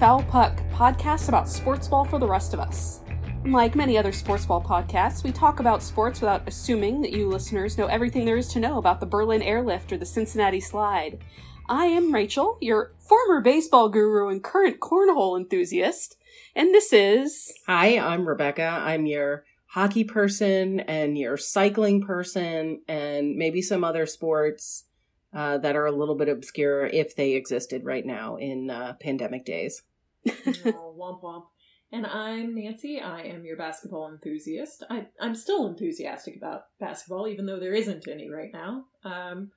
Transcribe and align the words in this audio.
Foul 0.00 0.22
Puck, 0.22 0.62
podcast 0.72 1.28
about 1.28 1.46
sports 1.46 1.86
ball 1.86 2.06
for 2.06 2.18
the 2.18 2.26
rest 2.26 2.54
of 2.54 2.58
us. 2.58 3.00
Unlike 3.44 3.74
many 3.74 3.98
other 3.98 4.12
sports 4.12 4.46
ball 4.46 4.62
podcasts, 4.62 5.22
we 5.22 5.30
talk 5.30 5.60
about 5.60 5.82
sports 5.82 6.22
without 6.22 6.48
assuming 6.48 7.02
that 7.02 7.12
you 7.12 7.28
listeners 7.28 7.76
know 7.76 7.84
everything 7.84 8.24
there 8.24 8.38
is 8.38 8.48
to 8.48 8.60
know 8.60 8.78
about 8.78 9.00
the 9.00 9.04
Berlin 9.04 9.42
Airlift 9.42 9.92
or 9.92 9.98
the 9.98 10.06
Cincinnati 10.06 10.58
Slide. 10.58 11.22
I 11.68 11.84
am 11.84 12.14
Rachel, 12.14 12.56
your 12.62 12.94
former 12.98 13.42
baseball 13.42 13.90
guru 13.90 14.30
and 14.30 14.42
current 14.42 14.80
cornhole 14.80 15.38
enthusiast, 15.38 16.16
and 16.56 16.72
this 16.72 16.94
is. 16.94 17.52
Hi, 17.66 17.98
I'm 17.98 18.26
Rebecca. 18.26 18.80
I'm 18.82 19.04
your 19.04 19.44
hockey 19.66 20.04
person 20.04 20.80
and 20.80 21.18
your 21.18 21.36
cycling 21.36 22.00
person 22.00 22.80
and 22.88 23.36
maybe 23.36 23.60
some 23.60 23.84
other 23.84 24.06
sports 24.06 24.84
uh, 25.34 25.58
that 25.58 25.76
are 25.76 25.84
a 25.84 25.92
little 25.92 26.14
bit 26.14 26.30
obscure 26.30 26.86
if 26.86 27.14
they 27.14 27.32
existed 27.32 27.84
right 27.84 28.06
now 28.06 28.36
in 28.36 28.70
uh, 28.70 28.94
pandemic 28.98 29.44
days. 29.44 29.82
Oh, 30.28 30.94
womp 30.98 31.22
womp. 31.22 31.44
And 31.92 32.06
I'm 32.06 32.54
Nancy. 32.54 33.00
I 33.00 33.22
am 33.22 33.44
your 33.44 33.56
basketball 33.56 34.08
enthusiast. 34.12 34.84
I, 34.88 35.06
I'm 35.20 35.34
still 35.34 35.66
enthusiastic 35.66 36.36
about 36.36 36.62
basketball, 36.78 37.26
even 37.26 37.46
though 37.46 37.58
there 37.58 37.74
isn't 37.74 38.06
any 38.06 38.30
right 38.30 38.52
now. 38.52 38.84
Um, 39.04 39.50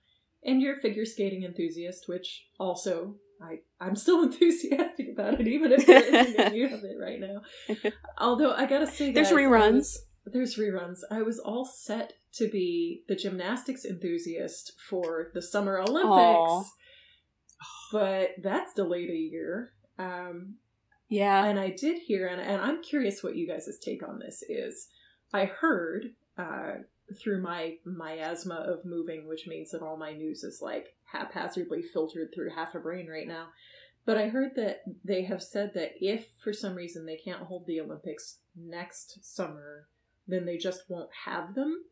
and 0.43 0.61
your 0.61 0.75
figure 0.77 1.05
skating 1.05 1.43
enthusiast, 1.43 2.05
which 2.07 2.47
also 2.59 3.15
I, 3.41 3.59
I'm 3.79 3.95
still 3.95 4.23
enthusiastic 4.31 5.09
about 5.13 5.39
it, 5.39 5.47
even 5.47 5.71
if 5.71 5.85
there 5.85 6.01
isn't 6.03 6.39
any 6.39 6.63
of 6.73 6.83
it 6.83 6.97
right 6.99 7.19
now. 7.19 7.91
Although 8.17 8.53
I 8.53 8.65
gotta 8.65 8.87
say, 8.87 9.11
There's 9.11 9.27
guys, 9.29 9.37
I 9.37 9.41
reruns. 9.41 9.73
was- 9.75 10.05
there's 10.25 10.55
reruns. 10.57 10.99
I 11.11 11.21
was 11.21 11.37
all 11.37 11.65
set 11.65 12.13
to 12.35 12.47
be 12.49 13.03
the 13.09 13.15
gymnastics 13.15 13.83
enthusiast 13.83 14.71
for 14.89 15.31
the 15.33 15.41
Summer 15.41 15.77
Olympics, 15.77 16.07
Aw. 16.09 16.63
but 17.91 18.29
that's 18.41 18.73
delayed 18.73 19.09
a 19.09 19.13
year. 19.17 19.73
Um, 20.03 20.55
Yeah. 21.09 21.45
and 21.45 21.59
I 21.59 21.69
did 21.69 21.99
hear, 21.99 22.27
and, 22.27 22.41
and 22.41 22.61
I'm 22.61 22.81
curious 22.81 23.23
what 23.23 23.35
you 23.35 23.47
guys' 23.47 23.77
take 23.81 24.07
on 24.07 24.19
this 24.19 24.43
is. 24.47 24.87
I 25.33 25.45
heard 25.45 26.11
uh, 26.37 26.73
through 27.19 27.41
my 27.41 27.77
miasma 27.85 28.55
of 28.55 28.85
moving, 28.85 29.27
which 29.27 29.47
means 29.47 29.71
that 29.71 29.81
all 29.81 29.97
my 29.97 30.13
news 30.13 30.43
is 30.43 30.61
like 30.61 30.95
haphazardly 31.05 31.81
filtered 31.81 32.29
through 32.33 32.51
half 32.51 32.75
a 32.75 32.79
brain 32.79 33.07
right 33.07 33.27
now. 33.27 33.47
But 34.05 34.17
I 34.17 34.27
heard 34.27 34.55
that 34.55 34.83
they 35.05 35.23
have 35.23 35.41
said 35.41 35.71
that 35.75 35.93
if 36.01 36.27
for 36.43 36.51
some 36.53 36.75
reason 36.75 37.05
they 37.05 37.15
can't 37.15 37.43
hold 37.43 37.65
the 37.65 37.79
Olympics 37.79 38.39
next 38.55 39.23
summer, 39.23 39.87
then 40.27 40.45
they 40.45 40.57
just 40.57 40.83
won't 40.89 41.09
have 41.25 41.55
them. 41.55 41.83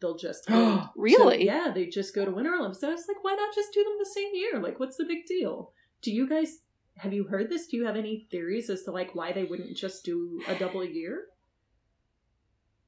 They'll 0.00 0.16
just. 0.18 0.48
Really? 0.96 1.38
So, 1.38 1.44
yeah, 1.44 1.72
they 1.74 1.86
just 1.86 2.14
go 2.14 2.24
to 2.24 2.30
Winter 2.30 2.54
Olympics. 2.54 2.80
So 2.80 2.88
I 2.90 2.92
was 2.92 3.06
like, 3.08 3.22
why 3.24 3.34
not 3.34 3.54
just 3.54 3.72
do 3.72 3.82
them 3.82 3.94
the 3.98 4.04
same 4.10 4.30
year? 4.34 4.60
Like, 4.60 4.78
what's 4.78 4.96
the 4.96 5.04
big 5.04 5.26
deal? 5.26 5.72
Do 6.02 6.12
you 6.12 6.28
guys 6.28 6.58
have 6.98 7.12
you 7.12 7.24
heard 7.24 7.50
this? 7.50 7.66
Do 7.66 7.76
you 7.76 7.86
have 7.86 7.96
any 7.96 8.26
theories 8.30 8.70
as 8.70 8.82
to 8.84 8.92
like 8.92 9.14
why 9.14 9.32
they 9.32 9.44
wouldn't 9.44 9.76
just 9.76 10.04
do 10.04 10.40
a 10.48 10.54
double 10.54 10.84
year? 10.84 11.24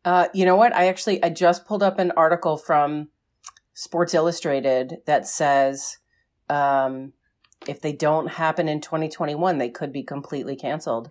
Uh, 0.04 0.28
you 0.32 0.44
know 0.44 0.56
what? 0.56 0.74
I 0.74 0.86
actually 0.86 1.22
I 1.22 1.30
just 1.30 1.66
pulled 1.66 1.82
up 1.82 1.98
an 1.98 2.12
article 2.16 2.56
from 2.56 3.08
Sports 3.74 4.14
Illustrated 4.14 4.98
that 5.06 5.26
says 5.26 5.98
um, 6.48 7.12
if 7.66 7.80
they 7.80 7.92
don't 7.92 8.28
happen 8.28 8.68
in 8.68 8.80
2021, 8.80 9.58
they 9.58 9.68
could 9.68 9.92
be 9.92 10.02
completely 10.02 10.54
canceled. 10.54 11.10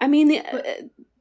I 0.00 0.08
mean, 0.08 0.28
the, 0.28 0.40
uh, 0.40 0.62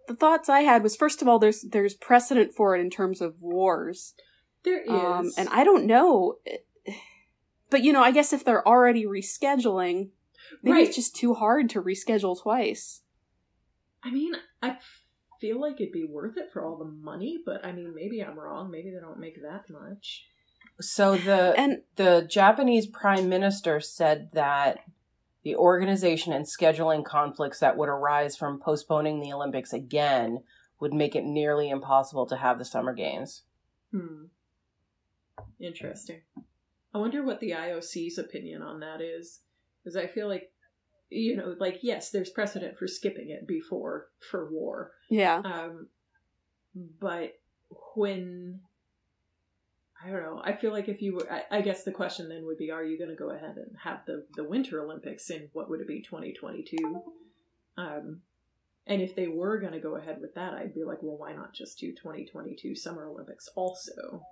the 0.07 0.15
thoughts 0.15 0.49
I 0.49 0.61
had 0.61 0.81
was 0.81 0.95
first 0.95 1.21
of 1.21 1.27
all, 1.27 1.37
there's 1.37 1.61
there's 1.61 1.93
precedent 1.93 2.53
for 2.55 2.75
it 2.75 2.81
in 2.81 2.89
terms 2.89 3.21
of 3.21 3.41
wars, 3.41 4.15
There 4.63 4.81
is, 4.81 4.89
um, 4.89 5.31
and 5.37 5.47
I 5.49 5.63
don't 5.63 5.85
know, 5.85 6.37
but 7.69 7.83
you 7.83 7.93
know, 7.93 8.01
I 8.03 8.11
guess 8.11 8.33
if 8.33 8.43
they're 8.43 8.67
already 8.67 9.05
rescheduling, 9.05 10.09
maybe 10.63 10.77
Right. 10.77 10.87
it's 10.87 10.95
just 10.95 11.15
too 11.15 11.33
hard 11.35 11.69
to 11.71 11.81
reschedule 11.81 12.39
twice. 12.41 13.01
I 14.03 14.11
mean, 14.11 14.33
I 14.61 14.77
feel 15.39 15.59
like 15.59 15.79
it'd 15.79 15.93
be 15.93 16.05
worth 16.05 16.37
it 16.37 16.51
for 16.51 16.63
all 16.63 16.77
the 16.77 16.85
money, 16.85 17.39
but 17.45 17.65
I 17.65 17.71
mean, 17.71 17.93
maybe 17.93 18.21
I'm 18.21 18.37
wrong. 18.39 18.71
Maybe 18.71 18.89
they 18.91 18.99
don't 18.99 19.19
make 19.19 19.41
that 19.41 19.69
much. 19.69 20.25
So 20.81 21.17
the 21.17 21.53
And 21.57 21.81
the 21.95 22.25
Japanese 22.29 22.87
prime 22.87 23.27
minister 23.27 23.79
said 23.79 24.29
that 24.33 24.79
the 25.43 25.55
organization 25.55 26.33
and 26.33 26.45
scheduling 26.45 27.03
conflicts 27.03 27.59
that 27.59 27.77
would 27.77 27.89
arise 27.89 28.35
from 28.35 28.59
postponing 28.59 29.19
the 29.19 29.33
Olympics 29.33 29.73
again 29.73 30.43
would 30.79 30.93
make 30.93 31.15
it 31.15 31.23
nearly 31.25 31.69
impossible 31.69 32.25
to 32.27 32.37
have 32.37 32.57
the 32.57 32.65
summer 32.65 32.93
games. 32.93 33.43
Hmm. 33.91 34.25
Interesting. 35.59 36.21
I 36.93 36.97
wonder 36.97 37.23
what 37.23 37.39
the 37.39 37.51
IOC's 37.51 38.17
opinion 38.17 38.61
on 38.61 38.79
that 38.79 39.01
is, 39.01 39.41
because 39.83 39.95
I 39.95 40.07
feel 40.07 40.27
like, 40.27 40.51
you 41.09 41.35
know, 41.35 41.55
like 41.59 41.79
yes, 41.81 42.09
there's 42.11 42.29
precedent 42.29 42.77
for 42.77 42.87
skipping 42.87 43.29
it 43.29 43.47
before 43.47 44.07
for 44.31 44.51
war, 44.51 44.91
yeah, 45.09 45.41
Um, 45.43 45.87
but 46.99 47.33
when 47.95 48.61
I 50.03 50.09
don't 50.09 50.23
know, 50.23 50.41
I 50.43 50.53
feel 50.53 50.71
like 50.71 50.87
if 50.87 51.01
you 51.01 51.15
were, 51.15 51.31
I, 51.31 51.57
I 51.57 51.61
guess 51.61 51.83
the 51.83 51.91
question 51.91 52.29
then 52.29 52.45
would 52.45 52.57
be, 52.57 52.71
are 52.71 52.83
you 52.83 52.97
going 52.97 53.09
to 53.09 53.15
go 53.15 53.31
ahead 53.31 53.57
and 53.57 53.75
have 53.83 54.05
the 54.05 54.25
the 54.35 54.43
Winter 54.43 54.81
Olympics 54.81 55.29
in 55.29 55.49
what 55.53 55.69
would 55.69 55.81
it 55.81 55.87
be, 55.87 56.01
twenty 56.01 56.33
twenty 56.33 56.63
two? 56.63 57.01
Um, 57.77 58.21
and 58.87 59.01
if 59.01 59.15
they 59.15 59.27
were 59.27 59.59
going 59.59 59.73
to 59.73 59.79
go 59.79 59.95
ahead 59.97 60.19
with 60.21 60.33
that, 60.35 60.53
I'd 60.53 60.73
be 60.73 60.83
like, 60.83 61.03
well, 61.03 61.17
why 61.17 61.33
not 61.33 61.53
just 61.53 61.79
do 61.79 61.93
twenty 61.93 62.25
twenty 62.25 62.55
two 62.55 62.75
Summer 62.75 63.07
Olympics 63.07 63.49
also? 63.55 64.23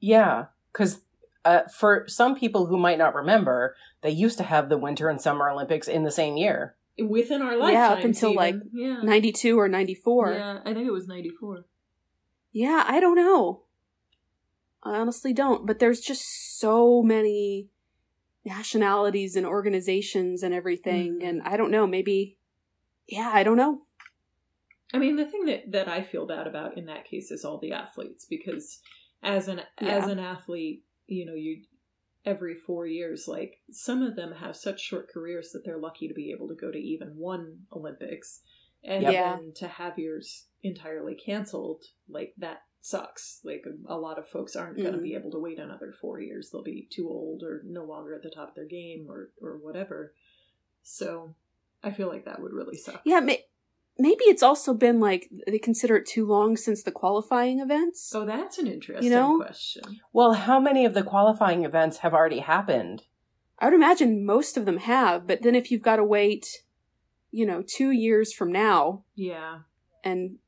Yeah, 0.00 0.46
because 0.72 1.02
uh, 1.44 1.62
for 1.74 2.04
some 2.06 2.34
people 2.34 2.66
who 2.66 2.76
might 2.78 2.98
not 2.98 3.14
remember, 3.14 3.74
they 4.02 4.10
used 4.10 4.38
to 4.38 4.44
have 4.44 4.68
the 4.68 4.78
Winter 4.78 5.08
and 5.08 5.20
Summer 5.20 5.48
Olympics 5.50 5.88
in 5.88 6.04
the 6.04 6.10
same 6.10 6.36
year. 6.36 6.76
Within 6.98 7.40
our 7.40 7.56
lifetime, 7.56 7.72
Yeah, 7.74 7.88
up 7.90 8.04
until, 8.04 8.34
like, 8.34 8.56
yeah, 8.72 9.00
ninety 9.02 9.32
two 9.32 9.58
or 9.58 9.68
ninety 9.68 9.94
four. 9.94 10.32
yeah, 10.32 10.58
I 10.64 10.74
think 10.74 10.86
it 10.86 10.92
was 10.92 11.06
ninety 11.08 11.30
four. 11.30 11.64
Yeah, 12.52 12.84
I 12.86 13.00
don't 13.00 13.14
know. 13.16 13.62
I 14.82 14.96
honestly 14.96 15.32
don't. 15.32 15.66
But 15.66 15.78
there's 15.78 16.00
just 16.00 16.58
so 16.58 17.02
many 17.02 17.70
nationalities 18.44 19.36
and 19.36 19.46
organizations 19.46 20.42
and 20.42 20.52
everything, 20.54 21.20
Mhm. 21.20 21.28
and 21.28 21.42
I 21.42 21.56
don't 21.56 21.70
know. 21.70 21.86
Maybe, 21.86 22.36
yeah, 23.06 23.30
I 23.32 23.42
don't 23.42 23.56
know. 23.56 23.82
I 24.92 24.98
mean, 24.98 25.16
the 25.16 25.24
thing 25.26 25.44
that, 25.46 25.70
that 25.70 25.88
I 25.88 26.02
feel 26.02 26.26
bad 26.26 26.46
about 26.46 26.76
in 26.76 26.86
that 26.86 27.04
case 27.04 27.30
is 27.30 27.44
all 27.44 27.58
the 27.58 27.72
athletes 27.72 28.24
because 28.28 28.80
as 29.22 29.46
an 29.48 29.62
as 29.78 30.06
an 30.08 30.18
athlete, 30.18 30.84
you 31.10 31.26
know, 31.26 31.34
you 31.34 31.62
every 32.24 32.54
four 32.54 32.86
years, 32.86 33.26
like 33.26 33.60
some 33.70 34.02
of 34.02 34.14
them 34.16 34.32
have 34.32 34.54
such 34.56 34.80
short 34.80 35.08
careers 35.12 35.50
that 35.52 35.62
they're 35.64 35.78
lucky 35.78 36.06
to 36.08 36.14
be 36.14 36.30
able 36.32 36.48
to 36.48 36.54
go 36.54 36.70
to 36.70 36.78
even 36.78 37.16
one 37.16 37.60
Olympics, 37.72 38.42
and 38.84 39.02
Yeah. 39.02 39.36
then 39.36 39.52
to 39.56 39.68
have 39.68 39.98
yours 39.98 40.46
entirely 40.62 41.14
canceled, 41.14 41.82
like 42.08 42.34
that 42.38 42.58
sucks. 42.82 43.40
Like 43.44 43.64
a 43.88 43.96
lot 43.98 44.18
of 44.18 44.28
folks 44.28 44.54
aren't 44.56 44.76
going 44.78 44.92
to 44.92 44.98
Mhm. 44.98 45.02
be 45.02 45.14
able 45.14 45.30
to 45.32 45.38
wait 45.38 45.58
another 45.58 45.92
four 45.92 46.20
years; 46.20 46.50
they'll 46.50 46.62
be 46.62 46.86
too 46.90 47.08
old 47.08 47.42
or 47.42 47.62
no 47.64 47.84
longer 47.84 48.14
at 48.14 48.22
the 48.22 48.30
top 48.30 48.50
of 48.50 48.54
their 48.54 48.66
game 48.66 49.06
or 49.10 49.32
or 49.40 49.58
whatever. 49.58 50.14
So, 50.82 51.34
I 51.82 51.90
feel 51.92 52.08
like 52.08 52.24
that 52.26 52.40
would 52.40 52.52
really 52.52 52.76
suck. 52.76 53.02
Yeah, 53.04 53.20
may- 53.20 53.46
maybe 54.00 54.24
it's 54.24 54.42
also 54.42 54.74
been 54.74 54.98
like 55.00 55.28
they 55.46 55.58
consider 55.58 55.96
it 55.96 56.06
too 56.06 56.26
long 56.26 56.56
since 56.56 56.82
the 56.82 56.90
qualifying 56.92 57.60
events. 57.60 58.12
Oh, 58.14 58.24
that's 58.24 58.58
an 58.58 58.66
interesting 58.66 59.04
you 59.04 59.10
know? 59.10 59.36
question. 59.36 59.82
Well, 60.12 60.32
how 60.34 60.58
many 60.60 60.84
of 60.84 60.94
the 60.94 61.02
qualifying 61.02 61.64
events 61.64 61.98
have 61.98 62.14
already 62.14 62.40
happened? 62.40 63.02
I 63.58 63.66
would 63.66 63.74
imagine 63.74 64.24
most 64.24 64.56
of 64.56 64.64
them 64.64 64.78
have, 64.78 65.26
but 65.26 65.42
then 65.42 65.54
if 65.54 65.70
you've 65.70 65.82
got 65.82 65.96
to 65.96 66.04
wait, 66.04 66.46
you 67.30 67.44
know, 67.44 67.62
two 67.66 67.90
years 67.90 68.32
from 68.32 68.50
now, 68.50 69.04
Yeah, 69.14 69.60
and 70.02 70.38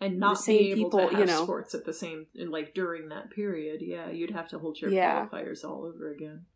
and 0.00 0.18
not 0.20 0.38
same 0.38 0.58
be 0.58 0.70
able 0.72 0.90
people, 0.90 1.08
to 1.08 1.12
you 1.14 1.18
have 1.18 1.26
know. 1.28 1.42
sports 1.42 1.74
at 1.74 1.84
the 1.84 1.92
same 1.92 2.26
like 2.36 2.74
during 2.74 3.08
that 3.08 3.30
period. 3.30 3.80
Yeah, 3.82 4.10
you'd 4.10 4.30
have 4.30 4.48
to 4.50 4.58
hold 4.58 4.80
your 4.80 4.90
Yeah. 4.90 5.26
qualifiers 5.26 5.64
all 5.64 5.84
over 5.84 6.12
again. 6.12 6.46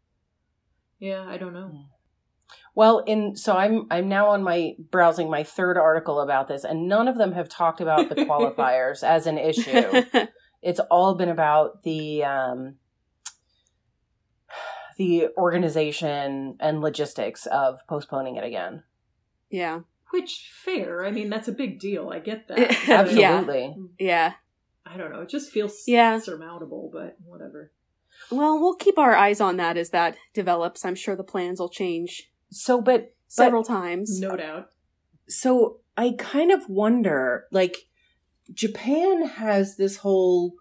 Yeah, 1.00 1.24
I 1.26 1.36
don't 1.36 1.52
know. 1.52 1.68
Hmm. 1.68 1.91
Well, 2.74 3.00
in 3.00 3.36
so 3.36 3.54
I'm 3.56 3.86
I'm 3.90 4.08
now 4.08 4.28
on 4.28 4.42
my 4.42 4.72
browsing 4.90 5.28
my 5.30 5.42
third 5.44 5.76
article 5.76 6.20
about 6.20 6.48
this, 6.48 6.64
and 6.64 6.88
none 6.88 7.06
of 7.08 7.18
them 7.18 7.32
have 7.32 7.48
talked 7.48 7.80
about 7.80 8.08
the 8.08 8.14
qualifiers 8.16 9.02
as 9.06 9.26
an 9.26 9.36
issue. 9.38 10.02
It's 10.62 10.80
all 10.90 11.14
been 11.14 11.28
about 11.28 11.82
the 11.82 12.24
um, 12.24 12.76
the 14.98 15.28
organization 15.36 16.56
and 16.60 16.80
logistics 16.80 17.46
of 17.46 17.80
postponing 17.88 18.36
it 18.36 18.44
again. 18.44 18.82
yeah, 19.50 19.80
Which 20.10 20.50
fair? 20.64 21.04
I 21.04 21.10
mean, 21.10 21.30
that's 21.30 21.48
a 21.48 21.52
big 21.52 21.78
deal. 21.80 22.10
I 22.10 22.18
get 22.18 22.48
that. 22.48 22.58
Yeah. 22.88 23.00
Absolutely. 23.00 23.74
yeah. 23.98 24.32
I 24.84 24.96
don't 24.96 25.12
know. 25.12 25.20
It 25.22 25.28
just 25.30 25.50
feels 25.50 25.84
Yeah. 25.86 26.18
surmountable, 26.18 26.90
but 26.92 27.16
whatever. 27.24 27.72
Well, 28.30 28.58
we'll 28.60 28.74
keep 28.74 28.98
our 28.98 29.14
eyes 29.14 29.40
on 29.40 29.56
that 29.56 29.76
as 29.76 29.90
that 29.90 30.16
develops. 30.34 30.84
I'm 30.84 30.94
sure 30.94 31.16
the 31.16 31.24
plans 31.24 31.58
will 31.60 31.68
change 31.70 32.30
So, 32.52 32.80
but 32.80 33.14
several 33.28 33.64
times. 33.64 34.20
No 34.20 34.36
doubt. 34.36 34.68
so 35.28 35.80
I 35.96 36.14
kind 36.18 36.50
of 36.52 36.68
wonder, 36.68 37.46
like, 37.50 37.88
Japan 38.52 39.26
has 39.26 39.76
this 39.76 39.96
whole 39.96 40.54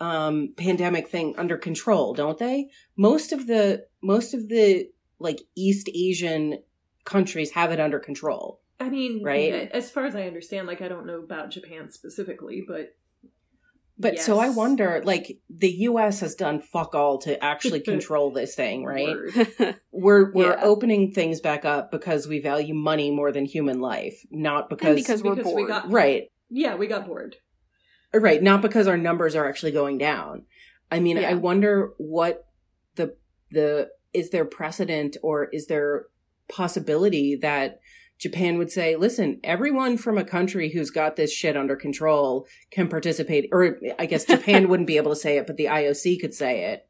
um, 0.00 0.52
pandemic 0.56 1.08
thing 1.08 1.34
under 1.38 1.56
control, 1.56 2.14
don't 2.14 2.38
they? 2.38 2.68
Most 2.96 3.32
of 3.32 3.46
the 3.46 3.86
most 4.02 4.34
of 4.34 4.48
the 4.48 4.88
like 5.18 5.40
East 5.54 5.88
Asian 5.94 6.58
countries 7.04 7.52
have 7.52 7.72
it 7.72 7.80
under 7.80 7.98
control. 7.98 8.60
I 8.78 8.90
mean, 8.90 9.22
Right? 9.22 9.70
As 9.72 9.90
far 9.90 10.04
as 10.04 10.14
I 10.14 10.26
understand, 10.26 10.66
like 10.66 10.82
I 10.82 10.88
don't 10.88 11.06
know 11.06 11.20
about 11.20 11.50
Japan 11.50 11.90
specifically, 11.90 12.64
but 12.66 12.94
But 13.98 14.18
so 14.18 14.38
I 14.38 14.50
wonder, 14.50 15.00
like 15.04 15.38
the 15.48 15.70
U.S. 15.70 16.20
has 16.20 16.34
done 16.34 16.60
fuck 16.60 16.94
all 16.94 17.18
to 17.20 17.42
actually 17.42 17.80
control 17.92 18.30
this 18.30 18.54
thing, 18.54 18.84
right? 18.84 19.16
We're 19.90 20.32
we're 20.32 20.52
Yeah. 20.54 20.60
opening 20.62 21.12
things 21.12 21.40
back 21.40 21.64
up 21.64 21.90
because 21.90 22.28
we 22.28 22.38
value 22.40 22.74
money 22.74 23.10
more 23.10 23.32
than 23.32 23.46
human 23.46 23.80
life, 23.80 24.20
not 24.30 24.68
and 24.70 24.78
because, 24.78 24.96
because 24.96 25.22
we're 25.22 25.34
Because 25.36 25.46
we 25.54 25.62
bored. 25.62 25.68
got- 25.68 25.90
right, 25.90 26.30
Yeah, 26.50 26.74
we 26.76 26.86
got 26.88 27.06
bored. 27.06 27.36
Uh, 28.14 28.18
right, 28.20 28.42
not 28.42 28.60
because 28.60 28.86
our 28.86 28.98
numbers 28.98 29.34
are 29.34 29.48
actually 29.48 29.72
going 29.72 29.96
down. 29.98 30.44
I 30.90 31.00
mean, 31.00 31.16
Yeah. 31.16 31.30
I 31.30 31.34
wonder 31.34 31.92
what 31.96 32.46
the 32.96 33.16
the 33.50 33.88
is 34.12 34.28
there 34.30 34.44
precedent 34.44 35.16
or 35.22 35.44
is 35.52 35.66
there 35.68 36.06
possibility 36.48 37.36
that 37.36 37.80
Japan 38.18 38.56
would 38.58 38.70
say, 38.70 38.96
listen, 38.96 39.40
everyone 39.44 39.98
from 39.98 40.16
a 40.16 40.24
country 40.24 40.70
who's 40.70 40.90
got 40.90 41.16
this 41.16 41.32
shit 41.32 41.56
under 41.56 41.76
control 41.76 42.46
can 42.70 42.88
participate. 42.88 43.48
Or 43.52 43.78
I 43.98 44.06
guess 44.06 44.24
Japan 44.24 44.68
wouldn't 44.70 44.86
be 44.86 44.96
able 44.96 45.12
to 45.12 45.16
say 45.20 45.36
it, 45.36 45.46
but 45.46 45.56
the 45.56 45.66
IOC 45.66 46.20
could 46.20 46.32
say 46.34 46.64
it. 46.72 46.88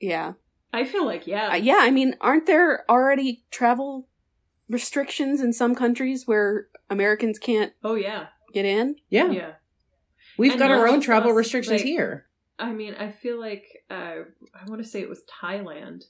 yeah. 0.00 0.32
I 0.72 0.84
feel 0.84 1.04
like 1.04 1.26
yeah, 1.26 1.48
Uh, 1.52 1.56
yeah, 1.56 1.78
I 1.80 1.90
mean, 1.90 2.14
aren't 2.20 2.46
there 2.46 2.84
already 2.88 3.42
travel 3.50 4.06
restrictions 4.68 5.40
in 5.40 5.52
some 5.52 5.74
countries 5.74 6.28
where 6.28 6.68
Americans 6.88 7.38
can't 7.40 7.72
Oh 7.82 7.94
yeah, 7.96 8.26
get 8.52 8.64
in? 8.64 8.96
Yeah. 9.08 9.30
yeah. 9.30 9.52
We've 10.38 10.52
And 10.52 10.60
got 10.60 10.70
our 10.70 10.86
own 10.86 11.00
travel 11.00 11.30
us, 11.32 11.36
restrictions 11.36 11.80
like- 11.80 11.86
here. 11.86 12.26
I 12.58 12.72
mean, 12.72 12.94
I 12.94 13.10
feel 13.10 13.40
like 13.40 13.64
uh, 13.90 13.94
I 14.54 14.64
want 14.68 14.80
to 14.82 14.88
say 14.88 15.00
it 15.00 15.08
was 15.08 15.22
Thailand 15.42 16.04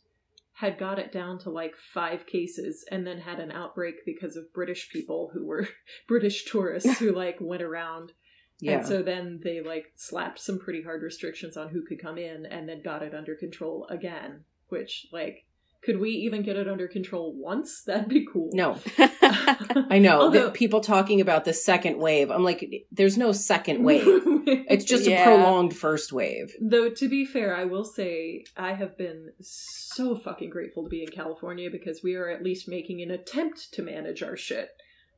had 0.61 0.79
got 0.79 0.99
it 0.99 1.11
down 1.11 1.39
to 1.39 1.49
like 1.49 1.75
five 1.75 2.27
cases 2.27 2.85
and 2.91 3.07
then 3.07 3.19
had 3.19 3.41
an 3.41 3.51
outbreak 3.51 3.95
because 4.05 4.37
of 4.37 4.53
British 4.53 4.91
people 4.91 5.31
who 5.33 5.47
were 5.47 5.67
British 6.07 6.45
tourists 6.45 6.99
who 6.99 7.13
like 7.13 7.39
went 7.41 7.63
around. 7.63 8.13
Yeah. 8.61 8.73
And 8.79 8.87
so 8.87 9.03
then 9.03 9.41
they 9.43 9.63
like 9.63 9.87
slapped 9.97 10.39
some 10.39 10.59
pretty 10.59 10.83
hard 10.83 11.03
restrictions 11.03 11.57
on 11.57 11.71
who 11.71 11.83
could 11.87 11.99
come 11.99 12.19
in 12.19 12.45
and 12.45 12.69
then 12.69 12.83
got 12.83 13.03
it 13.03 13.15
under 13.15 13.35
control 13.35 13.87
again, 13.89 14.45
which 14.69 15.07
like 15.11 15.47
could 15.83 15.99
we 15.99 16.11
even 16.11 16.43
get 16.43 16.57
it 16.57 16.69
under 16.69 16.87
control 16.89 17.35
once? 17.35 17.83
That'd 17.87 18.09
be 18.09 18.27
cool. 18.31 18.51
no, 18.53 18.79
I 18.99 19.99
know. 19.99 20.21
Although- 20.23 20.45
that 20.47 20.55
people 20.55 20.81
talking 20.81 21.21
about 21.21 21.45
the 21.45 21.53
second 21.53 21.99
wave. 21.99 22.31
I'm 22.31 22.45
like, 22.45 22.65
there's 22.91 23.17
no 23.17 23.33
second 23.33 23.83
wave. 23.85 24.05
It's 24.07 24.85
just 24.85 25.07
Yeah. 25.07 25.23
a 25.23 25.25
prolonged 25.25 25.77
first 25.77 26.13
wave. 26.13 26.55
Though 26.61 26.91
to 26.91 27.09
be 27.09 27.25
fair, 27.25 27.55
I 27.57 27.65
will 27.65 27.85
say 27.85 28.45
I 28.57 28.75
have 28.75 28.97
been 28.99 29.31
so 29.41 30.17
fucking 30.17 30.51
grateful 30.51 30.83
to 30.85 30.89
be 30.91 31.03
in 31.03 31.09
California 31.11 31.71
because 31.71 32.01
we 32.03 32.15
are 32.15 32.29
at 32.29 32.43
least 32.43 32.69
making 32.69 33.01
an 33.03 33.11
attempt 33.11 33.73
to 33.73 33.83
manage 33.83 34.23
our 34.23 34.37
shit. 34.37 34.71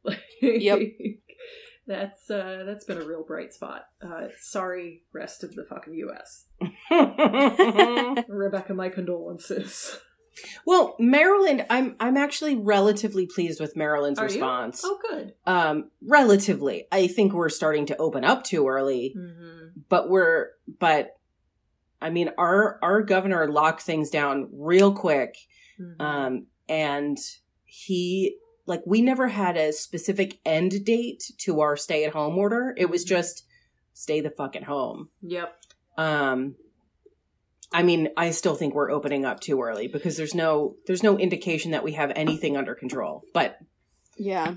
Like, 0.05 0.21
Yep. 0.41 0.81
That's 1.87 2.31
uh, 2.31 2.63
that's 2.65 2.85
been 2.85 2.99
a 2.99 3.05
real 3.05 3.25
bright 3.25 3.53
spot. 3.53 3.87
Uh, 4.01 4.29
sorry, 4.41 5.03
rest 5.13 5.43
of 5.43 5.55
the 5.55 5.65
fucking 5.65 5.95
U.S. 5.95 6.47
Rebecca, 8.29 8.75
my 8.75 8.89
condolences. 8.89 9.99
Well, 10.67 10.97
Maryland, 10.99 11.67
I'm 11.71 11.97
I'm 12.01 12.17
actually 12.17 12.57
relatively 12.57 13.27
pleased 13.27 13.61
with 13.61 13.77
Maryland's 13.77 14.19
Are 14.19 14.25
you? 14.25 14.35
response. 14.35 14.83
Oh, 14.85 14.99
good. 15.11 15.35
Um, 15.47 15.91
relatively, 16.07 16.87
I 16.91 17.07
think 17.07 17.33
we're 17.33 17.49
starting 17.49 17.87
to 17.87 17.97
open 17.97 18.25
up 18.25 18.45
too 18.45 18.67
early, 18.69 19.15
Mm-hmm. 19.17 19.81
but 19.89 20.09
we're 20.09 20.49
but. 20.79 21.17
I 22.01 22.11
mean, 22.11 22.31
our 22.37 22.81
our 22.83 23.01
governor 23.03 23.47
locked 23.49 23.83
things 23.83 24.11
down 24.11 24.49
real 24.53 24.93
quick, 24.93 25.37
Mm-hmm. 25.81 26.03
um, 26.03 26.47
and 26.69 27.17
he 27.65 28.39
like 28.67 28.83
we 28.87 29.03
never 29.03 29.29
had 29.29 29.57
a 29.57 29.73
specific 29.73 30.41
end 30.45 30.85
date 30.85 31.23
to 31.39 31.61
our 31.61 31.77
stay 31.77 32.05
at 32.05 32.13
home 32.13 32.37
order. 32.39 32.75
It 32.77 32.91
was 32.91 33.05
Mhm. 33.05 33.09
just 33.09 33.45
stay 33.95 34.21
the 34.21 34.31
fuck 34.31 34.57
at 34.57 34.65
home. 34.65 35.11
yep. 35.21 35.57
Um, 35.97 36.57
I 37.73 37.83
mean, 37.83 38.09
I 38.17 38.31
still 38.31 38.55
think 38.55 38.75
we're 38.75 38.91
opening 38.91 39.25
up 39.25 39.41
too 39.41 39.61
early 39.63 39.89
because 39.89 40.17
there's 40.17 40.35
no 40.35 40.77
there's 40.87 41.03
no 41.03 41.19
indication 41.19 41.71
that 41.71 41.85
we 41.85 41.93
have 41.93 42.13
anything 42.15 42.57
under 42.57 42.75
control. 42.75 43.23
But 43.33 43.59
yeah. 44.19 44.55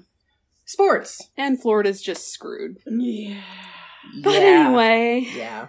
sports, 0.66 1.22
And 1.38 1.62
Florida's 1.62 2.02
just 2.02 2.32
screwed. 2.32 2.78
Yeah. 2.86 3.42
But 4.22 4.34
yeah, 4.34 4.68
anyway, 4.68 5.28
yeah, 5.36 5.68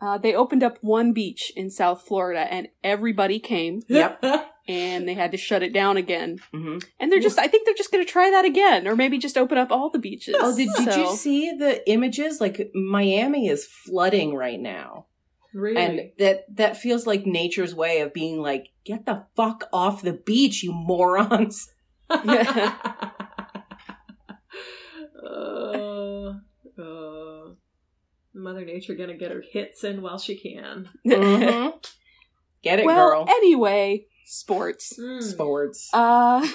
uh, 0.00 0.18
they 0.18 0.34
opened 0.34 0.62
up 0.62 0.78
one 0.80 1.12
beach 1.12 1.52
in 1.56 1.70
South 1.70 2.02
Florida 2.06 2.40
and 2.52 2.68
everybody 2.84 3.38
came 3.38 3.82
Yep. 3.88 4.22
and 4.68 5.08
they 5.08 5.14
had 5.14 5.32
to 5.32 5.36
shut 5.36 5.62
it 5.62 5.72
down 5.72 5.96
again. 5.96 6.38
hmm 6.52 6.78
And 7.00 7.10
they're 7.10 7.20
just, 7.20 7.38
I 7.38 7.48
think 7.48 7.64
they're 7.66 7.74
just 7.74 7.90
going 7.90 8.04
to 8.04 8.10
try 8.10 8.30
that 8.30 8.44
again 8.44 8.86
or 8.86 8.94
maybe 8.94 9.18
just 9.18 9.36
open 9.36 9.58
up 9.58 9.72
all 9.72 9.90
the 9.90 9.98
beaches. 9.98 10.36
Oh, 10.38 10.56
did, 10.56 10.68
did 10.76 10.94
you 10.96 11.16
see 11.16 11.52
the 11.52 11.88
images? 11.90 12.40
Like 12.40 12.70
Miami 12.74 13.48
is 13.48 13.66
flooding 13.66 14.34
right 14.34 14.60
now. 14.60 15.06
Really? 15.52 15.76
And 15.76 16.10
that 16.18 16.44
that 16.56 16.76
feels 16.76 17.06
like 17.06 17.26
nature's 17.26 17.74
way 17.74 18.00
of 18.00 18.12
being 18.12 18.40
like, 18.40 18.68
get 18.84 19.06
the 19.06 19.26
fuck 19.36 19.64
off 19.72 20.02
the 20.02 20.12
beach, 20.12 20.62
you 20.62 20.72
morons. 20.72 21.70
uh, 22.10 22.16
uh, 25.24 26.32
Mother 28.34 28.64
Nature 28.64 28.94
gonna 28.94 29.16
get 29.16 29.30
her 29.30 29.42
hits 29.52 29.84
in 29.84 30.02
while 30.02 30.18
she 30.18 30.36
can. 30.36 30.88
Mhm. 31.06 31.72
Get 32.62 32.80
it, 32.80 32.86
well, 32.86 33.10
girl. 33.10 33.24
anyway, 33.28 34.06
sports. 34.24 34.98
Mm. 34.98 35.22
Sports. 35.22 35.90
Uh, 35.92 36.46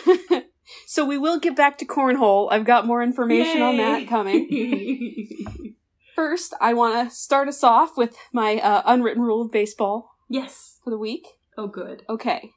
so 0.85 1.05
we 1.05 1.17
will 1.17 1.39
get 1.39 1.55
back 1.55 1.77
to 1.77 1.85
cornhole. 1.85 2.49
I've 2.51 2.65
got 2.65 2.85
more 2.85 3.01
information 3.01 3.61
on 3.61 3.77
that 3.77 4.07
coming. 4.07 5.75
First, 6.15 6.53
I 6.61 6.73
want 6.73 7.09
to 7.09 7.15
start 7.15 7.47
us 7.47 7.63
off 7.63 7.97
with 7.97 8.15
my 8.31 8.57
uh, 8.57 8.83
unwritten 8.85 9.23
rule 9.23 9.41
of 9.41 9.51
baseball 9.51 10.15
yes. 10.29 10.79
for 10.83 10.89
the 10.89 10.97
week. 10.97 11.27
Oh, 11.57 11.67
good. 11.67 12.03
Okay. 12.07 12.51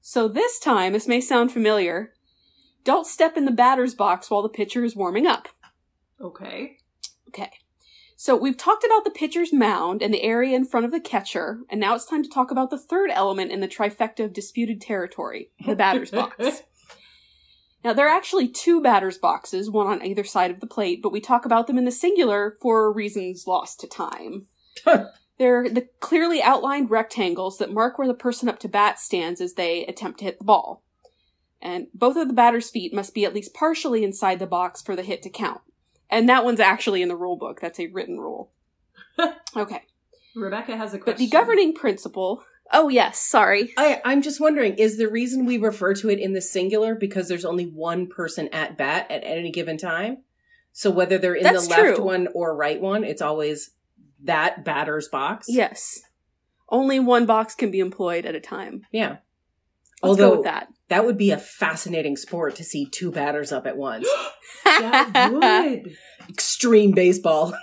So 0.00 0.28
this 0.28 0.58
time, 0.58 0.92
this 0.92 1.08
may 1.08 1.20
sound 1.20 1.52
familiar. 1.52 2.12
Don't 2.84 3.06
step 3.06 3.36
in 3.36 3.44
the 3.44 3.50
batter's 3.50 3.94
box 3.94 4.30
while 4.30 4.42
the 4.42 4.48
pitcher 4.48 4.84
is 4.84 4.96
warming 4.96 5.26
up. 5.26 5.48
Okay. 6.20 6.78
Okay. 7.28 7.50
So 8.16 8.36
we've 8.36 8.56
talked 8.56 8.84
about 8.84 9.04
the 9.04 9.10
pitcher's 9.10 9.52
mound 9.52 10.02
and 10.02 10.14
the 10.14 10.22
area 10.22 10.56
in 10.56 10.64
front 10.64 10.86
of 10.86 10.92
the 10.92 11.00
catcher, 11.00 11.60
and 11.68 11.80
now 11.80 11.94
it's 11.94 12.06
time 12.06 12.22
to 12.22 12.28
talk 12.28 12.50
about 12.50 12.70
the 12.70 12.78
third 12.78 13.10
element 13.10 13.50
in 13.50 13.60
the 13.60 13.68
trifecta 13.68 14.24
of 14.24 14.32
disputed 14.32 14.80
territory, 14.80 15.50
the 15.66 15.74
batter's 15.74 16.10
box. 16.10 16.62
Now, 17.84 17.92
there 17.92 18.06
are 18.06 18.16
actually 18.16 18.48
two 18.48 18.80
batter's 18.80 19.18
boxes, 19.18 19.70
one 19.70 19.86
on 19.86 20.04
either 20.04 20.24
side 20.24 20.50
of 20.50 20.60
the 20.60 20.66
plate, 20.66 21.02
but 21.02 21.12
we 21.12 21.20
talk 21.20 21.44
about 21.44 21.66
them 21.66 21.76
in 21.76 21.84
the 21.84 21.92
singular 21.92 22.56
for 22.62 22.90
reasons 22.90 23.46
lost 23.46 23.78
to 23.80 23.86
time. 23.86 24.46
They're 25.38 25.68
the 25.68 25.88
clearly 26.00 26.42
outlined 26.42 26.90
rectangles 26.90 27.58
that 27.58 27.72
mark 27.72 27.98
where 27.98 28.08
the 28.08 28.14
person 28.14 28.48
up 28.48 28.58
to 28.60 28.68
bat 28.68 28.98
stands 28.98 29.40
as 29.40 29.54
they 29.54 29.84
attempt 29.84 30.20
to 30.20 30.24
hit 30.24 30.38
the 30.38 30.44
ball. 30.44 30.82
And 31.60 31.88
both 31.92 32.16
of 32.16 32.28
the 32.28 32.34
batter's 32.34 32.70
feet 32.70 32.94
must 32.94 33.14
be 33.14 33.24
at 33.24 33.34
least 33.34 33.52
partially 33.52 34.02
inside 34.02 34.38
the 34.38 34.46
box 34.46 34.80
for 34.80 34.96
the 34.96 35.02
hit 35.02 35.22
to 35.22 35.30
count. 35.30 35.60
And 36.08 36.28
that 36.28 36.44
one's 36.44 36.60
actually 36.60 37.02
in 37.02 37.08
the 37.08 37.16
rule 37.16 37.36
book. 37.36 37.60
That's 37.60 37.80
a 37.80 37.88
written 37.88 38.18
rule. 38.18 38.50
okay. 39.56 39.82
Rebecca 40.36 40.76
has 40.76 40.94
a 40.94 40.98
question. 40.98 41.12
But 41.12 41.18
the 41.18 41.28
governing 41.28 41.74
principle. 41.74 42.44
Oh, 42.72 42.88
yes. 42.88 43.18
Sorry. 43.18 43.72
I, 43.76 44.00
I'm 44.04 44.22
just 44.22 44.40
wondering, 44.40 44.74
is 44.74 44.96
the 44.96 45.08
reason 45.08 45.44
we 45.46 45.58
refer 45.58 45.94
to 45.94 46.08
it 46.10 46.18
in 46.18 46.32
the 46.32 46.40
singular 46.40 46.94
because 46.94 47.28
there's 47.28 47.44
only 47.44 47.66
one 47.66 48.06
person 48.06 48.48
at 48.52 48.76
bat 48.76 49.10
at 49.10 49.22
any 49.24 49.50
given 49.52 49.76
time? 49.76 50.18
So 50.72 50.90
whether 50.90 51.18
they're 51.18 51.34
in 51.34 51.44
That's 51.44 51.68
the 51.68 51.70
left 51.70 51.96
true. 51.96 52.04
one 52.04 52.28
or 52.34 52.56
right 52.56 52.80
one, 52.80 53.04
it's 53.04 53.22
always 53.22 53.70
that 54.24 54.64
batter's 54.64 55.08
box. 55.08 55.46
Yes. 55.48 56.00
Only 56.68 56.98
one 56.98 57.26
box 57.26 57.54
can 57.54 57.70
be 57.70 57.78
employed 57.80 58.24
at 58.26 58.34
a 58.34 58.40
time. 58.40 58.82
Yeah. 58.90 59.18
Let's 60.02 60.20
Although 60.20 60.30
go 60.30 60.36
with 60.38 60.44
that. 60.46 60.68
that 60.88 61.04
would 61.06 61.16
be 61.16 61.30
a 61.30 61.38
fascinating 61.38 62.16
sport 62.16 62.56
to 62.56 62.64
see 62.64 62.86
two 62.86 63.12
batters 63.12 63.52
up 63.52 63.66
at 63.66 63.76
once. 63.76 64.08
that 64.64 65.30
would. 65.32 65.96
Extreme 66.28 66.92
baseball. 66.92 67.54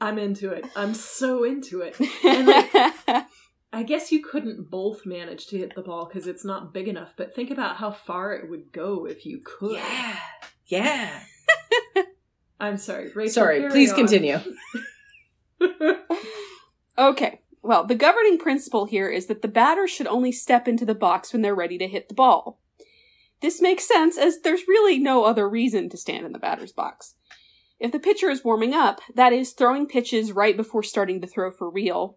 I'm 0.00 0.18
into 0.18 0.50
it. 0.50 0.66
I'm 0.76 0.94
so 0.94 1.42
into 1.42 1.80
it. 1.80 1.96
And 2.24 2.46
like, 2.46 2.70
I 3.76 3.82
guess 3.82 4.10
you 4.10 4.22
couldn't 4.22 4.70
both 4.70 5.04
manage 5.04 5.48
to 5.48 5.58
hit 5.58 5.74
the 5.74 5.82
ball 5.82 6.06
because 6.06 6.26
it's 6.26 6.46
not 6.46 6.72
big 6.72 6.88
enough. 6.88 7.12
But 7.14 7.34
think 7.34 7.50
about 7.50 7.76
how 7.76 7.90
far 7.90 8.32
it 8.32 8.48
would 8.48 8.72
go 8.72 9.04
if 9.04 9.26
you 9.26 9.42
could. 9.44 9.76
Yeah. 9.76 10.18
Yeah. 10.64 11.20
I'm 12.60 12.78
sorry, 12.78 13.12
Rachel. 13.14 13.34
Sorry, 13.34 13.68
please 13.68 13.90
on. 13.90 13.98
continue. 13.98 14.38
okay. 16.98 17.42
Well, 17.62 17.84
the 17.84 17.94
governing 17.94 18.38
principle 18.38 18.86
here 18.86 19.10
is 19.10 19.26
that 19.26 19.42
the 19.42 19.48
batter 19.48 19.86
should 19.86 20.06
only 20.06 20.32
step 20.32 20.66
into 20.66 20.86
the 20.86 20.94
box 20.94 21.34
when 21.34 21.42
they're 21.42 21.54
ready 21.54 21.76
to 21.76 21.86
hit 21.86 22.08
the 22.08 22.14
ball. 22.14 22.58
This 23.42 23.60
makes 23.60 23.86
sense 23.86 24.16
as 24.16 24.40
there's 24.40 24.66
really 24.66 24.98
no 24.98 25.24
other 25.24 25.46
reason 25.46 25.90
to 25.90 25.98
stand 25.98 26.24
in 26.24 26.32
the 26.32 26.38
batter's 26.38 26.72
box. 26.72 27.14
If 27.78 27.92
the 27.92 27.98
pitcher 27.98 28.30
is 28.30 28.42
warming 28.42 28.72
up, 28.72 29.02
that 29.14 29.34
is, 29.34 29.52
throwing 29.52 29.86
pitches 29.86 30.32
right 30.32 30.56
before 30.56 30.82
starting 30.82 31.20
to 31.20 31.26
throw 31.26 31.50
for 31.50 31.68
real, 31.68 32.16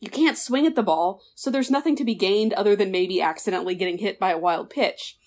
You 0.00 0.10
can't 0.10 0.36
swing 0.36 0.66
at 0.66 0.74
the 0.74 0.82
ball, 0.82 1.22
so 1.34 1.50
there's 1.50 1.70
nothing 1.70 1.96
to 1.96 2.04
be 2.04 2.14
gained 2.14 2.52
other 2.52 2.76
than 2.76 2.90
maybe 2.90 3.22
accidentally 3.22 3.74
getting 3.74 3.98
hit 3.98 4.18
by 4.18 4.32
a 4.32 4.38
wild 4.38 4.70
pitch. 4.70 5.18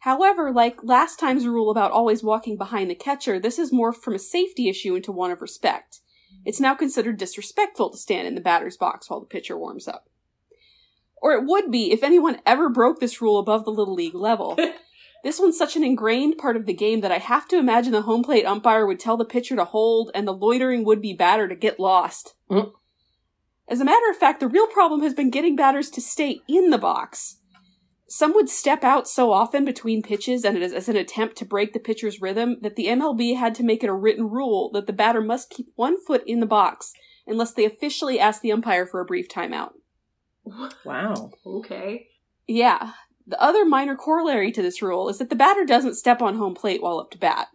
However, 0.00 0.52
like 0.52 0.84
last 0.84 1.18
time's 1.18 1.46
rule 1.46 1.70
about 1.70 1.90
always 1.90 2.22
walking 2.22 2.58
behind 2.58 2.90
the 2.90 2.94
catcher, 2.94 3.40
this 3.40 3.58
is 3.58 3.72
morphed 3.72 4.02
from 4.02 4.14
a 4.14 4.18
safety 4.18 4.68
issue 4.68 4.94
into 4.94 5.10
one 5.10 5.30
of 5.30 5.40
respect. 5.40 6.00
It's 6.44 6.60
now 6.60 6.74
considered 6.74 7.16
disrespectful 7.16 7.90
to 7.90 7.96
stand 7.96 8.28
in 8.28 8.34
the 8.34 8.40
batter's 8.40 8.76
box 8.76 9.08
while 9.08 9.20
the 9.20 9.26
pitcher 9.26 9.56
warms 9.56 9.88
up. 9.88 10.10
Or 11.22 11.32
it 11.32 11.46
would 11.46 11.70
be 11.70 11.90
if 11.90 12.02
anyone 12.02 12.40
ever 12.44 12.68
broke 12.68 13.00
this 13.00 13.22
rule 13.22 13.38
above 13.38 13.64
the 13.64 13.70
Little 13.70 13.94
League 13.94 14.14
level. 14.14 14.58
this 15.24 15.40
one's 15.40 15.56
such 15.56 15.74
an 15.74 15.82
ingrained 15.82 16.36
part 16.36 16.56
of 16.56 16.66
the 16.66 16.74
game 16.74 17.00
that 17.00 17.10
I 17.10 17.16
have 17.16 17.48
to 17.48 17.58
imagine 17.58 17.92
the 17.92 18.02
home 18.02 18.22
plate 18.22 18.44
umpire 18.44 18.84
would 18.84 19.00
tell 19.00 19.16
the 19.16 19.24
pitcher 19.24 19.56
to 19.56 19.64
hold 19.64 20.10
and 20.14 20.28
the 20.28 20.34
loitering 20.34 20.84
would 20.84 21.00
be 21.00 21.14
batter 21.14 21.48
to 21.48 21.54
get 21.54 21.80
lost. 21.80 22.34
Mm. 22.50 22.72
As 23.68 23.80
a 23.80 23.84
matter 23.84 24.10
of 24.10 24.16
fact, 24.16 24.40
the 24.40 24.48
real 24.48 24.66
problem 24.66 25.02
has 25.02 25.14
been 25.14 25.30
getting 25.30 25.56
batters 25.56 25.90
to 25.90 26.00
stay 26.00 26.40
in 26.48 26.70
the 26.70 26.78
box. 26.78 27.38
Some 28.08 28.34
would 28.34 28.50
step 28.50 28.84
out 28.84 29.08
so 29.08 29.32
often 29.32 29.64
between 29.64 30.02
pitches 30.02 30.44
and 30.44 30.58
as, 30.58 30.72
as 30.72 30.88
an 30.88 30.96
attempt 30.96 31.36
to 31.38 31.46
break 31.46 31.72
the 31.72 31.80
pitcher's 31.80 32.20
rhythm 32.20 32.58
that 32.60 32.76
the 32.76 32.86
MLB 32.86 33.36
had 33.36 33.54
to 33.56 33.64
make 33.64 33.82
it 33.82 33.88
a 33.88 33.94
written 33.94 34.28
rule 34.28 34.70
that 34.72 34.86
the 34.86 34.92
batter 34.92 35.22
must 35.22 35.50
keep 35.50 35.68
one 35.74 35.96
foot 36.04 36.22
in 36.26 36.40
the 36.40 36.46
box 36.46 36.92
unless 37.26 37.52
they 37.54 37.64
officially 37.64 38.20
ask 38.20 38.42
the 38.42 38.52
umpire 38.52 38.86
for 38.86 39.00
a 39.00 39.04
brief 39.04 39.28
timeout. 39.28 39.72
Wow. 40.84 41.30
Okay. 41.46 42.08
Yeah. 42.46 42.92
The 43.26 43.40
other 43.40 43.64
minor 43.64 43.96
corollary 43.96 44.52
to 44.52 44.60
this 44.60 44.82
rule 44.82 45.08
is 45.08 45.18
that 45.18 45.30
the 45.30 45.36
batter 45.36 45.64
doesn't 45.64 45.94
step 45.94 46.20
on 46.20 46.36
home 46.36 46.54
plate 46.54 46.82
while 46.82 46.98
up 46.98 47.10
to 47.12 47.18
bat. 47.18 47.48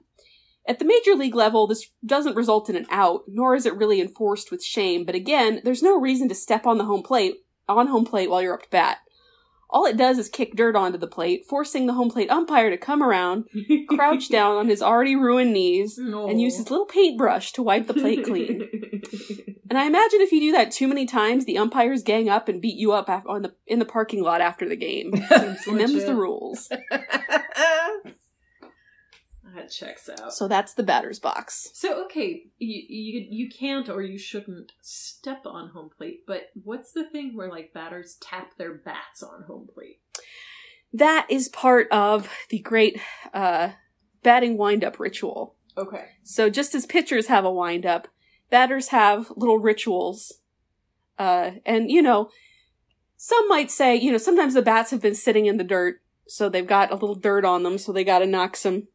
At 0.68 0.80
the 0.80 0.86
major 0.86 1.16
league 1.16 1.36
level, 1.36 1.66
this 1.68 1.89
doesn't 2.06 2.36
result 2.36 2.70
in 2.70 2.75
an 2.75 2.86
out, 2.92 3.24
nor 3.28 3.56
is 3.56 3.66
it 3.66 3.75
really 3.75 4.00
enforced 4.01 4.51
with 4.51 4.63
shame, 4.63 5.04
but 5.06 5.16
again, 5.16 5.62
there's 5.63 5.82
no 5.84 6.00
reason 6.00 6.30
to 6.30 6.36
step 6.36 6.68
on 6.68 6.78
the 6.78 6.86
home 6.86 7.01
plate 7.04 7.44
on 7.68 7.88
home 7.88 8.06
plate 8.06 8.30
while 8.30 8.42
you're 8.42 8.54
up 8.54 8.63
to 8.63 8.70
bat. 8.70 9.00
All 9.72 9.86
it 9.86 9.98
does 9.98 10.18
is 10.18 10.30
kick 10.30 10.56
dirt 10.56 10.75
onto 10.75 10.98
the 10.98 11.06
plate, 11.08 11.46
forcing 11.48 11.86
the 11.86 11.94
home 11.94 12.10
plate 12.10 12.32
umpire 12.32 12.72
to 12.72 12.78
come 12.78 13.04
around, 13.04 13.46
crouch 13.89 14.28
down 14.30 14.58
on 14.58 14.68
his 14.68 14.82
already 14.82 15.16
ruined 15.16 15.54
knees, 15.54 15.98
No. 16.00 16.28
and 16.28 16.42
use 16.42 16.58
his 16.58 16.72
little 16.72 16.88
paintbrush 16.88 17.51
to 17.54 17.62
wipe 17.62 17.86
the 17.88 17.94
plate 17.94 18.25
clean. 18.25 18.68
And 19.70 19.78
I 19.78 19.86
imagine 19.86 20.22
if 20.22 20.32
you 20.32 20.39
do 20.39 20.51
that 20.54 20.72
too 20.72 20.88
many 20.88 21.06
times, 21.06 21.46
the 21.46 21.60
umpires 21.60 22.01
gang 22.01 22.28
up 22.28 22.48
and 22.50 22.60
beat 22.60 22.75
you 22.78 22.92
up 22.92 23.08
on 23.28 23.44
the 23.44 23.54
in 23.68 23.78
the 23.78 23.86
parking 23.86 24.24
lot 24.24 24.42
after 24.42 24.68
the 24.68 24.75
game. 24.75 25.13
And 25.30 25.80
them's 25.80 26.06
the 26.06 26.16
rules. 26.16 26.70
That 29.56 29.72
checks 29.72 30.10
out. 30.10 30.34
So 30.34 30.48
that's 30.48 30.74
the 30.74 30.84
batter's 30.84 31.20
box. 31.20 31.70
So 31.74 32.03
okay, 32.06 32.44
you, 32.58 32.84
you 32.88 33.27
you 33.29 33.50
can't 33.50 33.89
or 33.89 34.01
you 34.01 34.18
shouldn't 34.18 34.74
step 34.82 35.46
on 35.46 35.70
home 35.70 35.89
plate, 35.96 36.25
but 36.27 36.50
what's 36.63 36.91
the 36.91 37.03
thing 37.03 37.36
where 37.36 37.50
like 37.50 37.74
batters 37.74 38.18
tap 38.22 38.58
their 38.58 38.74
bats 38.74 39.24
on 39.24 39.44
home 39.44 39.68
plate? 39.74 40.00
That 40.94 41.27
is 41.29 41.50
part 41.50 41.88
of 41.91 42.29
the 42.50 42.60
great 42.60 43.00
uh, 43.34 43.70
batting 44.24 44.58
wind-up 44.58 45.00
ritual. 45.00 45.56
Okay. 45.77 46.06
So 46.24 46.50
just 46.50 46.75
as 46.75 46.86
pitchers 46.86 47.27
have 47.27 47.46
a 47.46 47.51
wind-up, 47.51 48.08
batters 48.50 48.89
have 48.89 49.32
little 49.36 49.60
rituals. 49.60 50.39
Uh, 51.18 51.51
and 51.65 51.91
you 51.91 52.01
know, 52.01 52.29
some 53.18 53.48
might 53.48 53.70
say, 53.70 53.96
you 53.96 54.12
know, 54.12 54.18
sometimes 54.18 54.53
the 54.53 54.62
bats 54.62 54.91
have 54.91 55.01
been 55.01 55.15
sitting 55.15 55.46
in 55.46 55.58
the 55.58 55.63
dirt, 55.63 56.01
so 56.27 56.50
they've 56.50 56.65
got 56.65 56.91
a 56.91 56.96
little 56.96 57.15
dirt 57.15 57.46
on 57.46 57.63
them, 57.63 57.77
so 57.77 57.91
they 57.91 58.03
got 58.03 58.20
to 58.20 58.25
knock 58.25 58.56
some 58.56 58.88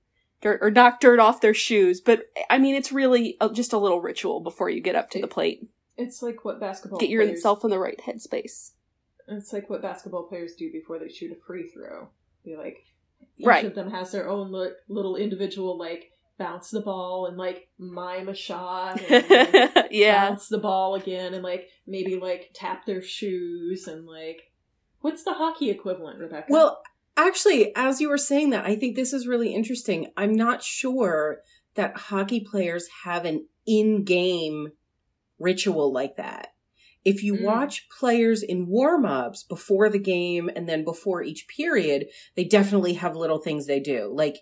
dirt 0.44 0.60
or 0.62 0.70
knock 0.70 1.00
dirt 1.00 1.18
off 1.18 1.40
their 1.40 1.54
shoes. 1.54 2.00
But 2.00 2.26
I 2.48 2.58
mean, 2.58 2.76
it's 2.76 2.92
really 2.92 3.36
uh, 3.40 3.48
just 3.52 3.72
a 3.72 3.78
little 3.78 4.00
ritual 4.00 4.38
before 4.40 4.70
you 4.70 4.80
get 4.80 4.94
up 4.94 5.10
to 5.10 5.20
the 5.20 5.26
plate. 5.26 5.66
It's 5.96 6.22
like 6.22 6.44
what 6.44 6.60
basketball 6.60 6.98
Get 7.00 7.08
players, 7.08 7.30
yourself 7.30 7.64
in 7.64 7.70
the 7.70 7.78
right 7.78 7.98
headspace. 8.06 8.72
It's 9.26 9.52
like 9.52 9.68
what 9.70 9.82
basketball 9.82 10.24
players 10.24 10.54
do 10.54 10.70
before 10.70 10.98
they 10.98 11.08
shoot 11.08 11.32
a 11.32 11.34
free 11.46 11.68
throw. 11.68 12.08
They 12.44 12.56
like 12.56 12.84
each 13.36 13.46
Right. 13.46 13.64
of 13.64 13.74
them 13.74 13.90
has 13.90 14.12
their 14.12 14.28
own 14.28 14.52
li- 14.52 14.72
little 14.88 15.16
individual 15.16 15.76
like 15.78 16.10
bounce 16.36 16.70
the 16.70 16.80
ball 16.80 17.26
and 17.26 17.36
like 17.36 17.68
mime 17.78 18.28
a 18.28 18.34
shot 18.34 19.00
and 19.08 19.30
like, 19.30 19.86
yeah. 19.92 20.28
bounce 20.28 20.48
the 20.48 20.58
ball 20.58 20.94
again 20.96 21.32
and 21.32 21.42
like 21.44 21.68
maybe 21.86 22.16
like 22.16 22.50
tap 22.54 22.84
their 22.86 23.00
shoes 23.02 23.86
and 23.86 24.04
like 24.06 24.50
what's 25.00 25.22
the 25.22 25.34
hockey 25.34 25.70
equivalent, 25.70 26.18
Rebecca? 26.18 26.46
Well, 26.48 26.82
actually, 27.16 27.74
as 27.76 28.00
you 28.00 28.08
were 28.08 28.18
saying 28.18 28.50
that, 28.50 28.64
I 28.64 28.76
think 28.76 28.96
this 28.96 29.12
is 29.12 29.26
really 29.26 29.54
interesting. 29.54 30.08
I'm 30.16 30.32
not 30.34 30.62
sure 30.62 31.38
that 31.74 31.96
hockey 31.96 32.40
players 32.40 32.88
have 33.04 33.24
an 33.24 33.46
in 33.66 34.04
game 34.04 34.68
ritual 35.38 35.92
like 35.92 36.16
that. 36.16 36.48
If 37.04 37.22
you 37.22 37.34
Mm. 37.34 37.42
watch 37.42 37.88
players 37.90 38.42
in 38.42 38.66
warm 38.66 39.04
ups 39.04 39.42
before 39.42 39.90
the 39.90 39.98
game 39.98 40.50
and 40.54 40.68
then 40.68 40.84
before 40.84 41.22
each 41.22 41.48
period, 41.48 42.06
they 42.34 42.44
definitely 42.44 42.94
have 42.94 43.16
little 43.16 43.38
things 43.38 43.66
they 43.66 43.80
do. 43.80 44.10
Like, 44.12 44.38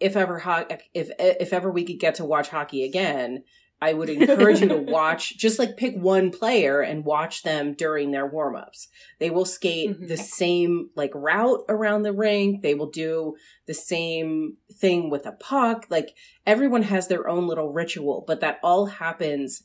if 0.00 0.16
ever 0.16 0.38
ho- 0.40 0.66
if 0.94 1.10
if 1.18 1.52
ever 1.52 1.70
we 1.70 1.84
could 1.84 1.98
get 2.00 2.14
to 2.16 2.24
watch 2.24 2.48
hockey 2.48 2.84
again, 2.84 3.44
I 3.80 3.92
would 3.92 4.10
encourage 4.10 4.60
you 4.60 4.68
to 4.68 4.76
watch 4.76 5.36
just 5.44 5.58
like 5.58 5.76
pick 5.76 5.94
one 5.96 6.30
player 6.30 6.80
and 6.80 7.04
watch 7.04 7.42
them 7.44 7.74
during 7.74 8.10
their 8.10 8.26
warm-ups. 8.26 8.88
They 9.20 9.30
will 9.30 9.44
skate 9.44 9.90
Mhm. 10.00 10.08
the 10.08 10.16
same 10.16 10.90
like 10.96 11.12
route 11.14 11.60
around 11.68 12.02
the 12.02 12.12
rink. 12.12 12.62
They 12.62 12.74
will 12.74 12.90
do 12.90 13.36
the 13.66 13.74
same 13.74 14.56
thing 14.72 15.10
with 15.10 15.26
a 15.26 15.32
puck. 15.32 15.86
Like 15.90 16.14
everyone 16.44 16.82
has 16.82 17.06
their 17.06 17.28
own 17.28 17.46
little 17.46 17.72
ritual, 17.72 18.24
but 18.26 18.40
that 18.40 18.58
all 18.64 18.86
happens 18.86 19.62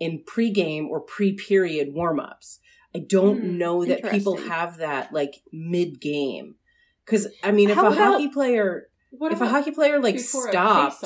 in 0.00 0.24
pregame 0.24 0.88
or 0.88 1.00
pre-period 1.00 1.94
warm-ups. 1.94 2.58
I 2.94 2.98
don't 2.98 3.40
Hmm, 3.40 3.58
know 3.58 3.84
that 3.84 4.10
people 4.10 4.36
have 4.38 4.78
that 4.78 5.12
like 5.12 5.42
mid-game. 5.52 6.56
Cuz 7.06 7.28
I 7.44 7.52
mean 7.52 7.70
if 7.70 7.76
How 7.76 7.84
a 7.86 7.92
about- 7.92 8.12
hockey 8.14 8.28
player 8.28 8.88
if 9.20 9.40
a 9.40 9.46
hockey 9.46 9.70
player 9.70 10.00
like 10.00 10.18
stopped 10.18 11.04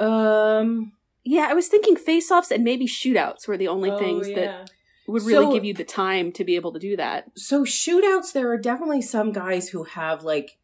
um 0.00 0.92
Yeah, 1.24 1.46
I 1.48 1.54
was 1.54 1.68
thinking 1.68 1.96
face-offs 1.96 2.50
and 2.50 2.62
maybe 2.64 2.86
shootouts 2.86 3.48
were 3.48 3.56
the 3.56 3.68
only 3.68 3.90
Oh, 3.90 3.98
things 3.98 4.28
that 4.34 4.70
would 5.08 5.22
really 5.22 5.46
So- 5.46 5.52
give 5.52 5.64
you 5.64 5.74
the 5.74 5.84
time 5.84 6.32
to 6.32 6.44
be 6.44 6.54
able 6.56 6.72
to 6.72 6.78
do 6.78 6.96
that. 6.96 7.30
so 7.36 7.64
shootouts 7.64 8.32
there 8.32 8.50
are 8.50 8.58
definitely 8.58 9.02
some 9.02 9.32
guys 9.32 9.70
who 9.70 9.84
have 9.84 10.22
like 10.24 10.58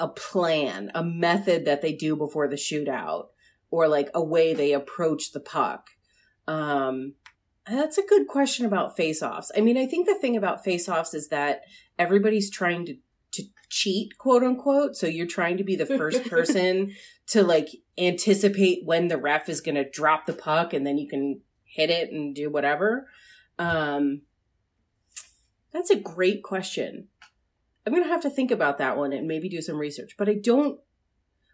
a 0.00 0.08
plan 0.08 0.90
a 0.94 1.04
method 1.04 1.64
that 1.64 1.80
they 1.82 1.92
do 1.92 2.16
before 2.16 2.48
the 2.48 2.56
shootout 2.56 3.26
or 3.70 3.88
like 3.88 4.10
a 4.14 4.22
way 4.22 4.52
they 4.54 4.72
approach 4.72 5.32
the 5.32 5.40
puck. 5.40 5.90
Um 6.48 7.14
that's 7.66 7.96
a 7.96 8.02
good 8.06 8.26
question 8.26 8.66
about 8.66 8.96
face-offs. 8.96 9.52
I 9.56 9.60
mean 9.60 9.76
i 9.78 9.86
think 9.86 10.06
the 10.06 10.18
thing 10.18 10.36
about 10.36 10.64
face-offs 10.64 11.14
is 11.14 11.28
that 11.28 11.62
everybody's 11.98 12.50
trying 12.50 12.84
to 12.86 12.96
to 13.32 13.44
cheat 13.70 14.18
quote 14.18 14.42
unquote. 14.42 14.96
So 14.96 15.06
you're 15.06 15.26
trying 15.26 15.56
to 15.58 15.64
be 15.64 15.76
the 15.76 15.86
first 15.86 16.24
person 16.28 16.92
to 17.28 17.42
like 17.42 17.68
anticipate 17.98 18.84
when 18.84 19.08
the 19.08 19.16
ref 19.16 19.48
is 19.48 19.60
going 19.60 19.74
to 19.74 19.88
drop 19.88 20.26
the 20.26 20.32
puck 20.32 20.72
and 20.72 20.86
then 20.86 20.98
you 20.98 21.08
can 21.08 21.40
hit 21.64 21.90
it 21.90 22.10
and 22.12 22.34
do 22.34 22.50
whatever 22.50 23.08
um 23.58 24.22
that's 25.72 25.90
a 25.90 25.96
great 25.96 26.42
question. 26.42 27.08
I'm 27.86 27.92
going 27.92 28.04
to 28.04 28.10
have 28.10 28.22
to 28.22 28.30
think 28.30 28.50
about 28.50 28.78
that 28.78 28.96
one 28.96 29.12
and 29.12 29.26
maybe 29.26 29.48
do 29.48 29.62
some 29.62 29.78
research. 29.78 30.16
But 30.18 30.28
I 30.28 30.34
don't 30.34 30.78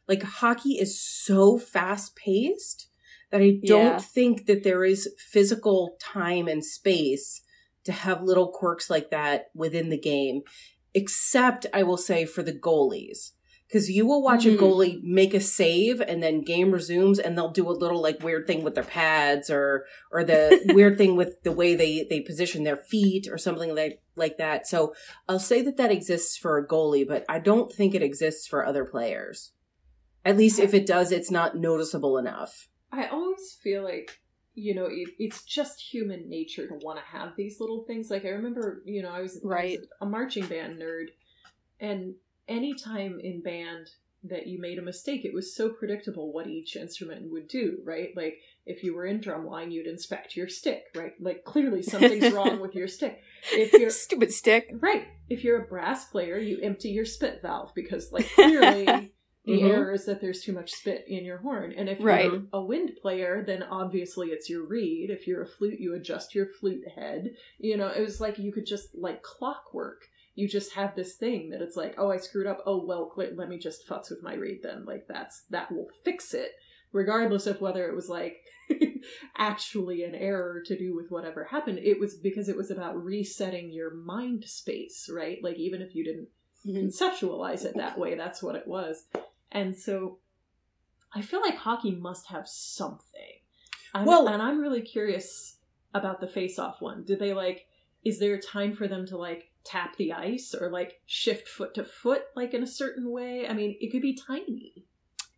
like 0.08 0.22
hockey 0.22 0.72
is 0.72 1.00
so 1.00 1.56
fast 1.56 2.16
paced 2.16 2.88
that 3.30 3.40
I 3.40 3.60
don't 3.64 3.84
Yeah. 3.87 3.98
think 3.98 4.46
that 4.46 4.64
there 4.64 4.84
is 4.84 5.08
physical 5.18 5.96
time 6.00 6.48
and 6.48 6.64
space 6.64 7.42
to 7.84 7.92
have 7.92 8.22
little 8.22 8.48
quirks 8.48 8.90
like 8.90 9.10
that 9.10 9.50
within 9.54 9.88
the 9.88 9.98
game, 9.98 10.42
except 10.94 11.66
I 11.72 11.82
will 11.84 11.96
say 11.96 12.25
for 12.25 12.42
the 12.42 12.52
goalies. 12.52 13.32
Because 13.68 13.90
you 13.90 14.06
will 14.06 14.22
watch 14.22 14.44
Mhm. 14.44 14.54
a 14.54 14.56
goalie 14.56 15.02
make 15.02 15.34
a 15.34 15.40
save 15.40 16.00
and 16.00 16.22
then 16.22 16.40
game 16.40 16.70
resumes 16.72 17.18
and 17.18 17.37
they'll 17.37 17.50
do 17.50 17.68
a 17.68 17.72
little 17.72 18.00
like 18.00 18.22
weird 18.22 18.46
thing 18.46 18.64
with 18.64 18.75
their 18.75 18.82
pads 18.82 19.50
or 19.50 19.84
or 20.10 20.25
the 20.25 20.58
weird 20.75 20.96
thing 20.96 21.16
with 21.16 21.42
the 21.42 21.52
way 21.52 21.75
they 21.75 22.06
they 22.08 22.20
position 22.20 22.64
their 22.64 22.78
feet 22.78 23.28
or 23.30 23.37
something 23.37 23.75
like 23.75 24.00
like 24.16 24.38
that. 24.38 24.66
So 24.66 24.94
I'll 25.28 25.38
say 25.38 25.60
that 25.62 25.76
that 25.76 25.92
exists 25.92 26.37
for 26.38 26.56
a 26.56 26.66
goalie, 26.66 27.06
but 27.06 27.25
I 27.28 27.38
don't 27.40 27.70
think 27.70 27.94
it 27.94 28.02
exists 28.02 28.46
for 28.46 28.64
other 28.64 28.84
players. 28.87 29.52
At 30.25 30.37
least 30.38 30.58
if 30.58 30.72
it 30.75 30.87
does, 30.87 31.12
it's 31.12 31.30
not 31.30 31.56
noticeable 31.56 32.16
enough. 32.18 32.68
I 32.90 33.06
always 33.08 33.56
feel 33.62 33.84
like 33.84 34.18
you 34.54 34.75
know 34.75 34.87
it, 34.90 35.10
it's 35.18 35.44
just 35.44 35.80
human 35.92 36.28
nature 36.28 36.66
to 36.66 36.75
want 36.82 36.98
to 36.98 37.04
have 37.04 37.37
these 37.37 37.60
little 37.60 37.84
things. 37.87 38.10
Like 38.10 38.25
I 38.25 38.30
remember, 38.30 38.82
you 38.87 39.02
know, 39.02 39.10
I 39.10 39.20
was, 39.20 39.32
I 39.37 39.40
was 39.42 39.44
Right. 39.44 39.78
a 40.00 40.06
marching 40.06 40.46
band 40.46 40.80
nerd, 40.80 41.08
and 41.78 42.14
anytime 42.49 43.21
in 43.21 43.43
band 43.43 43.90
that 44.25 44.47
you 44.49 44.59
made 44.61 44.78
a 44.78 44.83
mistake, 44.83 45.25
it 45.25 45.33
was 45.33 45.55
so 45.55 45.71
predictable 45.71 46.33
what 46.33 46.49
each 46.49 46.75
instrument 46.76 47.31
would 47.31 47.47
do. 47.49 47.78
Right, 47.85 48.11
like 48.17 48.38
if 48.67 48.83
you 48.83 48.95
were 48.95 49.07
in 49.07 49.21
drumline, 49.21 49.71
you'd 49.73 49.87
inspect 49.87 50.37
your 50.37 50.49
stick. 50.49 50.85
Right, 50.95 51.12
like 51.21 51.45
clearly 51.45 51.83
something's 51.83 52.33
wrong 52.35 52.61
with 52.61 52.75
your 52.75 52.88
stick. 52.88 53.21
If 53.52 53.73
you're 53.73 53.90
Stupid 54.09 54.33
stick. 54.33 54.71
Right. 54.81 55.07
If 55.28 55.45
you're 55.45 55.62
a 55.62 55.67
brass 55.67 56.07
player, 56.07 56.38
you 56.38 56.59
empty 56.62 56.88
your 56.90 57.05
spit 57.05 57.40
valve 57.43 57.71
because, 57.75 58.11
like, 58.12 58.28
clearly 58.35 59.12
The 59.45 59.61
Mhm. 59.62 59.71
error 59.71 59.93
is 59.95 60.05
that 60.05 60.21
there's 60.21 60.43
too 60.43 60.52
much 60.52 60.73
spit 60.73 61.05
in 61.09 61.25
your 61.25 61.38
horn. 61.38 61.73
And 61.73 61.88
if 61.88 61.99
Right. 62.00 62.25
you're 62.31 62.43
a 62.52 62.62
wind 62.62 62.99
player, 63.00 63.43
then 63.47 63.62
obviously 63.62 64.28
it's 64.28 64.50
your 64.50 64.67
reed. 64.67 65.09
If 65.11 65.26
you're 65.26 65.40
a 65.40 65.47
flute, 65.47 65.81
you 65.81 65.95
adjust 65.95 66.35
your 66.35 66.45
flute 66.45 66.87
head. 66.95 67.35
You 67.59 67.78
know, 67.78 67.88
it 67.88 68.00
was 68.00 68.21
like 68.21 68.38
you 68.38 68.52
could 68.52 68.67
just 68.67 68.95
like 68.95 69.23
clockwork. 69.23 70.02
You 70.38 70.47
just 70.49 70.73
have 70.75 70.95
this 70.95 71.14
thing 71.16 71.50
that 71.50 71.61
it's 71.61 71.76
like, 71.76 71.95
oh, 71.99 72.12
I 72.12 72.16
screwed 72.18 72.47
up. 72.47 72.62
Oh, 72.64 72.85
well, 72.87 73.12
let 73.16 73.49
me 73.49 73.59
just 73.59 73.88
futz 73.88 74.09
with 74.11 74.23
my 74.23 74.35
reed 74.35 74.61
then. 74.62 74.85
Like 74.85 75.07
that's 75.09 75.42
that 75.50 75.73
will 75.73 75.88
fix 76.04 76.33
it, 76.33 76.52
regardless 76.92 77.47
of 77.49 77.61
whether 77.61 77.88
it 77.88 77.95
was 77.95 78.09
like 78.09 78.37
actually 79.37 80.04
an 80.04 80.14
error 80.14 80.62
to 80.66 80.78
do 80.78 80.95
with 80.95 81.11
whatever 81.11 81.45
happened. 81.45 81.78
It 81.83 81.99
was 81.99 82.14
because 82.16 82.49
it 82.49 82.57
was 82.57 82.71
about 82.71 83.02
resetting 83.02 83.71
your 83.73 83.92
mind 83.95 84.45
space, 84.45 85.11
right? 85.12 85.38
Like 85.42 85.57
even 85.59 85.83
if 85.83 85.95
you 85.95 86.04
didn't 86.04 86.28
Mhm. 86.66 86.87
conceptualize 86.87 87.64
it 87.64 87.76
that 87.76 87.99
way. 87.99 88.14
That's 88.16 88.42
what 88.42 88.57
it 88.57 88.66
was. 88.66 89.04
And 89.52 89.76
so 89.76 90.18
I 91.14 91.23
feel 91.23 91.40
like 91.40 91.57
hockey 91.57 91.95
must 91.95 92.26
have 92.28 92.47
something. 92.49 93.40
I'm, 93.95 94.04
Well- 94.07 94.28
and 94.28 94.42
I'm 94.42 94.61
really 94.61 94.83
curious 94.83 95.59
about 95.95 96.21
the 96.21 96.26
face 96.28 96.59
off 96.59 96.80
one. 96.83 97.04
Did 97.04 97.18
they 97.21 97.33
like, 97.33 97.66
is 98.04 98.18
there 98.18 98.35
a 98.35 98.40
time 98.42 98.73
for 98.75 98.87
them 98.88 99.07
to 99.07 99.16
like 99.16 99.50
tap 99.68 99.96
the 99.96 100.12
ice 100.12 100.54
or 100.58 100.70
like 100.70 101.00
shift 101.06 101.48
foot 101.48 101.75
to 101.75 101.84
foot 101.84 102.22
like 102.34 102.54
in 102.54 102.62
a 102.62 102.66
certain 102.66 103.10
way? 103.10 103.46
I 103.48 103.52
mean, 103.52 103.76
it 103.80 103.90
could 103.92 104.02
be 104.02 104.16
tiny. 104.16 104.84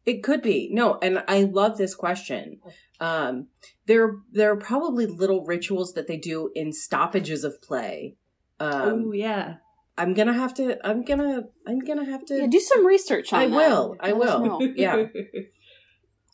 It 0.07 0.23
could 0.23 0.41
be. 0.43 0.71
No, 0.73 0.99
and 1.03 1.23
I 1.29 1.43
love 1.43 1.77
this 1.77 1.95
question. 1.95 2.61
Um, 3.01 3.49
there, 3.87 4.17
there 4.33 4.51
are 4.53 4.57
probably 4.57 5.07
little 5.07 5.45
rituals 5.45 5.93
that 5.93 6.07
they 6.07 6.17
do 6.17 6.51
in 6.55 6.73
stoppages 6.73 7.45
of 7.45 7.61
play. 7.61 8.17
Um, 8.59 9.05
oh, 9.07 9.13
yeah. 9.13 9.57
I'm 9.99 10.15
gonna 10.15 10.33
have 10.33 10.55
to. 10.55 10.79
I'm 10.87 11.05
gonna. 11.05 11.43
I'm 11.67 11.81
gonna 11.81 12.07
have 12.07 12.25
to. 12.27 12.39
Yeah, 12.39 12.47
do 12.47 12.59
some 12.59 12.87
research 12.87 13.35
on 13.35 13.41
I 13.41 13.47
that. 13.49 13.55
will, 13.55 13.97
I 14.01 14.13
Let 14.13 14.41
will. 14.41 14.63
Yeah. 14.75 15.05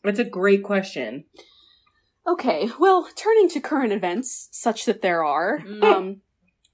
That's 0.05 0.21
a 0.21 0.25
great 0.25 0.63
question. 0.63 1.25
Okay, 2.29 2.71
well, 2.79 3.09
turning 3.17 3.49
to 3.51 3.61
current 3.61 3.93
events, 3.93 4.49
such 4.53 4.85
that 4.85 5.03
there 5.03 5.25
are. 5.25 5.61
Mm. 5.61 5.83
Um, 5.83 6.21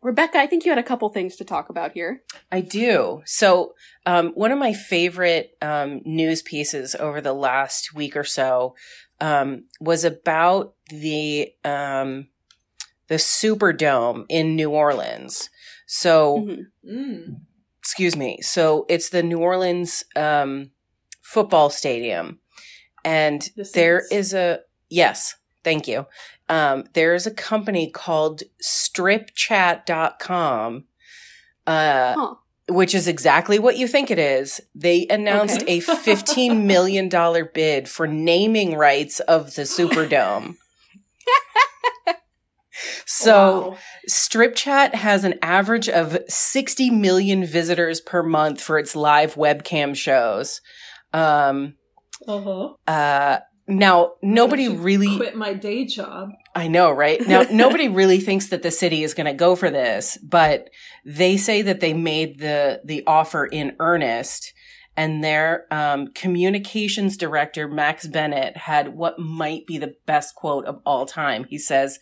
Rebecca, 0.03 0.39
I 0.39 0.47
think 0.49 0.65
you 0.65 0.71
had 0.73 0.79
a 0.79 0.83
couple 0.83 1.09
things 1.11 1.37
to 1.37 1.45
talk 1.45 1.69
about 1.69 1.93
here. 1.93 2.23
I 2.51 2.61
do. 2.61 3.23
So, 3.25 3.75
um, 4.05 4.33
one 4.35 4.51
of 4.51 4.59
my 4.59 4.73
favorite 4.73 5.57
um, 5.63 6.01
news 6.05 6.43
pieces 6.43 6.95
over 6.99 7.21
the 7.21 7.33
last 7.33 7.95
week 7.95 8.17
or 8.17 8.25
so 8.25 8.75
um, 9.21 9.65
was 9.81 10.05
about 10.05 10.75
the 10.89 11.53
um, 11.65 12.27
the 13.07 13.15
Superdome 13.17 14.25
in 14.29 14.57
New 14.57 14.71
Orleans. 14.71 15.49
So, 15.87 16.39
Mhm. 16.39 16.67
Mm. 16.91 17.37
excuse 17.79 18.17
me. 18.17 18.39
So 18.43 18.87
it's 18.89 19.11
the 19.11 19.23
New 19.23 19.39
Orleans 19.39 20.03
um, 20.17 20.71
football 21.23 21.71
stadium, 21.71 22.41
and 23.05 23.43
The 23.57 23.71
there 23.75 24.01
Saints. 24.01 24.13
is 24.13 24.35
a 24.35 24.61
yes. 24.89 25.37
Thank 25.65 25.87
you. 25.89 26.07
Um, 26.49 26.85
there 26.95 27.15
is 27.15 27.27
a 27.27 27.31
company 27.31 27.89
called 27.91 28.43
StripChat.com, 28.63 30.85
uh, 31.67 32.15
Huh. 32.17 32.35
which 32.69 32.95
is 32.95 33.09
exactly 33.09 33.59
what 33.59 33.77
you 33.79 33.87
think 33.87 34.11
it 34.11 34.19
is. 34.19 34.61
They 34.75 35.07
announced 35.09 35.63
Okay. 35.63 35.79
a 35.79 35.81
$15 35.81 36.65
million 36.65 37.09
bid 37.55 37.89
for 37.89 38.07
naming 38.07 38.77
rights 38.77 39.21
of 39.21 39.55
the 39.55 39.63
Superdome. 39.63 40.57
so 43.07 43.71
Wow. 43.71 43.79
Strip 44.07 44.55
Chat 44.57 44.95
has 44.97 45.25
an 45.25 45.35
average 45.43 45.89
of 45.89 46.19
60 46.29 46.91
million 46.91 47.45
visitors 47.47 48.01
per 48.01 48.23
month 48.23 48.61
for 48.61 48.79
its 48.79 48.97
live 48.97 49.35
webcam 49.37 49.95
shows. 49.95 50.61
Um, 51.13 51.75
uh-huh. 52.27 52.75
uh, 52.87 53.41
now, 53.79 54.15
nobody 54.23 54.69
really, 54.69 55.17
quit 55.17 55.37
my 55.37 55.55
day 55.55 55.85
job. 55.85 56.31
I 56.55 56.69
know, 56.69 56.91
right? 56.91 57.21
Now, 57.27 57.43
nobody 57.51 57.89
really 57.89 58.21
thinks 58.21 58.49
that 58.49 58.63
the 58.63 58.71
city 58.71 59.03
is 59.03 59.15
going 59.15 59.27
to 59.27 59.33
go 59.33 59.57
for 59.57 59.71
this, 59.71 60.19
but 60.19 60.71
they 61.05 61.37
say 61.37 61.63
that 61.63 61.81
they 61.81 61.95
made 61.95 62.39
the, 62.39 62.81
the 62.85 63.05
offer 63.07 63.47
in 63.47 63.77
earnest. 63.79 64.53
And 64.95 65.25
their 65.25 65.65
um, 65.71 66.09
communications 66.09 67.17
director, 67.17 67.67
Max 67.67 68.07
Bennett, 68.07 68.59
had 68.59 68.89
what 68.89 69.19
might 69.19 69.67
be 69.67 69.79
the 69.79 69.95
best 70.05 70.35
quote 70.35 70.67
of 70.67 70.83
all 70.85 71.07
time. 71.07 71.45
He 71.45 71.57
says, 71.57 71.99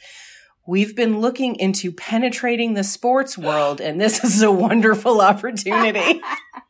We've 0.67 0.95
been 0.95 1.21
looking 1.21 1.55
into 1.57 1.93
penetrating 1.93 2.75
the 2.75 2.85
sports 2.85 3.39
world, 3.39 3.81
and 3.81 4.01
this 4.01 4.25
is 4.25 4.43
a 4.43 4.51
wonderful 4.51 5.21
opportunity. 5.21 6.21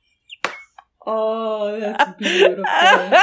Oh, 1.06 1.78
that's 1.80 2.12
beautiful. 2.18 2.64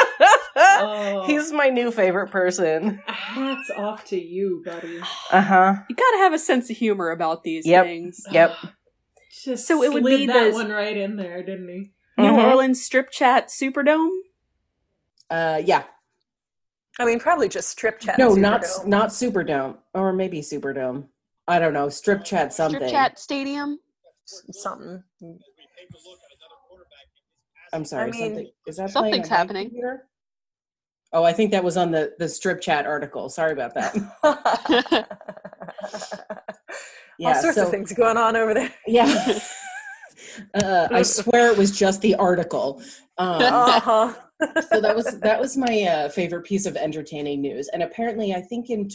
Oh. 0.60 1.24
He's 1.28 1.52
my 1.52 1.70
new 1.70 1.92
favorite 1.92 2.32
person. 2.32 3.00
Hats 3.06 3.70
off 3.78 4.06
to 4.06 4.20
you, 4.20 4.64
buddy. 4.66 5.00
Uh 5.32 5.42
huh. 5.42 5.76
You 5.88 5.96
gotta 5.96 6.18
have 6.18 6.34
a 6.34 6.40
sense 6.40 6.70
of 6.72 6.78
humor 6.78 7.12
about 7.12 7.44
these 7.44 7.66
Yep. 7.66 7.86
things. 7.86 8.24
Yep. 8.32 8.56
Just 9.44 9.68
So 9.68 9.84
it 9.84 9.94
would 9.94 10.04
be 10.04 10.26
that 10.26 10.50
the- 10.50 10.54
one 10.54 10.70
right 10.72 10.98
in 10.98 11.16
there, 11.16 11.44
didn't 11.44 11.68
he? 11.70 11.92
New 12.18 12.32
Mhm. 12.32 12.44
Orleans 12.50 12.84
Strip 12.84 13.12
Chat 13.12 13.50
Superdome? 13.50 14.10
Uh, 15.30 15.62
yeah. 15.64 15.84
I 17.00 17.06
mean, 17.06 17.20
probably 17.20 17.48
just 17.48 17.70
strip 17.70 18.00
chat. 18.00 18.18
No, 18.18 18.34
not 18.34 18.64
Superdome. 18.64 18.86
not 18.88 19.10
Superdome, 19.10 19.78
or 19.94 20.12
maybe 20.14 20.42
Superdome. 20.42 21.08
I 21.48 21.60
don't 21.60 21.74
know. 21.74 21.90
Strip 21.90 22.24
chat 22.24 22.52
something. 22.54 22.80
Strip 22.80 22.92
Chat 22.92 23.20
Stadium. 23.20 23.80
something. 24.26 25.04
I'm 27.78 27.86
sorry. 27.86 28.10
I 28.10 28.12
mean, 28.12 28.24
something 28.24 28.52
is 28.66 28.78
that 28.78 28.90
something's 28.90 29.12
playing 29.12 29.24
on 29.24 29.30
my 29.30 29.36
happening. 29.38 29.66
computer? 29.66 30.08
Oh, 31.14 31.24
I 31.24 31.32
think 31.32 31.52
that 31.52 31.64
was 31.64 31.78
on 31.78 31.92
the 31.92 32.14
the 32.18 32.28
strip 32.28 32.60
chat 32.60 32.86
article. 32.86 33.30
Sorry 33.30 33.54
about 33.54 33.74
that. 33.76 33.96
Yeah. 37.20 37.30
All 37.30 37.42
sorts 37.42 37.56
so, 37.56 37.64
of 37.64 37.72
things 37.72 37.92
going 37.94 38.18
on 38.18 38.36
over 38.36 38.54
there. 38.54 38.72
Yeah. 38.86 39.40
uh, 40.54 40.88
I 40.92 41.02
swear 41.02 41.52
it 41.52 41.58
was 41.58 41.72
just 41.78 42.02
the 42.02 42.14
article. 42.16 42.80
Um, 43.18 43.42
Uh-huh. 43.42 44.14
so 44.72 44.80
that 44.80 44.96
was 44.96 45.20
that 45.22 45.40
was 45.40 45.58
my 45.58 45.82
uh, 45.82 46.10
favorite 46.10 46.44
piece 46.44 46.68
of 46.68 46.78
entertaining 46.78 47.42
news. 47.42 47.70
And 47.74 47.82
apparently, 47.82 48.36
I 48.36 48.42
think 48.42 48.70
in 48.70 48.88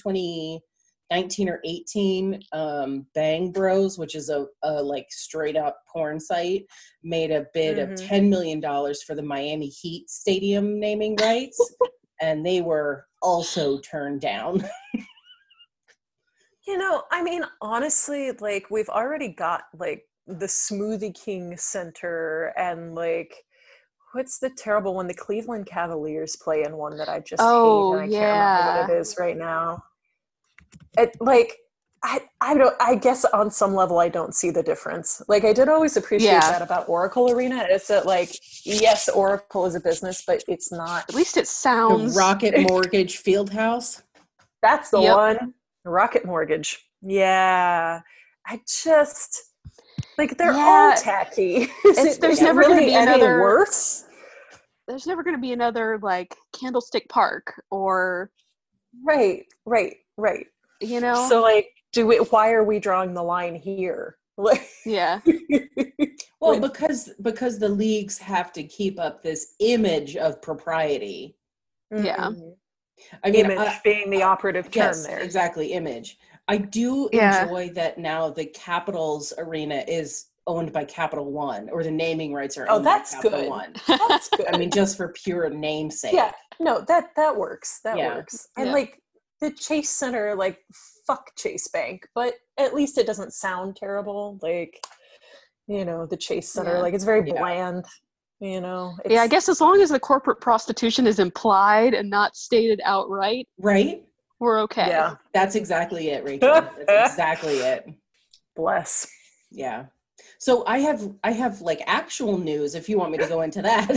2019 1.12 1.48
or 1.48 1.60
18, 1.64 2.42
um, 2.52 3.06
Bang 3.14 3.52
Bros, 3.52 3.98
which 3.98 4.14
is 4.14 4.28
a, 4.30 4.46
a 4.62 4.82
like 4.82 5.06
straight 5.10 5.56
up 5.56 5.78
porn 5.92 6.18
site, 6.18 6.64
made 7.02 7.30
a 7.30 7.46
bid 7.52 7.78
of 7.78 7.90
Mhm. 7.90 8.08
10 8.08 8.30
million 8.30 8.60
dollars 8.60 9.02
for 9.02 9.14
the 9.14 9.22
Miami 9.22 9.68
Heat 9.68 10.08
stadium 10.08 10.80
naming 10.80 11.16
rights, 11.16 11.74
and 12.20 12.44
they 12.44 12.60
were 12.60 13.06
also 13.20 13.78
turned 13.80 14.20
down. 14.20 14.64
You 16.66 16.78
know, 16.78 17.02
I 17.10 17.22
mean, 17.24 17.42
honestly, 17.60 18.30
like 18.30 18.70
we've 18.70 18.88
already 18.88 19.28
got 19.28 19.64
like 19.76 20.04
the 20.28 20.46
Smoothie 20.46 21.12
King 21.12 21.56
Center 21.56 22.52
and 22.56 22.94
like 22.94 23.34
what's 24.12 24.38
the 24.38 24.50
terrible 24.50 24.94
one? 24.94 25.08
The 25.08 25.14
Cleveland 25.14 25.66
Cavaliers 25.66 26.36
play 26.36 26.62
in 26.62 26.76
one 26.76 26.98
that 26.98 27.08
I 27.08 27.18
just 27.20 27.42
Oh, 27.42 27.62
hate 27.64 27.90
and 27.90 28.00
I 28.00 28.08
can't 28.08 28.32
remember 28.32 28.62
what 28.64 28.76
it 28.76 29.00
is 29.00 29.16
right 29.18 29.36
now. 29.36 29.82
It 30.98 31.16
like 31.20 31.56
I 32.04 32.20
I 32.40 32.54
don't 32.54 32.74
I 32.80 32.94
guess 32.96 33.24
on 33.26 33.50
some 33.50 33.74
level 33.74 33.98
I 33.98 34.08
don't 34.08 34.34
see 34.34 34.50
the 34.50 34.62
difference. 34.62 35.22
Like 35.28 35.44
I 35.44 35.52
did 35.52 35.68
always 35.68 35.96
appreciate 35.96 36.30
Yeah. 36.32 36.40
that 36.40 36.62
about 36.62 36.88
Oracle 36.88 37.30
Arena. 37.30 37.64
It's 37.68 37.88
that 37.88 38.06
like 38.06 38.30
yes, 38.64 39.08
Oracle 39.08 39.66
is 39.66 39.74
a 39.74 39.80
business, 39.80 40.22
but 40.26 40.42
it's 40.48 40.72
not 40.72 41.04
At 41.08 41.14
least 41.14 41.36
it 41.36 41.42
The 41.42 41.46
sounds. 41.46 42.16
Rocket 42.16 42.54
Mortgage 42.68 43.22
Fieldhouse. 43.22 44.02
That's 44.62 44.90
the 44.90 45.00
Yep. 45.00 45.16
one. 45.16 45.54
Rocket 45.84 46.24
mortgage. 46.24 46.78
Yeah. 47.00 48.00
I 48.46 48.60
just 48.68 49.40
like 50.18 50.36
they're 50.38 50.52
all 50.52 50.94
tacky. 50.96 51.68
It's- 51.84 52.16
it 52.16 52.20
there's 52.20 52.40
never 52.40 52.62
gonna 52.62 52.76
be 52.76 52.94
any 52.94 53.12
another- 53.12 53.40
worse. 53.40 54.04
There's 54.88 55.06
never 55.06 55.22
going 55.22 55.36
to 55.36 55.40
be 55.40 55.52
another 55.52 55.98
like 56.02 56.34
Candlestick 56.52 57.08
Park 57.08 57.54
or 57.70 58.30
Right, 59.06 59.46
right, 59.64 59.96
right. 60.18 60.46
You 60.82 61.00
know. 61.00 61.26
So 61.28 61.40
like 61.42 61.70
do 61.92 62.06
we 62.06 62.16
why 62.18 62.52
are 62.52 62.64
we 62.64 62.78
drawing 62.78 63.14
the 63.14 63.22
line 63.22 63.54
here? 63.54 64.16
Yeah. 64.86 65.20
Well, 66.40 66.58
because 66.58 67.10
because 67.22 67.58
the 67.60 67.68
leagues 67.68 68.18
have 68.18 68.52
to 68.54 68.64
keep 68.64 68.98
up 68.98 69.22
this 69.22 69.54
image 69.60 70.16
of 70.16 70.42
propriety. 70.42 71.36
Yeah. 71.94 72.16
Mhm. 72.30 72.54
I 73.22 73.30
mean, 73.30 73.44
Image 73.44 73.58
I- 73.58 73.80
being 73.84 74.10
the 74.10 74.22
operative 74.22 74.66
term 74.70 74.86
yes, 74.88 75.06
there. 75.06 75.20
exactly, 75.20 75.72
image. 75.72 76.18
I 76.48 76.56
do 76.56 77.08
Yeah. 77.12 77.42
enjoy 77.44 77.70
that 77.74 77.98
now 77.98 78.30
the 78.30 78.46
Capitals 78.46 79.32
arena 79.38 79.84
is 79.86 80.26
owned 80.48 80.72
by 80.72 80.84
Capital 80.84 81.30
One, 81.30 81.68
or 81.70 81.84
the 81.84 81.90
naming 81.90 82.32
rights 82.34 82.58
are 82.58 82.66
Oh, 82.68 82.80
that's 82.80 83.14
by 83.14 83.22
Capital 83.22 83.40
good. 83.42 83.48
One. 83.50 83.74
That's 84.08 84.28
good. 84.30 84.46
I 84.52 84.56
mean, 84.58 84.70
just 84.70 84.96
for 84.96 85.08
pure 85.12 85.48
namesake. 85.50 86.12
yeah, 86.14 86.32
no, 86.58 86.80
that 86.88 87.14
that 87.16 87.36
works. 87.36 87.80
That 87.84 87.96
Yeah. 87.98 88.16
works. 88.16 88.48
And 88.56 88.66
Yeah. 88.68 88.72
like 88.72 89.01
the 89.42 89.50
Chase 89.50 89.90
Center, 89.90 90.34
like 90.34 90.60
fuck 91.06 91.32
Chase 91.36 91.68
Bank, 91.68 92.06
but 92.14 92.34
at 92.58 92.74
least 92.74 92.96
it 92.96 93.06
doesn't 93.06 93.34
sound 93.34 93.76
terrible. 93.76 94.38
Like 94.40 94.80
you 95.66 95.84
know, 95.84 96.06
the 96.06 96.16
Chase 96.16 96.48
Center, 96.50 96.74
Yeah. 96.76 96.78
like 96.80 96.94
it's 96.94 97.04
very 97.04 97.26
Yeah. 97.28 97.38
bland. 97.40 97.84
You 98.40 98.60
know, 98.60 98.96
Yeah, 99.08 99.22
I 99.22 99.28
guess 99.28 99.48
as 99.48 99.60
long 99.60 99.80
as 99.80 99.90
the 99.90 100.00
corporate 100.00 100.40
prostitution 100.40 101.06
is 101.06 101.18
implied 101.20 101.94
and 101.94 102.10
not 102.10 102.34
stated 102.36 102.80
outright, 102.84 103.46
Right? 103.58 104.04
we're 104.40 104.58
okay. 104.62 104.88
Yeah, 104.88 105.14
That's 105.32 105.54
exactly 105.54 106.08
it, 106.10 106.24
Rachel. 106.24 106.52
That's 106.52 106.78
exactly 107.12 107.58
it. 107.58 107.88
bless. 108.56 109.06
Yeah. 109.50 109.86
So 110.38 110.64
I 110.66 110.78
have 110.78 111.08
I 111.24 111.32
have 111.32 111.60
like 111.60 111.82
actual 111.86 112.36
news 112.38 112.74
if 112.74 112.88
you 112.88 112.98
want 112.98 113.12
me 113.12 113.18
to 113.18 113.26
go 113.26 113.42
into 113.42 113.60
that. 113.62 113.90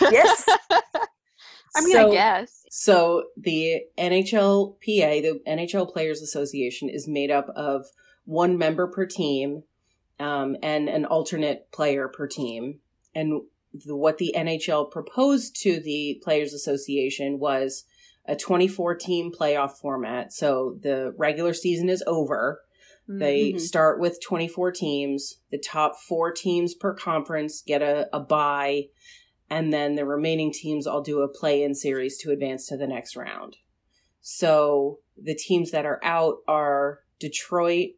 Yes. 0.00 0.44
I 1.76 1.80
mean, 1.82 1.92
So- 1.92 2.10
I 2.10 2.12
guess. 2.14 2.64
So 2.70 3.24
the 3.36 3.82
NHLPA, 3.96 5.22
the 5.22 5.40
NHL 5.46 5.90
Players 5.92 6.22
Association, 6.22 6.88
is 6.88 7.08
made 7.08 7.30
up 7.30 7.48
of 7.56 7.86
one 8.24 8.58
member 8.58 8.86
per 8.86 9.06
team 9.06 9.62
um, 10.20 10.56
and 10.62 10.88
an 10.88 11.04
alternate 11.04 11.70
player 11.72 12.08
per 12.08 12.26
team. 12.26 12.80
And 13.14 13.42
the, 13.72 13.96
what 13.96 14.18
the 14.18 14.34
NHL 14.36 14.90
proposed 14.90 15.56
to 15.62 15.80
the 15.80 16.20
Players 16.22 16.52
Association 16.52 17.38
was 17.38 17.84
a 18.26 18.36
24 18.36 18.96
team 18.96 19.32
playoff 19.32 19.72
format. 19.72 20.32
So 20.32 20.76
the 20.82 21.14
regular 21.16 21.54
season 21.54 21.88
is 21.88 22.02
over. 22.06 22.60
They 23.10 23.52
Mhm. 23.54 23.60
start 23.60 23.98
with 23.98 24.20
24 24.20 24.70
teams. 24.72 25.38
The 25.50 25.56
top 25.56 25.96
four 25.96 26.30
teams 26.30 26.74
per 26.74 26.92
conference 26.92 27.62
get 27.62 27.80
a, 27.80 28.06
a 28.14 28.20
bye, 28.20 28.88
and 29.50 29.72
then 29.72 29.94
the 29.94 30.04
remaining 30.04 30.52
teams 30.52 30.86
all 30.86 31.02
do 31.02 31.22
a 31.22 31.28
play 31.28 31.62
in 31.62 31.74
series 31.74 32.18
to 32.18 32.30
advance 32.30 32.66
to 32.66 32.76
the 32.76 32.86
next 32.86 33.16
round. 33.16 33.56
So 34.20 34.98
the 35.16 35.34
teams 35.34 35.70
that 35.70 35.86
are 35.86 36.00
out 36.02 36.38
are 36.46 37.00
Detroit, 37.18 37.90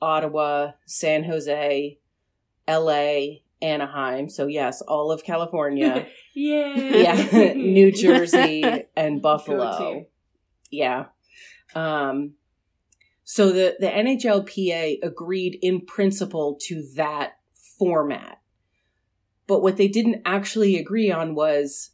Ottawa, 0.00 0.72
San 0.86 1.24
Jose, 1.24 1.98
LA, 2.68 3.16
Anaheim. 3.62 4.28
So, 4.28 4.46
yes, 4.46 4.80
all 4.82 5.10
of 5.10 5.24
California. 5.24 6.06
yeah. 6.34 6.76
yeah, 6.76 7.52
New 7.54 7.92
Jersey 7.92 8.86
and 8.96 9.22
Buffalo. 9.22 10.06
Yeah. 10.70 11.06
Um 11.74 12.34
so 13.24 13.52
the 13.52 13.76
the 13.78 13.86
NHLPA 13.86 14.98
agreed 15.02 15.58
in 15.62 15.86
principle 15.86 16.58
to 16.62 16.84
that 16.96 17.34
format. 17.78 18.39
But 19.50 19.62
what 19.62 19.76
they 19.76 19.88
didn't 19.88 20.22
actually 20.24 20.76
agree 20.78 21.10
on 21.10 21.34
was 21.34 21.90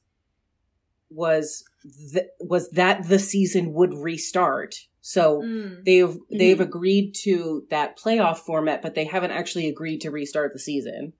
was 1.09 1.64
th- 2.12 2.27
was 2.38 2.69
that 2.73 3.09
the 3.09 3.19
season 3.19 3.73
would 3.73 3.95
restart. 3.95 4.75
So 5.01 5.40
Mm. 5.40 5.85
they've 5.87 6.19
they've 6.31 6.61
agreed 6.61 7.14
to 7.23 7.64
that 7.71 7.99
playoff 7.99 8.38
format, 8.40 8.83
but 8.83 8.95
they 8.95 9.05
haven't 9.05 9.31
actually 9.31 9.69
agreed 9.69 10.03
to 10.03 10.11
restart 10.11 10.53
the 10.53 10.59
season. 10.59 11.14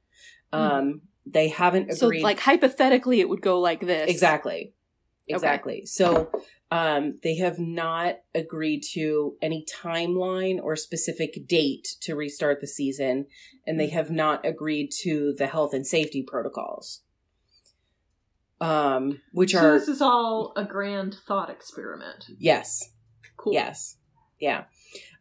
Um, 0.53 1.01
they 1.25 1.49
haven't 1.49 1.85
agreed. 1.85 1.97
So, 1.99 2.07
agreed. 2.09 2.23
like, 2.23 2.41
hypothetically, 2.41 3.21
it 3.21 3.29
would 3.31 3.41
go 3.41 3.59
like 3.59 3.81
this. 3.81 4.11
Exactly. 4.11 4.75
Okay. 5.29 5.35
Exactly. 5.35 5.83
So 5.87 6.31
um, 6.71 7.17
they 7.23 7.37
have 7.37 7.59
not 7.59 8.17
agreed 8.35 8.83
to 8.95 9.37
any 9.43 9.65
timeline 9.65 10.59
or 10.63 10.77
specific 10.77 11.47
date 11.47 11.89
to 12.03 12.15
restart 12.15 12.61
the 12.61 12.67
season, 12.67 13.27
and 13.67 13.79
they 13.79 13.89
have 13.89 14.11
not 14.11 14.45
agreed 14.47 14.91
to 15.03 15.35
the 15.37 15.47
health 15.47 15.75
and 15.75 15.87
safety 15.87 16.23
protocols, 16.23 17.03
um, 18.61 19.21
which 19.33 19.53
So 19.53 19.59
are 19.59 19.79
this 19.79 19.89
is 19.89 20.01
all 20.01 20.53
a 20.57 20.65
grand 20.65 21.17
thought 21.27 21.51
experiment. 21.51 22.27
yes, 22.39 22.91
Cool. 23.37 23.53
Yes. 23.53 23.97
Yeah. 24.41 24.65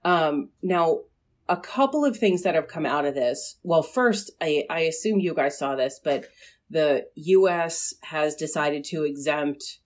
Um, 0.04 0.50
now, 0.64 1.02
a 1.50 1.58
couple 1.58 2.06
of 2.06 2.18
things 2.18 2.44
that 2.44 2.56
have 2.56 2.68
come 2.68 2.86
out 2.86 3.06
of 3.06 3.14
this. 3.14 3.58
Well, 3.62 3.84
first, 3.84 4.32
I, 4.42 4.64
I 4.70 4.80
assume 4.82 5.20
you 5.20 5.34
guys 5.34 5.58
saw 5.60 5.76
this, 5.76 6.00
but 6.04 6.26
the 6.70 7.06
U.S. 7.16 7.94
has 8.04 8.36
decided 8.36 8.84
to 8.86 9.04
exempt 9.04 9.80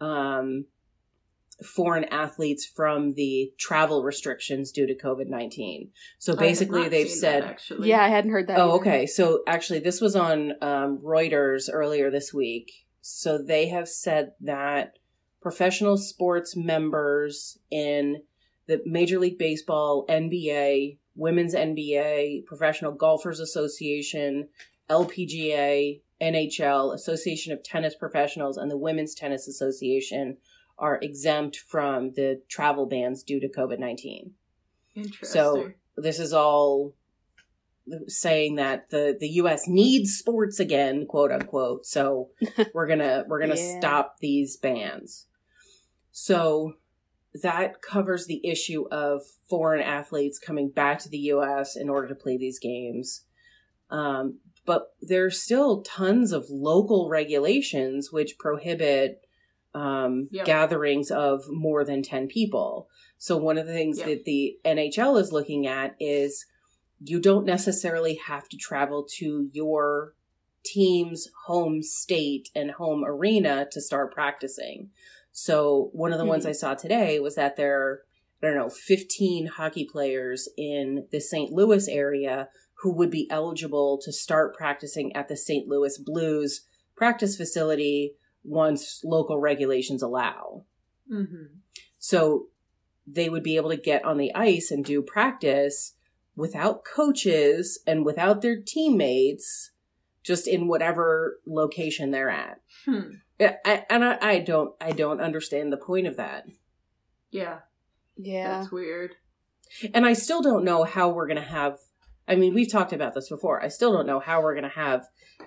um, 0.00 0.66
foreign 1.64 2.04
athletes 2.04 2.64
from 2.64 3.14
the 3.14 3.52
travel 3.58 4.02
restrictions 4.02 4.70
due 4.70 4.86
to 4.86 4.94
COVID 4.94 5.26
19. 5.26 5.90
So 6.18 6.36
basically, 6.36 6.88
they've 6.88 7.08
said, 7.08 7.42
that, 7.42 7.50
actually. 7.50 7.88
Yeah, 7.88 8.02
I 8.02 8.08
hadn't 8.08 8.30
heard 8.30 8.46
that. 8.46 8.58
Oh, 8.58 8.70
either. 8.70 8.80
okay. 8.80 9.06
So 9.06 9.42
actually, 9.46 9.80
this 9.80 10.00
was 10.00 10.14
on 10.14 10.52
um, 10.62 10.98
Reuters 10.98 11.68
earlier 11.72 12.10
this 12.10 12.32
week. 12.32 12.86
So 13.00 13.38
they 13.38 13.68
have 13.68 13.88
said 13.88 14.32
that 14.40 14.98
professional 15.40 15.96
sports 15.96 16.56
members 16.56 17.58
in 17.70 18.22
the 18.66 18.82
Major 18.84 19.18
League 19.18 19.38
Baseball, 19.38 20.04
NBA, 20.08 20.98
Women's 21.16 21.54
NBA, 21.54 22.44
Professional 22.44 22.92
Golfers 22.92 23.40
Association, 23.40 24.48
LPGA, 24.90 26.00
NHL, 26.20 26.92
Association 26.94 27.52
of 27.52 27.62
Tennis 27.62 27.94
Professionals, 27.94 28.56
and 28.56 28.70
the 28.70 28.76
Women's 28.76 29.14
Tennis 29.14 29.46
Association 29.48 30.36
are 30.78 30.98
exempt 31.02 31.56
from 31.56 32.12
the 32.14 32.40
travel 32.48 32.86
bans 32.86 33.22
due 33.22 33.40
to 33.40 33.48
COVID 33.48 33.78
19 33.78 34.32
Interesting. 34.94 35.28
So- 35.28 35.72
this 35.96 36.20
is 36.20 36.32
all 36.32 36.94
saying 38.06 38.54
that 38.56 38.90
the 38.90 39.16
the 39.18 39.28
US 39.30 39.66
needs 39.66 40.16
sports 40.16 40.60
again, 40.60 41.06
quote 41.06 41.32
unquote. 41.32 41.86
So 41.86 42.30
we're 42.74 42.86
going 42.86 42.98
to 43.00 43.24
we're 43.26 43.38
going 43.40 43.50
to 43.50 43.60
Yeah. 43.60 43.78
stop 43.80 44.16
these 44.20 44.56
bans. 44.56 45.26
So 46.12 46.74
that 47.42 47.82
covers 47.82 48.26
the 48.26 48.46
issue 48.46 48.86
of 48.90 49.22
foreign 49.48 49.82
athletes 49.82 50.38
coming 50.38 50.70
back 50.70 50.98
to 51.00 51.08
the 51.08 51.18
US 51.32 51.76
in 51.76 51.88
order 51.88 52.06
to 52.08 52.14
play 52.14 52.36
these 52.36 52.58
games. 52.58 53.24
Um, 53.90 54.38
but 54.68 54.92
there's 55.00 55.40
still 55.40 55.80
tons 55.80 56.30
of 56.30 56.44
local 56.50 57.08
regulations 57.08 58.12
which 58.12 58.36
prohibit 58.38 59.22
um, 59.74 60.28
Yep. 60.30 60.44
gatherings 60.44 61.10
of 61.10 61.44
more 61.48 61.84
than 61.86 62.02
10 62.02 62.28
people. 62.28 62.86
So 63.16 63.38
one 63.38 63.56
of 63.56 63.66
the 63.66 63.72
things 63.72 63.96
Yep. 63.98 64.06
that 64.06 64.24
the 64.26 64.58
NHL 64.66 65.16
is 65.18 65.32
looking 65.32 65.66
at 65.66 65.96
is 65.98 66.44
you 67.02 67.18
don't 67.18 67.46
necessarily 67.46 68.16
have 68.16 68.46
to 68.50 68.58
travel 68.58 69.06
to 69.18 69.48
your 69.54 70.14
team's 70.64 71.28
home 71.46 71.82
state 71.82 72.50
and 72.54 72.72
home 72.72 73.04
arena 73.06 73.66
to 73.72 73.80
start 73.80 74.12
practicing. 74.12 74.90
So 75.32 75.88
one 75.94 76.12
of 76.12 76.18
the 76.18 76.26
ones 76.26 76.44
I 76.44 76.52
saw 76.52 76.74
today 76.74 77.20
was 77.20 77.36
that 77.36 77.56
there 77.56 77.80
are, 77.80 78.02
I 78.42 78.46
don't 78.48 78.56
know, 78.56 78.68
15 78.68 79.46
hockey 79.46 79.86
players 79.90 80.46
in 80.58 81.06
the 81.10 81.20
St. 81.20 81.52
Louis 81.52 81.88
area 81.88 82.48
who 82.80 82.92
would 82.94 83.10
be 83.10 83.28
eligible 83.30 83.98
to 84.02 84.12
start 84.12 84.54
practicing 84.54 85.14
at 85.16 85.28
the 85.28 85.36
St. 85.36 85.66
Louis 85.68 85.98
Blues 85.98 86.64
practice 86.96 87.36
facility 87.36 88.14
once 88.44 89.00
local 89.04 89.38
regulations 89.40 90.02
allow. 90.02 90.64
Mhm. 91.12 91.48
So 91.98 92.48
they 93.06 93.28
would 93.28 93.42
be 93.42 93.56
able 93.56 93.70
to 93.70 93.76
get 93.76 94.04
on 94.04 94.16
the 94.18 94.34
ice 94.34 94.70
and 94.70 94.84
do 94.84 95.02
practice 95.02 95.94
without 96.36 96.84
coaches 96.84 97.80
and 97.86 98.04
without 98.04 98.42
their 98.42 98.60
teammates, 98.60 99.72
just 100.22 100.46
in 100.46 100.68
whatever 100.68 101.40
location 101.46 102.10
they're 102.10 102.30
at. 102.30 102.60
Hmm. 102.84 103.14
Yeah, 103.40 103.56
I, 103.64 103.84
and 103.90 104.04
I, 104.04 104.18
I 104.20 104.38
don't, 104.40 104.74
I 104.80 104.92
don't 104.92 105.20
understand 105.20 105.72
the 105.72 105.76
point 105.76 106.06
of 106.06 106.16
that, 106.16 106.46
Yeah, 107.30 107.60
Yeah. 108.16 108.58
that's 108.60 108.70
weird. 108.72 109.16
and 109.94 110.04
I 110.06 110.12
still 110.12 110.42
don't 110.42 110.64
know 110.64 110.84
how 110.84 111.08
we're 111.10 111.26
gonna 111.28 111.40
have. 111.40 111.78
I 112.28 112.36
mean, 112.36 112.54
we've 112.54 112.70
talked 112.70 112.92
about 112.92 113.14
this 113.14 113.28
before. 113.28 113.62
I 113.62 113.68
still 113.68 113.92
don't 113.92 114.06
know 114.06 114.20
how 114.20 114.42
we're 114.42 114.54
gonna 114.54 114.68
have 114.68 115.06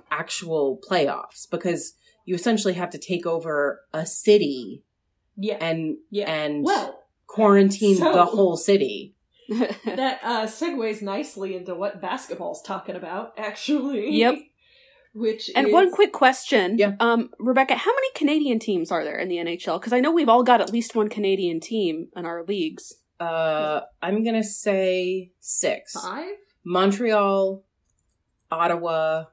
actual 0.10 0.80
playoffs 0.89 1.50
because 1.50 1.94
you 2.26 2.36
essentially 2.36 2.74
have 2.74 2.89
to 2.91 2.98
take 2.98 3.26
over 3.26 3.82
a 3.94 4.06
city 4.06 4.84
Yeah, 5.38 5.58
and 5.62 5.98
yeah. 6.10 6.32
and 6.32 6.63
well, 6.63 7.04
quarantine 7.28 7.98
So- 7.98 8.12
the 8.13 8.26
whole 8.26 8.58
city. 8.58 9.15
that 9.86 10.20
uh, 10.24 10.46
segues 10.46 11.02
nicely 11.02 11.58
into 11.58 11.76
what 11.76 12.02
basketball's 12.02 12.62
talking 12.62 12.96
about, 12.96 13.34
actually. 13.38 14.10
Yep. 14.12 14.36
Which 15.13 15.50
and 15.54 15.67
is, 15.67 15.74
one 15.74 15.91
quick 15.91 16.13
question. 16.13 16.78
Yeah. 16.78 16.94
Um, 17.02 17.32
Rebecca, 17.38 17.76
how 17.76 17.91
many 17.91 18.08
Canadian 18.15 18.60
teams 18.60 18.91
are 18.91 19.04
there 19.04 19.17
in 19.20 19.28
the 19.28 19.36
NHL? 19.38 19.78
Because 19.78 19.91
I 19.91 20.00
know 20.00 20.10
we've 20.10 20.30
all 20.30 20.44
got 20.44 20.62
at 20.62 20.72
least 20.72 20.96
one 20.96 21.10
Canadian 21.10 21.60
team 21.60 22.08
in 22.15 22.26
our 22.26 22.46
leagues. 22.46 22.94
Uh, 23.20 23.82
I'm 24.02 24.24
gonna 24.24 24.44
say 24.44 25.32
six. 25.41 25.94
five. 25.94 26.30
Montreal, 26.63 27.63
Ottawa, 28.52 29.26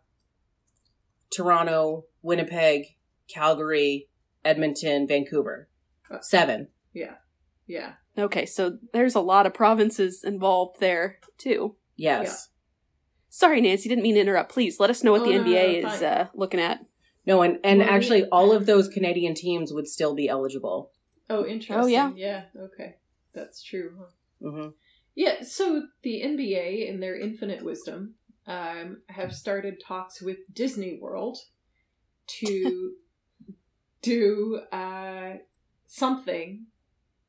Toronto, 1.31 2.05
Winnipeg, 2.23 2.97
Calgary, 3.33 4.09
Edmonton, 4.45 5.07
Vancouver. 5.07 5.69
Uh, 6.11 6.19
Seven. 6.21 6.69
Yeah, 6.93 7.15
yeah. 7.67 7.95
Okay, 8.17 8.47
so 8.47 8.79
there's 8.93 9.15
a 9.15 9.21
lot 9.21 9.47
of 9.47 9.55
provinces 9.55 10.25
involved 10.25 10.81
there 10.81 11.19
too. 11.37 11.77
Yes. 11.97 12.49
Sorry, 13.29 13.61
Nancy, 13.61 13.89
didn't 13.89 14.03
mean 14.03 14.15
to 14.15 14.21
interrupt. 14.23 14.51
Please 14.51 14.81
let 14.81 14.91
us 14.91 15.05
know 15.05 15.13
what 15.13 15.21
Oh, 15.23 15.25
the 15.27 15.37
no, 15.39 15.43
no, 15.45 15.51
NBA 15.51 15.83
no, 15.83 15.89
is 15.93 16.03
uh, 16.03 16.29
looking 16.35 16.61
at. 16.61 16.81
No, 17.27 17.43
and, 17.43 17.59
and 17.63 17.81
Well, 17.81 17.89
we- 17.89 17.95
actually 17.95 18.25
all 18.27 18.53
of 18.53 18.65
those 18.67 18.89
Canadian 18.89 19.35
teams 19.35 19.73
would 19.73 19.87
still 19.87 20.15
be 20.15 20.29
eligible. 20.29 20.91
Oh, 21.29 21.45
interesting. 21.45 21.93
yeah. 21.93 22.11
yeah. 22.17 22.45
Okay, 22.57 22.97
that's 23.35 23.63
true. 23.63 23.93
Huh? 23.99 24.51
hmm 24.51 24.69
Yeah, 25.15 25.43
so 25.43 25.87
the 26.03 26.23
NBA, 26.23 26.89
in 26.89 27.01
their 27.01 27.19
infinite 27.19 27.65
wisdom, 27.65 28.15
um, 28.47 29.03
have 29.09 29.35
started 29.35 29.83
talks 29.85 30.23
with 30.23 30.39
Disney 30.53 30.99
World 31.01 31.39
to 32.39 32.93
do 34.03 34.61
uh, 34.73 35.35
something, 35.87 36.67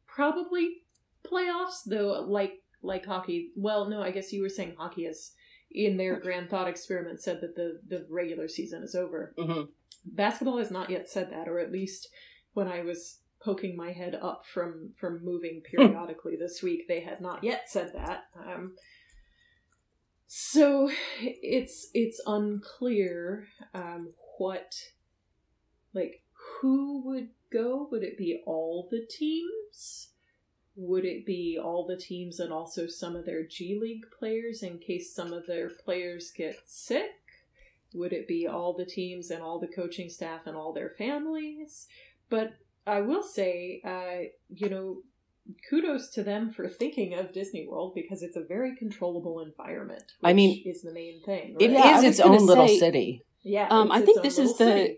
probably 0.08 0.84
playoffs, 1.26 1.82
though. 1.86 2.26
Like 2.28 2.62
like 2.82 3.06
hockey. 3.06 3.52
Well, 3.56 3.90
no, 3.90 4.02
I 4.02 4.12
guess 4.12 4.32
you 4.32 4.42
were 4.42 4.50
saying 4.50 4.76
hockey 4.78 5.06
is 5.06 5.34
in 5.72 5.98
their 5.98 6.20
grand 6.20 6.50
thought 6.50 6.68
experiment 6.68 7.22
said 7.22 7.42
that 7.42 7.56
the 7.56 7.80
the 7.88 8.06
regular 8.10 8.48
season 8.48 8.84
is 8.84 8.96
over. 8.96 9.34
hmm 9.38 9.64
Basketball 10.06 10.58
has 10.60 10.72
not 10.72 10.90
yet 10.90 11.10
said 11.10 11.30
that, 11.32 11.48
or 11.50 11.60
at 11.60 11.72
least 11.74 12.08
when 12.54 12.68
I 12.68 12.82
was 12.82 13.20
poking 13.44 13.76
my 13.76 13.92
head 13.92 14.16
up 14.22 14.46
from 14.46 14.92
from 15.00 15.24
moving 15.24 15.62
periodically 15.62 16.36
this 16.36 16.62
week, 16.62 16.88
they 16.88 17.00
had 17.02 17.22
not 17.22 17.44
yet 17.44 17.64
said 17.68 17.92
that. 17.94 18.26
Um, 18.38 18.76
so 20.28 20.92
it's 21.20 21.90
it's 21.94 22.22
unclear 22.26 23.48
um, 23.74 24.14
what 24.38 24.76
like 25.94 26.24
who 26.62 27.02
would 27.06 27.30
go. 27.52 27.88
Would 27.92 28.04
it 28.04 28.18
be 28.18 28.42
all 28.46 28.88
the 28.92 29.06
teams? 29.10 30.10
Would 30.76 31.04
it 31.04 31.26
be 31.26 31.60
all 31.62 31.86
the 31.86 31.98
teams 31.98 32.40
and 32.40 32.54
also 32.54 32.88
some 32.88 33.16
of 33.16 33.26
their 33.26 33.46
G 33.46 33.78
League 33.82 34.06
players 34.18 34.64
in 34.64 34.78
case 34.78 35.14
some 35.14 35.34
of 35.34 35.46
their 35.48 35.70
players 35.70 36.32
get 36.32 36.58
sick? 36.66 37.12
Would 37.94 38.14
it 38.14 38.28
be 38.28 38.48
all 38.48 38.74
the 38.74 38.86
teams 38.86 39.32
and 39.32 39.42
all 39.42 39.60
the 39.60 39.68
coaching 39.68 40.10
staff 40.10 40.42
and 40.46 40.56
all 40.56 40.74
their 40.74 40.92
families? 40.98 41.88
But 42.30 42.54
I 42.90 43.02
will 43.02 43.24
say, 43.24 43.82
uh, 43.86 44.30
you 44.50 44.70
know, 44.70 45.02
kudos 45.70 46.10
to 46.12 46.24
them 46.24 46.52
for 46.52 46.68
thinking 46.68 47.14
of 47.14 47.34
Disney 47.34 47.68
World 47.68 47.94
because 47.96 48.22
it's 48.22 48.36
a 48.36 48.44
very 48.44 48.76
controllable 48.76 49.40
environment. 49.40 50.04
I 50.24 50.34
mean, 50.34 50.62
which 50.64 50.76
is 50.76 50.82
the 50.84 50.94
main 50.94 51.22
thing. 51.24 51.56
It 51.60 51.72
is 51.72 51.76
right? 51.76 51.86
Yeah, 51.86 51.92
I 51.92 51.96
was 51.96 52.04
its 52.04 52.20
own 52.20 52.46
little 52.46 52.68
say- 52.68 52.80
city. 52.80 53.22
yeah. 53.44 53.68
Um, 53.70 53.92
I 53.92 54.02
think 54.02 54.22
this 54.22 54.38
is 54.38 54.58
the 54.58 54.66
city. 54.66 54.98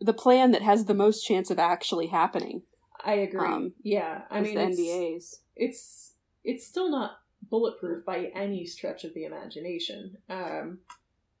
the 0.00 0.14
plan 0.14 0.52
that 0.52 0.62
has 0.62 0.84
the 0.86 0.94
most 0.94 1.22
chance 1.22 1.50
of 1.50 1.58
actually 1.58 2.08
happening. 2.08 2.62
I 3.04 3.14
agree. 3.14 3.40
um, 3.40 3.72
yeah, 3.82 4.22
I 4.30 4.40
mean, 4.40 4.54
the 4.54 4.68
it's, 4.68 4.80
NBA's. 4.80 5.40
it's 5.56 6.12
it's 6.44 6.66
still 6.66 6.90
not 6.90 7.18
bulletproof 7.50 8.04
by 8.04 8.30
any 8.34 8.64
stretch 8.64 9.04
of 9.04 9.12
the 9.14 9.24
imagination. 9.24 10.16
Um, 10.28 10.78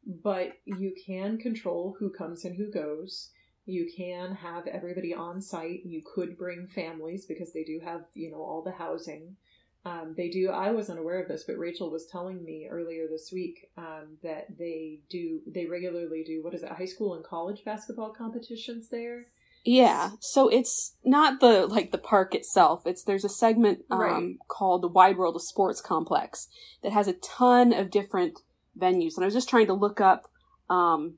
but 0.04 0.54
you 0.64 0.92
can 1.06 1.38
control 1.38 1.94
who 1.98 2.10
comes 2.10 2.44
and 2.44 2.56
who 2.56 2.70
goes. 2.70 3.30
You 3.64 3.90
can 3.96 4.34
have 4.34 4.66
everybody 4.66 5.14
on 5.14 5.40
site. 5.40 5.84
You 5.84 6.02
could 6.14 6.36
bring 6.36 6.66
families 6.66 7.26
because 7.26 7.52
they 7.52 7.62
do 7.62 7.80
have, 7.84 8.02
you 8.14 8.30
know, 8.30 8.42
all 8.42 8.62
the 8.62 8.72
housing. 8.72 9.36
Um, 9.84 10.14
they 10.16 10.28
do. 10.28 10.50
I 10.50 10.70
wasn't 10.70 10.98
aware 11.00 11.20
of 11.20 11.28
this, 11.28 11.44
but 11.44 11.58
Rachel 11.58 11.90
was 11.90 12.06
telling 12.06 12.44
me 12.44 12.68
earlier 12.70 13.06
this 13.10 13.30
week 13.32 13.70
um, 13.76 14.16
that 14.22 14.46
they 14.58 15.00
do. 15.10 15.40
They 15.46 15.66
regularly 15.66 16.22
do 16.24 16.42
what 16.42 16.54
is 16.54 16.62
it? 16.62 16.70
High 16.70 16.84
school 16.86 17.14
and 17.14 17.24
college 17.24 17.64
basketball 17.64 18.10
competitions 18.12 18.88
there. 18.90 19.26
Yeah, 19.64 20.10
so 20.18 20.48
it's 20.48 20.96
not 21.04 21.38
the 21.40 21.66
like 21.66 21.92
the 21.92 21.98
park 21.98 22.34
itself. 22.34 22.82
It's 22.84 23.04
there's 23.04 23.24
a 23.24 23.28
segment 23.28 23.84
um, 23.90 23.98
Right. 24.00 24.34
called 24.48 24.82
the 24.82 24.88
Wide 24.88 25.16
World 25.16 25.36
of 25.36 25.42
Sports 25.42 25.80
Complex 25.80 26.48
that 26.82 26.92
has 26.92 27.06
a 27.06 27.12
ton 27.14 27.72
of 27.72 27.90
different 27.90 28.40
venues, 28.78 29.12
and 29.16 29.22
I 29.22 29.26
was 29.26 29.34
just 29.34 29.48
trying 29.48 29.66
to 29.68 29.72
look 29.74 30.00
up 30.00 30.28
um, 30.68 31.14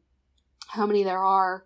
how 0.68 0.86
many 0.86 1.04
there 1.04 1.24
are. 1.24 1.64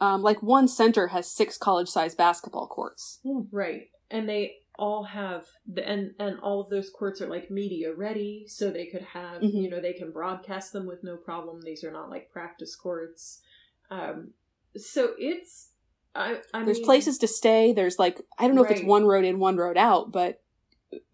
Um, 0.00 0.22
like 0.22 0.42
one 0.42 0.68
center 0.68 1.08
has 1.08 1.30
six 1.30 1.56
college-sized 1.56 2.16
basketball 2.18 2.66
courts. 2.66 3.20
Right. 3.24 3.88
And 4.10 4.28
they 4.28 4.56
all 4.78 5.04
have 5.04 5.46
the 5.66 5.88
and 5.88 6.12
and 6.18 6.38
all 6.40 6.60
of 6.60 6.68
those 6.68 6.90
courts 6.90 7.22
are 7.22 7.28
like 7.28 7.50
media 7.50 7.94
ready 7.94 8.44
so 8.46 8.70
they 8.70 8.84
could 8.84 9.00
have 9.00 9.40
Mhm. 9.40 9.62
you 9.62 9.70
know 9.70 9.80
they 9.80 9.94
can 9.94 10.10
broadcast 10.10 10.74
them 10.74 10.84
with 10.84 11.02
no 11.02 11.16
problem 11.16 11.62
these 11.62 11.82
are 11.82 11.90
not 11.90 12.10
like 12.10 12.30
practice 12.30 12.76
courts 12.76 13.40
um 13.90 14.34
so 14.76 15.14
it's 15.18 15.70
i 16.14 16.42
i 16.52 16.62
There's 16.62 16.76
mean, 16.76 16.84
places 16.84 17.16
to 17.18 17.26
stay. 17.26 17.72
There's 17.72 17.98
like 17.98 18.20
I 18.38 18.46
don't 18.46 18.54
know 18.54 18.64
if 18.64 18.70
it's 18.70 18.82
one 18.84 19.06
road 19.06 19.24
in, 19.24 19.38
one 19.38 19.56
road 19.56 19.78
out, 19.78 20.12
but 20.12 20.42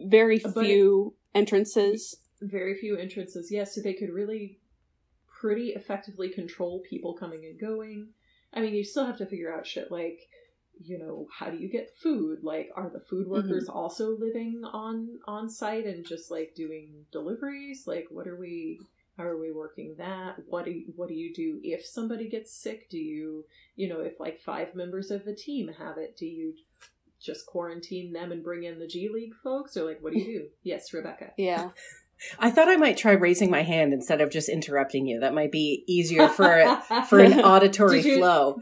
very 0.00 0.40
But- 0.40 0.64
few 0.64 1.14
entrances. 1.32 2.16
very 2.40 2.74
few 2.74 2.96
entrances 2.96 3.52
yes 3.52 3.76
so 3.76 3.80
they 3.80 3.94
could 3.94 4.10
really 4.10 4.58
pretty 5.28 5.68
effectively 5.70 6.28
control 6.30 6.80
people 6.90 7.14
coming 7.14 7.44
and 7.44 7.60
going 7.60 8.08
i 8.52 8.60
mean 8.60 8.74
you 8.74 8.84
still 8.84 9.06
have 9.06 9.18
to 9.18 9.26
figure 9.26 9.52
out 9.52 9.66
shit 9.66 9.90
like 9.90 10.28
you 10.84 10.98
know 10.98 11.26
how 11.32 11.50
do 11.50 11.56
you 11.56 11.68
get 11.68 11.94
food? 11.96 12.40
Like 12.42 12.70
are 12.76 12.90
the 12.90 13.00
food 13.00 13.26
mm-hmm. 13.26 13.32
workers 13.32 13.68
also 13.68 14.16
living 14.16 14.62
on 14.64 15.18
on 15.26 15.48
site 15.48 15.86
and 15.86 16.04
just 16.04 16.30
like 16.30 16.54
doing 16.54 17.06
deliveries? 17.12 17.84
Like 17.86 18.06
what 18.10 18.26
are 18.26 18.36
we 18.36 18.80
how 19.16 19.24
are 19.24 19.38
we 19.38 19.52
working 19.52 19.94
that? 19.98 20.36
What 20.46 20.64
do 20.64 20.70
you, 20.70 20.92
what 20.96 21.08
do 21.08 21.14
you 21.14 21.32
do 21.34 21.60
if 21.62 21.84
somebody 21.84 22.28
gets 22.28 22.52
sick? 22.52 22.88
Do 22.90 22.98
you 22.98 23.44
you 23.76 23.88
know 23.88 24.00
if 24.00 24.18
like 24.18 24.40
five 24.40 24.74
members 24.74 25.10
of 25.10 25.26
a 25.26 25.34
team 25.34 25.68
have 25.78 25.98
it 25.98 26.16
do 26.16 26.26
you 26.26 26.54
just 27.20 27.46
quarantine 27.46 28.12
them 28.12 28.32
and 28.32 28.42
bring 28.42 28.64
in 28.64 28.78
the 28.78 28.86
g 28.86 29.08
league 29.12 29.34
folks? 29.42 29.76
Or 29.76 29.84
like 29.84 30.02
what 30.02 30.12
do 30.12 30.18
you 30.18 30.24
do? 30.24 30.46
Yes 30.62 30.92
rebecca. 30.92 31.32
Yeah. 31.36 31.70
I 32.38 32.50
thought 32.50 32.68
I 32.68 32.76
might 32.76 32.96
try 32.96 33.12
raising 33.12 33.50
my 33.50 33.62
hand 33.62 33.92
instead 33.92 34.20
of 34.20 34.30
just 34.30 34.48
interrupting 34.48 35.06
you. 35.06 35.20
That 35.20 35.34
might 35.34 35.52
be 35.52 35.84
easier 35.86 36.28
for 36.28 36.80
for 37.08 37.18
an 37.20 37.40
auditory 37.40 38.02
Did 38.02 38.08
you- 38.08 38.18
flow. 38.18 38.56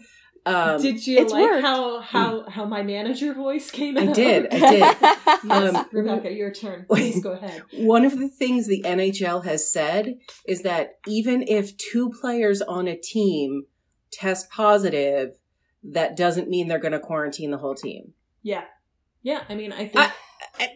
Um, 0.47 0.81
did 0.81 1.07
you 1.07 1.19
it's 1.19 1.35
like 1.35 1.43
worked. 1.43 1.63
how 1.63 2.01
how 2.01 2.49
how 2.49 2.65
my 2.65 2.83
manager 2.83 3.35
voice 3.35 3.71
came 3.71 3.99
I 3.99 4.07
out? 4.07 4.15
did, 4.15 4.47
I 4.51 4.59
did. 4.59 4.81
yes, 5.45 5.75
Um, 5.77 5.87
Rebecca, 5.93 6.33
your 6.33 6.51
turn. 6.51 6.87
Please 6.89 7.23
go 7.23 7.33
ahead. 7.33 7.63
One 7.75 8.07
of 8.07 8.19
the 8.19 8.27
things 8.29 8.67
the 8.67 8.83
NHL 8.83 9.45
has 9.45 9.71
said 9.71 10.15
is 10.49 10.63
that 10.63 10.93
even 11.07 11.43
if 11.47 11.77
two 11.77 12.11
players 12.23 12.63
on 12.63 12.89
a 12.89 12.97
team 12.97 13.65
test 14.11 14.51
positive, 14.51 15.33
that 15.85 16.17
doesn't 16.17 16.49
mean 16.49 16.69
they're 16.69 16.79
going 16.79 16.93
to 16.93 17.01
quarantine 17.01 17.51
the 17.51 17.59
whole 17.59 17.75
team. 17.75 18.15
Yeah, 18.43 18.65
yeah. 19.23 19.43
I 19.51 19.55
mean, 19.55 19.73
I 19.73 19.89
think 19.89 20.11
I- 20.59 20.71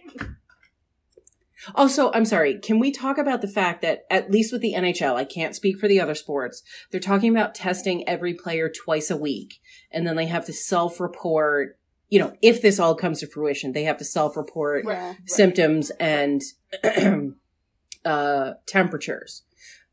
Also, 1.74 2.11
I'm 2.12 2.24
sorry, 2.24 2.59
can 2.59 2.79
we 2.79 2.90
talk 2.90 3.18
about 3.18 3.40
the 3.40 3.48
fact 3.48 3.83
that, 3.83 4.05
at 4.11 4.31
least 4.31 4.53
with 4.53 4.61
the 4.62 4.74
NHL, 4.74 5.14
I 5.14 5.24
can't 5.24 5.55
speak 5.55 5.79
for 5.79 5.88
the 5.88 6.00
other 6.00 6.14
sports, 6.14 6.62
they're 6.90 7.00
talking 7.00 7.31
about 7.31 7.55
testing 7.55 8.09
every 8.09 8.35
player 8.35 8.68
twice 8.68 9.11
a 9.11 9.16
week, 9.16 9.61
and 9.90 10.07
then 10.07 10.16
they 10.16 10.27
have 10.27 10.46
to 10.46 10.53
self 10.53 11.00
report, 11.00 11.79
you 12.09 12.18
know, 12.18 12.37
if 12.42 12.62
this 12.62 12.79
all 12.79 12.94
comes 12.94 13.20
to 13.20 13.27
fruition, 13.27 13.72
they 13.72 13.85
have 13.85 13.98
to 13.98 14.05
self 14.05 14.37
report 14.37 14.85
yeah. 14.87 15.14
symptoms 15.27 15.90
and 15.98 16.42
uh, 18.05 18.53
temperatures. 18.66 19.42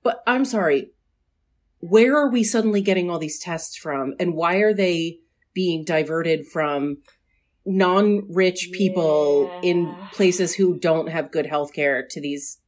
But 0.03 0.23
I'm 0.25 0.45
sorry, 0.45 0.91
where 1.79 2.17
are 2.17 2.29
we 2.29 2.43
suddenly 2.43 2.81
getting 2.81 3.09
all 3.09 3.19
these 3.19 3.39
tests 3.39 3.75
from, 3.75 4.13
and 4.19 4.33
why 4.33 4.57
are 4.57 4.73
they 4.73 5.19
being 5.53 5.83
diverted 5.83 6.47
from 6.47 6.97
non-rich 7.65 8.69
people 8.73 9.59
in 9.63 9.95
places 10.13 10.55
who 10.55 10.77
don't 10.79 11.09
have 11.09 11.31
good 11.31 11.45
health 11.45 11.73
care 11.73 12.05
to 12.09 12.19
these 12.21 12.59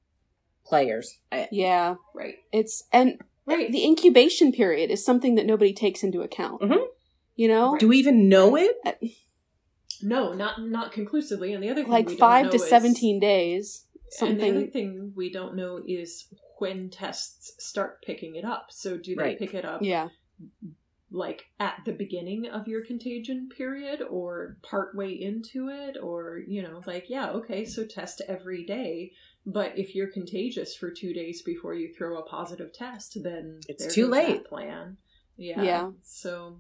players? 0.65 1.19
Yeah. 1.51 1.95
right, 2.13 2.35
It's 2.51 2.83
and 2.91 3.19
right. 3.45 3.71
the 3.71 3.83
incubation 3.85 4.51
period 4.51 4.91
is 4.91 5.03
something 5.03 5.35
that 5.35 5.45
nobody 5.45 5.73
takes 5.73 6.03
into 6.03 6.21
account. 6.21 6.61
Mhm. 6.61 6.85
You 7.35 7.47
know, 7.47 7.75
do 7.79 7.87
we 7.87 7.97
even 7.97 8.29
know 8.29 8.55
it? 8.55 8.75
no, 10.01 10.33
not 10.33 10.61
not 10.61 10.91
conclusively. 10.91 11.53
And 11.53 11.63
the 11.63 11.69
other 11.69 11.81
thing 11.83 11.91
like 11.91 12.07
we 12.07 12.13
don't 12.13 12.19
five 12.19 12.49
to 12.51 12.55
is- 12.57 12.69
seventeen 12.69 13.19
days. 13.19 13.85
And 14.21 14.39
the 14.39 14.43
other 14.43 14.51
Something. 14.59 14.71
thing 14.71 15.13
we 15.15 15.31
don't 15.31 15.55
know 15.55 15.81
is 15.87 16.27
when 16.59 16.91
tests 16.91 17.53
start 17.57 18.03
picking 18.05 18.35
it 18.35 18.45
up. 18.45 18.67
So 18.69 18.95
do 18.97 19.15
they 19.15 19.23
Right. 19.23 19.39
pick 19.39 19.55
it 19.55 19.65
up 19.65 19.81
Yeah. 19.81 20.09
Like 21.15 21.45
at 21.59 21.77
the 21.85 21.91
beginning 21.93 22.47
of 22.47 22.67
your 22.67 22.83
contagion 22.83 23.47
period 23.55 24.01
or 24.09 24.57
partway 24.63 25.11
into 25.13 25.69
it 25.69 25.95
or 26.01 26.41
you 26.47 26.59
know 26.61 26.81
like 26.87 27.05
yeah 27.07 27.29
okay 27.29 27.63
so 27.63 27.85
test 27.85 28.19
every 28.27 28.65
day 28.65 29.11
but 29.45 29.77
if 29.77 29.93
you're 29.93 30.11
contagious 30.11 30.75
for 30.75 30.89
two 30.89 31.13
days 31.13 31.43
before 31.43 31.75
you 31.75 31.93
throw 31.95 32.17
a 32.17 32.25
positive 32.25 32.73
test 32.73 33.17
then 33.23 33.59
It's 33.69 33.93
too 33.93 34.07
late. 34.07 34.43
plan 34.45 34.97
yeah 35.37 35.61
Yeah. 35.61 35.91
so 36.01 36.57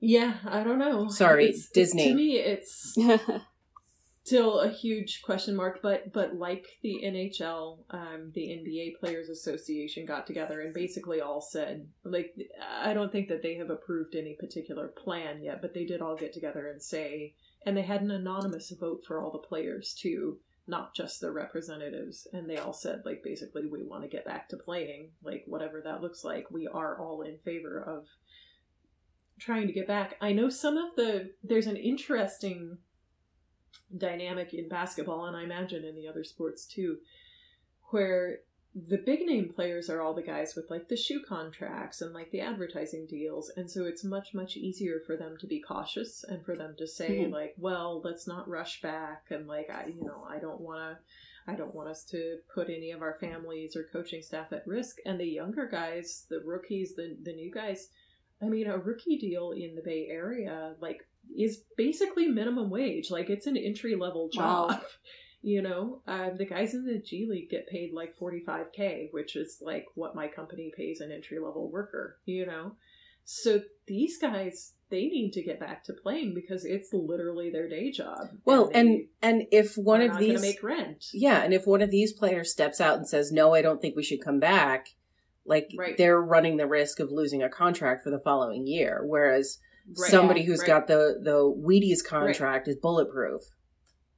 yeah 0.00 0.34
i 0.46 0.62
don't 0.62 0.78
know 0.78 1.08
Sorry, 1.08 1.44
It's- 1.46 1.70
it's- 1.70 1.72
Disney. 1.72 2.08
to 2.08 2.14
me 2.14 2.36
it's 2.38 2.96
still 4.24 4.60
a 4.60 4.70
huge 4.70 5.20
question 5.22 5.54
mark 5.54 5.80
but 5.82 6.12
but 6.12 6.34
like 6.34 6.66
the 6.82 7.00
nhl 7.04 7.78
um, 7.90 8.30
the 8.34 8.48
nba 8.48 8.98
players 8.98 9.28
association 9.28 10.06
got 10.06 10.26
together 10.26 10.62
and 10.62 10.72
basically 10.72 11.20
all 11.20 11.40
said 11.40 11.86
like 12.04 12.34
i 12.82 12.94
don't 12.94 13.12
think 13.12 13.28
that 13.28 13.42
they 13.42 13.54
have 13.54 13.70
approved 13.70 14.14
any 14.14 14.34
particular 14.40 14.88
plan 14.88 15.42
yet 15.42 15.60
but 15.60 15.74
they 15.74 15.84
did 15.84 16.00
all 16.00 16.16
get 16.16 16.32
together 16.32 16.68
and 16.68 16.80
say 16.82 17.34
and 17.66 17.76
they 17.76 17.82
had 17.82 18.02
an 18.02 18.10
anonymous 18.10 18.72
vote 18.80 19.02
for 19.06 19.22
all 19.22 19.30
the 19.30 19.38
players 19.38 19.94
too 19.94 20.38
not 20.66 20.94
just 20.94 21.20
the 21.20 21.30
representatives. 21.30 22.26
And 22.32 22.48
they 22.48 22.56
all 22.56 22.72
said 22.72 23.02
like 23.04 23.22
basically 23.22 23.66
we 23.66 23.82
want 23.82 24.02
to 24.02 24.08
get 24.08 24.24
back 24.24 24.48
to 24.48 24.56
playing 24.56 25.10
like 25.22 25.44
whatever 25.46 25.80
that 25.82 26.00
looks 26.00 26.24
like. 26.24 26.50
We 26.50 26.66
are 26.66 26.98
all 26.98 27.22
in 27.22 27.38
favor 27.38 27.82
of 27.82 28.06
trying 29.38 29.66
to 29.66 29.72
get 29.72 29.86
back. 29.86 30.16
I 30.20 30.32
know 30.32 30.48
some 30.48 30.76
of 30.76 30.96
the 30.96 31.32
there's 31.42 31.66
an 31.66 31.76
interesting 31.76 32.78
dynamic 33.96 34.54
in 34.54 34.68
basketball 34.68 35.26
and 35.26 35.36
I 35.36 35.42
imagine 35.44 35.84
in 35.84 35.94
the 35.94 36.08
other 36.08 36.24
sports 36.24 36.64
too, 36.66 36.98
where 37.90 38.38
the 38.88 38.98
big 38.98 39.24
name 39.24 39.48
players 39.54 39.88
are 39.88 40.00
all 40.00 40.14
the 40.14 40.22
guys 40.22 40.56
with 40.56 40.68
like 40.68 40.88
the 40.88 40.96
shoe 40.96 41.22
contracts 41.28 42.00
and 42.02 42.12
like 42.12 42.28
the 42.32 42.40
advertising 42.40 43.06
deals 43.06 43.48
and 43.56 43.70
so 43.70 43.84
it's 43.84 44.02
much 44.02 44.34
much 44.34 44.56
easier 44.56 45.00
for 45.06 45.16
them 45.16 45.36
to 45.38 45.46
be 45.46 45.60
cautious 45.60 46.24
and 46.26 46.44
for 46.44 46.56
them 46.56 46.74
to 46.76 46.84
say 46.84 47.20
Mhm. 47.20 47.30
like 47.30 47.54
well 47.56 48.00
let's 48.02 48.26
not 48.26 48.48
rush 48.48 48.80
back 48.80 49.26
and 49.30 49.46
like 49.46 49.70
i 49.70 49.86
you 49.86 50.02
know 50.04 50.26
i 50.28 50.40
don't 50.40 50.60
want 50.60 50.80
to 50.80 50.98
i 51.52 51.54
don't 51.54 51.72
want 51.72 51.88
us 51.88 52.02
to 52.06 52.38
put 52.52 52.68
any 52.68 52.90
of 52.90 53.00
our 53.00 53.16
families 53.20 53.76
or 53.76 53.84
coaching 53.92 54.22
staff 54.22 54.52
at 54.52 54.66
risk 54.66 54.96
and 55.06 55.20
the 55.20 55.24
younger 55.24 55.68
guys 55.68 56.26
the 56.28 56.40
rookies 56.40 56.96
the 56.96 57.16
the 57.22 57.32
new 57.32 57.52
guys 57.52 57.90
i 58.42 58.46
mean 58.46 58.66
a 58.66 58.76
rookie 58.76 59.18
deal 59.18 59.52
in 59.52 59.76
the 59.76 59.82
bay 59.82 60.08
area 60.10 60.74
like 60.80 61.06
is 61.36 61.62
basically 61.76 62.26
minimum 62.28 62.70
wage 62.70 63.10
like 63.10 63.30
it's 63.30 63.46
an 63.46 63.56
entry 63.56 63.94
level 63.94 64.30
Wow. 64.36 64.68
job 64.68 64.80
you 65.42 65.60
know 65.62 66.02
uh, 66.06 66.30
the 66.36 66.46
guys 66.46 66.74
in 66.74 66.86
the 66.86 66.98
g 66.98 67.26
league 67.28 67.50
get 67.50 67.68
paid 67.68 67.92
like 67.92 68.16
45k 68.18 69.08
which 69.12 69.36
is 69.36 69.58
like 69.60 69.86
what 69.94 70.14
my 70.14 70.28
company 70.28 70.72
pays 70.76 71.00
an 71.00 71.12
entry 71.12 71.38
level 71.38 71.70
worker 71.70 72.18
you 72.24 72.46
know 72.46 72.72
so 73.24 73.60
these 73.86 74.18
guys 74.18 74.72
they 74.90 75.06
need 75.06 75.32
to 75.32 75.42
get 75.42 75.58
back 75.58 75.82
to 75.84 75.92
playing 75.92 76.34
because 76.34 76.64
it's 76.64 76.92
literally 76.92 77.50
their 77.50 77.68
day 77.68 77.90
job 77.90 78.28
Well, 78.44 78.68
they 78.68 78.78
and 78.80 79.06
and 79.22 79.46
if 79.50 79.76
one 79.76 80.02
of 80.02 80.10
not 80.12 80.20
these 80.20 80.40
make 80.40 80.62
rent 80.62 81.06
Yeah, 81.12 81.42
and 81.42 81.52
if 81.54 81.66
one 81.66 81.82
of 81.82 81.90
these 81.90 82.12
players 82.12 82.52
steps 82.52 82.80
out 82.80 82.96
and 82.98 83.08
says, 83.08 83.32
"No, 83.32 83.54
I 83.54 83.62
don't 83.62 83.80
think 83.80 83.96
we 83.96 84.02
should 84.02 84.22
come 84.22 84.40
back," 84.40 84.88
like 85.46 85.70
Right. 85.76 85.96
they're 85.96 86.20
running 86.20 86.58
the 86.58 86.66
risk 86.66 87.00
of 87.00 87.10
losing 87.10 87.42
a 87.42 87.48
contract 87.48 88.04
for 88.04 88.10
the 88.10 88.20
following 88.20 88.66
year. 88.66 89.02
Whereas 89.04 89.58
Right. 89.86 90.10
somebody 90.10 90.44
who's 90.44 90.60
right. 90.60 90.66
got 90.66 90.86
the 90.86 91.20
the 91.22 91.42
Wheaties 91.42 92.04
contract 92.04 92.68
is 92.68 92.76
bulletproof. 92.76 93.42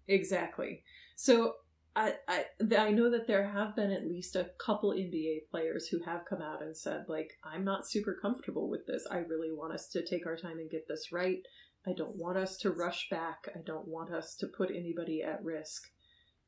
Exactly. 0.07 0.83
So 1.17 1.55
I, 1.97 2.15
I 2.29 2.45
I 2.77 2.91
know 2.91 3.11
that 3.11 3.27
there 3.27 3.49
have 3.49 3.75
been 3.75 3.91
at 3.91 4.07
least 4.07 4.37
a 4.37 4.51
couple 4.65 4.93
NBA 4.93 5.49
players 5.51 5.89
who 5.89 6.03
have 6.05 6.27
come 6.29 6.43
out 6.43 6.63
and 6.63 6.77
said 6.77 7.07
like 7.09 7.31
I'm 7.43 7.65
not 7.65 7.89
super 7.89 8.17
comfortable 8.21 8.69
with 8.69 8.87
this. 8.87 9.07
I 9.11 9.19
really 9.19 9.51
want 9.51 9.73
us 9.73 9.89
to 9.89 10.05
take 10.05 10.27
our 10.27 10.37
time 10.37 10.59
and 10.59 10.71
get 10.71 10.87
this 10.89 11.11
right. 11.11 11.39
I 11.87 11.93
don't 11.93 12.17
want 12.17 12.37
us 12.37 12.57
to 12.59 12.71
rush 12.71 13.09
back. 13.11 13.49
I 13.55 13.61
don't 13.65 13.87
want 13.87 14.13
us 14.13 14.35
to 14.37 14.47
put 14.47 14.71
anybody 14.71 15.23
at 15.23 15.45
risk. 15.45 15.85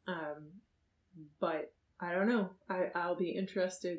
Um, 0.07 0.53
but 1.41 1.73
I 2.01 2.13
don't 2.13 2.29
know. 2.29 2.51
I, 2.69 2.87
I'll 2.95 3.17
be 3.17 3.31
interested 3.31 3.99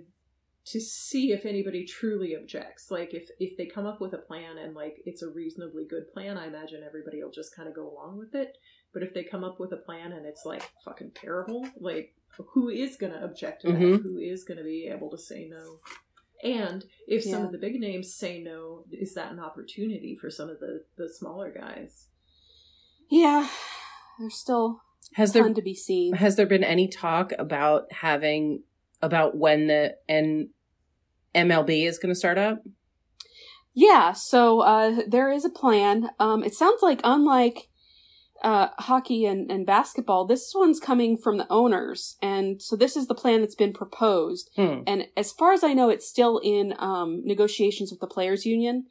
to 0.71 0.79
see 0.79 1.31
if 1.31 1.45
anybody 1.45 1.85
truly 1.85 2.35
objects. 2.35 2.91
Like 2.91 3.13
if 3.13 3.29
if 3.39 3.57
they 3.57 3.65
come 3.65 3.85
up 3.85 3.99
with 4.01 4.13
a 4.13 4.17
plan 4.19 4.57
and 4.57 4.75
like 4.75 4.97
it's 5.05 5.21
a 5.23 5.29
reasonably 5.29 5.85
good 5.89 6.11
plan, 6.13 6.37
I 6.37 6.47
imagine 6.47 6.83
everybody 6.85 7.23
will 7.23 7.31
just 7.31 7.55
kind 7.55 7.67
of 7.67 7.75
go 7.75 7.89
along 7.89 8.17
with 8.17 8.35
it. 8.35 8.57
But 8.93 9.03
if 9.03 9.13
they 9.13 9.23
come 9.23 9.43
up 9.43 9.59
with 9.59 9.71
a 9.71 9.77
plan 9.77 10.11
and 10.11 10.25
it's 10.25 10.45
like 10.45 10.63
fucking 10.85 11.11
terrible, 11.15 11.67
like 11.79 12.13
who 12.53 12.69
is 12.69 12.95
going 12.97 13.13
to 13.13 13.23
object 13.23 13.61
to 13.63 13.71
that? 13.71 13.77
Mhm. 13.79 14.01
Who 14.03 14.17
is 14.19 14.43
going 14.43 14.57
to 14.59 14.63
be 14.63 14.87
able 14.87 15.09
to 15.11 15.17
say 15.17 15.47
no? 15.49 15.79
And 16.41 16.85
if 17.07 17.23
some 17.23 17.43
of 17.43 17.51
the 17.51 17.57
big 17.57 17.79
names 17.79 18.13
say 18.13 18.41
no, 18.41 18.85
is 18.91 19.13
that 19.15 19.31
an 19.31 19.39
opportunity 19.39 20.15
for 20.15 20.29
some 20.29 20.49
of 20.49 20.59
the 20.59 20.85
the 20.97 21.09
smaller 21.09 21.51
guys? 21.51 22.07
Yeah, 23.09 23.49
there's 24.19 24.35
still 24.35 24.81
Has 25.13 25.33
ton 25.33 25.43
there 25.45 25.53
to 25.55 25.61
be 25.61 25.73
seen. 25.73 26.13
has 26.13 26.35
there 26.35 26.45
been 26.45 26.63
any 26.63 26.87
talk 26.87 27.33
about 27.39 27.91
having 27.91 28.63
about 29.01 29.35
when 29.35 29.67
the 29.67 29.95
N 30.07 30.49
MLB 31.35 31.87
is 31.87 31.99
going 31.99 32.13
to 32.13 32.19
start 32.19 32.37
up? 32.37 32.63
Yeah, 33.73 34.13
so 34.13 34.61
uh, 34.61 35.01
there 35.07 35.31
is 35.31 35.45
a 35.45 35.49
plan. 35.49 36.09
Um, 36.19 36.43
it 36.43 36.53
sounds 36.53 36.81
like, 36.81 36.99
unlike 37.03 37.69
uh, 38.43 38.69
hockey 38.79 39.25
and, 39.25 39.51
and 39.51 39.65
basketball, 39.65 40.25
this 40.25 40.51
one's 40.55 40.79
coming 40.79 41.17
from 41.17 41.37
the 41.37 41.47
owners. 41.49 42.17
And 42.21 42.61
so 42.61 42.75
this 42.75 42.95
is 42.95 43.07
the 43.07 43.15
plan 43.15 43.41
that's 43.41 43.55
been 43.55 43.73
proposed. 43.73 44.49
Hmm. 44.55 44.81
And 44.87 45.07
as 45.15 45.31
far 45.31 45.53
as 45.53 45.63
I 45.63 45.73
know, 45.73 45.89
it's 45.89 46.09
still 46.09 46.39
in 46.43 46.73
um, 46.79 47.21
negotiations 47.23 47.91
with 47.91 47.99
the 47.99 48.07
Players 48.07 48.45
Union. 48.45 48.85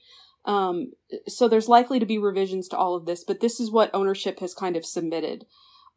Um, 0.45 0.93
so 1.27 1.49
there's 1.49 1.69
likely 1.69 1.99
to 1.99 2.07
be 2.07 2.19
revisions 2.19 2.69
to 2.69 2.77
all 2.77 2.95
of 2.95 3.05
this, 3.05 3.25
but 3.25 3.41
this 3.41 3.61
is 3.61 3.71
what 3.71 3.91
ownership 3.93 4.41
has 4.41 4.55
kind 4.55 4.77
of 4.77 4.87
submitted. 4.87 5.45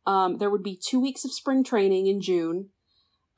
Um, 0.05 0.37
there 0.39 0.49
would 0.49 0.63
be 0.63 0.77
two 0.77 0.99
weeks 0.99 1.23
of 1.23 1.31
spring 1.31 1.63
training 1.63 2.07
in 2.07 2.21
June, 2.21 2.69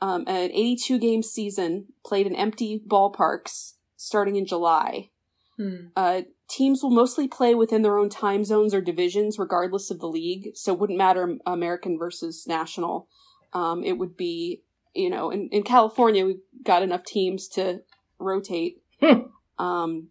um, 0.04 0.26
an 0.28 0.52
82 0.52 1.00
game 1.00 1.24
season 1.24 1.86
played 2.06 2.28
in 2.28 2.36
empty 2.36 2.84
ballparks 2.86 3.76
starting 3.96 4.36
in 4.36 4.46
July. 4.46 5.12
Hmm. 5.56 5.88
Uh, 5.96 6.24
teams 6.50 6.84
will 6.84 6.92
mostly 6.92 7.26
play 7.26 7.56
within 7.56 7.84
their 7.84 7.98
own 7.98 8.10
time 8.10 8.44
zones 8.44 8.74
or 8.74 8.82
divisions, 8.82 9.40
regardless 9.40 9.90
of 9.90 10.02
the 10.02 10.10
league. 10.10 10.50
So 10.56 10.74
it 10.74 10.80
wouldn't 10.80 10.98
matter 10.98 11.38
American 11.46 11.98
versus 11.98 12.44
national. 12.46 13.08
Um, 13.54 13.86
it 13.86 13.98
would 13.98 14.18
be, 14.18 14.64
you 14.94 15.10
know, 15.10 15.32
in, 15.32 15.48
in 15.54 15.64
California, 15.64 16.26
we've 16.26 16.42
got 16.66 16.84
enough 16.84 17.06
teams 17.06 17.48
to 17.50 17.80
rotate. 18.20 18.82
Hmm. 19.00 19.28
Um, 19.58 20.10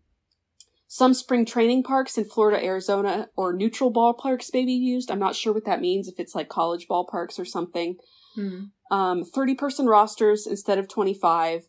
some 0.88 1.12
spring 1.12 1.44
training 1.44 1.82
parks 1.82 2.16
in 2.16 2.24
Florida, 2.24 2.64
Arizona, 2.64 3.28
or 3.36 3.52
neutral 3.52 3.92
ballparks 3.92 4.54
may 4.54 4.64
be 4.64 4.72
used. 4.72 5.10
I'm 5.10 5.18
not 5.18 5.36
sure 5.36 5.52
what 5.52 5.66
that 5.66 5.82
means, 5.82 6.08
if 6.08 6.18
it's 6.18 6.34
like 6.34 6.48
college 6.48 6.88
ballparks 6.88 7.38
or 7.38 7.44
something 7.44 7.96
Hmm. 8.34 8.64
Um, 8.92 9.24
30 9.24 9.54
person 9.54 9.86
rosters 9.86 10.46
instead 10.46 10.78
of 10.78 10.86
25 10.86 11.66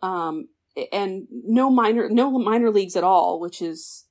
um, 0.00 0.48
and 0.92 1.26
no 1.30 1.68
minor 1.68 2.08
no 2.08 2.30
minor 2.30 2.70
leagues 2.70 2.96
at 2.96 3.04
all 3.04 3.38
which 3.38 3.60
is 3.60 4.06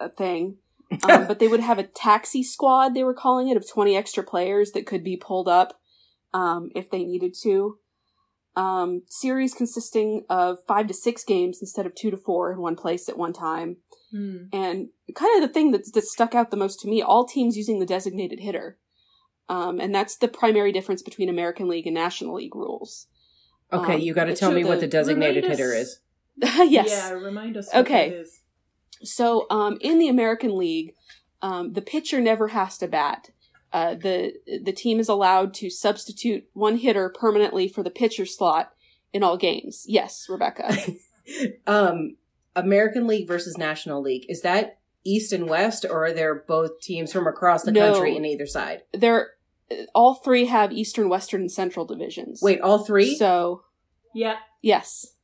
a 0.00 0.08
thing. 0.08 0.56
Um, 1.08 1.28
but 1.28 1.38
they 1.38 1.46
would 1.46 1.60
have 1.60 1.78
a 1.78 1.84
taxi 1.84 2.42
squad 2.42 2.94
they 2.94 3.04
were 3.04 3.14
calling 3.14 3.48
it 3.48 3.56
of 3.56 3.64
20 3.70 3.96
extra 3.96 4.24
players 4.24 4.72
that 4.72 4.86
could 4.86 5.04
be 5.04 5.16
pulled 5.16 5.46
up 5.46 5.80
um, 6.34 6.70
if 6.74 6.90
they 6.90 7.04
needed 7.04 7.32
to. 7.42 7.78
Um, 8.56 9.02
series 9.06 9.54
consisting 9.54 10.24
of 10.28 10.58
five 10.66 10.88
to 10.88 10.94
six 10.94 11.22
games 11.22 11.58
instead 11.60 11.86
of 11.86 11.94
two 11.94 12.10
to 12.10 12.16
four 12.16 12.52
in 12.52 12.58
one 12.58 12.74
place 12.74 13.08
at 13.08 13.16
one 13.16 13.32
time. 13.32 13.76
Hmm. 14.10 14.46
and 14.52 14.88
kind 15.14 15.40
of 15.40 15.48
the 15.48 15.54
thing 15.54 15.70
that, 15.70 15.92
that 15.94 16.02
stuck 16.02 16.34
out 16.34 16.50
the 16.50 16.56
most 16.56 16.80
to 16.80 16.88
me 16.88 17.00
all 17.00 17.24
teams 17.24 17.56
using 17.56 17.78
the 17.78 17.86
designated 17.86 18.40
hitter 18.40 18.76
um, 19.50 19.80
and 19.80 19.94
that's 19.94 20.16
the 20.16 20.28
primary 20.28 20.72
difference 20.72 21.02
between 21.02 21.28
american 21.28 21.68
league 21.68 21.86
and 21.86 21.94
national 21.94 22.34
league 22.36 22.54
rules 22.54 23.06
Okay, 23.72 23.94
Um, 23.94 24.00
you 24.00 24.14
got 24.14 24.24
to 24.24 24.34
tell 24.34 24.50
showed 24.50 24.56
me 24.56 24.64
what 24.64 24.80
the- 24.80 24.86
the 24.86 24.90
designated 24.98 25.44
remind 25.44 25.52
us- 25.52 25.58
hitter 25.58 25.74
is. 25.74 25.98
yes 26.72 26.88
Yeah, 26.90 27.10
remind 27.12 27.56
us. 27.56 27.72
Okay. 27.72 28.10
That 28.10 28.16
is. 28.22 28.40
So, 29.04 29.46
um, 29.48 29.78
in 29.80 29.98
the 29.98 30.08
American 30.08 30.58
League, 30.58 30.94
um, 31.40 31.72
the 31.74 31.80
pitcher 31.80 32.20
never 32.20 32.48
has 32.48 32.76
to 32.78 32.88
bat. 32.88 33.30
Uh, 33.72 33.94
the 33.94 34.34
the 34.66 34.72
team 34.72 34.98
is 34.98 35.08
allowed 35.08 35.54
to 35.54 35.70
substitute 35.70 36.42
one 36.52 36.78
hitter 36.78 37.08
permanently 37.08 37.68
for 37.68 37.82
the 37.84 37.90
pitcher 38.02 38.26
slot 38.26 38.72
in 39.12 39.22
all 39.22 39.36
games. 39.36 39.84
Yes, 39.86 40.26
Rebecca. 40.28 40.76
um, 41.66 42.16
American 42.56 43.06
League 43.06 43.28
versus 43.28 43.56
National 43.56 44.02
League 44.02 44.26
is 44.28 44.42
that 44.42 44.78
East 45.04 45.32
and 45.32 45.48
West, 45.48 45.86
or 45.88 46.06
are 46.06 46.12
there 46.12 46.34
both 46.34 46.80
teams 46.80 47.12
from 47.12 47.26
across 47.28 47.62
the 47.62 47.70
No. 47.72 47.92
country 47.92 48.16
in 48.16 48.24
either 48.24 48.46
side? 48.46 48.82
They're 48.92 49.30
all 49.94 50.14
three 50.14 50.46
have 50.46 50.72
Eastern, 50.72 51.08
Western, 51.08 51.42
and 51.42 51.50
Central 51.52 51.84
divisions. 51.86 52.40
Wait, 52.42 52.60
all 52.60 52.84
three? 52.84 53.14
So 53.16 53.62
Yeah. 54.14 54.36
yes, 54.62 55.14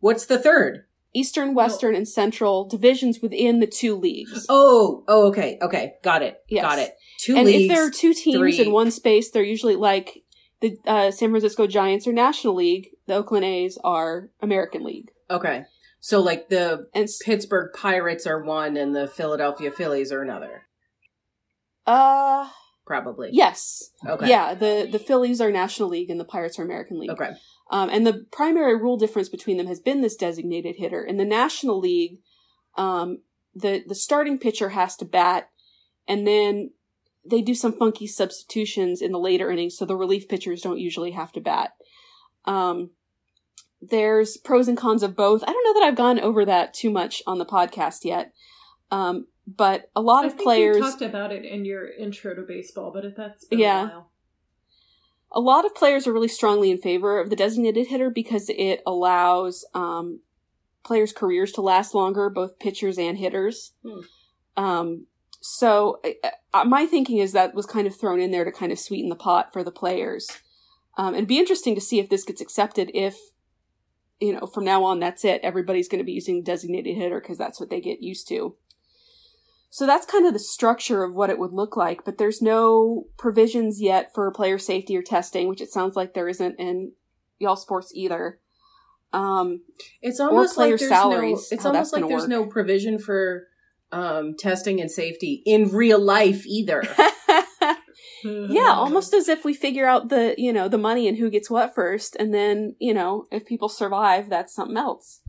What's 0.00 0.26
the 0.26 0.38
third? 0.38 0.86
Eastern, 1.14 1.54
Western, 1.54 1.94
and 1.94 2.08
Central 2.08 2.64
divisions 2.66 3.20
within 3.20 3.60
the 3.60 3.66
two 3.66 3.94
leagues. 3.94 4.46
Oh, 4.48 5.04
oh, 5.06 5.26
okay, 5.28 5.58
okay, 5.62 5.94
got 6.02 6.22
it, 6.22 6.42
Yes. 6.48 6.62
got 6.62 6.78
it. 6.78 6.94
Two 7.18 7.36
and 7.36 7.46
leagues. 7.46 7.64
if 7.64 7.68
there 7.76 7.86
are 7.86 7.90
two 7.90 8.14
teams 8.14 8.38
three- 8.38 8.58
in 8.60 8.72
one 8.72 8.90
space, 8.90 9.30
they're 9.30 9.42
usually 9.42 9.76
like 9.76 10.22
the 10.60 10.76
uh, 10.86 11.10
San 11.10 11.30
Francisco 11.30 11.66
Giants 11.66 12.06
are 12.06 12.12
National 12.12 12.54
League, 12.54 12.90
the 13.06 13.14
Oakland 13.14 13.44
A's 13.44 13.78
are 13.84 14.30
American 14.40 14.82
League, 14.84 15.10
okay, 15.30 15.64
so 16.00 16.20
like 16.20 16.48
the 16.48 16.86
and 16.94 17.04
s- 17.04 17.18
Pittsburgh 17.22 17.72
Pirates 17.74 18.26
are 18.26 18.42
one, 18.42 18.76
and 18.76 18.94
the 18.94 19.06
Philadelphia 19.06 19.70
Phillies 19.70 20.10
are 20.12 20.22
another, 20.22 20.66
uh 21.86 22.48
probably. 22.86 23.30
yes, 23.32 23.90
Okay. 24.06 24.28
yeah, 24.28 24.54
the 24.54 24.88
the 24.90 24.98
Phillies 24.98 25.40
are 25.40 25.50
National 25.50 25.88
League 25.88 26.10
and 26.10 26.18
the 26.20 26.24
Pirates 26.24 26.58
are 26.58 26.64
American 26.64 26.98
League. 26.98 27.10
Okay. 27.10 27.30
Um, 27.70 27.88
and 27.88 28.06
the 28.06 28.26
primary 28.30 28.76
rule 28.76 28.96
difference 28.98 29.28
between 29.30 29.56
them 29.56 29.66
has 29.66 29.80
been 29.80 30.02
this 30.02 30.16
designated 30.16 30.76
hitter. 30.76 31.02
In 31.02 31.16
the 31.16 31.24
National 31.24 31.78
League, 31.78 32.18
um, 32.76 33.22
the 33.54 33.82
the 33.86 33.94
starting 33.94 34.38
pitcher 34.38 34.70
has 34.70 34.96
to 34.96 35.04
bat, 35.04 35.50
and 36.06 36.26
then 36.26 36.70
they 37.24 37.40
do 37.40 37.54
some 37.54 37.72
funky 37.72 38.06
substitutions 38.06 39.00
in 39.00 39.12
the 39.12 39.18
later 39.18 39.50
innings, 39.50 39.76
so 39.76 39.84
the 39.84 39.96
relief 39.96 40.28
pitchers 40.28 40.60
don't 40.60 40.78
usually 40.80 41.12
have 41.12 41.32
to 41.32 41.40
bat. 41.40 41.70
Um, 42.44 42.90
there's 43.80 44.36
pros 44.36 44.68
and 44.68 44.76
cons 44.76 45.02
of 45.02 45.16
both. 45.16 45.42
I 45.44 45.52
don't 45.52 45.64
know 45.64 45.80
that 45.80 45.86
I've 45.86 45.96
gone 45.96 46.20
over 46.20 46.44
that 46.44 46.74
too 46.74 46.90
much 46.90 47.22
on 47.26 47.38
the 47.38 47.46
podcast 47.46 48.04
yet, 48.04 48.32
um, 48.90 49.26
but 49.46 49.90
a 49.96 50.00
lot 50.00 50.24
I 50.24 50.28
of 50.28 50.38
players 50.38 50.76
you 50.76 50.82
talked 50.82 51.02
about 51.02 51.32
it 51.32 51.44
in 51.44 51.64
your 51.64 51.90
intro 51.90 52.34
to 52.34 52.42
baseball, 52.42 52.90
but 52.92 53.04
if 53.04 53.16
that's 53.16 53.44
been 53.44 53.58
Yeah. 53.58 53.82
a 53.82 53.86
while. 53.86 54.10
a 55.32 55.40
lot 55.40 55.64
of 55.64 55.74
players 55.74 56.06
are 56.06 56.12
really 56.12 56.28
strongly 56.28 56.70
in 56.70 56.78
favor 56.78 57.18
of 57.18 57.30
the 57.30 57.36
designated 57.36 57.88
hitter 57.88 58.10
because 58.10 58.48
it 58.50 58.82
allows 58.86 59.64
um, 59.74 60.20
players' 60.84 61.12
careers 61.12 61.52
to 61.52 61.60
last 61.62 61.94
longer, 61.94 62.28
both 62.28 62.58
pitchers 62.58 62.98
and 62.98 63.18
hitters. 63.18 63.72
Hmm. 63.82 64.00
Um, 64.56 65.06
so 65.40 66.00
uh, 66.52 66.64
my 66.64 66.86
thinking 66.86 67.18
is 67.18 67.32
that 67.32 67.54
was 67.54 67.66
kind 67.66 67.86
of 67.86 67.96
thrown 67.96 68.20
in 68.20 68.30
there 68.30 68.44
to 68.44 68.52
kind 68.52 68.70
of 68.70 68.78
sweeten 68.78 69.08
the 69.08 69.16
pot 69.16 69.52
for 69.52 69.64
the 69.64 69.72
players. 69.72 70.28
Um, 70.96 71.14
it'd 71.14 71.26
be 71.26 71.38
interesting 71.38 71.74
to 71.74 71.80
see 71.80 71.98
if 71.98 72.08
this 72.08 72.24
gets 72.24 72.40
accepted. 72.40 72.90
If 72.94 73.16
you 74.20 74.32
know, 74.34 74.46
from 74.46 74.64
now 74.64 74.84
on, 74.84 75.00
that's 75.00 75.24
it. 75.24 75.40
Everybody's 75.42 75.88
going 75.88 75.98
to 75.98 76.04
be 76.04 76.12
using 76.12 76.44
designated 76.44 76.96
hitter 76.96 77.20
because 77.20 77.38
that's 77.38 77.58
what 77.58 77.70
they 77.70 77.80
get 77.80 78.02
used 78.02 78.28
to. 78.28 78.54
So 79.72 79.86
that's 79.86 80.04
kind 80.04 80.26
of 80.26 80.34
the 80.34 80.38
structure 80.38 81.02
of 81.02 81.14
what 81.14 81.30
it 81.30 81.38
would 81.38 81.54
look 81.54 81.78
like, 81.78 82.04
but 82.04 82.18
there's 82.18 82.42
no 82.42 83.04
provisions 83.16 83.80
yet 83.80 84.12
for 84.14 84.30
player 84.30 84.58
safety 84.58 84.94
or 84.94 85.00
testing, 85.00 85.48
which 85.48 85.62
it 85.62 85.70
sounds 85.70 85.96
like 85.96 86.12
there 86.12 86.28
isn't 86.28 86.60
in 86.60 86.92
y'all 87.38 87.56
sports 87.56 87.90
either. 87.94 88.38
Um, 89.14 89.62
It's 90.02 90.20
almost 90.20 90.58
like 90.58 90.68
there's 90.68 90.86
salaries, 90.86 91.48
no. 91.50 91.54
It's 91.56 91.64
almost 91.64 91.94
like 91.94 92.06
there's 92.06 92.24
work. 92.24 92.28
no 92.28 92.44
provision 92.44 92.98
for 92.98 93.46
um, 93.92 94.36
testing 94.38 94.78
and 94.78 94.90
safety 94.90 95.42
in 95.46 95.70
real 95.70 95.98
life 95.98 96.46
either. 96.46 96.82
yeah, 98.24 98.74
almost 98.74 99.14
as 99.14 99.26
if 99.26 99.42
we 99.42 99.54
figure 99.54 99.86
out 99.86 100.10
the, 100.10 100.34
you 100.36 100.52
know, 100.52 100.68
the 100.68 100.76
money 100.76 101.08
and 101.08 101.16
who 101.16 101.30
gets 101.30 101.48
what 101.48 101.74
first, 101.74 102.14
and 102.16 102.34
then, 102.34 102.76
you 102.78 102.92
know, 102.92 103.24
if 103.32 103.46
people 103.46 103.70
survive, 103.70 104.28
that's 104.28 104.54
something 104.54 104.76
else. 104.76 105.21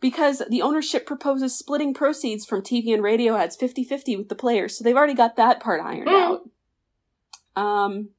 Because 0.00 0.42
the 0.48 0.62
ownership 0.62 1.04
proposes 1.06 1.56
splitting 1.58 1.92
proceeds 1.92 2.46
from 2.46 2.62
TV 2.62 2.94
and 2.94 3.02
radio 3.02 3.36
ads 3.36 3.56
50-50 3.56 4.16
with 4.16 4.28
the 4.30 4.34
players, 4.34 4.76
so 4.78 4.82
they've 4.82 4.96
already 4.96 5.14
got 5.14 5.36
that 5.36 5.60
part 5.60 5.80
ironed 5.82 6.08
Mm. 6.08 6.40
out. 7.56 7.62
Um, 7.62 8.10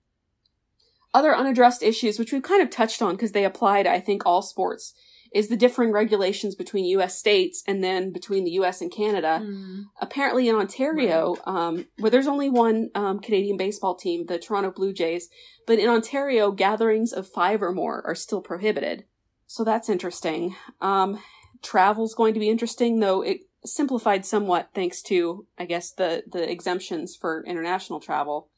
other 1.14 1.36
unaddressed 1.36 1.84
issues, 1.84 2.20
which 2.20 2.32
we've 2.32 2.44
kind 2.44 2.62
of 2.62 2.70
touched 2.70 3.02
on 3.02 3.16
because 3.16 3.32
they 3.32 3.44
apply 3.46 3.84
to, 3.84 3.92
I 3.92 4.00
think, 4.00 4.26
all 4.26 4.42
sports, 4.42 4.94
is 5.34 5.48
the 5.48 5.58
differing 5.58 5.92
regulations 5.92 6.56
between 6.56 6.86
U.S. 6.86 7.18
states 7.18 7.64
and 7.66 7.84
then 7.84 8.12
between 8.12 8.44
the 8.44 8.52
U.S. 8.52 8.82
and 8.82 8.92
Canada 8.92 9.40
Mm. 9.42 9.86
apparently 10.02 10.48
in 10.50 10.56
Ontario, 10.56 11.36
um, 11.46 11.86
where 11.98 12.12
there's 12.12 12.28
only 12.28 12.50
one 12.50 12.92
um, 12.96 13.20
Canadian 13.20 13.58
baseball 13.58 13.96
team, 13.96 14.26
the 14.28 14.38
Toronto 14.38 14.72
Blue 14.72 14.94
Jays, 14.94 15.30
but 15.66 15.80
in 15.80 15.90
Ontario, 15.90 16.52
gatherings 16.52 17.12
of 17.14 17.28
five 17.28 17.62
or 17.64 17.72
more 17.74 18.04
are 18.06 18.16
still 18.16 18.42
prohibited. 18.42 19.06
So 19.48 19.64
that's 19.64 19.90
interesting. 19.90 20.56
Um, 20.80 21.20
travel's 21.62 22.16
going 22.16 22.34
to 22.34 22.40
be 22.40 22.50
interesting, 22.50 23.00
though 23.00 23.22
it 23.22 23.42
simplified 23.64 24.26
somewhat 24.26 24.70
thanks 24.74 25.02
to, 25.04 25.46
I 25.58 25.66
guess, 25.66 25.92
the 25.92 26.24
the 26.32 26.50
exemptions 26.50 27.16
for 27.16 27.44
international 27.46 28.00
travel. 28.00 28.50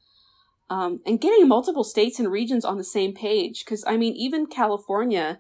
Um, 0.70 1.02
and 1.06 1.20
getting 1.20 1.48
multiple 1.48 1.84
states 1.84 2.20
and 2.20 2.32
regions 2.32 2.66
on 2.66 2.78
the 2.78 2.84
same 2.84 3.14
page, 3.14 3.64
because 3.64 3.84
I 3.86 3.98
mean, 3.98 4.14
even 4.16 4.48
California, 4.48 5.40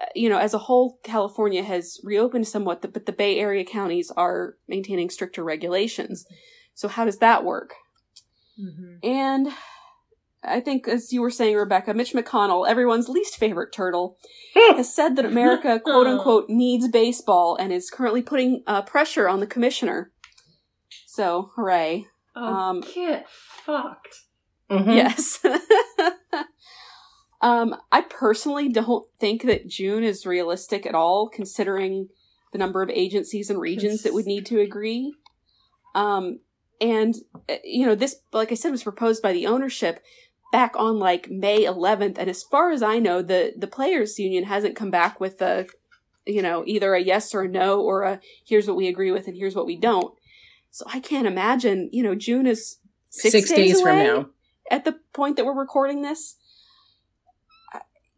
uh, 0.00 0.06
you 0.14 0.28
know, 0.28 0.38
as 0.38 0.54
a 0.54 0.58
whole, 0.58 0.98
California 1.02 1.62
has 1.62 1.98
reopened 2.04 2.46
somewhat, 2.46 2.82
but 2.82 3.06
the 3.06 3.12
Bay 3.12 3.38
Area 3.38 3.64
counties 3.64 4.12
are 4.16 4.56
maintaining 4.68 5.10
stricter 5.10 5.42
regulations. 5.42 6.26
So 6.74 6.88
how 6.88 7.04
does 7.04 7.18
that 7.18 7.44
work? 7.44 7.74
Mhm. 8.60 8.98
And 9.02 9.48
I 10.46 10.60
think, 10.60 10.86
as 10.88 11.12
you 11.12 11.20
were 11.20 11.30
saying, 11.30 11.56
Rebecca, 11.56 11.94
Mitch 11.94 12.12
McConnell, 12.12 12.68
everyone's 12.68 13.08
least 13.08 13.36
favorite 13.36 13.72
turtle, 13.72 14.18
has 14.54 14.94
said 14.94 15.16
that 15.16 15.24
America, 15.24 15.80
quote 15.84 16.06
unquote, 16.06 16.48
needs 16.48 16.88
baseball 16.88 17.56
and 17.56 17.72
is 17.72 17.90
currently 17.90 18.22
putting 18.22 18.62
uh, 18.66 18.82
pressure 18.82 19.28
on 19.28 19.40
the 19.40 19.46
commissioner. 19.46 20.12
So, 21.06 21.50
hooray. 21.56 22.06
Oh, 22.36 22.44
Um, 22.44 22.80
get 22.94 23.28
fucked. 23.28 24.22
Mhm. 24.70 24.94
Yes. 24.94 25.44
um, 27.40 27.76
I 27.92 28.00
personally 28.02 28.68
don't 28.68 29.06
think 29.18 29.42
that 29.42 29.68
June 29.68 30.02
is 30.02 30.26
realistic 30.26 30.86
at 30.86 30.94
all, 30.94 31.28
considering 31.28 32.08
the 32.52 32.58
number 32.58 32.82
of 32.82 32.90
agencies 32.90 33.50
and 33.50 33.60
regions 33.60 34.02
that 34.02 34.14
would 34.14 34.26
need 34.26 34.46
to 34.46 34.60
agree. 34.60 35.14
Um, 35.94 36.40
and 36.80 37.14
uh, 37.48 37.56
you 37.62 37.86
know, 37.86 37.94
this, 37.94 38.16
like 38.32 38.50
I 38.50 38.54
said, 38.54 38.70
was 38.70 38.82
proposed 38.82 39.22
by 39.22 39.32
the 39.32 39.46
ownership 39.46 40.02
back 40.54 40.76
on 40.76 41.00
like 41.00 41.28
May 41.28 41.64
11th, 41.64 42.16
and 42.16 42.30
as 42.30 42.44
far 42.44 42.70
as 42.70 42.80
I 42.80 43.00
know, 43.00 43.22
the 43.22 43.52
the 43.58 43.66
players' 43.66 44.20
union 44.20 44.44
hasn't 44.44 44.76
come 44.76 44.88
back 44.88 45.18
with 45.18 45.42
a, 45.42 45.66
you 46.26 46.42
know, 46.42 46.62
either 46.64 46.94
a 46.94 47.00
yes 47.00 47.34
or 47.34 47.42
a 47.42 47.48
no 47.48 47.80
or 47.80 48.04
a 48.04 48.20
here's 48.46 48.68
what 48.68 48.76
we 48.76 48.86
agree 48.86 49.10
with 49.10 49.26
and 49.26 49.36
here's 49.36 49.56
what 49.56 49.66
we 49.66 49.76
don't. 49.76 50.14
So 50.70 50.84
I 50.86 51.00
can't 51.00 51.26
imagine. 51.26 51.90
You 51.92 52.04
know, 52.04 52.14
June 52.14 52.46
is 52.46 52.76
six, 53.10 53.32
Six, 53.32 53.50
days, 53.50 53.80
from 53.80 53.96
away 53.96 54.06
now. 54.06 54.26
at 54.70 54.84
the 54.84 55.00
point 55.12 55.34
that 55.36 55.44
we're 55.44 55.58
recording 55.58 56.02
this, 56.02 56.36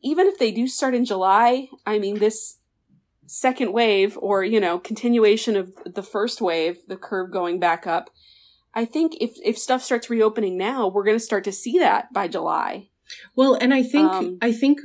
even 0.03 0.26
if 0.26 0.39
they 0.39 0.53
do 0.53 0.68
start 0.68 0.95
in 0.95 1.07
July, 1.07 1.68
I 1.87 1.99
mean, 1.99 2.18
this 2.18 2.59
second 3.26 3.72
wave 3.72 4.18
or, 4.20 4.45
you 4.45 4.61
know, 4.61 4.78
continuation 4.78 5.57
of 5.57 5.72
the 5.87 6.03
first 6.03 6.43
wave, 6.43 6.76
the 6.87 6.99
curve 6.99 7.30
going 7.30 7.59
back 7.59 7.87
up, 7.87 8.11
I 8.76 8.84
think 8.84 9.16
if, 9.20 9.32
if 9.42 9.58
stuff 9.58 9.82
starts 9.82 10.10
reopening 10.10 10.56
now, 10.58 10.86
we're 10.86 11.02
going 11.02 11.16
to 11.16 11.24
start 11.24 11.42
to 11.44 11.52
see 11.52 11.78
that 11.78 12.12
by 12.12 12.28
July. 12.28 12.90
Well, 13.34 13.54
and 13.54 13.72
I 13.72 13.82
think 13.82 14.12
Um, 14.12 14.38
I 14.42 14.52
think 14.52 14.80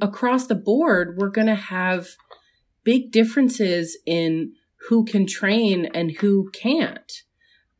across 0.00 0.46
the 0.46 0.54
board 0.54 1.16
we're 1.18 1.30
going 1.30 1.48
to 1.48 1.54
have 1.54 2.10
big 2.84 3.10
differences 3.10 3.98
in 4.06 4.52
who 4.88 5.04
can 5.04 5.26
train 5.26 5.86
and 5.86 6.12
who 6.20 6.50
can't. 6.52 7.12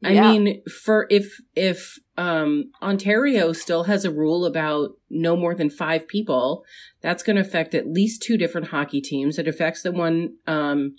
I 0.04 0.12
Yeah. 0.12 0.32
mean, 0.32 0.62
for 0.84 1.06
if 1.10 1.40
if 1.54 1.98
um, 2.18 2.70
Ontario 2.82 3.52
still 3.52 3.84
has 3.84 4.04
a 4.04 4.10
rule 4.10 4.44
about 4.46 4.98
no 5.08 5.36
more 5.36 5.54
than 5.54 5.70
five 5.70 6.08
people, 6.08 6.64
that's 7.00 7.22
going 7.22 7.36
to 7.36 7.42
affect 7.42 7.74
at 7.74 7.86
least 7.86 8.22
two 8.22 8.36
different 8.36 8.68
hockey 8.68 9.00
teams. 9.00 9.38
It 9.38 9.46
affects 9.46 9.82
the 9.82 9.92
one 9.92 10.36
um, 10.46 10.96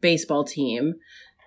baseball 0.00 0.44
team. 0.44 0.94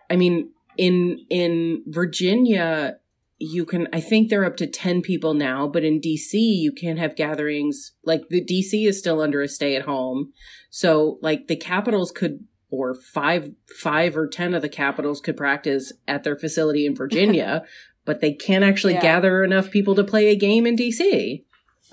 I 0.10 0.16
mean, 0.16 0.52
in 0.78 1.26
in 1.30 1.84
Virginia, 1.88 2.98
you 3.40 3.66
can. 3.66 3.88
I 3.94 4.00
think 4.00 4.30
they're 4.30 4.46
up 4.46 4.58
to 4.58 4.68
ten 4.68 5.02
people 5.02 5.34
now, 5.34 5.68
but 5.68 5.84
in 5.84 6.00
DC, 6.02 6.34
you 6.34 6.72
can't 6.72 7.00
have 7.00 7.16
gatherings. 7.16 7.94
Like 8.04 8.30
the 8.30 8.44
DC 8.44 8.88
is 8.88 8.98
still 9.00 9.22
under 9.22 9.42
a 9.42 9.48
stay 9.48 9.76
at 9.76 9.84
home, 9.84 10.34
so 10.70 11.20
like 11.22 11.48
the 11.48 11.56
Capitals 11.56 12.12
could 12.12 12.46
or 12.70 12.94
five 12.96 13.52
five 13.80 14.18
or 14.18 14.28
ten 14.28 14.54
of 14.54 14.62
the 14.62 14.70
capitals 14.70 15.22
could 15.22 15.38
practice 15.38 15.94
at 16.08 16.24
their 16.24 16.36
facility 16.38 16.86
in 16.86 16.96
Virginia, 16.96 17.64
but 18.06 18.20
they 18.22 18.34
can't 18.34 18.64
actually 18.64 18.94
Yeah. 18.94 19.02
gather 19.02 19.44
enough 19.44 19.72
people 19.72 19.96
to 19.96 20.04
play 20.04 20.28
a 20.28 20.36
game 20.36 20.66
in 20.66 20.76
DC. 20.76 21.44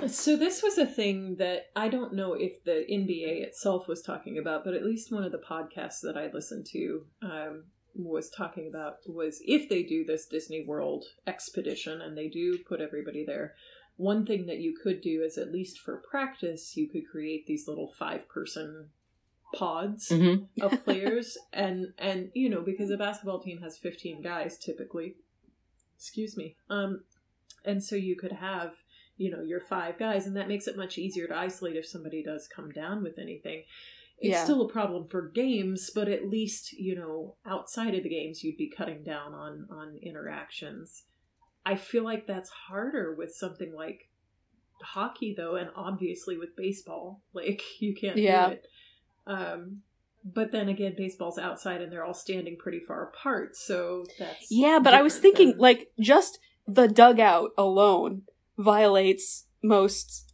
So 0.09 0.37
this 0.37 0.61
was 0.61 0.77
a 0.77 0.87
thing 0.87 1.37
that 1.39 1.67
I 1.77 1.89
don't 1.89 2.15
know 2.15 2.33
if 2.35 2.65
the 2.65 2.85
NBA 2.91 3.45
itself 3.45 3.87
was 3.87 4.03
talking 4.03 4.37
about, 4.37 4.65
but 4.65 4.75
at 4.75 4.85
least 4.85 5.13
one 5.13 5.23
of 5.23 5.31
the 5.31 5.39
podcasts 5.39 6.01
that 6.03 6.17
I 6.17 6.29
listened 6.33 6.67
to 6.73 7.07
um, 7.23 7.65
was 7.95 8.29
talking 8.31 8.67
about 8.69 8.99
was 9.07 9.41
if 9.45 9.69
they 9.69 9.83
do 9.83 10.05
this 10.05 10.27
Disney 10.27 10.65
World 10.65 11.05
expedition 11.27 12.01
and 12.01 12.17
they 12.17 12.29
do 12.29 12.59
put 12.59 12.81
everybody 12.81 13.25
there, 13.25 13.55
one 13.97 14.27
thing 14.27 14.47
that 14.47 14.59
you 14.59 14.75
could 14.83 15.01
do 15.01 15.23
is 15.23 15.39
at 15.39 15.53
least 15.53 15.79
for 15.79 16.03
practice, 16.11 16.77
you 16.77 16.89
could 16.89 17.09
create 17.09 17.47
these 17.47 17.69
little 17.69 17.93
five 17.99 18.29
person 18.29 18.89
pods 19.55 20.09
Mhm. 20.09 20.49
of 20.61 20.85
players. 20.85 21.39
And 21.53 21.93
and 21.99 22.31
you 22.35 22.49
know 22.49 22.61
because 22.63 22.91
a 22.91 22.97
basketball 22.97 23.41
team 23.41 23.59
has 23.63 23.79
15 23.79 24.21
guys 24.23 24.59
typically. 24.59 25.15
Excuse 25.97 26.37
me. 26.37 26.57
Um 26.69 27.05
and 27.65 27.83
so 27.83 27.95
you 27.97 28.17
could 28.17 28.33
have 28.33 28.75
you 29.17 29.31
know 29.31 29.43
your 29.43 29.61
five 29.61 29.97
guys 29.97 30.27
and 30.27 30.37
that 30.37 30.49
makes 30.49 30.67
it 30.67 30.77
much 30.77 30.99
easier 30.99 31.29
to 31.29 31.37
isolate 31.37 31.77
if 31.77 31.87
somebody 31.87 32.21
does 32.23 32.49
come 32.49 32.73
down 32.73 33.03
with 33.05 33.17
anything 33.19 33.63
it's 34.25 34.31
Yeah. 34.33 34.45
still 34.45 34.63
a 34.63 34.69
problem 34.69 35.07
for 35.09 35.29
games 35.29 35.91
but 35.95 36.09
at 36.09 36.29
least 36.29 36.73
you 36.73 36.95
know 36.97 37.37
outside 37.47 37.95
of 37.95 38.03
the 38.03 38.09
games 38.09 38.43
you'd 38.43 38.57
be 38.57 38.69
cutting 38.71 39.03
down 39.03 39.35
on 39.35 39.67
on 39.71 39.99
interactions 40.03 41.05
i 41.67 41.75
feel 41.77 42.05
like 42.05 42.27
that's 42.27 42.51
harder 42.69 43.15
with 43.15 43.33
something 43.35 43.73
like 43.75 44.09
hockey 44.83 45.35
though 45.37 45.57
and 45.57 45.71
obviously 45.77 46.37
with 46.37 46.57
baseball 46.57 47.21
like 47.33 47.63
you 47.81 47.95
can't 47.95 48.17
Yeah. 48.19 48.47
do 48.49 48.53
it 48.55 48.67
um 49.27 49.83
but 50.25 50.53
then 50.53 50.69
again 50.69 50.95
baseball's 50.97 51.39
outside 51.39 51.81
and 51.83 51.91
they're 51.93 52.05
all 52.05 52.15
standing 52.15 52.57
pretty 52.57 52.81
far 52.81 53.05
apart 53.09 53.57
so 53.57 54.05
that's 54.19 54.51
Yeah, 54.51 54.79
but 54.83 54.95
I 54.95 55.03
was 55.03 55.19
thinking, 55.19 55.51
than- 55.53 55.59
like, 55.59 55.91
just 56.01 56.39
the 56.67 56.89
dugout 56.89 57.51
alone 57.59 58.23
violates 58.57 59.47
most 59.63 60.33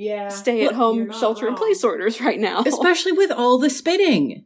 yeah 0.00 0.28
stay 0.28 0.64
at 0.64 0.74
home 0.74 1.08
not 1.08 1.18
shelter 1.18 1.48
in 1.48 1.54
place 1.54 1.82
orders 1.84 2.20
right 2.20 2.38
now. 2.38 2.62
Especially 2.66 3.12
with 3.12 3.30
all 3.30 3.58
the 3.58 3.70
spitting. 3.70 4.44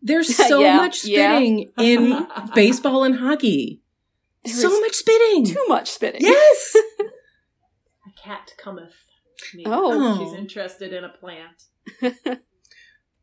There's 0.00 0.34
so 0.48 0.60
Yeah, 0.60 0.76
much 0.76 1.04
yeah. 1.04 1.36
spitting 1.36 1.70
in 1.78 2.26
baseball 2.54 3.04
and 3.04 3.16
hockey. 3.16 3.80
There 4.44 4.52
so 4.54 4.80
much 4.80 4.94
spitting. 4.94 5.46
Too 5.46 5.64
much 5.68 5.90
spitting. 5.90 6.22
Yes. 6.22 6.76
a 7.00 8.10
cat 8.22 8.52
cometh 8.58 8.94
me. 9.54 9.64
Oh. 9.66 10.18
she's 10.18 10.38
interested 10.38 10.92
in 10.92 11.04
a 11.04 11.08
plant 11.08 11.64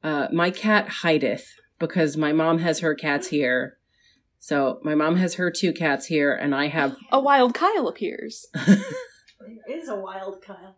uh, 0.04 0.28
my 0.32 0.50
cat 0.52 0.88
hideth 1.04 1.56
because 1.80 2.18
my 2.18 2.32
mom 2.32 2.60
has 2.60 2.80
her 2.80 2.96
cats 2.96 3.28
here. 3.28 3.78
So 4.40 4.80
my 4.84 4.96
mom 4.96 5.18
has 5.18 5.36
her 5.36 5.52
two 5.52 5.74
cats 5.74 6.06
here, 6.06 6.34
and 6.34 6.56
I 6.56 6.68
have. 6.68 6.96
A 7.12 7.20
wild 7.20 7.54
Kyle 7.54 7.88
appears. 7.88 8.48
there 8.66 8.78
is 9.70 9.90
a 9.90 9.96
wild 9.96 10.42
kyle 10.42 10.78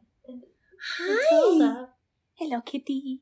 Hi. 0.98 1.86
Hello, 2.36 2.62
kitty. 2.62 3.22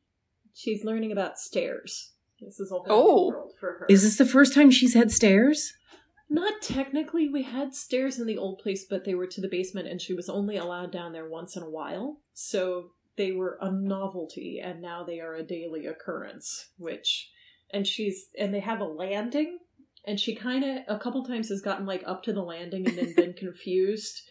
she's 0.54 0.84
learning 0.84 1.12
about 1.12 1.38
stairs 1.40 2.12
this 2.42 2.60
is 2.60 2.72
a 2.72 2.76
whole 2.76 2.86
Oh. 2.90 3.30
new 3.30 3.36
world 3.36 3.54
for 3.60 3.74
her 3.80 3.86
Is 3.90 4.04
this 4.04 4.18
the 4.18 4.26
first 4.26 4.54
time 4.54 4.72
she's 4.72 4.94
had 4.94 5.12
stairs? 5.12 5.74
Not 6.30 6.62
technically. 6.62 7.28
We 7.28 7.44
had 7.44 7.74
stairs 7.76 8.18
in 8.20 8.28
the 8.28 8.38
old 8.38 8.60
place, 8.60 8.86
but 8.86 9.04
they 9.04 9.14
were 9.16 9.28
to 9.28 9.42
the 9.42 9.48
basement, 9.50 9.88
and 9.90 10.00
she 10.02 10.14
was 10.14 10.30
only 10.30 10.56
allowed 10.58 10.92
down 10.92 11.12
there 11.12 11.28
once 11.28 11.58
in 11.58 11.64
a 11.64 11.70
while. 11.70 12.22
So 12.34 12.92
they 13.18 13.32
were 13.34 13.58
a 13.60 13.70
novelty, 13.72 14.60
and 14.64 14.80
now 14.82 15.04
they 15.04 15.20
are 15.20 15.34
a 15.36 15.44
daily 15.44 15.86
occurrence. 15.88 16.70
Which, 16.78 17.32
and 17.72 17.86
she's 17.86 18.30
and 18.38 18.54
they 18.54 18.60
have 18.62 18.80
a 18.80 18.86
landing, 18.86 19.58
and 20.06 20.18
she 20.20 20.34
kind 20.36 20.64
of 20.64 20.78
a 20.88 21.00
couple 21.00 21.26
times 21.26 21.50
has 21.50 21.62
gotten 21.62 21.86
like 21.88 22.04
up 22.06 22.22
to 22.24 22.32
the 22.34 22.44
landing 22.44 22.88
and 22.88 22.98
then 22.98 23.14
been 23.16 23.34
confused 23.46 24.22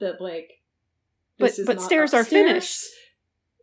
that 0.00 0.20
like. 0.20 0.62
But 1.38 1.46
this 1.46 1.58
is 1.60 1.66
but 1.66 1.76
not 1.76 1.84
stairs 1.84 2.14
are 2.14 2.24
finished. 2.24 2.84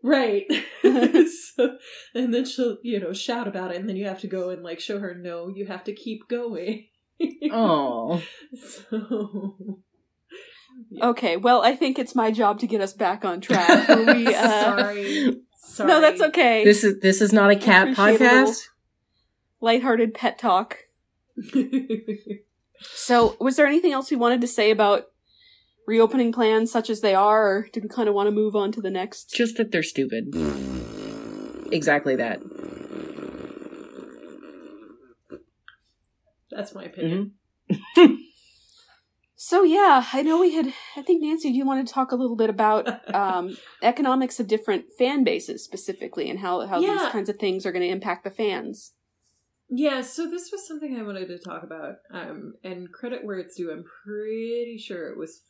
Right. 0.04 0.46
so, 0.82 1.78
and 2.16 2.34
then 2.34 2.46
she'll, 2.46 2.78
you 2.82 3.00
know, 3.00 3.14
shout 3.14 3.48
about 3.48 3.72
it, 3.72 3.78
and 3.78 3.88
then 3.88 3.96
you 3.96 4.06
have 4.08 4.20
to 4.22 4.28
go 4.28 4.50
and 4.50 4.64
like 4.64 4.80
show 4.80 5.00
her, 5.00 5.14
no, 5.16 5.48
you 5.48 5.66
have 5.68 5.84
to 5.86 5.94
keep 5.94 6.28
going. 6.28 6.88
Oh, 7.52 8.20
So, 8.58 9.78
Okay, 11.02 11.38
well, 11.38 11.62
I 11.62 11.76
think 11.76 12.00
it's 12.00 12.16
my 12.16 12.32
job 12.32 12.60
to 12.62 12.68
get 12.68 12.82
us 12.82 12.94
back 12.94 13.24
on 13.24 13.42
track. 13.42 13.88
We, 13.90 14.34
uh, 14.34 14.48
sorry, 14.62 15.36
sorry. 15.56 15.88
No, 15.88 16.02
that's 16.02 16.20
okay. 16.22 16.64
this 16.64 16.84
is 16.84 17.00
this 17.02 17.22
is 17.22 17.32
not 17.32 17.52
a 17.52 17.56
cat 17.56 17.90
Appreciate 17.92 18.22
a 18.22 18.24
little- 18.24 18.52
podcast. 18.52 18.64
Lighthearted 19.60 20.14
pet 20.16 20.40
talk. 20.40 20.78
So, 22.82 23.38
was 23.40 23.56
there 23.58 23.68
anything 23.68 23.92
else 23.92 24.10
we 24.10 24.18
wanted 24.18 24.42
to 24.42 24.48
say 24.48 24.72
about 24.72 25.06
reopening 25.92 26.32
plans 26.32 26.72
such 26.72 26.90
as 26.90 27.02
they 27.02 27.14
are, 27.14 27.46
or 27.48 27.68
did 27.74 27.84
we 27.84 27.90
kind 27.90 28.08
of 28.10 28.16
want 28.16 28.28
to 28.28 28.32
move 28.32 28.56
on 28.56 28.72
to 28.72 28.82
the 28.82 28.90
next? 28.90 29.30
Just 29.34 29.58
that 29.58 29.72
they're 29.72 29.84
stupid. 29.84 30.34
Exactly 31.72 32.16
that. 32.16 32.40
that's 36.50 36.74
my 36.74 36.84
opinion. 36.86 37.34
So, 39.36 39.64
yeah, 39.64 40.06
I 40.14 40.22
know 40.22 40.40
we 40.40 40.54
had. 40.54 40.68
I 40.96 41.02
think 41.02 41.24
Nancy, 41.24 41.50
do 41.50 41.58
you 41.58 41.66
want 41.66 41.86
to 41.86 41.94
talk 41.94 42.12
a 42.12 42.16
little 42.16 42.36
bit 42.36 42.50
about 42.50 42.88
um, 43.16 43.58
economics 43.82 44.40
of 44.40 44.48
different 44.48 44.86
fan 45.00 45.24
bases 45.24 45.64
specifically, 45.64 46.30
and 46.30 46.40
how 46.40 46.66
how 46.68 46.80
Yeah. 46.80 46.92
these 46.94 47.12
kinds 47.12 47.28
of 47.28 47.38
things 47.38 47.66
are 47.66 47.72
going 47.72 47.82
to 47.82 47.90
impact 47.90 48.24
the 48.24 48.30
fans? 48.30 48.94
Yeah, 49.68 50.02
so 50.02 50.30
this 50.30 50.52
was 50.52 50.68
something 50.68 50.96
I 50.96 51.02
wanted 51.04 51.28
to 51.30 51.40
talk 51.40 51.64
about. 51.64 51.96
Um, 52.14 52.54
and 52.64 52.92
credit 52.92 53.26
where 53.26 53.40
it's 53.40 53.56
due, 53.56 53.72
I'm 53.72 53.86
pretty 54.06 54.78
sure 54.78 55.10
it 55.10 55.18
was 55.18 55.42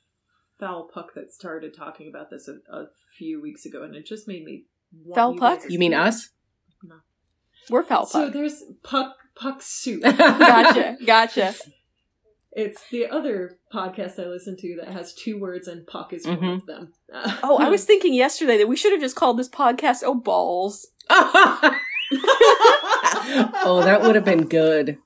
Foul 0.61 0.87
Puck 0.93 1.13
that 1.15 1.33
started 1.33 1.75
talking 1.75 2.07
about 2.07 2.29
this 2.29 2.47
a, 2.47 2.53
a 2.73 2.85
few 3.17 3.41
weeks 3.41 3.65
ago, 3.65 3.83
and 3.83 3.95
it 3.95 4.05
just 4.05 4.27
made 4.29 4.45
me. 4.45 4.63
Foul 5.13 5.33
you 5.33 5.39
Puck? 5.39 5.61
You 5.67 5.77
mean 5.79 5.93
us? 5.93 6.29
No. 6.83 6.95
We're 7.69 7.83
foul 7.83 8.05
So 8.05 8.25
puck. 8.25 8.33
there's 8.33 8.63
Puck 8.83 9.15
Puck 9.35 9.61
Soup. 9.61 10.01
gotcha, 10.17 10.97
gotcha. 11.05 11.53
It's 12.53 12.83
the 12.89 13.07
other 13.07 13.57
podcast 13.73 14.19
I 14.19 14.27
listen 14.27 14.57
to 14.57 14.77
that 14.81 14.91
has 14.91 15.13
two 15.13 15.39
words 15.39 15.67
and 15.69 15.87
puck 15.87 16.11
is 16.11 16.25
one 16.27 16.37
Mhm. 16.39 16.55
of 16.57 16.65
them. 16.65 16.93
Oh, 17.43 17.57
I 17.59 17.69
was 17.69 17.85
thinking 17.85 18.13
yesterday 18.13 18.57
that 18.57 18.67
we 18.67 18.75
should 18.75 18.91
have 18.91 18.99
just 19.01 19.15
called 19.15 19.37
this 19.39 19.49
podcast 19.49 20.03
"Oh 20.05 20.15
Balls." 20.15 20.87
oh, 21.09 21.71
that 23.85 24.01
would 24.01 24.15
have 24.15 24.25
been 24.25 24.45
good. 24.47 24.97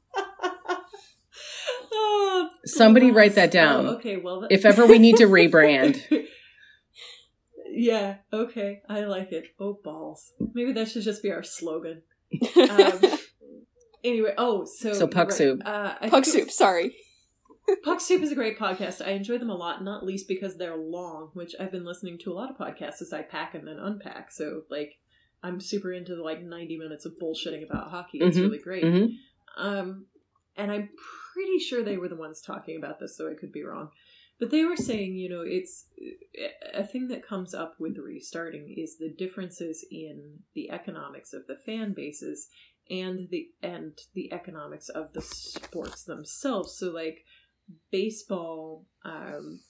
Oh, 2.66 2.78
Somebody 2.78 3.08
balls. 3.08 3.18
write 3.18 3.36
that 3.36 3.52
down. 3.52 3.86
Oh, 3.86 3.90
okay, 3.98 4.18
well, 4.18 4.42
that- 4.42 4.52
If 4.52 4.66
ever 4.66 4.86
we 4.86 4.98
need 5.00 5.18
to 5.18 5.26
rebrand. 5.28 6.02
yeah, 7.72 8.18
okay, 8.32 8.82
I 8.90 9.02
like 9.02 9.32
it. 9.32 9.48
Oh 9.60 9.80
balls. 9.84 10.34
Maybe 10.54 10.72
that 10.74 10.88
should 10.90 11.04
just 11.04 11.24
be 11.24 11.32
our 11.32 11.44
slogan. 11.44 12.02
Um, 12.56 13.00
anyway, 14.04 14.34
oh, 14.38 14.66
so 14.66 14.94
So 14.94 15.08
Puck 15.08 15.30
right, 15.30 15.38
Soup. 15.38 15.62
Uh, 15.66 15.94
Puck 15.96 16.10
think 16.26 16.28
it 16.28 16.32
soup. 16.32 16.52
Sorry. 16.52 16.96
Puck 17.84 18.00
Soup 18.02 18.22
is 18.22 18.32
a 18.32 18.36
great 18.36 18.60
podcast. 18.60 19.06
I 19.06 19.12
enjoy 19.12 19.38
them 19.38 19.50
a 19.50 19.56
lot, 19.56 19.84
not 19.84 20.06
least 20.06 20.28
because 20.28 20.58
they're 20.58 20.76
long, 20.78 21.32
which 21.34 21.54
I've 21.60 21.72
been 21.72 21.86
listening 21.86 22.18
to 22.24 22.32
a 22.32 22.36
lot 22.36 22.50
of 22.52 22.58
podcasts 22.58 23.02
as 23.02 23.12
I 23.14 23.22
pack 23.24 23.56
and 23.56 23.68
then 23.68 23.78
unpack. 23.80 24.32
So, 24.32 24.62
like, 24.70 24.94
I'm 25.44 25.60
super 25.60 25.92
into 25.94 26.16
the, 26.16 26.22
like 26.24 26.42
90 26.44 26.78
minutes 26.78 27.06
of 27.06 27.14
bullshitting 27.22 27.64
about 27.68 27.90
hockey. 27.90 28.20
It's 28.22 28.38
Mhm, 28.38 28.42
really 28.44 28.60
great. 28.60 28.84
hmm 28.84 29.06
Um, 29.58 30.06
and 30.58 30.72
I'm 30.72 30.90
pretty 31.34 31.60
sure 31.60 31.84
they 31.84 31.98
were 31.98 32.10
the 32.10 32.16
ones 32.16 32.42
talking 32.42 32.78
about 32.78 33.00
this, 33.00 33.18
so 33.18 33.30
I 33.30 33.34
could 33.40 33.52
be 33.52 33.64
wrong. 33.64 33.90
But 34.40 34.52
they 34.52 34.66
were 34.66 34.76
saying, 34.76 35.16
you 35.16 35.30
know, 35.30 35.44
it's 35.46 35.86
a 36.74 36.84
thing 36.84 37.08
that 37.08 37.26
comes 37.26 37.54
up 37.54 37.76
with 37.80 37.98
restarting 37.98 38.74
is 38.78 38.98
the 38.98 39.10
differences 39.10 39.86
in 39.90 40.40
the 40.54 40.72
economics 40.72 41.32
of 41.34 41.48
the 41.48 41.56
fan 41.66 41.94
bases 41.94 42.50
and 42.90 43.30
the 43.30 43.48
and 43.64 43.98
the 44.14 44.32
economics 44.34 44.90
of 44.90 45.14
the 45.14 45.22
sports 45.22 46.04
themselves. 46.04 46.78
So, 46.78 46.92
like 46.92 47.20
baseball, 47.92 48.86
um, 49.06 49.62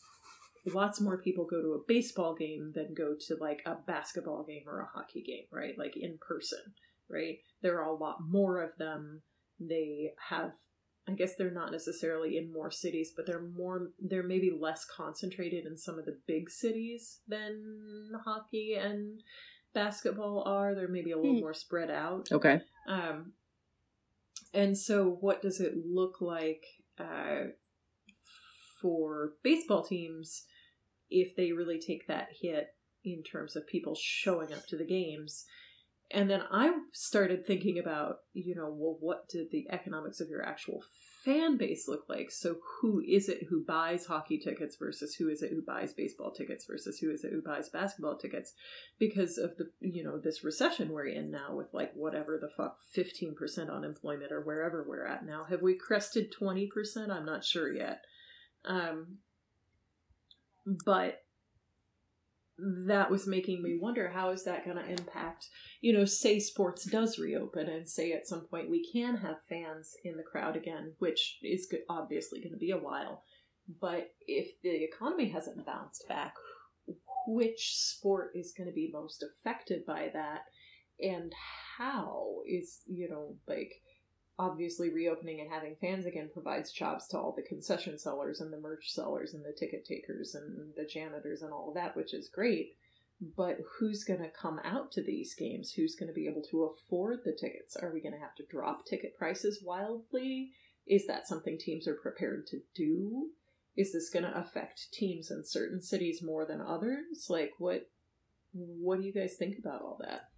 lots 0.66 1.00
more 1.00 1.20
people 1.20 1.46
go 1.46 1.62
to 1.62 1.74
a 1.74 1.86
baseball 1.88 2.34
game 2.34 2.72
than 2.74 2.96
go 2.96 3.16
to 3.28 3.36
like 3.40 3.62
a 3.66 3.76
basketball 3.86 4.44
game 4.44 4.64
or 4.68 4.82
a 4.82 4.90
hockey 4.98 5.22
game, 5.22 5.46
right? 5.52 5.78
Like 5.78 5.96
in 5.96 6.18
person, 6.28 6.74
right? 7.10 7.38
There 7.62 7.80
are 7.80 7.90
a 7.90 7.96
lot 7.96 8.18
more 8.28 8.62
of 8.62 8.72
them. 8.78 9.22
They 9.60 10.12
have 10.30 10.54
I 11.08 11.12
guess 11.12 11.36
they're 11.36 11.52
not 11.52 11.72
necessarily 11.72 12.38
in 12.38 12.52
more 12.52 12.72
cities, 12.72 13.12
but 13.16 13.28
they're 13.28 13.42
more 13.42 13.92
they're 14.00 14.24
maybe 14.24 14.52
less 14.60 14.86
concentrated 14.86 15.66
in 15.66 15.78
some 15.78 16.00
of 16.00 16.06
the 16.06 16.18
big 16.28 16.50
cities 16.50 17.20
than 17.28 18.12
hockey 18.26 18.74
and 18.74 19.22
basketball 19.74 20.44
are. 20.48 20.74
They're 20.74 20.88
maybe 20.88 21.12
a 21.12 21.18
little 21.18 21.36
Hmm. 21.36 21.42
more 21.42 21.54
spread 21.54 21.92
out. 21.92 22.32
Okay. 22.32 22.62
Um, 22.88 23.34
and 24.54 24.78
so, 24.78 25.18
what 25.22 25.42
does 25.42 25.60
it 25.60 25.74
look 25.86 26.22
like 26.22 26.64
uh, 26.98 27.50
for 28.82 29.34
baseball 29.44 29.84
teams 29.84 30.46
if 31.10 31.36
they 31.36 31.52
really 31.52 31.80
take 31.80 32.08
that 32.08 32.30
hit 32.42 32.74
in 33.04 33.22
terms 33.22 33.56
of 33.56 33.68
people 33.68 33.96
showing 33.96 34.54
up 34.54 34.66
to 34.68 34.78
the 34.78 34.86
games? 34.86 35.46
And 36.12 36.30
then 36.30 36.44
I 36.52 36.72
started 36.94 37.46
thinking 37.46 37.80
about, 37.80 38.18
you 38.34 38.54
know, 38.54 38.70
well, 38.70 38.98
what 39.00 39.28
did 39.28 39.50
the 39.50 39.66
economics 39.72 40.20
of 40.20 40.30
your 40.30 40.46
actual 40.46 40.84
fan 41.24 41.58
base 41.58 41.88
look 41.88 42.06
like? 42.08 42.30
So, 42.30 42.58
who 42.80 43.02
is 43.02 43.28
it 43.28 43.48
who 43.50 43.66
buys 43.66 44.06
hockey 44.06 44.38
tickets 44.38 44.76
versus 44.76 45.16
who 45.16 45.30
is 45.30 45.42
it 45.42 45.50
who 45.50 45.64
buys 45.64 45.94
baseball 45.94 46.32
tickets 46.32 46.66
versus 46.66 47.00
who 47.00 47.10
is 47.10 47.24
it 47.24 47.32
who 47.32 47.42
buys 47.42 47.70
basketball 47.70 48.18
tickets? 48.18 48.54
Because 49.00 49.40
of 49.40 49.58
the, 49.58 49.72
you 49.80 50.04
know, 50.04 50.20
this 50.20 50.44
recession 50.44 50.90
we're 50.90 51.08
in 51.08 51.32
now 51.32 51.56
with 51.56 51.74
like 51.74 51.92
whatever 51.96 52.38
the 52.40 52.52
fuck, 52.56 52.78
15% 52.96 53.76
unemployment 53.76 54.32
or 54.32 54.42
wherever 54.42 54.86
we're 54.88 55.08
at 55.08 55.26
now. 55.26 55.46
Have 55.50 55.64
we 55.64 55.74
crested 55.74 56.32
20%? 56.40 57.10
I'm 57.10 57.26
not 57.26 57.44
sure 57.44 57.74
yet. 57.74 58.02
Um, 58.64 59.18
but 60.86 61.25
that 62.88 63.12
was 63.12 63.28
making 63.28 63.62
me 63.62 63.78
wonder 63.80 64.10
how 64.10 64.30
is 64.30 64.46
that 64.46 64.64
going 64.64 64.78
to 64.78 64.90
impact 64.90 65.50
you 65.82 65.92
know 65.92 66.06
say 66.06 66.40
sports 66.40 66.86
does 66.86 67.20
reopen 67.20 67.68
and 67.68 67.88
say 67.88 68.14
at 68.14 68.26
some 68.28 68.48
point 68.48 68.70
we 68.70 68.90
can 68.94 69.18
have 69.18 69.36
fans 69.50 69.94
in 70.06 70.16
the 70.16 70.24
crowd 70.24 70.56
again 70.56 70.94
which 71.00 71.38
is 71.44 71.68
obviously 71.90 72.40
going 72.40 72.54
to 72.54 72.58
be 72.58 72.72
a 72.72 72.78
while. 72.78 73.24
But 73.82 74.12
if 74.28 74.62
the 74.62 74.84
economy 74.84 75.30
hasn't 75.30 75.66
bounced 75.66 76.08
back 76.08 76.34
which 77.28 77.76
sport 77.76 78.32
is 78.36 78.54
going 78.56 78.70
to 78.70 78.74
be 78.74 78.90
most 78.92 79.24
affected 79.24 79.86
by 79.86 80.10
that? 80.14 80.42
And 81.00 81.34
how 81.78 82.38
is 82.48 82.82
you 82.88 83.10
know 83.10 83.36
like 83.48 83.74
obviously 84.38 84.90
reopening 84.90 85.40
and 85.40 85.52
having 85.52 85.76
fans 85.80 86.06
again 86.06 86.30
provides 86.34 86.72
jobs 86.72 87.08
to 87.08 87.18
all 87.18 87.34
the 87.36 87.42
concession 87.42 87.98
sellers 87.98 88.42
and 88.42 88.52
the 88.52 88.60
merch 88.60 88.92
sellers 88.92 89.34
and 89.34 89.44
the 89.46 89.56
ticket 89.58 89.86
takers 89.86 90.36
and 90.36 90.74
the 90.76 90.86
janitors 90.86 91.42
and 91.42 91.54
all 91.54 91.70
of 91.70 91.76
that, 91.76 91.96
which 91.96 92.14
is 92.14 92.30
great. 92.30 92.76
But 93.38 93.60
who's 93.80 94.04
going 94.04 94.20
to 94.20 94.30
come 94.30 94.60
out 94.66 94.92
to 94.94 95.02
these 95.02 95.36
games? 95.36 95.72
Who's 95.72 95.96
going 95.96 96.10
to 96.10 96.14
be 96.14 96.28
able 96.28 96.44
to 96.52 96.66
afford 96.66 97.20
the 97.24 97.32
tickets? 97.32 97.78
Are 97.78 97.94
we 97.94 98.02
going 98.02 98.14
to 98.14 98.20
have 98.20 98.36
to 98.36 98.46
drop 98.50 98.86
ticket 98.86 99.18
prices 99.18 99.64
wildly? 99.64 100.52
Is 100.86 101.08
that 101.08 101.28
something 101.28 101.58
teams 101.58 101.88
are 101.88 101.96
prepared 101.96 102.46
to 102.48 102.60
do? 102.76 103.30
Is 103.78 103.94
this 103.94 104.10
going 104.10 104.24
to 104.24 104.38
affect 104.38 104.92
teams 104.92 105.32
in 105.32 105.44
certain 105.46 105.82
cities 105.82 106.22
more 106.22 106.46
than 106.46 106.62
others? 106.62 107.28
Like 107.30 107.52
what 107.58 107.90
what 108.54 109.00
do 109.00 109.06
you 109.06 109.14
guys 109.14 109.36
think 109.38 109.58
about 109.60 109.82
all 109.82 109.98
that? 110.02 110.30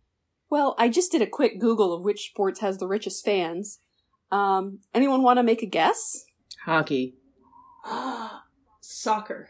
Well, 0.49 0.75
I 0.79 0.89
just 0.89 1.11
did 1.11 1.21
a 1.21 1.27
quick 1.27 1.59
Google 1.59 1.93
of 1.93 2.03
which 2.03 2.29
sports 2.29 2.61
has 2.61 2.77
the 2.77 2.87
richest 2.87 3.23
fans. 3.23 3.79
Um, 4.31 4.79
anyone 4.93 5.23
want 5.23 5.37
to 5.37 5.43
make 5.43 5.61
a 5.61 5.65
guess? 5.67 6.25
Hockey. 6.65 7.15
Soccer. 8.81 9.49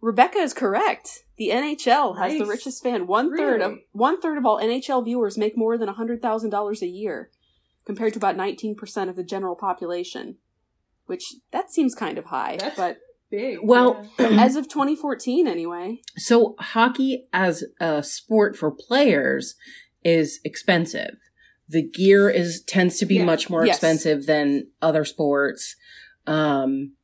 Rebecca 0.00 0.38
is 0.38 0.54
correct. 0.54 1.24
The 1.38 1.50
NHL 1.50 2.18
has 2.18 2.38
the 2.38 2.46
richest 2.46 2.82
fan. 2.82 3.06
One 3.06 3.36
third 3.36 3.60
of 3.60 3.78
one 3.92 4.20
third 4.20 4.38
of 4.38 4.46
all 4.46 4.60
NHL 4.60 5.04
viewers 5.04 5.36
make 5.36 5.56
more 5.56 5.76
than 5.76 5.88
hundred 5.88 6.22
thousand 6.22 6.50
dollars 6.50 6.82
a 6.82 6.86
year, 6.86 7.30
compared 7.84 8.12
to 8.12 8.18
about 8.18 8.36
nineteen 8.36 8.76
percent 8.76 9.10
of 9.10 9.16
the 9.16 9.24
general 9.24 9.56
population. 9.56 10.36
Which 11.06 11.24
that 11.52 11.72
seems 11.72 11.94
kind 11.94 12.18
of 12.18 12.26
high, 12.26 12.56
That's- 12.58 12.76
but 12.76 12.98
Big. 13.30 13.58
Well, 13.62 14.08
yeah. 14.18 14.26
as 14.42 14.56
of 14.56 14.68
2014, 14.68 15.46
anyway. 15.46 16.00
so 16.16 16.54
hockey 16.58 17.26
as 17.32 17.62
a 17.78 18.02
sport 18.02 18.56
for 18.56 18.70
players 18.70 19.54
is 20.02 20.40
expensive. 20.44 21.18
The 21.68 21.82
gear 21.82 22.30
is 22.30 22.62
tends 22.62 22.98
to 22.98 23.06
be 23.06 23.16
Yeah. 23.16 23.24
much 23.24 23.50
more 23.50 23.66
Yes. 23.66 23.76
expensive 23.76 24.26
than 24.26 24.68
other 24.80 25.04
sports. 25.04 25.76
Um, 26.26 26.94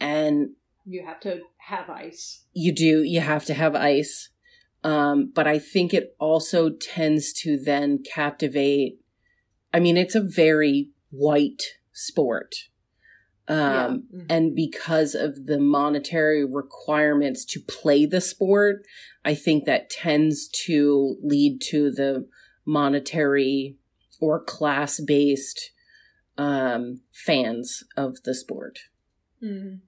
and 0.00 0.50
You 0.84 1.02
have 1.04 1.20
to 1.20 1.40
have 1.58 1.88
ice. 1.88 2.44
you 2.52 2.72
do, 2.74 3.02
you 3.02 3.20
have 3.20 3.44
to 3.46 3.54
have 3.54 3.74
ice. 3.74 4.30
Um, 4.84 5.30
but 5.32 5.46
I 5.46 5.58
think 5.60 5.94
it 5.94 6.14
also 6.18 6.68
tends 6.70 7.32
to 7.34 7.56
then 7.56 8.02
captivate. 8.02 8.98
I 9.72 9.78
mean, 9.80 9.96
it's 9.96 10.16
a 10.16 10.20
very 10.20 10.90
white 11.10 11.62
sport. 11.92 12.54
Um, 13.48 14.08
Mhm. 14.12 14.26
and 14.28 14.54
because 14.54 15.14
of 15.14 15.46
the 15.46 15.58
monetary 15.58 16.44
requirements 16.44 17.44
to 17.46 17.60
play 17.60 18.06
the 18.06 18.20
sport, 18.20 18.84
I 19.24 19.34
think 19.34 19.64
that 19.64 19.88
tends 19.90 20.48
to 20.66 21.16
lead 21.22 21.60
to 21.70 21.90
the 21.90 22.28
monetary 22.64 23.78
or 24.22 24.40
class 24.42 25.00
based 25.00 25.70
um, 26.38 27.00
fans 27.10 27.84
of 27.96 28.22
the 28.24 28.34
sport. 28.34 28.78
Mhm. 29.42 29.80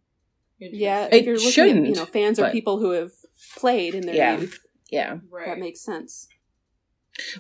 Yeah, 0.59 1.05
Interesting. 1.07 1.19
if 1.21 1.27
you're 1.27 1.37
looking 1.37 1.51
shouldn't, 1.51 1.87
you 1.87 1.95
know 1.95 2.07
fans 2.07 2.39
are 2.39 2.51
people 2.51 2.79
who 2.79 2.91
have 2.91 3.13
played 3.57 3.95
in 3.95 4.07
their 4.07 4.15
Yeah. 4.15 4.39
youth. 4.41 4.59
Yeah. 4.91 5.19
right. 5.31 5.47
That 5.47 5.59
makes 5.59 5.81
sense. 5.81 6.29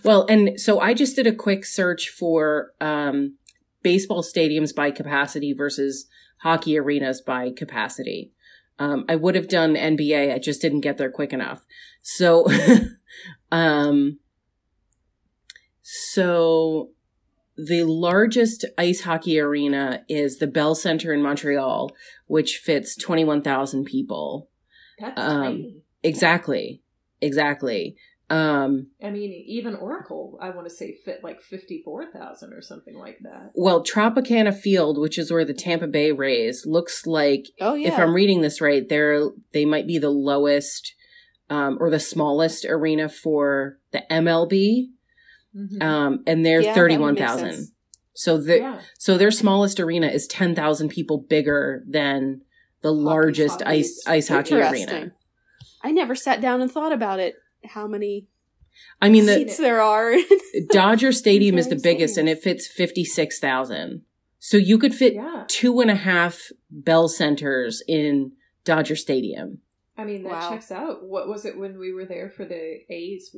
Well, 0.03 0.27
and 0.29 0.59
so 0.61 0.81
I 0.81 0.95
just 0.95 1.17
did 1.17 1.27
a 1.27 1.35
quick 1.35 1.65
search 1.65 2.09
for 2.09 2.73
um, 2.81 3.37
baseball 3.83 4.23
stadiums 4.23 4.75
by 4.75 4.91
capacity 4.91 5.53
versus 5.53 6.07
hockey 6.39 6.79
arenas 6.79 7.21
by 7.21 7.51
capacity. 7.51 8.33
Um, 8.79 9.05
I 9.09 9.17
would 9.17 9.35
have 9.37 9.49
done 9.49 9.75
NBA, 9.77 10.33
I 10.35 10.39
just 10.39 10.61
didn't 10.61 10.81
get 10.81 10.97
there 10.99 11.11
quick 11.11 11.33
enough. 11.33 11.65
So, 12.03 12.47
um, 13.53 14.19
so 15.87 16.91
the 17.57 17.85
largest 17.85 18.65
ice 18.79 19.03
hockey 19.03 19.39
arena 19.39 20.03
is 20.09 20.39
the 20.39 20.47
Bell 20.47 20.75
Center 20.75 21.13
in 21.13 21.23
Montreal, 21.23 21.93
which 22.27 22.57
fits 22.57 22.97
21,000 22.97 23.85
people. 23.85 24.49
That's 24.99 25.21
um, 25.21 25.43
tiny. 25.43 25.83
Exactly. 26.03 26.83
Exactly. 27.21 27.97
Um, 28.31 28.89
I 29.03 29.11
mean, 29.11 29.45
even 29.47 29.75
Oracle, 29.75 30.39
I 30.41 30.49
want 30.51 30.67
to 30.67 30.75
say 30.75 30.97
fit 31.05 31.23
like 31.23 31.43
fifty-four 31.43 32.11
thousand 32.11 32.55
or 32.55 32.63
something 32.63 32.97
like 32.97 33.19
that. 33.21 33.53
Well, 33.55 33.85
Tropicana 33.85 34.59
Field, 34.59 34.99
which 34.99 35.19
is 35.19 35.31
where 35.31 35.45
the 35.45 35.53
Tampa 35.53 35.87
Bay 35.87 36.11
Rays 36.11 36.65
looks 36.65 37.07
like, 37.07 37.49
Oh 37.61 37.75
yeah. 37.75 37.89
if 37.89 37.99
I'm 37.99 38.15
reading 38.15 38.41
this 38.41 38.63
right, 38.63 38.89
they're 38.89 39.29
they 39.53 39.67
might 39.67 39.87
be 39.87 39.99
the 39.99 40.11
lowest 40.11 40.95
um, 41.51 41.77
or 41.79 41.91
the 41.91 42.01
smallest 42.01 42.65
arena 42.65 43.11
for 43.11 43.79
the 43.93 44.03
MLB, 44.11 44.87
Mhm. 45.57 45.83
um, 45.83 46.23
and 46.27 46.45
they're 46.45 46.61
Yeah, 46.61 46.69
that 46.69 46.71
would 46.71 46.75
thirty 46.75 46.95
make 46.95 47.01
one 47.01 47.17
sense. 47.17 47.31
thousand. 47.31 47.69
So 48.15 48.39
the 48.39 48.59
yeah, 48.59 48.81
so 48.99 49.17
their 49.19 49.31
smallest 49.31 49.81
arena 49.81 50.07
is 50.09 50.27
ten 50.27 50.55
thousand 50.55 50.89
people 50.91 51.19
bigger 51.19 51.85
than 51.89 52.43
the 52.83 52.93
largest 52.93 53.61
hockey. 53.63 53.65
ice 53.81 54.03
ice 54.07 54.29
hockey 54.29 54.55
arena. 54.57 55.13
I 55.83 55.91
never 55.93 56.15
sat 56.15 56.41
down 56.41 56.61
and 56.63 56.71
thought 56.71 56.93
about 56.93 57.19
it. 57.21 57.35
How 57.65 57.87
many 57.87 58.27
I 59.01 59.09
mean, 59.09 59.27
the 59.27 59.35
seats 59.35 59.57
there 59.59 59.81
are? 59.81 60.15
Dodger 60.71 61.13
Stadium 61.23 61.59
is 61.59 61.69
the 61.69 61.77
biggest, 61.81 62.17
and 62.17 62.29
it 62.29 62.43
fits 62.43 62.67
fifty 62.67 63.05
six 63.05 63.39
thousand. 63.39 64.03
So 64.39 64.57
you 64.59 64.79
could 64.79 64.95
fit 64.95 65.15
yeah. 65.15 65.45
two 65.49 65.81
and 65.81 65.91
a 65.91 65.95
half 65.95 66.51
Bell 66.71 67.09
Centers 67.09 67.83
in 67.89 68.33
Dodger 68.65 68.97
Stadium. 68.97 69.59
I 69.97 70.05
mean, 70.05 70.23
that 70.25 70.33
Wow. 70.33 70.51
checks 70.51 70.71
out. 70.73 71.05
What 71.05 71.29
was 71.29 71.45
it 71.45 71.57
when 71.57 71.79
we 71.79 71.93
were 71.93 72.05
there 72.05 72.29
for 72.29 72.45
the 72.45 72.81
A's 72.91 73.35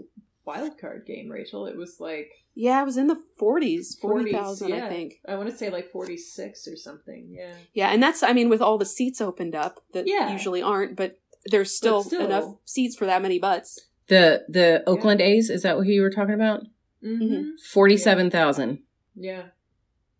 wild 0.47 0.79
card 0.79 1.05
game, 1.07 1.29
Rachel? 1.29 1.67
It 1.67 1.77
was 1.77 2.01
like 2.01 2.31
yeah, 2.59 2.81
I 2.81 2.85
was 2.85 2.97
in 2.97 3.07
the 3.07 3.21
40s, 3.39 4.01
40s, 4.01 4.01
40,000, 4.01 4.69
yeah. 4.69 4.87
I 4.87 4.89
think. 4.89 5.21
I 5.29 5.35
want 5.37 5.51
to 5.51 5.55
say 5.57 5.69
like 5.69 5.91
forty-six 5.93 6.67
or 6.67 6.75
something. 6.75 7.29
Yeah, 7.31 7.53
Yeah, 7.75 7.89
and 7.91 8.03
that's 8.03 8.23
I 8.23 8.33
mean 8.33 8.49
with 8.49 8.63
all 8.63 8.79
the 8.79 8.87
seats 8.87 9.21
opened 9.21 9.55
up 9.55 9.81
that 9.93 10.07
Yeah. 10.07 10.33
usually 10.33 10.63
aren't, 10.63 10.97
but 10.97 11.19
there's 11.51 11.77
still, 11.77 12.03
still. 12.03 12.25
enough 12.25 12.57
seats 12.65 12.97
for 12.97 13.05
that 13.07 13.21
many 13.23 13.39
butts. 13.39 13.89
The 14.09 14.45
the 14.49 14.83
Oakland 14.87 15.21
A's 15.21 15.51
is 15.51 15.63
that 15.63 15.77
what 15.77 15.87
you 15.87 16.01
were 16.01 16.11
talking 16.11 16.35
about? 16.35 16.63
mm-hmm. 17.05 17.51
Forty 17.73 17.97
seven 17.99 18.31
thousand. 18.31 18.79
yeah, 19.15 19.43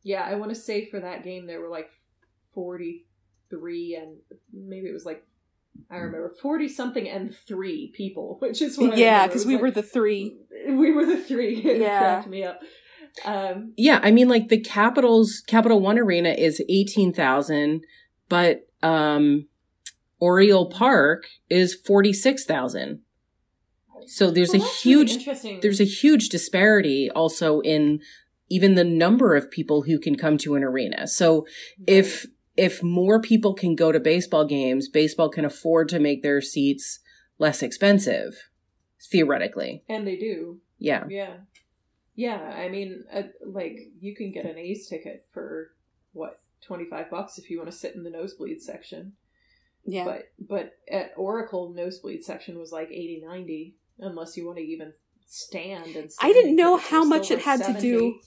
yeah. 0.03 0.23
I 0.23 0.35
want 0.35 0.51
to 0.51 0.61
say 0.61 0.91
for 0.91 1.01
that 1.01 1.25
game 1.25 1.47
there 1.47 1.61
were 1.61 1.71
like 1.71 1.89
forty-three 2.53 3.95
and 3.95 4.17
maybe 4.53 4.89
it 4.89 4.93
was 4.93 5.07
like 5.07 5.25
I 5.91 5.97
remember 5.97 6.35
forty 6.41 6.69
something 6.69 7.09
and 7.09 7.35
three 7.47 7.93
people, 7.95 8.37
which 8.41 8.61
is 8.63 8.79
what 8.79 8.97
yeah, 8.99 9.27
because 9.27 9.47
we 9.47 9.55
like- 9.55 9.63
were 9.63 9.71
the 9.71 9.83
three. 9.83 10.37
we 10.69 10.93
were 10.93 11.07
the 11.07 11.23
three. 11.23 11.57
It 11.65 11.81
Yeah. 11.81 11.99
cracked 11.99 12.29
me 12.29 12.45
up. 12.45 12.61
Um, 13.25 13.73
Yeah, 13.77 14.01
I 14.03 14.11
mean, 14.11 14.29
like 14.29 14.49
the 14.49 14.61
Capitals 14.61 15.43
Capital 15.47 15.81
One 15.81 15.99
Arena 15.99 16.31
is 16.31 16.63
eighteen 16.69 17.13
thousand, 17.13 17.83
but 18.29 18.67
um, 18.83 19.47
Oriole 20.21 20.69
Park 20.71 21.27
is 21.49 21.75
forty 21.75 22.13
six 22.13 22.45
thousand. 22.45 23.01
So 24.07 24.31
there's 24.31 24.51
well, 24.53 24.63
a 24.63 24.65
that's 24.65 24.85
really 24.87 25.07
huge 25.07 25.61
there's 25.63 25.81
a 25.81 25.85
huge 25.85 26.29
disparity 26.29 27.11
also 27.15 27.61
in 27.61 28.01
even 28.49 28.77
the 28.77 28.85
number 28.85 29.35
of 29.35 29.51
people 29.51 29.83
who 29.83 29.99
can 29.99 30.17
come 30.17 30.39
to 30.39 30.55
an 30.55 30.63
arena. 30.63 31.09
So 31.09 31.47
if 31.87 32.27
if 32.57 32.83
more 32.83 33.21
people 33.21 33.55
can 33.55 33.75
go 33.75 33.93
to 33.93 34.01
baseball 34.01 34.45
games, 34.45 34.89
baseball 34.89 35.29
can 35.29 35.45
afford 35.45 35.89
to 35.91 35.99
make 35.99 36.23
their 36.23 36.41
seats 36.41 37.01
less 37.39 37.63
expensive 37.63 38.49
theoretically. 39.11 39.83
and 39.89 40.07
they 40.07 40.17
do. 40.17 40.61
Yeah. 40.79 41.05
Yeah. 41.09 41.35
Yeah, 42.15 42.39
I 42.39 42.71
mean, 42.71 43.05
uh, 43.13 43.25
like 43.45 43.79
you 44.01 44.17
can 44.17 44.33
get 44.33 44.47
an 44.47 44.57
A's 44.57 44.89
ticket 44.89 45.27
for 45.33 45.73
what 46.13 46.41
twenty 46.63 46.87
five 46.87 47.11
bucks 47.11 47.37
if 47.37 47.51
you 47.51 47.59
want 47.59 47.71
to 47.71 47.77
sit 47.77 47.95
in 47.95 48.05
the 48.05 48.11
nosebleed 48.11 48.63
section. 48.63 49.13
Yeah. 49.85 50.05
But 50.05 50.31
but 50.41 50.73
at 50.91 51.13
Oracle, 51.17 51.75
nosebleed 51.75 52.25
section 52.25 52.59
was 52.59 52.73
like 52.73 52.89
80, 52.91 53.23
90, 53.25 53.77
unless 53.99 54.35
you 54.37 54.47
want 54.47 54.57
to 54.59 54.65
even 54.65 54.95
stand 55.27 55.95
and. 55.95 56.11
I 56.21 56.33
didn't 56.33 56.57
know 56.57 56.79
how 56.79 57.05
much 57.05 57.31
it 57.31 57.41
had 57.41 57.61
like 57.61 57.75
to 57.77 57.81
do- 57.81 58.21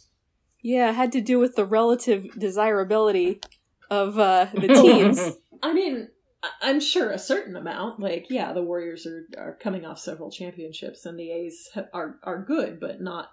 yeah, 0.62 0.92
it 0.92 0.94
had 0.94 1.12
to 1.14 1.22
do 1.22 1.40
with 1.40 1.56
the 1.56 1.66
relative 1.66 2.28
desirability 2.38 3.42
of 3.90 4.18
uh, 4.20 4.48
the 4.54 4.68
teams. 4.82 5.20
I 5.62 5.74
mean, 5.74 6.10
I- 6.44 6.70
I'm 6.70 6.80
sure 6.80 7.12
a 7.12 7.20
certain 7.20 7.56
amount. 7.56 8.00
Like, 8.00 8.28
yeah, 8.30 8.54
the 8.54 8.64
Warriors 8.64 9.06
are 9.06 9.26
are 9.38 9.58
coming 9.62 9.86
off 9.86 10.00
several 10.00 10.32
championships, 10.32 11.06
and 11.06 11.20
the 11.20 11.32
A's 11.32 11.70
ha- 11.74 11.88
are 11.94 12.20
are 12.24 12.44
good, 12.44 12.80
but 12.80 13.02
not 13.02 13.32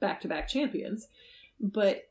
back 0.00 0.20
to 0.22 0.28
back 0.28 0.48
champions. 0.48 1.08
But 1.60 2.02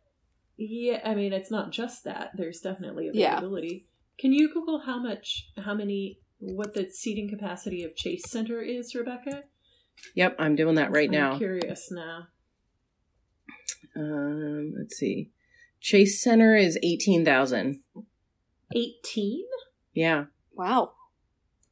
yeah, 0.58 1.02
I 1.06 1.16
mean, 1.16 1.34
it's 1.34 1.52
not 1.52 1.72
just 1.72 2.04
that. 2.06 2.32
There's 2.36 2.60
definitely 2.62 3.10
Yeah. 3.14 3.38
availability. 3.38 3.88
Can 4.18 4.32
you 4.32 4.52
Google 4.54 4.80
how 4.80 4.98
much, 4.98 5.50
how 5.58 5.74
many, 5.74 6.20
what 6.40 6.74
the 6.74 6.90
seating 6.90 7.30
capacity 7.30 7.84
of 7.84 7.96
Chase 7.98 8.24
Center 8.30 8.62
is, 8.62 8.96
Rebecca? 8.96 9.44
Yep, 10.16 10.38
I'm 10.40 10.56
doing 10.56 10.76
that 10.76 10.92
right 10.92 11.10
I'm 11.10 11.14
now. 11.14 11.38
Curious 11.38 11.92
now. 11.92 12.28
Um, 13.96 14.74
let's 14.78 14.96
see. 14.98 15.32
Chase 15.86 16.20
Center 16.20 16.56
is 16.56 16.80
18,000. 16.82 17.80
Eighteen? 18.74 19.46
Yeah. 19.94 20.26
wow. 20.52 20.94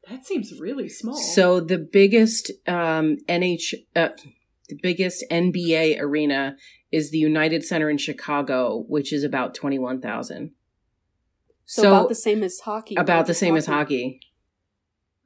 That 0.08 0.24
seems 0.24 0.60
really 0.60 0.88
small. 0.88 1.16
So 1.16 1.60
the 1.60 1.80
biggest 1.80 2.52
um 2.68 3.18
NH 3.28 3.74
uh, 3.96 4.10
the 4.70 4.78
biggest 4.84 5.26
NBA 5.32 6.00
arena 6.00 6.58
is 6.92 7.10
the 7.10 7.18
United 7.18 7.64
Center 7.66 7.90
in 7.90 7.98
Chicago, 7.98 8.86
which 8.88 9.12
is 9.12 9.24
about 9.24 9.56
21,000. 9.56 10.52
So, 11.66 11.82
So, 11.82 11.88
about 11.96 12.10
the 12.10 12.16
same 12.16 12.44
as 12.44 12.60
hockey. 12.60 12.96
about 12.96 13.18
right? 13.18 13.26
the 13.26 13.34
same 13.34 13.56
as 13.56 13.66
hockey. 13.66 14.20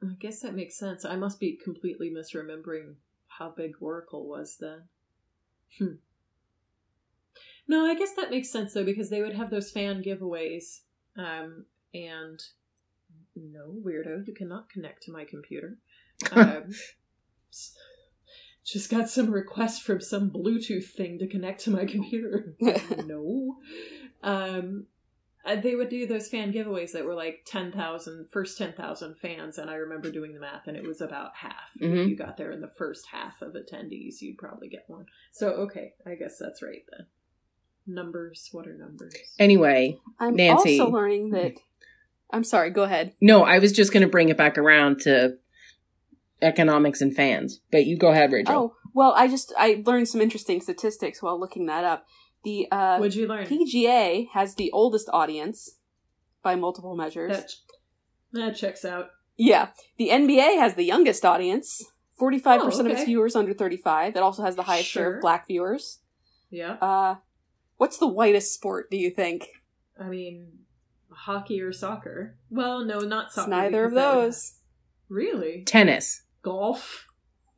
I 0.02 0.14
guess 0.18 0.40
that 0.40 0.54
makes 0.54 0.78
sense. 0.78 1.04
I 1.04 1.16
must 1.16 1.38
be 1.38 1.58
completely 1.62 2.10
misremembering 2.10 2.94
how 3.36 3.52
big 3.54 3.72
Oracle 3.82 4.26
was 4.26 4.56
then. 4.58 4.88
Hmm. 5.78 5.96
No, 7.68 7.84
I 7.84 7.94
guess 7.94 8.14
that 8.14 8.30
makes 8.30 8.50
sense 8.50 8.72
though 8.72 8.84
because 8.84 9.10
they 9.10 9.20
would 9.20 9.34
have 9.34 9.50
those 9.50 9.70
fan 9.70 10.02
giveaways, 10.02 10.80
um, 11.16 11.66
and 11.92 12.42
no 13.36 13.74
weirdo, 13.84 14.26
you 14.26 14.34
cannot 14.34 14.70
connect 14.70 15.02
to 15.04 15.12
my 15.12 15.24
computer. 15.24 15.78
Um, 16.32 16.70
just 18.64 18.90
got 18.90 19.08
some 19.08 19.30
request 19.30 19.82
from 19.82 20.00
some 20.00 20.30
Bluetooth 20.30 20.90
thing 20.90 21.18
to 21.18 21.26
connect 21.26 21.60
to 21.62 21.70
my 21.70 21.84
computer. 21.84 22.54
no. 23.06 23.56
Um, 24.22 24.86
uh, 25.44 25.56
they 25.56 25.74
would 25.74 25.88
do 25.88 26.06
those 26.06 26.28
fan 26.28 26.52
giveaways 26.52 26.92
that 26.92 27.04
were 27.04 27.14
like 27.14 27.42
10,000, 27.46 28.28
first 28.30 28.58
10,000 28.58 29.16
fans. 29.16 29.56
And 29.56 29.70
I 29.70 29.76
remember 29.76 30.10
doing 30.10 30.34
the 30.34 30.40
math 30.40 30.66
and 30.66 30.76
it 30.76 30.86
was 30.86 31.00
about 31.00 31.36
half. 31.36 31.70
If 31.80 31.90
Mhm. 31.90 32.08
you 32.08 32.16
got 32.16 32.36
there 32.36 32.50
in 32.50 32.60
the 32.60 32.72
first 32.76 33.06
half 33.06 33.40
of 33.40 33.54
attendees, 33.54 34.20
you'd 34.20 34.36
probably 34.36 34.68
get 34.68 34.84
one. 34.88 35.06
So, 35.32 35.50
okay, 35.50 35.94
I 36.04 36.16
guess 36.16 36.38
that's 36.38 36.62
right 36.62 36.84
then. 36.90 37.06
Numbers, 37.88 38.48
what 38.52 38.66
are 38.68 38.76
numbers? 38.76 39.14
Anyway, 39.38 39.98
I'm 40.20 40.36
Nancy. 40.36 40.78
also 40.78 40.92
learning 40.92 41.30
that. 41.30 41.54
I'm 42.30 42.44
sorry. 42.44 42.70
Go 42.70 42.82
ahead. 42.82 43.14
no, 43.20 43.42
I 43.44 43.58
was 43.58 43.72
just 43.72 43.92
going 43.92 44.02
to 44.02 44.08
bring 44.08 44.28
it 44.28 44.36
back 44.36 44.58
around 44.58 45.00
to 45.00 45.36
economics 46.42 47.00
and 47.00 47.14
fans. 47.14 47.60
But 47.72 47.86
you 47.86 47.96
go 47.96 48.08
ahead, 48.10 48.32
Rachel. 48.32 48.54
Oh 48.54 48.74
well, 48.94 49.14
I 49.16 49.28
just 49.28 49.52
I 49.58 49.82
learned 49.86 50.08
some 50.08 50.20
interesting 50.20 50.60
statistics 50.60 51.22
while 51.22 51.38
looking 51.40 51.66
that 51.66 51.84
up. 51.84 52.06
The 52.44 52.68
uh, 52.70 52.98
What'd 52.98 53.14
you 53.14 53.26
learn? 53.26 53.46
PGA 53.46 54.26
has 54.34 54.54
the 54.54 54.70
oldest 54.72 55.08
audience, 55.12 55.78
by 56.42 56.54
multiple 56.54 56.94
measures. 56.96 57.36
That 57.36 57.50
that 58.32 58.56
checks 58.56 58.84
out. 58.84 59.08
Yeah. 59.36 59.68
The 59.98 60.08
NBA 60.10 60.58
has 60.58 60.74
the 60.74 60.84
youngest 60.84 61.24
audience. 61.24 61.82
45% 62.20 62.44
Oh, 62.60 62.80
of 62.80 62.86
its 62.86 63.04
viewers 63.04 63.36
under 63.36 63.54
35. 63.54 64.16
It 64.16 64.22
also 64.22 64.42
has 64.42 64.56
the 64.56 64.64
highest 64.64 64.88
share 64.88 65.14
of 65.14 65.20
black 65.20 65.46
viewers. 65.46 66.00
Yeah. 66.50 66.72
Uh, 66.72 67.14
what's 67.78 67.96
the 67.98 68.06
whitest 68.06 68.52
sport, 68.52 68.90
do 68.90 68.96
you 68.98 69.10
think? 69.10 69.48
I 69.98 70.04
mean, 70.08 70.48
hockey 71.10 71.60
or 71.60 71.72
soccer? 71.72 72.36
Well, 72.50 72.84
no, 72.84 73.00
not 73.00 73.26
It's 73.26 73.34
soccer. 73.36 73.50
neither 73.50 73.84
of 73.86 73.92
because 73.92 74.04
that- 74.14 74.20
those. 74.20 74.52
Really? 75.08 75.62
Tennis. 75.66 76.22
Golf? 76.42 77.06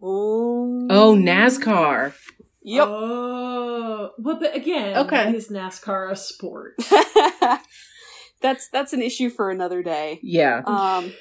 Oh, 0.01 0.87
Oh, 0.89 1.15
NASCAR. 1.15 2.15
Yep. 2.63 2.87
Oh, 2.89 4.11
well, 4.19 4.39
but 4.39 4.55
again, 4.55 4.97
Okay. 4.99 5.35
is 5.35 5.49
NASCAR 5.49 6.11
a 6.13 6.17
sport? 6.17 6.75
that's 8.41 8.69
that's 8.69 8.93
an 8.93 9.03
issue 9.03 9.31
for 9.31 9.51
another 9.51 9.83
day. 9.83 10.21
Yeah. 10.23 10.63
Um, 10.67 11.13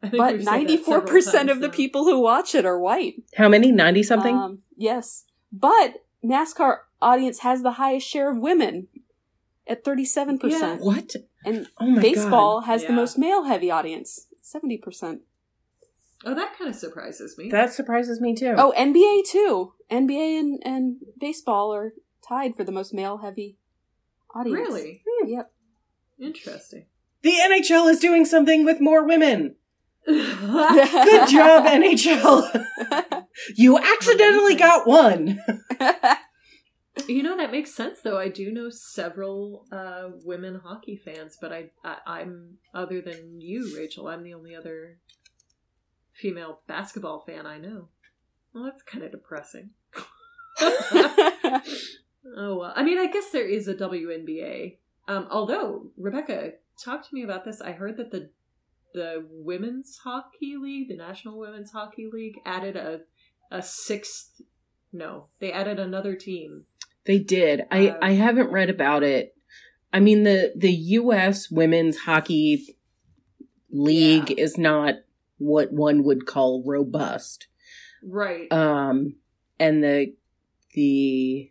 but 0.00 0.12
we've 0.12 0.20
said 0.20 0.38
that 0.38 0.44
ninety 0.44 0.76
four 0.76 0.96
several 1.00 1.10
percent 1.12 1.50
of 1.50 1.56
times 1.56 1.62
the 1.62 1.68
people 1.76 2.04
who 2.04 2.20
watch 2.20 2.54
it 2.54 2.64
are 2.64 2.78
white. 2.78 3.14
How 3.36 3.48
many? 3.48 3.72
90 3.72 4.02
something? 4.02 4.36
Um, 4.36 4.58
yes, 4.76 5.24
but 5.52 6.04
NASCAR 6.24 6.78
audience 7.00 7.40
has 7.40 7.62
the 7.62 7.72
highest 7.72 8.06
share 8.06 8.30
of 8.30 8.38
women 8.38 8.88
at 9.66 9.84
thirty 9.84 10.04
seven 10.04 10.38
percent, 10.38 10.80
what? 10.80 11.14
and 11.44 11.66
Oh 11.78 11.86
my 11.86 12.00
baseball 12.02 12.62
has 12.62 12.84
the 12.84 12.92
most 12.92 13.18
male 13.18 13.44
heavy 13.44 13.70
audience, 13.70 14.26
seventy 14.40 14.78
percent. 14.78 15.22
Oh, 16.24 16.34
that 16.34 16.58
kind 16.58 16.68
of 16.68 16.76
surprises 16.76 17.38
me. 17.38 17.48
That 17.50 17.72
surprises 17.72 18.20
me 18.20 18.34
too. 18.34 18.54
Oh, 18.56 18.72
NBA 18.76 19.30
too. 19.30 19.74
NBA 19.90 20.40
and 20.40 20.62
and 20.64 20.96
baseball 21.18 21.72
are 21.74 21.92
tied 22.26 22.56
for 22.56 22.64
the 22.64 22.72
most 22.72 22.92
male 22.92 23.18
heavy 23.18 23.56
audience. 24.34 24.58
really 24.58 25.02
hmm. 25.06 25.28
Yep. 25.28 25.52
interesting. 26.18 26.86
The 27.22 27.32
NHL 27.32 27.90
is 27.90 27.98
doing 27.98 28.24
something 28.24 28.64
with 28.64 28.80
more 28.80 29.06
women. 29.06 29.56
Good 30.06 30.38
Good 30.40 31.28
job, 31.28 31.66
NHL. 31.66 32.64
you 33.56 33.78
accidentally 33.78 34.54
got 34.54 34.86
one. 34.86 35.40
You 37.08 37.22
know 37.22 37.36
that 37.38 37.50
makes 37.50 37.74
sense 37.74 38.00
though. 38.02 38.18
I 38.18 38.28
do 38.28 38.52
know 38.52 38.68
several 38.70 39.66
uh, 39.72 40.10
women 40.24 40.60
hockey 40.62 40.96
fans, 40.96 41.38
but 41.40 41.52
I, 41.52 41.70
I 41.82 41.96
I'm 42.06 42.58
other 42.74 43.00
than 43.00 43.40
you, 43.40 43.74
Rachel. 43.76 44.08
I'm 44.08 44.22
the 44.22 44.34
only 44.34 44.54
other 44.54 44.98
female 46.12 46.60
basketball 46.66 47.24
fan 47.26 47.46
I 47.46 47.58
know. 47.58 47.88
Well, 48.52 48.64
that's 48.64 48.82
kind 48.82 49.04
of 49.04 49.10
depressing. 49.10 49.70
Oh 52.36 52.58
well, 52.58 52.72
I 52.76 52.82
mean, 52.82 52.98
I 52.98 53.06
guess 53.06 53.30
there 53.30 53.48
is 53.48 53.68
a 53.68 53.74
WNBA. 53.74 54.76
Um, 55.06 55.28
although 55.30 55.90
Rebecca 55.96 56.52
talked 56.82 57.08
to 57.08 57.14
me 57.14 57.22
about 57.22 57.44
this, 57.44 57.60
I 57.60 57.72
heard 57.72 57.96
that 57.96 58.10
the 58.10 58.30
the 58.94 59.26
women's 59.30 59.98
hockey 59.98 60.56
league, 60.56 60.88
the 60.88 60.96
National 60.96 61.38
Women's 61.38 61.70
Hockey 61.70 62.08
League, 62.12 62.40
added 62.44 62.76
a 62.76 63.00
a 63.50 63.62
sixth. 63.62 64.42
No, 64.92 65.26
they 65.40 65.52
added 65.52 65.78
another 65.78 66.14
team. 66.14 66.64
They 67.08 67.18
did. 67.18 67.62
I 67.72 67.88
Uh, 67.88 67.98
I 68.02 68.12
haven't 68.12 68.52
read 68.52 68.70
about 68.70 69.02
it. 69.02 69.34
I 69.92 69.98
mean 69.98 70.22
the 70.22 70.52
the 70.54 70.72
U.S. 70.72 71.50
Women's 71.50 71.96
Hockey 71.98 72.76
League 73.70 74.30
Yeah. 74.30 74.44
is 74.44 74.56
not 74.56 74.94
what 75.38 75.72
one 75.72 76.04
would 76.04 76.26
call 76.26 76.62
robust. 76.64 77.48
Right. 78.04 78.52
Um, 78.52 79.16
and 79.58 79.82
the 79.82 80.14
the 80.74 81.50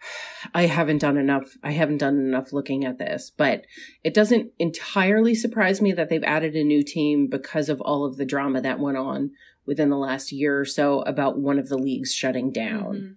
I 0.54 0.66
haven't 0.66 0.98
done 0.98 1.16
enough. 1.16 1.56
I 1.64 1.72
haven't 1.72 1.98
done 1.98 2.16
enough 2.18 2.52
looking 2.52 2.84
at 2.84 2.98
this, 2.98 3.32
but 3.36 3.64
it 4.04 4.14
doesn't 4.14 4.52
entirely 4.58 5.34
surprise 5.34 5.80
me 5.82 5.92
that 5.92 6.08
they've 6.10 6.22
added 6.22 6.54
a 6.54 6.62
new 6.62 6.82
team 6.84 7.26
because 7.26 7.68
of 7.68 7.80
all 7.80 8.04
of 8.04 8.16
the 8.18 8.26
drama 8.26 8.60
that 8.60 8.78
went 8.78 8.98
on 8.98 9.32
within 9.66 9.88
the 9.90 9.96
last 9.96 10.30
year 10.30 10.60
or 10.60 10.64
so 10.64 11.00
about 11.02 11.38
one 11.38 11.58
of 11.58 11.68
the 11.68 11.78
leagues 11.78 12.14
shutting 12.14 12.52
down. 12.52 13.16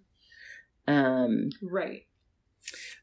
Um. 0.87 1.49
Right. 1.61 2.03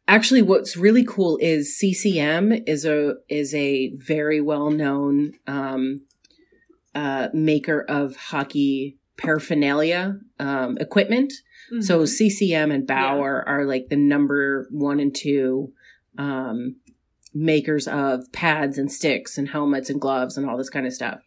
actually 0.07 0.43
what's 0.43 0.77
really 0.77 1.05
cool 1.05 1.39
is 1.41 1.79
CCM 1.79 2.53
is 2.67 2.85
a 2.85 3.15
is 3.29 3.55
a 3.55 3.95
very 3.97 4.41
well 4.41 4.71
known 4.71 5.33
um, 5.47 6.03
uh, 6.95 7.29
maker 7.33 7.81
of 7.89 8.17
hockey 8.17 8.99
paraphernalia 9.17 10.19
um, 10.39 10.77
equipment. 10.79 11.33
So 11.81 12.01
Mhm. 12.03 12.09
CCM 12.09 12.71
and 12.71 12.87
Bauer 12.87 13.43
are 13.49 13.65
like 13.65 13.89
the 13.89 13.97
number 13.97 14.69
one 14.71 15.01
and 15.01 15.15
two 15.15 15.73
um, 16.19 16.77
makers 17.33 17.89
of 17.89 18.31
pads 18.33 18.77
and 18.77 18.93
sticks 18.93 19.39
and 19.39 19.49
helmets 19.49 19.89
and 19.89 20.01
gloves 20.01 20.37
and 20.37 20.49
all 20.49 20.59
this 20.59 20.69
kind 20.71 20.87
of 20.87 20.93
stuff. 20.93 21.21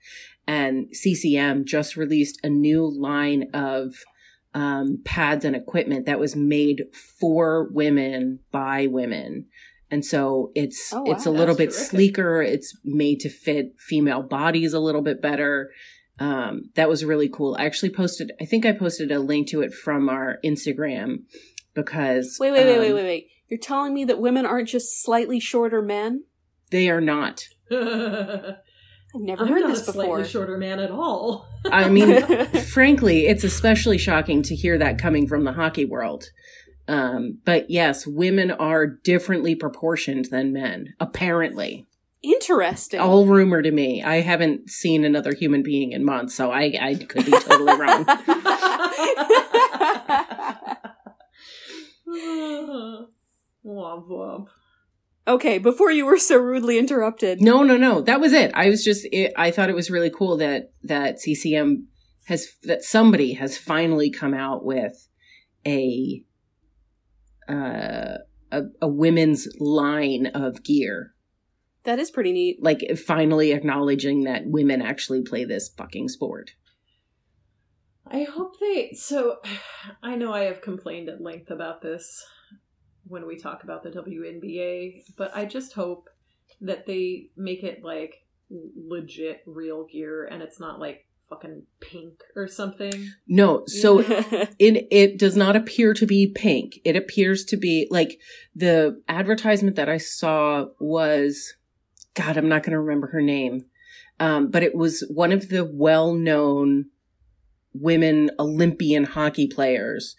And 0.45 0.87
CCM 0.93 1.65
just 1.65 1.97
released 1.97 2.39
a 2.43 2.49
new 2.49 2.85
line 2.87 3.49
of 3.53 3.95
um, 4.53 5.01
pads 5.03 5.45
and 5.45 5.55
equipment 5.55 6.05
that 6.05 6.19
was 6.19 6.35
made 6.35 6.85
for 7.19 7.67
women 7.71 8.39
by 8.51 8.87
women. 8.87 9.45
And 9.89 10.03
so 10.03 10.51
it's 10.55 10.91
Oh, 10.93 11.03
wow, 11.03 11.11
it's 11.13 11.25
a 11.25 11.31
little 11.31 11.55
bit 11.55 11.69
terrific. 11.69 11.89
sleeker. 11.89 12.41
It's 12.41 12.77
made 12.83 13.19
to 13.21 13.29
fit 13.29 13.75
female 13.79 14.21
bodies 14.21 14.73
a 14.73 14.79
little 14.79 15.01
bit 15.01 15.21
better. 15.21 15.71
Um, 16.19 16.71
that 16.75 16.89
was 16.89 17.05
really 17.05 17.29
cool. 17.29 17.55
I 17.59 17.65
actually 17.65 17.91
posted, 17.91 18.31
I 18.41 18.45
think 18.45 18.65
I 18.65 18.71
posted 18.73 19.11
a 19.11 19.19
link 19.19 19.47
to 19.49 19.61
it 19.61 19.73
from 19.73 20.09
our 20.09 20.39
Instagram 20.43 21.19
because 21.73 22.37
wait, 22.39 22.51
wait, 22.51 22.65
wait, 22.65 22.79
wait, 22.79 22.89
um, 22.89 22.95
wait, 22.95 23.03
wait. 23.03 23.27
You're 23.47 23.59
telling 23.59 23.93
me 23.93 24.03
that 24.05 24.19
women 24.19 24.45
aren't 24.45 24.67
just 24.67 25.01
slightly 25.03 25.39
shorter 25.39 25.81
men? 25.81 26.23
They 26.69 26.89
are 26.89 26.99
not. 26.99 27.45
I've 29.17 29.23
never 29.23 29.43
I'm 29.43 29.49
heard 29.49 29.61
not 29.61 29.69
this 29.69 29.83
a 29.83 29.85
before. 29.91 30.05
slightly 30.05 30.27
shorter 30.29 30.57
man 30.57 30.79
at 30.79 30.91
all. 30.91 31.47
I 31.65 31.89
mean, 31.89 32.23
frankly, 32.71 33.25
it's 33.27 33.43
especially 33.43 33.97
shocking 33.97 34.43
to 34.43 34.55
hear 34.55 34.77
that 34.77 34.99
coming 34.99 35.27
from 35.27 35.43
the 35.43 35.53
hockey 35.53 35.85
world. 35.85 36.29
Um, 36.87 37.39
but 37.43 37.69
yes, 37.69 38.05
women 38.05 38.51
are 38.51 38.85
differently 38.85 39.55
proportioned 39.55 40.25
than 40.25 40.53
men, 40.53 40.93
apparently. 40.99 41.87
Interesting. 42.21 42.99
All 42.99 43.25
rumor 43.25 43.61
to 43.61 43.71
me. 43.71 44.03
I 44.03 44.21
haven't 44.21 44.69
seen 44.69 45.03
another 45.03 45.33
human 45.33 45.63
being 45.63 45.91
in 45.93 46.05
months, 46.05 46.35
so 46.35 46.51
I, 46.51 46.77
I 46.79 46.95
could 46.95 47.25
be 47.25 47.31
totally 47.31 47.77
wrong. 47.79 48.05
womp 53.65 54.07
womp. 54.07 54.47
Okay, 55.27 55.57
before 55.57 55.91
you 55.91 56.05
were 56.05 56.17
so 56.17 56.37
rudely 56.37 56.77
interrupted. 56.77 57.41
No, 57.41 57.63
no, 57.63 57.77
no. 57.77 58.01
That 58.01 58.19
was 58.19 58.33
it. 58.33 58.51
I 58.53 58.69
was 58.69 58.83
just, 58.83 59.05
it, 59.11 59.33
I 59.37 59.51
thought 59.51 59.69
it 59.69 59.75
was 59.75 59.91
really 59.91 60.09
cool 60.09 60.37
that, 60.37 60.71
that 60.83 61.19
CCM 61.19 61.87
has, 62.25 62.47
that 62.63 62.83
somebody 62.83 63.33
has 63.33 63.57
finally 63.57 64.09
come 64.09 64.33
out 64.33 64.63
with 64.63 65.07
a, 65.65 66.23
uh, 67.49 68.17
a, 68.51 68.61
a 68.81 68.87
women's 68.87 69.47
line 69.59 70.27
of 70.27 70.63
gear. 70.63 71.13
That 71.83 71.99
is 71.99 72.11
pretty 72.11 72.31
neat. 72.31 72.61
Like 72.61 72.83
finally 72.97 73.51
acknowledging 73.51 74.23
that 74.23 74.43
women 74.45 74.81
actually 74.81 75.21
play 75.21 75.45
this 75.45 75.69
fucking 75.69 76.09
sport. 76.09 76.51
I 78.09 78.23
hope 78.23 78.59
they. 78.59 78.93
So, 78.93 79.37
I 80.03 80.15
know 80.15 80.33
I 80.33 80.43
have 80.43 80.61
complained 80.61 81.09
at 81.09 81.21
length 81.21 81.49
about 81.49 81.81
this 81.81 82.25
when 83.07 83.27
we 83.27 83.37
talk 83.37 83.63
about 83.63 83.83
the 83.83 83.89
WNBA, 83.89 85.15
but 85.15 85.35
I 85.35 85.45
just 85.45 85.73
hope 85.73 86.09
that 86.61 86.85
they 86.85 87.27
make 87.35 87.63
it 87.63 87.83
like 87.83 88.25
legit 88.49 89.43
real 89.45 89.85
gear 89.85 90.25
and 90.25 90.41
it's 90.41 90.59
not 90.59 90.79
like 90.79 91.05
fucking 91.29 91.63
pink 91.79 92.23
or 92.35 92.47
something. 92.47 93.11
No, 93.27 93.63
so 93.67 93.99
it 94.59 94.87
it 94.91 95.19
does 95.19 95.35
not 95.35 95.55
appear 95.55 95.93
to 95.93 96.05
be 96.05 96.27
pink. 96.27 96.79
It 96.83 96.95
appears 96.95 97.43
to 97.45 97.57
be 97.57 97.87
like 97.89 98.19
the 98.55 99.01
advertisement 99.07 99.75
that 99.75 99.89
I 99.89 99.97
saw 99.97 100.67
was 100.79 101.55
God, 102.13 102.35
I'm 102.35 102.49
not 102.49 102.63
going 102.63 102.71
to 102.71 102.79
remember 102.79 103.07
her 103.07 103.21
name. 103.21 103.65
Um, 104.19 104.49
but 104.49 104.63
it 104.63 104.73
was 104.73 105.05
one 105.13 105.31
of 105.31 105.49
the 105.49 105.63
well-known 105.63 106.85
women 107.73 108.31
Olympian 108.39 109.03
hockey 109.03 109.47
players 109.47 110.15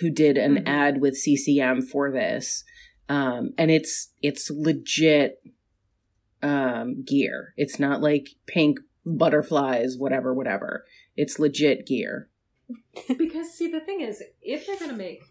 who 0.00 0.10
did 0.10 0.38
an 0.38 0.56
Mhm. 0.56 0.62
ad 0.68 1.00
with 1.00 1.16
CCM 1.16 1.82
for 1.82 2.10
this. 2.12 2.64
Um, 3.08 3.52
and 3.58 3.70
it's 3.70 4.12
it's 4.22 4.50
legit 4.50 5.42
um 6.42 7.02
gear. 7.02 7.54
It's 7.56 7.78
not 7.80 8.00
like 8.00 8.28
pink 8.46 8.78
butterflies 9.04 9.96
whatever 9.98 10.32
whatever. 10.32 10.84
It's 11.16 11.38
legit 11.38 11.86
gear. 11.86 12.28
because 13.18 13.52
see 13.52 13.66
the 13.66 13.80
thing 13.80 14.00
is 14.00 14.22
if 14.42 14.64
they're 14.66 14.78
gonna 14.78 14.92
make 14.92 15.22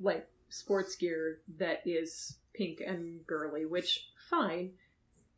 like 0.00 0.28
sports 0.48 0.96
gear 0.96 1.40
that 1.58 1.80
is 1.84 2.38
pink 2.54 2.80
and 2.84 3.26
girly 3.26 3.64
which 3.66 4.08
fine 4.28 4.70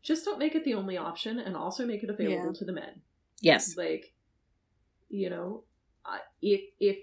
just 0.02 0.24
don't 0.24 0.38
make 0.38 0.54
it 0.54 0.64
the 0.64 0.74
only 0.74 0.96
option 0.96 1.38
and 1.38 1.56
also 1.56 1.86
make 1.86 2.02
it 2.02 2.10
available 2.10 2.46
Yeah. 2.46 2.58
to 2.58 2.64
the 2.64 2.72
men 2.72 3.00
Yes. 3.40 3.76
like 3.76 4.12
you 5.08 5.30
know 5.30 5.64
uh, 6.04 6.18
if 6.40 6.60
if 6.80 6.98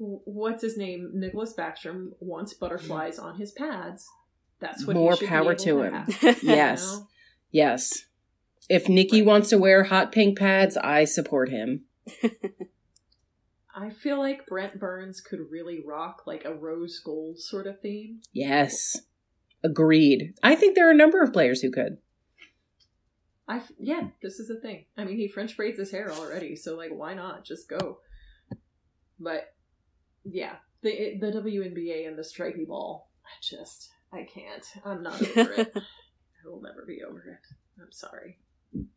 what's 0.00 0.62
his 0.62 0.76
name 0.78 1.12
Nicklas 1.14 1.54
Backstrom 1.56 2.08
wants 2.20 2.54
butterflies 2.54 3.18
on 3.18 3.36
his 3.38 3.52
pads 3.52 4.08
that's 4.60 4.86
what 4.86 4.96
he 4.96 5.02
More 5.02 5.16
be 5.16 5.26
power 5.26 5.52
able 5.52 5.64
to 5.64 5.82
him. 5.82 5.92
have, 5.92 6.42
Yes. 6.42 6.82
know? 6.86 7.06
Yes. 7.50 8.04
If 8.68 8.88
Nikki 8.88 9.20
Right. 9.22 9.26
wants 9.26 9.48
to 9.50 9.58
wear 9.58 9.84
hot 9.84 10.12
pink 10.12 10.38
pads, 10.38 10.76
I 10.76 11.04
support 11.04 11.48
him. 11.50 11.84
I 13.74 13.90
feel 13.90 14.18
like 14.18 14.46
Brent 14.46 14.78
Burns 14.78 15.20
could 15.20 15.40
really 15.50 15.80
rock 15.84 16.22
like 16.26 16.44
a 16.44 16.52
rose 16.54 17.00
gold 17.04 17.38
sort 17.38 17.66
of 17.66 17.80
theme. 17.80 18.20
Yes. 18.32 18.96
Agreed. 19.64 20.34
I 20.42 20.54
think 20.54 20.74
there 20.74 20.86
are 20.88 20.92
a 20.92 20.96
number 20.96 21.22
of 21.22 21.32
players 21.32 21.62
who 21.62 21.70
could. 21.70 21.98
I 23.48 23.62
yeah, 23.78 24.08
this 24.22 24.38
is 24.38 24.48
the 24.48 24.60
thing. 24.60 24.84
I 24.96 25.04
mean, 25.04 25.16
he 25.16 25.26
French 25.26 25.56
braids 25.56 25.78
his 25.78 25.90
hair 25.90 26.12
already, 26.12 26.54
so 26.54 26.76
like, 26.76 26.90
why 26.92 27.14
not 27.14 27.44
just 27.44 27.68
go? 27.68 27.98
But 29.18 29.54
yeah, 30.24 30.56
the 30.82 31.16
the 31.20 31.26
WNBA 31.32 32.06
and 32.08 32.18
the 32.18 32.24
stripy 32.24 32.64
ball. 32.64 33.10
I 33.24 33.30
just 33.42 33.90
I 34.12 34.24
can't. 34.32 34.64
I'm 34.84 35.02
not 35.02 35.20
over 35.20 35.52
it. 35.52 35.72
I 35.76 36.48
will 36.48 36.62
never 36.62 36.84
be 36.86 37.00
over 37.06 37.18
it. 37.20 37.80
I'm 37.80 37.92
sorry. 37.92 38.38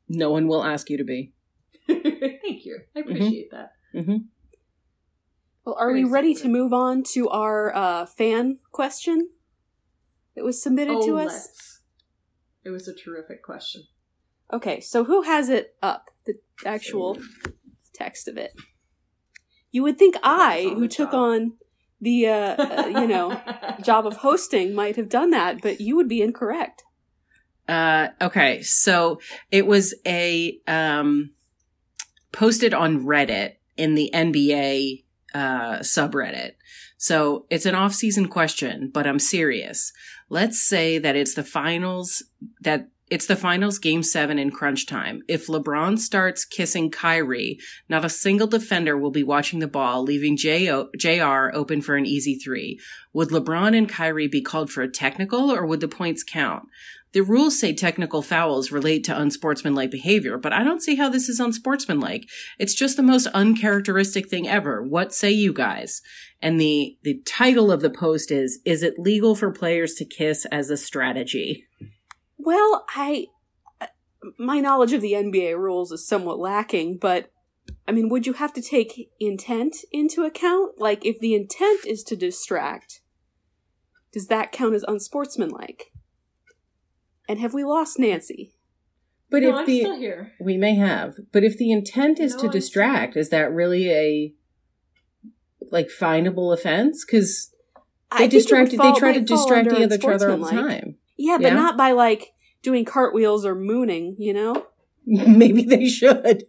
No 0.08 0.30
one 0.32 0.48
will 0.48 0.64
ask 0.64 0.90
you 0.90 0.98
to 0.98 1.04
be. 1.04 1.34
Thank 1.88 2.66
you. 2.66 2.80
I 2.96 3.00
appreciate 3.02 3.52
that. 3.52 3.74
Well, 5.66 5.76
are 5.80 5.90
Very 5.90 6.04
we 6.06 6.10
ready 6.10 6.36
similar. 6.36 6.58
to 6.58 6.64
move 6.64 6.74
on 6.74 7.04
to 7.14 7.30
our 7.30 7.74
uh, 7.76 8.06
fan 8.06 8.60
question 8.72 9.30
that 10.36 10.44
was 10.44 10.62
submitted 10.62 10.96
Oh, 10.98 11.06
to 11.08 11.18
us? 11.20 11.32
let's. 11.32 11.82
It 12.66 12.70
was 12.70 12.88
a 12.88 12.94
terrific 12.96 13.44
question. 13.44 13.84
Okay, 14.52 14.80
so 14.82 15.04
who 15.06 15.24
has 15.24 15.50
it 15.50 15.76
up? 15.82 16.10
The 16.26 16.36
actual 16.66 17.18
text 17.94 18.28
of 18.28 18.38
it. 18.38 18.54
You 19.74 19.84
would 19.84 20.00
think 20.00 20.16
I, 20.24 20.72
who 20.76 20.88
took 20.88 21.12
job. 21.12 21.20
on 21.20 21.54
the 22.00 22.28
uh, 22.28 22.56
uh, 22.64 22.88
you 22.88 23.08
know 23.08 23.42
job 23.84 24.08
of 24.08 24.18
hosting, 24.18 24.74
might 24.74 24.96
have 24.96 25.10
done 25.10 25.32
that, 25.32 25.62
but 25.62 25.82
you 25.82 25.98
would 25.98 26.08
be 26.08 26.22
incorrect. 26.22 26.84
Uh, 27.68 28.10
okay, 28.22 28.62
so 28.62 29.20
it 29.52 29.66
was 29.66 29.96
a 30.06 30.60
um, 30.68 31.32
posted 32.32 32.74
on 32.74 33.04
Reddit 33.06 33.56
in 33.76 33.96
the 33.96 34.12
NBA 34.14 35.04
uh, 35.34 35.80
subreddit. 35.80 36.52
So 36.98 37.46
it's 37.50 37.66
an 37.66 37.76
off-season 37.76 38.28
question, 38.28 38.92
but 38.94 39.08
I'm 39.08 39.20
serious. 39.20 39.92
Let's 40.30 40.62
say 40.62 41.00
that 41.00 41.16
it's 41.16 41.34
the 41.34 41.44
finals 41.44 42.24
that 42.62 42.88
it's 43.10 43.26
the 43.26 43.36
finals 43.36 43.80
game 43.80 44.02
seven 44.02 44.40
in 44.40 44.50
crunch 44.50 44.86
time. 44.86 45.22
If 45.28 45.48
LeBron 45.48 46.00
starts 46.00 46.46
kissing 46.46 46.90
Kyrie, 46.90 47.60
not 47.90 48.06
a 48.06 48.10
single 48.10 48.48
defender 48.48 48.98
will 48.98 49.12
be 49.12 49.24
watching 49.24 49.60
the 49.60 49.68
ball, 49.68 50.04
leaving 50.04 50.38
JR 50.38 51.52
open 51.54 51.82
for 51.82 51.96
an 51.96 52.06
easy 52.06 52.36
three. 52.36 52.80
Would 53.12 53.30
LeBron 53.30 53.78
and 53.78 53.90
Kyrie 53.90 54.28
be 54.28 54.42
called 54.42 54.72
for 54.72 54.82
a 54.82 54.92
technical 54.92 55.52
or 55.52 55.66
would 55.66 55.82
the 55.82 55.88
points 55.88 56.24
count? 56.24 56.64
The 57.14 57.22
rules 57.22 57.60
say 57.60 57.74
technical 57.76 58.24
fouls 58.24 58.72
relate 58.72 59.04
to 59.04 59.20
unsportsmanlike 59.20 59.92
behavior, 59.92 60.40
but 60.40 60.52
I 60.52 60.64
don't 60.64 60.82
see 60.82 60.96
how 60.96 61.10
this 61.10 61.30
is 61.30 61.40
unsportsmanlike. 61.40 62.28
It's 62.58 62.74
just 62.74 62.98
the 62.98 63.04
most 63.04 63.28
uncharacteristic 63.28 64.30
thing 64.30 64.48
ever. 64.48 64.82
What 64.82 65.14
say 65.14 65.30
you 65.30 65.54
guys? 65.54 66.02
And 66.42 66.60
the, 66.60 66.98
the 67.04 67.22
title 67.24 67.72
of 67.72 67.82
the 67.82 67.92
post 67.92 68.32
is, 68.32 68.60
is 68.66 68.82
it 68.82 68.98
legal 68.98 69.36
for 69.36 69.52
players 69.52 69.94
to 69.96 70.06
kiss 70.06 70.46
as 70.46 70.72
a 70.72 70.78
strategy? 70.78 71.66
Well, 72.46 72.86
I 72.96 73.28
uh, 73.80 73.88
my 74.38 74.60
knowledge 74.60 74.94
of 74.94 75.02
the 75.02 75.14
NBA 75.14 75.58
rules 75.58 75.92
is 75.92 76.08
somewhat 76.08 76.40
lacking, 76.40 76.98
but 76.98 77.32
I 77.88 77.92
mean, 77.92 78.10
would 78.10 78.26
you 78.26 78.34
have 78.34 78.54
to 78.54 78.62
take 78.62 79.10
intent 79.20 79.78
into 79.92 80.24
account? 80.24 80.74
Like, 80.78 81.06
if 81.06 81.20
the 81.20 81.34
intent 81.34 81.86
is 81.86 82.04
to 82.04 82.16
distract, 82.16 83.02
does 84.12 84.28
that 84.28 84.52
count 84.52 84.74
as 84.74 84.84
unsportsmanlike? 84.88 85.92
And 87.28 87.40
have 87.40 87.54
we 87.54 87.64
lost 87.64 87.98
Nancy? 88.00 88.56
But 89.30 89.44
no, 89.44 89.50
if 89.50 89.56
I'm 89.56 89.66
the, 89.66 89.80
still 89.80 89.98
here. 89.98 90.34
we 90.40 90.58
may 90.58 90.76
have, 90.76 91.16
but 91.32 91.44
if 91.44 91.58
the 91.58 91.72
intent 91.72 92.20
is 92.20 92.34
No, 92.36 92.42
to 92.42 92.46
I'm 92.48 92.52
distract, 92.52 93.18
is 93.18 93.30
that 93.30 93.52
really 93.52 93.90
a, 93.90 94.34
like, 95.72 95.88
finable 95.90 96.54
offense? 96.54 97.04
Cause 97.04 97.50
they 98.12 98.18
think 98.20 98.34
it 98.34 98.38
distracted, 98.38 98.80
they 98.80 98.92
try 98.92 99.14
to 99.14 99.20
might 99.22 99.28
fall 99.28 99.38
distract 99.38 99.68
each 99.94 100.06
other 100.06 100.32
all 100.32 100.38
the 100.38 100.52
time. 100.52 100.98
Yeah, 101.18 101.38
but 101.38 101.48
Yeah? 101.48 101.56
not 101.56 101.78
by 101.78 101.92
like 101.92 102.33
doing 102.64 102.86
cartwheels 102.86 103.46
or 103.46 103.54
mooning, 103.54 104.16
you 104.18 104.34
know? 104.34 104.66
Maybe 105.06 105.64
they 105.64 105.86
should. 105.88 106.46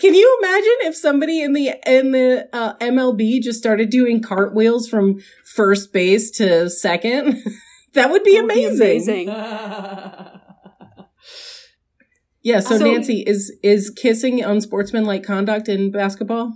Can 0.00 0.14
you 0.14 0.38
imagine 0.42 0.74
if 0.82 0.96
somebody 0.96 1.40
in 1.42 1.52
the 1.52 1.74
in 1.86 2.12
the 2.12 2.48
uh, 2.52 2.74
MLB 2.76 3.40
just 3.40 3.58
started 3.58 3.90
doing 3.90 4.22
cartwheels 4.22 4.88
from 4.88 5.18
first 5.44 5.92
base 5.92 6.30
to 6.32 6.68
second? 6.70 7.42
that 7.94 8.10
would 8.10 8.22
be 8.22 8.36
That 8.36 8.44
would 8.44 8.54
be 8.54 8.64
amazing. 8.64 9.28
amazing. 9.28 10.30
Yeah. 12.42 12.60
So, 12.60 12.78
So- 12.78 12.84
Nancy 12.84 13.24
is 13.26 13.56
is 13.64 13.90
kissing 13.90 14.40
unsportsmanlike 14.40 15.24
conduct 15.24 15.68
in 15.68 15.90
basketball? 15.90 16.52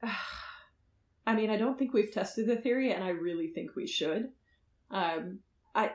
I 1.26 1.34
mean, 1.34 1.50
I 1.50 1.56
don't 1.56 1.76
think 1.76 1.92
we've 1.92 2.12
tested 2.12 2.46
the 2.46 2.54
theory, 2.54 2.92
and 2.92 3.02
I 3.02 3.08
really 3.08 3.48
think 3.48 3.74
we 3.74 3.86
should. 3.88 4.28
Um, 4.92 5.40
I, 5.74 5.92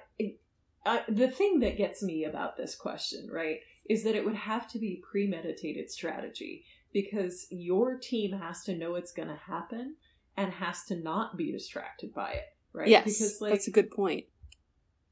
I, 0.87 1.03
the 1.07 1.29
thing 1.29 1.59
that 1.61 1.77
gets 1.77 2.01
me 2.01 2.23
about 2.25 2.57
this 2.57 2.75
question, 2.75 3.29
right, 3.31 3.59
is 3.89 4.03
that 4.03 4.15
it 4.15 4.25
would 4.25 4.35
have 4.35 4.67
to 4.69 4.79
be 4.79 5.01
premeditated 5.11 5.89
strategy 5.91 6.65
because 6.93 7.47
your 7.51 7.97
team 7.97 8.31
has 8.37 8.63
to 8.63 8.75
know 8.77 8.95
it's 8.95 9.11
going 9.13 9.27
to 9.29 9.35
happen 9.35 9.95
and 10.35 10.51
has 10.53 10.83
to 10.85 10.95
not 10.95 11.37
be 11.37 11.51
distracted 11.51 12.13
by 12.13 12.31
it, 12.31 12.45
right? 12.73 12.87
Yes, 12.87 13.05
because 13.05 13.41
like 13.41 13.51
that's 13.51 13.67
a 13.67 13.71
good 13.71 13.91
point. 13.91 14.25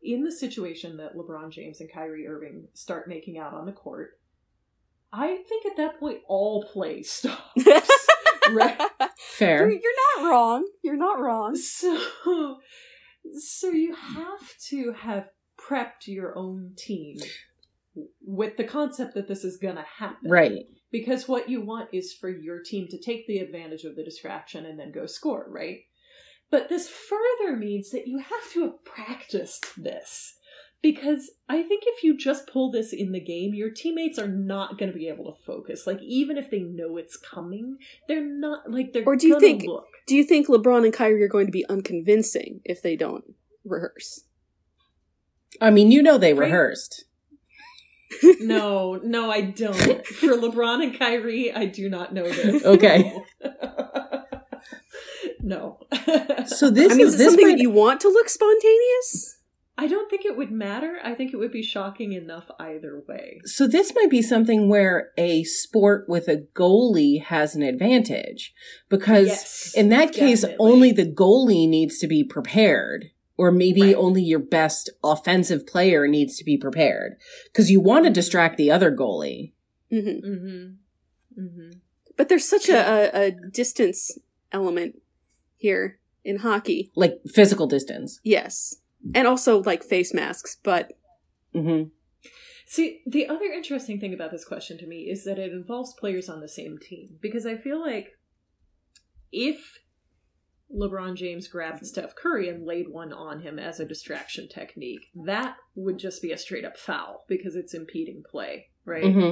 in 0.03 0.23
the 0.23 0.31
situation 0.31 0.97
that 0.97 1.15
LeBron 1.15 1.49
James 1.51 1.81
and 1.81 1.91
Kyrie 1.91 2.27
Irving 2.27 2.67
start 2.73 3.07
making 3.07 3.37
out 3.37 3.53
on 3.53 3.65
the 3.65 3.71
court, 3.71 4.19
I 5.11 5.37
think 5.47 5.65
at 5.65 5.77
that 5.77 5.99
point 5.99 6.19
all 6.27 6.63
play 6.63 7.01
stops. 7.15 7.41
right? 8.51 8.77
You're, 8.99 9.09
Fair. 9.17 9.69
you're 9.71 9.81
not 10.17 10.29
wrong. 10.29 10.67
You're 10.83 10.95
not 10.97 11.19
wrong. 11.19 11.55
So, 11.55 11.99
so 13.39 13.69
you 13.69 13.95
have 13.95 14.53
to 14.69 14.91
have 14.93 15.29
prepped 15.67 16.07
your 16.07 16.37
own 16.37 16.73
team 16.77 17.17
with 18.25 18.57
the 18.57 18.63
concept 18.63 19.13
that 19.13 19.27
this 19.27 19.43
is 19.43 19.57
going 19.57 19.75
to 19.75 19.85
happen. 19.99 20.29
Right. 20.29 20.65
Because 20.91 21.27
what 21.27 21.49
you 21.49 21.61
want 21.61 21.89
is 21.93 22.13
for 22.13 22.29
your 22.29 22.61
team 22.61 22.87
to 22.89 22.97
take 22.97 23.27
the 23.27 23.39
advantage 23.39 23.83
of 23.83 23.95
the 23.95 24.03
distraction 24.03 24.65
and 24.65 24.79
then 24.79 24.91
go 24.91 25.05
score, 25.05 25.45
right? 25.49 25.79
But 26.51 26.69
this 26.69 26.89
further 26.89 27.55
means 27.55 27.91
that 27.91 28.07
you 28.07 28.19
have 28.19 28.51
to 28.53 28.61
have 28.63 28.83
practiced 28.85 29.81
this. 29.81 30.37
Because 30.81 31.31
I 31.49 31.63
think 31.63 31.83
if 31.87 32.03
you 32.03 32.15
just 32.15 32.47
pull 32.47 32.69
this 32.69 32.93
in 32.93 33.11
the 33.11 33.19
game, 33.19 33.55
your 33.55 33.71
teammates 33.71 34.19
are 34.19 34.27
not 34.27 34.77
going 34.77 34.91
to 34.91 34.97
be 34.97 35.07
able 35.07 35.33
to 35.33 35.41
focus. 35.43 35.87
Like, 35.87 35.99
even 36.03 36.37
if 36.37 36.51
they 36.51 36.59
know 36.59 36.97
it's 36.97 37.17
coming, 37.17 37.77
they're 38.07 38.23
not, 38.23 38.69
like, 38.69 38.93
they're 38.93 39.03
Or 39.05 39.15
do 39.15 39.27
you 39.27 39.39
think- 39.39 39.63
look. 39.63 39.87
Do 40.05 40.15
you 40.15 40.23
think 40.23 40.47
LeBron 40.47 40.83
and 40.83 40.93
Kyrie 40.93 41.23
are 41.23 41.27
going 41.27 41.47
to 41.47 41.51
be 41.51 41.65
unconvincing 41.67 42.61
if 42.63 42.83
they 42.83 42.95
don't 42.95 43.33
rehearse? 43.63 44.25
I 45.61 45.69
mean, 45.71 45.91
you 45.91 46.01
know 46.03 46.17
they 46.17 46.33
Frank- 46.33 46.51
rehearsed. 46.51 47.05
No, 48.39 48.99
no, 49.03 49.29
I 49.29 49.41
don't. 49.41 50.05
For 50.07 50.27
LeBron 50.37 50.81
and 50.83 50.97
Kyrie, 50.97 51.51
I 51.51 51.65
do 51.65 51.89
not 51.89 52.13
know 52.13 52.23
this. 52.23 52.63
Okay. 52.65 53.11
no. 55.41 55.79
So 56.47 56.69
this 56.69 56.93
I 56.93 56.95
mean, 56.95 57.07
is 57.07 57.13
is 57.13 57.17
this 57.17 57.27
something 57.29 57.47
might, 57.47 57.53
that 57.57 57.61
you 57.61 57.69
want 57.69 57.99
to 58.01 58.07
look 58.09 58.29
spontaneous? 58.29 59.37
I 59.77 59.87
don't 59.87 60.09
think 60.09 60.23
it 60.23 60.37
would 60.37 60.51
matter. 60.51 60.97
I 61.03 61.13
think 61.15 61.33
it 61.33 61.37
would 61.37 61.51
be 61.51 61.61
shocking 61.61 62.13
enough 62.13 62.45
either 62.59 63.03
way. 63.07 63.41
So 63.43 63.67
this 63.67 63.93
might 63.93 64.09
be 64.09 64.21
something 64.21 64.69
where 64.69 65.09
a 65.17 65.43
sport 65.43 66.05
with 66.07 66.29
a 66.29 66.45
goalie 66.55 67.21
has 67.21 67.55
an 67.55 67.63
advantage 67.63 68.53
because 68.87 69.27
Yes, 69.27 69.73
in 69.75 69.89
that 69.89 70.13
case 70.13 70.41
definitely. 70.41 70.65
only 70.71 70.91
the 70.93 71.05
goalie 71.11 71.67
needs 71.67 71.99
to 71.99 72.07
be 72.07 72.23
prepared 72.23 73.11
or 73.37 73.51
maybe 73.51 73.81
Right. 73.81 73.95
only 73.95 74.21
your 74.23 74.39
best 74.39 74.89
offensive 75.03 75.67
player 75.67 76.07
needs 76.07 76.37
to 76.37 76.43
be 76.43 76.57
prepared 76.57 77.17
because 77.45 77.69
you 77.71 77.79
want 77.81 78.05
to 78.05 78.11
distract 78.11 78.57
the 78.57 78.71
other 78.71 78.91
goalie. 78.91 79.51
hmm 79.89 79.97
Mm-hmm. 79.99 81.41
Mm-hmm. 81.41 81.71
But 82.17 82.29
there's 82.29 82.47
such 82.47 82.69
a, 82.69 82.77
a, 82.77 83.25
a 83.27 83.31
distance 83.51 84.17
element 84.51 85.01
here 85.57 85.99
in 86.23 86.37
hockey. 86.39 86.91
Like 86.95 87.19
physical 87.27 87.67
distance. 87.67 88.19
Yes. 88.23 88.75
And 89.13 89.27
also 89.27 89.61
like 89.61 89.83
face 89.83 90.13
masks, 90.13 90.57
but 90.63 90.93
hmm 91.53 91.83
See, 92.67 93.01
the 93.05 93.27
other 93.27 93.45
interesting 93.45 93.99
thing 93.99 94.11
about 94.11 94.31
this 94.31 94.43
question 94.43 94.79
to 94.79 94.87
me 94.87 95.01
is 95.01 95.23
that 95.25 95.37
it 95.37 95.51
involves 95.51 95.93
players 95.93 96.27
on 96.29 96.41
the 96.41 96.47
same 96.47 96.79
team. 96.79 97.17
Because 97.21 97.45
I 97.45 97.57
feel 97.57 97.79
like 97.79 98.07
if 99.31 99.79
LeBron 100.73 101.15
James 101.15 101.47
grabbed 101.47 101.85
Steph 101.85 102.15
Curry 102.15 102.49
and 102.49 102.65
laid 102.65 102.89
one 102.89 103.13
on 103.13 103.41
him 103.41 103.59
as 103.59 103.79
a 103.79 103.85
distraction 103.85 104.47
technique, 104.47 105.07
that 105.25 105.57
would 105.75 105.97
just 105.97 106.21
be 106.21 106.31
a 106.31 106.37
straight 106.37 106.65
up 106.65 106.77
foul 106.77 107.23
because 107.27 107.55
it's 107.55 107.73
impeding 107.73 108.23
play, 108.29 108.67
right? 108.83 109.11
hmm 109.13 109.31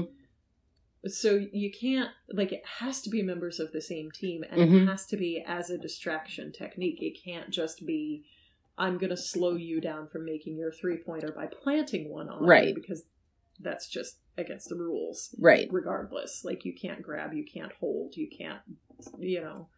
So 1.06 1.46
you 1.52 1.70
can't, 1.72 2.12
like, 2.32 2.52
it 2.54 2.64
has 2.80 3.02
to 3.02 3.10
be 3.10 3.22
members 3.22 3.60
of 3.60 3.72
the 3.74 3.82
same 3.82 4.10
team 4.12 4.44
and 4.50 4.62
Mhm. 4.62 4.84
it 4.84 4.88
has 4.88 5.06
to 5.08 5.18
be 5.18 5.44
as 5.46 5.70
a 5.70 5.78
distraction 5.78 6.52
technique. 6.52 7.02
It 7.02 7.22
can't 7.24 7.50
just 7.50 7.86
be 7.86 8.26
I'm 8.76 8.98
going 8.98 9.12
to 9.12 9.18
slow 9.18 9.54
you 9.54 9.80
down 9.80 10.08
from 10.08 10.26
making 10.26 10.58
your 10.58 10.72
three 10.72 10.98
pointer 10.98 11.32
by 11.32 11.46
planting 11.46 12.10
one 12.10 12.28
on 12.28 12.44
Right. 12.44 12.70
you 12.70 12.74
because 12.74 13.06
that's 13.60 13.88
just 13.88 14.18
against 14.36 14.68
the 14.68 14.76
rules. 14.76 15.36
Right. 15.40 15.68
Regardless, 15.72 16.44
like 16.44 16.66
you 16.66 16.74
can't 16.74 17.04
grab, 17.04 17.34
you 17.34 17.46
can't 17.46 17.72
hold, 17.74 18.18
you 18.18 18.28
can't, 18.36 18.62
you 19.20 19.42
know. 19.42 19.70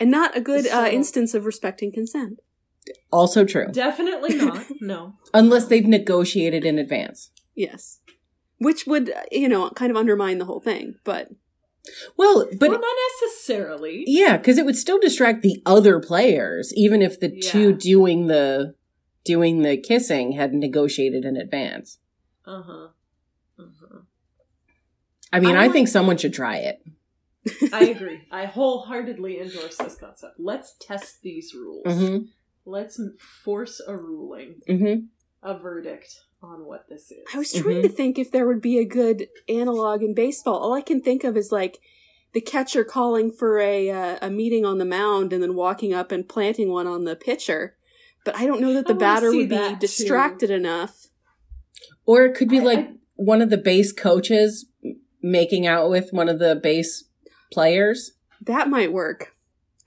And 0.00 0.10
not 0.10 0.36
a 0.36 0.40
good 0.40 0.66
uh, 0.68 0.88
instance 0.90 1.34
of 1.34 1.44
respecting 1.44 1.92
consent. 1.92 2.40
Also 3.12 3.44
true. 3.44 3.66
Definitely 3.72 4.36
not. 4.36 4.64
No. 4.80 5.14
Unless 5.34 5.66
they've 5.66 5.84
negotiated 5.86 6.64
in 6.64 6.78
advance. 6.78 7.30
Yes. 7.54 8.00
Which 8.58 8.86
would, 8.86 9.10
uh, 9.10 9.22
you 9.32 9.48
know, 9.48 9.70
kind 9.70 9.90
of 9.90 9.96
undermine 9.96 10.38
the 10.38 10.44
whole 10.44 10.60
thing. 10.60 10.94
But 11.04 11.28
Well, 12.16 12.46
but 12.58 12.70
well, 12.70 12.80
not 12.80 12.96
necessarily. 13.22 14.04
yeah, 14.06 14.36
because 14.36 14.56
it 14.58 14.64
would 14.64 14.76
still 14.76 14.98
distract 14.98 15.42
the 15.42 15.60
other 15.66 16.00
players, 16.00 16.72
even 16.76 17.02
if 17.02 17.18
the 17.20 17.28
two 17.40 17.72
doing 17.72 18.28
the 18.28 18.74
doing 19.24 19.62
the 19.62 19.76
kissing 19.76 20.32
had 20.32 20.54
negotiated 20.54 21.24
in 21.24 21.36
advance. 21.36 21.98
Uh 22.46 22.62
huh. 22.62 22.88
Uh-huh. 23.58 23.98
I 25.32 25.40
mean, 25.40 25.56
I 25.56 25.60
I, 25.60 25.62
like- 25.64 25.72
think 25.72 25.88
someone 25.88 26.16
should 26.16 26.32
try 26.32 26.56
it. 26.58 26.80
I 27.72 27.84
agree. 27.96 28.22
I 28.30 28.46
wholeheartedly 28.46 29.40
endorse 29.40 29.76
this 29.76 29.96
concept. 29.96 30.34
Let's 30.38 30.74
test 30.80 31.22
these 31.22 31.54
rules. 31.54 31.84
Mm-hmm. 31.86 32.24
Let's 32.64 33.00
force 33.44 33.80
a 33.86 33.96
ruling, 33.96 34.56
Mm-hmm. 34.68 35.06
a 35.42 35.58
verdict 35.58 36.20
on 36.42 36.64
what 36.66 36.88
this 36.88 37.10
is. 37.10 37.18
I 37.34 37.38
was 37.38 37.52
trying 37.52 37.82
to 37.82 37.88
think 37.88 38.18
if 38.18 38.30
there 38.30 38.46
would 38.46 38.60
be 38.60 38.78
a 38.78 38.84
good 38.84 39.26
analog 39.48 40.02
in 40.02 40.14
baseball. 40.14 40.58
All 40.58 40.74
I 40.74 40.82
can 40.82 41.00
think 41.00 41.24
of 41.24 41.36
is 41.36 41.50
like 41.50 41.78
the 42.34 42.40
catcher 42.40 42.84
calling 42.84 43.32
for 43.32 43.58
a 43.58 43.90
uh, 43.90 44.18
a 44.22 44.30
meeting 44.30 44.64
on 44.66 44.78
the 44.78 44.84
mound 44.84 45.32
and 45.32 45.42
then 45.42 45.54
walking 45.54 45.94
up 45.94 46.12
and 46.12 46.28
planting 46.28 46.70
one 46.70 46.86
on 46.86 47.04
the 47.04 47.16
pitcher. 47.16 47.76
But 48.24 48.36
I 48.36 48.46
don't 48.46 48.60
know 48.60 48.74
that 48.74 48.86
the 48.86 48.94
batter 48.94 49.28
would 49.30 49.48
be 49.48 49.56
that, 49.56 49.70
too. 49.80 49.86
distracted 49.86 50.50
enough. 50.50 51.06
Or 52.04 52.24
it 52.26 52.34
could 52.36 52.48
be 52.50 52.60
I- 52.60 52.64
like 52.64 52.78
I- 52.80 52.92
one 53.16 53.40
of 53.40 53.48
the 53.50 53.56
base 53.56 53.92
coaches 53.92 54.66
making 55.22 55.66
out 55.66 55.88
with 55.90 56.12
one 56.12 56.28
of 56.28 56.38
the 56.38 56.54
base 56.54 57.04
players. 57.52 58.12
That 58.40 58.68
might 58.68 58.92
work. 58.92 59.34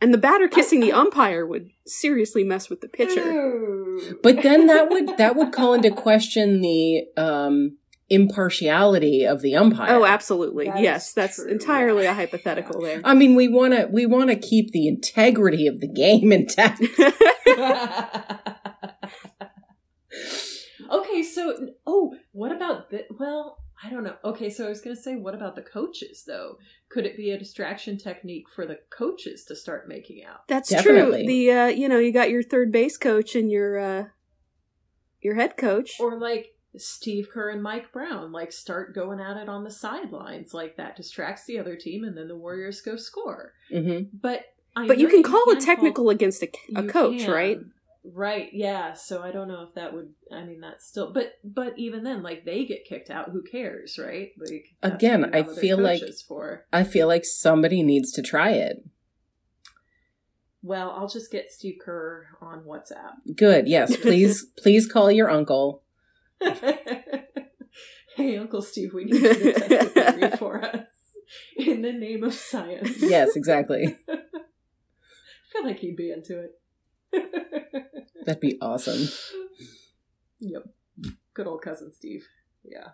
And 0.01 0.13
the 0.13 0.17
batter 0.17 0.47
kissing 0.47 0.79
the 0.79 0.93
umpire 0.93 1.45
would 1.45 1.69
seriously 1.85 2.43
mess 2.43 2.69
with 2.69 2.81
the 2.81 2.87
pitcher. 2.87 3.21
But 4.23 4.41
then 4.41 4.65
that 4.65 4.89
would 4.89 5.17
that 5.17 5.35
would 5.35 5.51
call 5.51 5.75
into 5.75 5.91
question 5.91 6.61
the 6.61 7.05
um 7.17 7.77
impartiality 8.11 9.25
of 9.25 9.41
the 9.41 9.55
umpire. 9.55 9.95
Oh, 9.95 10.05
absolutely. 10.05 10.65
That 10.65 10.81
yes, 10.81 11.13
that's 11.13 11.37
true. 11.37 11.49
entirely 11.49 12.05
a 12.05 12.13
hypothetical 12.13 12.81
there. 12.81 12.99
I 13.05 13.13
mean, 13.13 13.35
we 13.35 13.47
want 13.47 13.73
to 13.73 13.87
we 13.91 14.05
want 14.05 14.29
to 14.29 14.35
keep 14.35 14.71
the 14.71 14.87
integrity 14.87 15.65
of 15.65 15.79
the 15.79 15.87
game 15.87 16.31
intact. 16.33 16.81
okay, 20.91 21.23
so 21.23 21.69
oh, 21.87 22.13
what 22.33 22.51
about 22.51 22.89
the 22.89 23.05
well? 23.17 23.57
I 23.83 23.89
don't 23.89 24.03
know. 24.03 24.15
Okay, 24.23 24.49
so 24.49 24.65
I 24.65 24.69
was 24.69 24.81
going 24.81 24.95
to 24.95 25.01
say, 25.01 25.15
what 25.15 25.33
about 25.33 25.55
the 25.55 25.61
coaches 25.61 26.23
though? 26.25 26.57
Could 26.89 27.05
it 27.05 27.17
be 27.17 27.31
a 27.31 27.39
distraction 27.39 27.97
technique 27.97 28.45
for 28.53 28.65
the 28.65 28.79
coaches 28.89 29.43
to 29.45 29.55
start 29.55 29.87
making 29.87 30.23
out? 30.23 30.47
That's 30.47 30.69
Definitely. 30.69 31.19
true. 31.19 31.27
The 31.27 31.51
uh, 31.51 31.67
you 31.67 31.89
know, 31.89 31.97
you 31.97 32.11
got 32.11 32.29
your 32.29 32.43
third 32.43 32.71
base 32.71 32.97
coach 32.97 33.35
and 33.35 33.49
your 33.51 33.79
uh 33.79 34.05
your 35.21 35.35
head 35.35 35.57
coach. 35.57 35.99
Or 35.99 36.19
like 36.19 36.55
Steve 36.77 37.29
Kerr 37.31 37.49
and 37.49 37.61
Mike 37.63 37.91
Brown, 37.91 38.31
like 38.31 38.51
start 38.51 38.95
going 38.95 39.19
at 39.19 39.37
it 39.37 39.49
on 39.49 39.63
the 39.63 39.71
sidelines, 39.71 40.53
like 40.53 40.77
that 40.77 40.95
distracts 40.95 41.45
the 41.45 41.59
other 41.59 41.75
team, 41.75 42.03
and 42.03 42.17
then 42.17 42.27
the 42.27 42.37
Warriors 42.37 42.81
go 42.81 42.95
score. 42.95 43.53
hmm 43.71 44.03
But 44.13 44.45
I 44.75 44.87
but 44.87 44.99
you 44.99 45.07
can 45.07 45.21
that 45.21 45.27
call 45.29 45.45
can 45.45 45.57
a 45.57 45.61
technical 45.61 46.09
against 46.09 46.43
a, 46.43 46.49
a 46.75 46.83
coach, 46.83 47.19
can. 47.19 47.31
right? 47.31 47.59
Right, 48.03 48.49
yeah. 48.51 48.93
So 48.93 49.21
I 49.21 49.31
don't 49.31 49.47
know 49.47 49.63
if 49.67 49.75
that 49.75 49.93
would. 49.93 50.09
I 50.31 50.43
mean, 50.43 50.59
that's 50.59 50.87
still. 50.87 51.13
But 51.13 51.33
but 51.43 51.77
even 51.77 52.03
then, 52.03 52.23
like 52.23 52.45
they 52.45 52.65
get 52.65 52.85
kicked 52.85 53.11
out. 53.11 53.29
Who 53.29 53.43
cares, 53.43 53.99
right? 54.01 54.31
Like 54.39 54.65
Again, 54.81 55.29
I 55.35 55.43
feel 55.43 55.77
like- 55.77 56.01
for. 56.27 56.65
I 56.73 56.83
feel 56.83 57.07
like 57.07 57.25
somebody 57.25 57.83
needs 57.83 58.11
to 58.13 58.23
try 58.23 58.51
it. 58.51 58.83
Well, 60.63 60.91
I'll 60.91 61.07
just 61.07 61.31
get 61.31 61.51
Steve 61.51 61.77
Kerr 61.83 62.27
on 62.41 62.63
WhatsApp. 62.63 63.35
Good. 63.35 63.67
Yes, 63.67 63.95
please 63.97 64.45
please 64.57 64.91
call 64.91 65.11
your 65.11 65.29
uncle. 65.29 65.83
hey, 68.15 68.37
Uncle 68.37 68.61
Steve, 68.63 68.93
we 68.95 69.05
need 69.05 69.21
you 69.21 69.33
to 69.33 69.53
test 69.53 69.93
the 69.93 70.01
theory 70.01 70.31
for 70.37 70.63
us 70.63 70.87
in 71.55 71.83
the 71.83 71.91
name 71.93 72.23
of 72.23 72.33
science. 72.33 72.99
Yes, 72.99 73.35
exactly. 73.35 73.95
I 74.09 74.17
feel 75.51 75.65
like 75.65 75.79
he'd 75.79 75.95
be 75.97 76.11
into 76.11 76.39
it. 76.39 76.60
That'd 78.25 78.39
be 78.41 78.57
awesome. 78.61 79.07
Yep. 80.39 80.63
Good 81.33 81.47
old 81.47 81.61
cousin 81.61 81.91
Steve. 81.91 82.27
Yeah. 82.63 82.89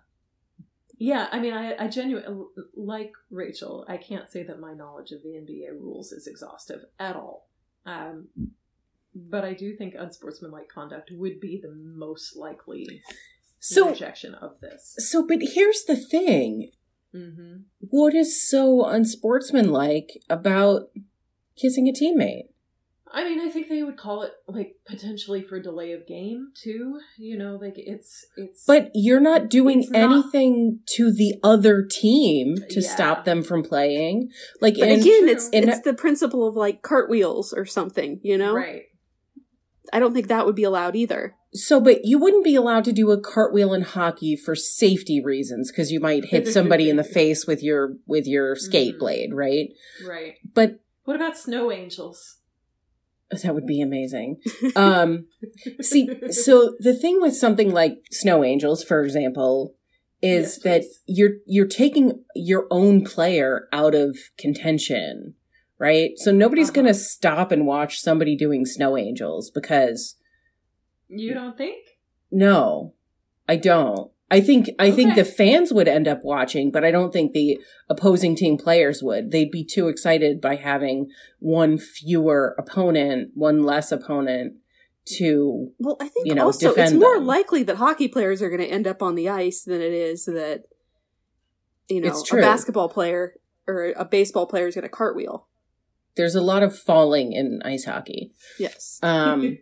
Yeah, 0.99 1.27
I 1.31 1.39
mean, 1.39 1.53
I, 1.53 1.75
I 1.77 1.87
genuinely, 1.89 2.45
like 2.75 3.13
Rachel, 3.29 3.85
I 3.87 3.97
can't 3.97 4.29
say 4.29 4.41
that 4.43 4.59
my 4.59 4.73
knowledge 4.73 5.11
of 5.11 5.21
the 5.21 5.29
NBA 5.29 5.79
rules 5.79 6.11
is 6.11 6.25
exhaustive 6.25 6.85
at 6.99 7.15
all. 7.15 7.47
Um, 7.85 8.29
but 9.13 9.45
I 9.45 9.53
do 9.53 9.75
think 9.75 9.93
unsportsmanlike 9.97 10.69
conduct 10.73 11.11
would 11.11 11.39
be 11.39 11.59
the 11.61 11.71
most 11.71 12.35
likely 12.35 13.01
So 13.59 13.89
rejection 13.89 14.33
of 14.35 14.59
this. 14.59 14.95
so 14.97 15.25
but 15.27 15.39
here's 15.41 15.83
the 15.85 15.95
thing. 15.95 16.71
hmm 17.11 17.57
What 17.79 18.15
is 18.15 18.47
so 18.49 18.83
unsportsmanlike 18.85 20.19
about 20.29 20.89
kissing 21.55 21.87
a 21.87 21.91
teammate? 21.93 22.47
I 23.13 23.23
mean, 23.23 23.39
I 23.39 23.49
think 23.49 23.69
they 23.69 23.83
would 23.83 23.97
call 23.97 24.23
it 24.23 24.31
like 24.47 24.75
potentially 24.85 25.41
for 25.41 25.59
delay 25.59 25.93
of 25.93 26.05
game 26.07 26.51
too. 26.61 26.99
You 27.17 27.37
know, 27.37 27.57
like 27.61 27.75
it's 27.77 28.25
it's. 28.35 28.63
But 28.65 28.91
you're 28.93 29.19
not 29.21 29.49
doing 29.49 29.79
It's 29.81 29.89
not- 29.89 30.11
anything 30.11 30.79
to 30.95 31.11
the 31.11 31.35
other 31.43 31.83
team 31.83 32.55
to 32.69 32.81
Yeah. 32.81 32.89
stop 32.95 33.25
them 33.25 33.43
from 33.43 33.63
playing. 33.63 34.29
Like 34.61 34.75
But 34.77 34.89
in, 34.89 34.99
again, 35.01 35.29
it's 35.29 35.49
in- 35.49 35.69
it's 35.69 35.81
the 35.81 35.93
principle 35.93 36.45
of 36.47 36.55
like 36.55 36.81
cartwheels 36.81 37.53
or 37.53 37.65
something, 37.65 38.19
you 38.23 38.37
know? 38.37 38.53
right. 38.53 38.83
I 39.93 39.99
don't 39.99 40.13
think 40.13 40.27
that 40.27 40.45
would 40.45 40.55
be 40.55 40.63
allowed 40.65 40.95
either. 40.97 41.33
so 41.53 41.79
but 41.79 42.01
you 42.03 42.19
wouldn't 42.19 42.43
be 42.43 42.55
allowed 42.55 42.83
to 42.83 42.91
do 42.91 43.09
a 43.09 43.19
cartwheel 43.19 43.73
in 43.73 43.81
hockey 43.81 44.35
for 44.35 44.53
safety 44.53 45.23
reasons 45.23 45.71
because 45.71 45.93
you 45.93 45.99
might 46.01 46.25
hit 46.25 46.45
somebody 46.45 46.89
in 46.89 46.97
the 46.97 47.03
face 47.19 47.47
with 47.47 47.63
your 47.63 47.95
with 48.05 48.27
your 48.27 48.53
skate 48.57 48.95
Mhm. 48.95 48.99
blade, 48.99 49.33
right? 49.33 49.69
Right. 50.05 50.33
But 50.53 50.79
What 51.05 51.15
about 51.15 51.37
snow 51.37 51.71
angels? 51.71 52.35
That 53.31 53.53
would 53.53 53.65
be 53.67 53.81
amazing. 53.81 54.37
Um 54.75 55.27
See, 55.81 56.09
so 56.29 56.75
the 56.79 56.93
thing 56.93 57.21
with 57.21 57.35
something 57.35 57.71
like 57.71 57.97
snow 58.11 58.43
angels, 58.43 58.83
for 58.83 59.03
example, 59.03 59.75
is 60.21 60.59
Yes, 60.63 60.63
that 60.63 60.83
you're 61.07 61.35
you're 61.45 61.67
taking 61.67 62.23
your 62.35 62.67
own 62.71 63.03
player 63.03 63.67
out 63.71 63.93
of 63.95 64.17
contention, 64.37 65.35
right? 65.79 66.11
So 66.17 66.31
nobody's 66.31 66.69
Uh-huh. 66.69 66.75
going 66.81 66.87
to 66.87 66.93
stop 66.93 67.51
and 67.51 67.65
watch 67.67 67.99
somebody 67.99 68.35
doing 68.35 68.65
snow 68.65 68.97
angels 68.97 69.51
because 69.51 70.15
You 71.07 71.33
don't 71.33 71.57
think? 71.57 71.77
no, 72.31 72.93
I 73.47 73.55
don't. 73.57 74.11
I 74.29 74.41
think 74.41 74.69
I 74.77 74.91
think 74.91 75.15
the 75.15 75.23
fans 75.23 75.71
would 75.71 75.87
end 75.87 76.07
up 76.07 76.19
watching, 76.23 76.69
but 76.69 76.83
I 76.83 76.91
don't 76.91 77.13
think 77.13 77.31
the 77.31 77.59
opposing 77.89 78.35
team 78.35 78.57
players 78.57 79.01
would. 79.01 79.31
They'd 79.31 79.51
be 79.51 79.63
too 79.63 79.87
excited 79.87 80.41
by 80.41 80.55
having 80.57 81.09
one 81.39 81.77
fewer 81.77 82.53
opponent, 82.57 83.31
one 83.35 83.63
less 83.63 83.91
opponent 83.91 84.55
to 85.17 85.71
Well, 85.79 85.95
I 86.01 86.09
think 86.09 86.27
You 86.27 86.35
know, 86.35 86.45
also 86.47 86.73
it's 86.73 86.91
more 86.91 87.15
them. 87.15 87.25
likely 87.25 87.63
that 87.63 87.77
hockey 87.77 88.09
players 88.09 88.41
are 88.41 88.49
going 88.49 88.59
to 88.61 88.67
end 88.67 88.85
up 88.85 89.01
on 89.01 89.15
the 89.15 89.29
ice 89.29 89.63
than 89.63 89.81
it 89.81 89.93
is 89.93 90.25
that 90.25 90.63
you 91.87 92.01
know 92.01 92.09
It's 92.09 92.29
a 92.29 92.35
basketball 92.35 92.89
player 92.89 93.35
or 93.65 93.93
a 93.95 94.03
baseball 94.03 94.45
player 94.45 94.67
is 94.67 94.75
going 94.75 94.83
to 94.83 94.89
cartwheel. 94.89 95.47
there's 96.17 96.35
a 96.35 96.41
lot 96.41 96.63
of 96.63 96.77
falling 96.77 97.31
in 97.31 97.61
ice 97.63 97.85
hockey. 97.85 98.33
Yes. 98.59 98.99
Um, 99.01 99.57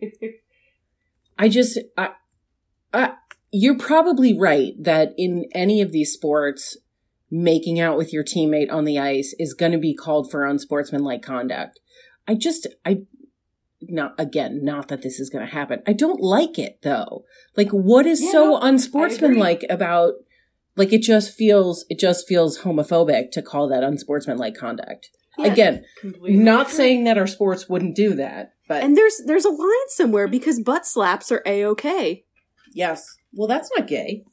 I 1.37 1.49
just, 1.49 1.77
I, 1.97 2.11
I, 2.93 3.13
you're 3.57 3.77
probably 3.77 4.37
right 4.37 4.73
that 4.77 5.13
in 5.17 5.45
any 5.53 5.81
of 5.81 5.93
these 5.93 6.11
sports, 6.11 6.77
making 7.31 7.79
out 7.79 7.97
with 7.97 8.11
your 8.11 8.23
teammate 8.23 8.69
on 8.71 8.83
the 8.83 8.99
ice 8.99 9.33
is 9.39 9.53
going 9.53 9.71
to 9.71 9.77
be 9.77 9.95
called 9.95 10.29
for 10.29 10.45
unsportsmanlike 10.45 11.21
conduct. 11.21 11.79
I 12.27 12.35
just, 12.35 12.67
I, 12.85 13.03
not 13.81 14.13
again, 14.17 14.59
not 14.63 14.89
that 14.89 15.03
this 15.03 15.21
is 15.21 15.29
going 15.29 15.45
to 15.45 15.51
happen. 15.51 15.81
I 15.87 15.93
don't 15.93 16.19
like 16.19 16.59
it 16.59 16.79
though. 16.81 17.23
Like, 17.55 17.69
what 17.69 18.05
is 18.05 18.21
Yeah, 18.21 18.31
so 18.31 18.57
unsportsmanlike 18.57 19.63
about? 19.69 20.15
Like, 20.75 20.91
it 20.91 21.01
just 21.01 21.33
feels, 21.33 21.85
it 21.87 21.97
just 21.97 22.27
feels 22.27 22.59
homophobic 22.59 23.31
to 23.31 23.41
call 23.41 23.69
that 23.69 23.83
unsportsmanlike 23.83 24.57
conduct. 24.57 25.09
Yeah. 25.37 25.47
Again, 25.47 25.85
not 26.03 26.69
saying 26.69 27.05
that 27.05 27.17
our 27.17 27.27
sports 27.27 27.69
wouldn't 27.69 27.95
do 27.95 28.15
that, 28.15 28.53
but 28.67 28.83
And 28.83 28.97
there's 28.97 29.21
there's 29.25 29.45
a 29.45 29.49
line 29.49 29.89
somewhere 29.89 30.27
because 30.27 30.59
butt 30.59 30.85
slaps 30.85 31.31
are 31.31 31.43
a 31.45 31.65
okay. 31.65 32.25
yes. 32.73 33.05
Well, 33.35 33.47
that's 33.47 33.69
not 33.77 33.87
gay. 33.87 34.23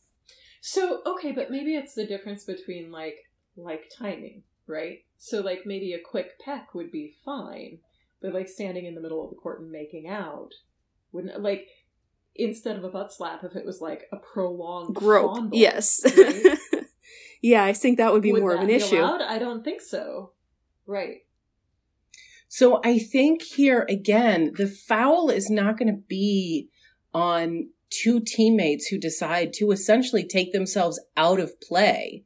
So 0.61 1.01
okay, 1.05 1.33
but 1.33 1.51
maybe 1.51 1.75
it's 1.75 1.95
the 1.95 2.07
difference 2.07 2.45
between 2.45 2.91
like 2.93 3.17
like 3.57 3.91
timing, 3.99 4.43
right? 4.67 4.99
So 5.19 5.41
like 5.41 5.61
maybe 5.67 5.93
a 5.93 5.99
quick 6.01 6.39
peck 6.45 6.75
would 6.75 6.91
be 6.93 7.15
fine, 7.25 7.79
but 8.21 8.33
like 8.33 8.49
standing 8.49 8.87
in 8.87 8.95
the 8.95 9.01
middle 9.01 9.23
of 9.25 9.31
the 9.31 9.37
court 9.37 9.61
and 9.61 9.71
making 9.71 10.09
out, 10.09 10.51
Wouldn't 11.13 11.41
like 11.43 11.67
instead 12.35 12.77
of 12.77 12.85
a 12.85 12.89
butt 12.89 13.13
slap 13.13 13.45
if 13.45 13.55
it 13.57 13.67
was 13.67 13.81
like 13.81 14.05
a 14.13 14.17
prolonged 14.17 14.95
Grope. 14.95 15.35
fondle, 15.37 15.59
Yes. 15.59 16.01
right? 16.17 16.57
yeah, 17.43 17.63
I 17.65 17.73
think 17.73 17.99
that 17.99 18.13
would 18.13 18.23
be 18.23 18.33
Would 18.33 18.41
more 18.41 18.55
of 18.55 18.61
an 18.61 18.69
be 18.69 18.75
issue. 18.75 18.99
allowed? 19.01 19.21
I 19.21 19.39
don't 19.39 19.63
think 19.65 19.81
so. 19.83 20.33
Right. 20.87 21.19
So 22.49 22.81
I 22.85 22.99
think 22.99 23.43
here 23.43 23.85
again, 23.89 24.53
the 24.57 24.69
foul 24.69 25.31
is 25.31 25.49
not 25.51 25.79
going 25.79 25.89
to 25.95 26.01
be 26.07 26.69
on 27.15 27.69
two 27.93 28.21
teammates 28.21 28.87
who 28.87 28.99
decide 28.99 29.53
to 29.55 29.71
essentially 29.71 30.25
take 30.25 30.53
themselves 30.53 31.01
out 31.17 31.41
of 31.41 31.61
play. 31.61 32.25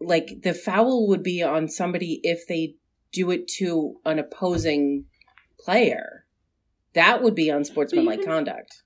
Like 0.00 0.42
the 0.42 0.54
foul 0.54 1.06
would 1.08 1.22
be 1.22 1.42
on 1.42 1.68
somebody 1.68 2.20
if 2.22 2.46
they 2.48 2.76
do 3.12 3.30
it 3.30 3.46
to 3.58 4.00
an 4.04 4.18
opposing 4.18 5.04
player. 5.60 6.24
That 6.94 7.22
would 7.22 7.34
be 7.34 7.48
unsportsmanlike 7.48 8.20
Because- 8.20 8.34
conduct. 8.34 8.82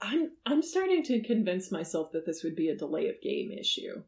I'm 0.00 0.32
I'm 0.44 0.60
starting 0.62 1.02
to 1.04 1.22
convince 1.22 1.72
myself 1.72 2.12
that 2.12 2.26
this 2.26 2.42
would 2.44 2.54
be 2.54 2.68
a 2.68 2.76
delay 2.76 3.08
of 3.08 3.22
game 3.22 3.50
issue. 3.50 4.02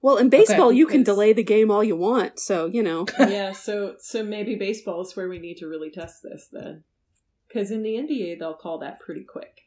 Well, 0.00 0.16
in 0.16 0.30
baseball, 0.30 0.72
you 0.72 0.86
can 0.86 1.02
delay 1.02 1.32
the 1.32 1.44
game 1.44 1.70
all 1.70 1.84
you 1.84 1.94
want, 1.94 2.40
so 2.40 2.66
you 2.66 2.82
know. 2.82 3.06
yeah, 3.18 3.52
so 3.52 3.96
so 3.98 4.24
maybe 4.24 4.54
baseball 4.54 5.02
is 5.02 5.14
where 5.14 5.28
we 5.28 5.38
need 5.38 5.58
to 5.58 5.66
really 5.66 5.90
test 5.90 6.22
this 6.22 6.48
then. 6.50 6.84
Because 7.46 7.70
in 7.70 7.82
the 7.82 7.94
NBA 7.94 8.38
they'll 8.38 8.54
call 8.54 8.78
that 8.78 8.98
pretty 8.98 9.24
quick. 9.24 9.60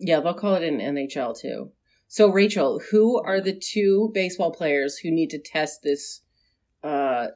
Yeah, 0.00 0.20
they'll 0.20 0.34
call 0.34 0.54
it 0.54 0.62
an 0.62 0.80
NHL 0.80 1.38
too. 1.38 1.72
So 2.08 2.28
Rachel, 2.28 2.80
who 2.90 3.22
are 3.22 3.40
the 3.40 3.52
two 3.52 4.10
baseball 4.12 4.50
players 4.50 4.98
who 4.98 5.10
need 5.10 5.30
to 5.30 5.38
test 5.38 5.82
this 5.82 6.22
uh 6.82 7.28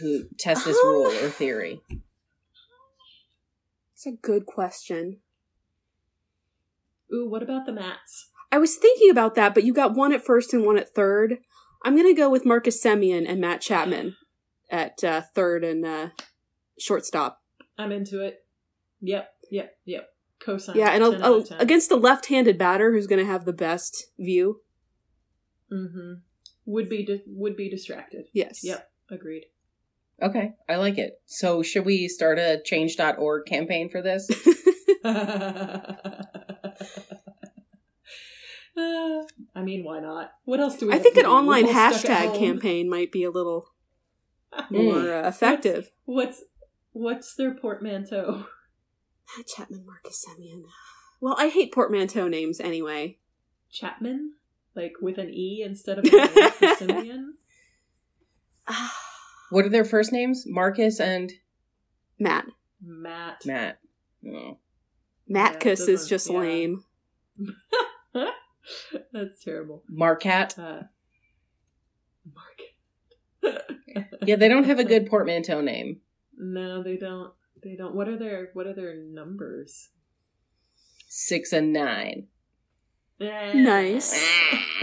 who 0.00 0.24
test 0.38 0.64
this 0.64 0.78
Um, 0.82 0.88
rule 0.88 1.06
or 1.06 1.28
theory? 1.28 1.80
It's 3.92 4.06
a 4.06 4.12
good 4.12 4.46
question. 4.46 5.20
Ooh, 7.12 7.28
what 7.28 7.42
about 7.42 7.66
the 7.66 7.72
mats? 7.72 8.30
I 8.50 8.58
was 8.58 8.76
thinking 8.76 9.10
about 9.10 9.34
that, 9.36 9.54
but 9.54 9.64
you 9.64 9.72
got 9.72 9.94
one 9.94 10.12
at 10.12 10.24
first 10.24 10.52
and 10.52 10.64
one 10.64 10.78
at 10.78 10.94
third. 10.94 11.38
I'm 11.84 11.94
going 11.94 12.06
to 12.06 12.20
go 12.20 12.28
with 12.28 12.44
Marcus 12.44 12.82
Semien 12.82 13.28
and 13.28 13.40
Matt 13.40 13.60
Chapman 13.60 14.16
at 14.70 15.02
uh, 15.04 15.22
third 15.34 15.62
and 15.62 15.84
uh, 15.86 16.08
shortstop. 16.78 17.42
I'm 17.78 17.92
into 17.92 18.24
it. 18.24 18.44
Yep, 19.00 19.28
yep, 19.50 19.76
yep. 19.84 20.08
Cosign. 20.44 20.74
Yeah, 20.74 20.90
and 20.90 21.02
a, 21.02 21.26
a, 21.26 21.44
against 21.58 21.90
a 21.90 21.96
left-handed 21.96 22.58
batter 22.58 22.92
who's 22.92 23.06
going 23.06 23.24
to 23.24 23.30
have 23.30 23.44
the 23.44 23.52
best 23.52 24.08
view. 24.18 24.60
Mm-hmm. 25.72 26.14
Would 26.66 26.88
be 26.88 27.04
di- 27.04 27.22
would 27.26 27.56
be 27.56 27.70
distracted. 27.70 28.26
Yes. 28.32 28.60
Yep, 28.62 28.90
agreed. 29.10 29.46
Okay, 30.22 30.54
I 30.68 30.76
like 30.76 30.98
it. 30.98 31.20
So 31.26 31.62
should 31.62 31.84
we 31.84 32.08
start 32.08 32.38
a 32.38 32.60
change.org 32.64 33.46
campaign 33.46 33.88
for 33.88 34.00
this? 34.00 34.28
Uh, 35.04 35.92
I 39.54 39.62
mean, 39.62 39.84
why 39.84 40.00
not? 40.00 40.32
What 40.44 40.60
else 40.60 40.76
do 40.76 40.86
we? 40.86 40.92
I 40.92 40.96
have 40.96 41.02
think 41.02 41.14
to 41.14 41.20
an 41.20 41.26
do? 41.26 41.32
Online 41.32 41.66
all 41.66 41.92
stuck 41.92 42.10
at 42.10 42.34
hashtag 42.34 42.38
campaign 42.38 42.88
might 42.88 43.12
be 43.12 43.24
a 43.24 43.30
little 43.30 43.72
more 44.70 45.12
uh, 45.12 45.28
effective. 45.28 45.90
What's 46.04 46.42
what's 46.92 47.34
their 47.34 47.54
portmanteau? 47.54 48.46
Matt 49.36 49.46
Chapman, 49.46 49.84
Marcus 49.86 50.24
Semien. 50.24 50.64
Well, 51.20 51.34
I 51.38 51.48
hate 51.48 51.72
portmanteau 51.72 52.28
names 52.28 52.60
anyway. 52.60 53.18
Chapman, 53.70 54.34
like 54.74 54.94
with 55.00 55.18
an 55.18 55.30
e 55.30 55.62
instead 55.64 55.98
of 55.98 56.04
an 56.04 56.76
Simeon. 56.76 57.34
What 59.48 59.64
are 59.64 59.68
their 59.68 59.84
first 59.84 60.12
names? 60.12 60.42
Marcus 60.44 60.98
and 60.98 61.32
Matt. 62.18 62.46
Matt. 62.84 63.46
Matt. 63.46 63.78
Oh. 64.26 64.58
Matkus 65.30 65.88
is 65.88 66.08
just 66.08 66.28
yeah. 66.28 66.38
lame. 66.38 66.84
That's 69.12 69.44
terrible. 69.44 69.84
Marcat. 69.88 70.58
Uh, 70.58 70.82
Mark. 72.34 73.54
Yeah, 74.22 74.36
they 74.36 74.48
don't 74.48 74.64
have 74.64 74.80
a 74.80 74.84
good 74.92 75.06
portmanteau 75.06 75.60
name. 75.60 76.00
No, 76.36 76.82
they 76.82 76.96
don't. 76.96 77.32
They 77.62 77.76
don't. 77.76 77.94
What 77.94 78.08
are 78.08 78.18
their 78.18 78.50
What 78.54 78.66
are 78.66 78.74
their 78.74 78.94
numbers? 78.94 79.88
Six 81.08 81.52
and 81.52 81.72
nine. 81.72 82.26
Eh. 83.20 83.52
Nice. 83.54 84.12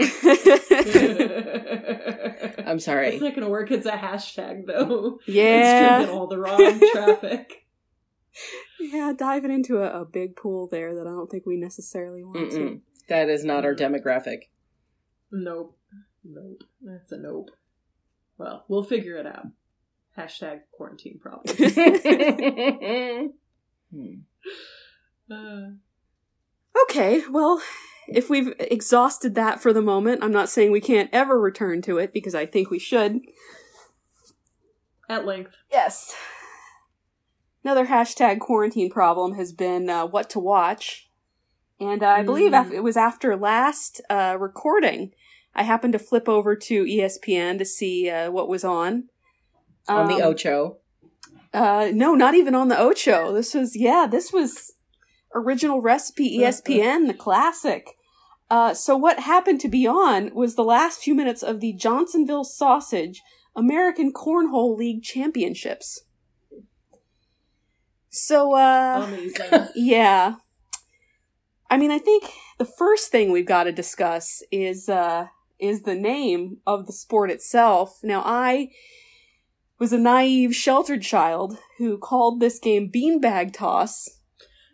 I'm 2.66 2.80
sorry. 2.80 3.08
It's 3.10 3.22
not 3.22 3.34
going 3.34 3.44
to 3.44 3.48
work 3.48 3.70
as 3.70 3.86
a 3.86 3.92
hashtag, 3.92 4.66
though. 4.66 5.20
Yeah. 5.26 6.00
It's 6.02 6.10
all 6.10 6.26
the 6.26 6.38
wrong 6.38 6.80
traffic. 6.92 7.66
yeah, 8.80 9.12
diving 9.16 9.52
into 9.52 9.78
a, 9.78 10.00
a 10.00 10.04
big 10.04 10.34
pool 10.34 10.66
there 10.66 10.94
that 10.96 11.06
I 11.06 11.10
don't 11.10 11.30
think 11.30 11.46
we 11.46 11.56
necessarily 11.56 12.24
want 12.24 12.50
to. 12.52 12.58
Mm-mm. 12.58 12.80
That 13.08 13.28
is 13.28 13.44
not 13.44 13.64
our 13.64 13.74
demographic. 13.74 14.48
Nope. 15.30 15.78
Nope. 16.24 16.64
That's 16.82 17.12
a 17.12 17.18
nope. 17.18 17.50
Well, 18.38 18.64
we'll 18.66 18.82
figure 18.82 19.16
it 19.16 19.26
out. 19.26 19.46
Hashtag 20.18 20.60
quarantine 20.76 21.18
problem. 21.20 21.54
Hmm. 23.92 24.14
Uh, 25.30 25.70
Okay, 26.90 27.22
well, 27.30 27.62
if 28.08 28.28
we've 28.28 28.52
exhausted 28.58 29.36
that 29.36 29.62
for 29.62 29.72
the 29.72 29.80
moment, 29.80 30.24
I'm 30.24 30.32
not 30.32 30.48
saying 30.48 30.72
we 30.72 30.80
can't 30.80 31.08
ever 31.12 31.40
return 31.40 31.80
to 31.82 31.98
it 31.98 32.12
because 32.12 32.34
I 32.34 32.46
think 32.46 32.68
we 32.70 32.80
should. 32.80 33.20
at 35.08 35.24
length. 35.24 35.54
Yes. 35.70 36.14
Another 37.62 37.86
hashtag 37.86 38.40
quarantine 38.40 38.90
problem 38.90 39.34
has 39.36 39.52
been 39.52 39.88
uh, 39.88 40.04
what 40.06 40.28
to 40.30 40.40
watch. 40.40 41.08
And 41.78 42.02
uh, 42.02 42.08
I 42.08 42.22
believe 42.24 42.50
Mm. 42.52 42.66
af- 42.66 42.72
it 42.72 42.82
was 42.82 42.96
after 42.96 43.36
last 43.36 44.00
uh, 44.10 44.36
recording, 44.38 45.12
I 45.54 45.62
happened 45.62 45.92
to 45.92 45.98
flip 46.00 46.28
over 46.28 46.56
to 46.56 46.84
ESPN 46.84 47.58
to 47.58 47.64
see 47.64 48.10
uh, 48.10 48.32
what 48.32 48.48
was 48.48 48.64
on. 48.64 49.04
On 49.88 50.06
the 50.08 50.14
Um, 50.14 50.22
Ocho. 50.22 50.78
Uh, 51.52 51.90
no, 51.92 52.14
not 52.14 52.34
even 52.34 52.54
on 52.54 52.68
the 52.68 52.78
Ocho. 52.78 53.32
This 53.32 53.54
was, 53.54 53.76
yeah, 53.76 54.06
this 54.10 54.32
was 54.32 54.72
original 55.34 55.80
recipe 55.80 56.36
E 56.36 56.40
ESPN, 56.40 57.06
the 57.06 57.14
classic. 57.14 57.96
Uh, 58.50 58.74
so 58.74 58.96
what 58.96 59.20
happened 59.20 59.60
to 59.60 59.68
be 59.68 59.86
on 59.86 60.34
was 60.34 60.54
the 60.54 60.64
last 60.64 61.00
few 61.00 61.14
minutes 61.14 61.42
of 61.42 61.60
the 61.60 61.72
Johnsonville 61.72 62.44
Sausage 62.44 63.22
American 63.56 64.12
Cornhole 64.12 64.76
League 64.76 65.02
Championships. 65.02 66.02
So, 68.10 68.54
uh, 68.54 69.10
yeah. 69.74 70.36
I 71.70 71.76
mean, 71.76 71.90
I 71.90 71.98
think 71.98 72.24
the 72.58 72.64
first 72.64 73.10
thing 73.10 73.32
we've 73.32 73.46
got 73.46 73.64
to 73.64 73.72
discuss 73.72 74.42
is 74.52 74.88
uh 74.88 75.26
is 75.58 75.82
the 75.82 75.94
name 75.94 76.58
of 76.66 76.86
the 76.86 76.92
sport 76.92 77.30
itself. 77.30 77.98
Now, 78.02 78.22
I 78.24 78.70
was 79.78 79.92
a 79.92 79.98
naive, 79.98 80.54
sheltered 80.54 81.02
child 81.02 81.58
who 81.78 81.98
called 81.98 82.40
this 82.40 82.58
game 82.58 82.90
beanbag 82.94 83.52
toss. 83.52 84.08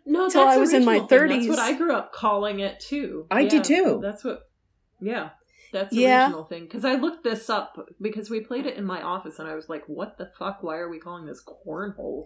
No, 0.05 0.23
that's 0.23 0.35
I 0.35 0.57
was 0.57 0.73
in 0.73 0.83
my 0.85 0.99
thing. 0.99 1.07
That's 1.09 1.45
30s. 1.45 1.49
what 1.49 1.59
I 1.59 1.73
grew 1.73 1.93
up 1.93 2.11
calling 2.13 2.59
it 2.59 2.79
too. 2.79 3.27
I 3.29 3.43
did 3.43 3.53
Yeah, 3.69 3.77
too. 3.77 3.99
That's 4.01 4.23
what. 4.23 4.39
Yeah, 4.99 5.29
that's 5.71 5.93
Yeah. 5.93 6.25
original 6.25 6.45
thing. 6.45 6.63
Because 6.63 6.85
I 6.85 6.95
looked 6.95 7.23
this 7.23 7.49
up 7.49 7.75
because 8.01 8.29
we 8.29 8.39
played 8.41 8.65
it 8.65 8.77
in 8.77 8.85
my 8.85 9.01
office, 9.01 9.39
and 9.39 9.47
I 9.47 9.55
was 9.55 9.69
like, 9.69 9.83
"What 9.87 10.17
the 10.17 10.31
fuck? 10.37 10.59
Why 10.61 10.77
are 10.77 10.89
we 10.89 10.99
calling 10.99 11.25
this 11.25 11.43
cornhole?" 11.43 12.25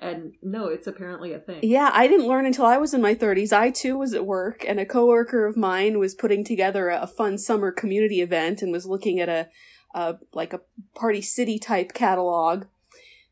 And 0.00 0.34
no, 0.42 0.66
it's 0.66 0.86
apparently 0.86 1.32
a 1.32 1.40
thing. 1.40 1.58
Yeah, 1.62 1.90
I 1.92 2.06
didn't 2.06 2.28
learn 2.28 2.46
until 2.46 2.66
I 2.66 2.76
was 2.76 2.94
in 2.94 3.02
my 3.02 3.14
30s. 3.16 3.52
I 3.52 3.70
too 3.70 3.98
was 3.98 4.14
at 4.14 4.24
work, 4.26 4.64
and 4.66 4.78
a 4.78 4.86
coworker 4.86 5.44
of 5.44 5.56
mine 5.56 5.98
was 5.98 6.14
putting 6.14 6.44
together 6.44 6.88
a, 6.88 7.02
a 7.02 7.06
fun 7.08 7.36
summer 7.36 7.72
community 7.72 8.20
event 8.20 8.62
and 8.62 8.70
was 8.70 8.86
looking 8.86 9.18
at 9.18 9.28
a, 9.28 9.48
a 9.94 10.16
like 10.32 10.52
a 10.52 10.60
Party 10.94 11.22
City 11.22 11.58
type 11.58 11.92
catalog. 11.92 12.64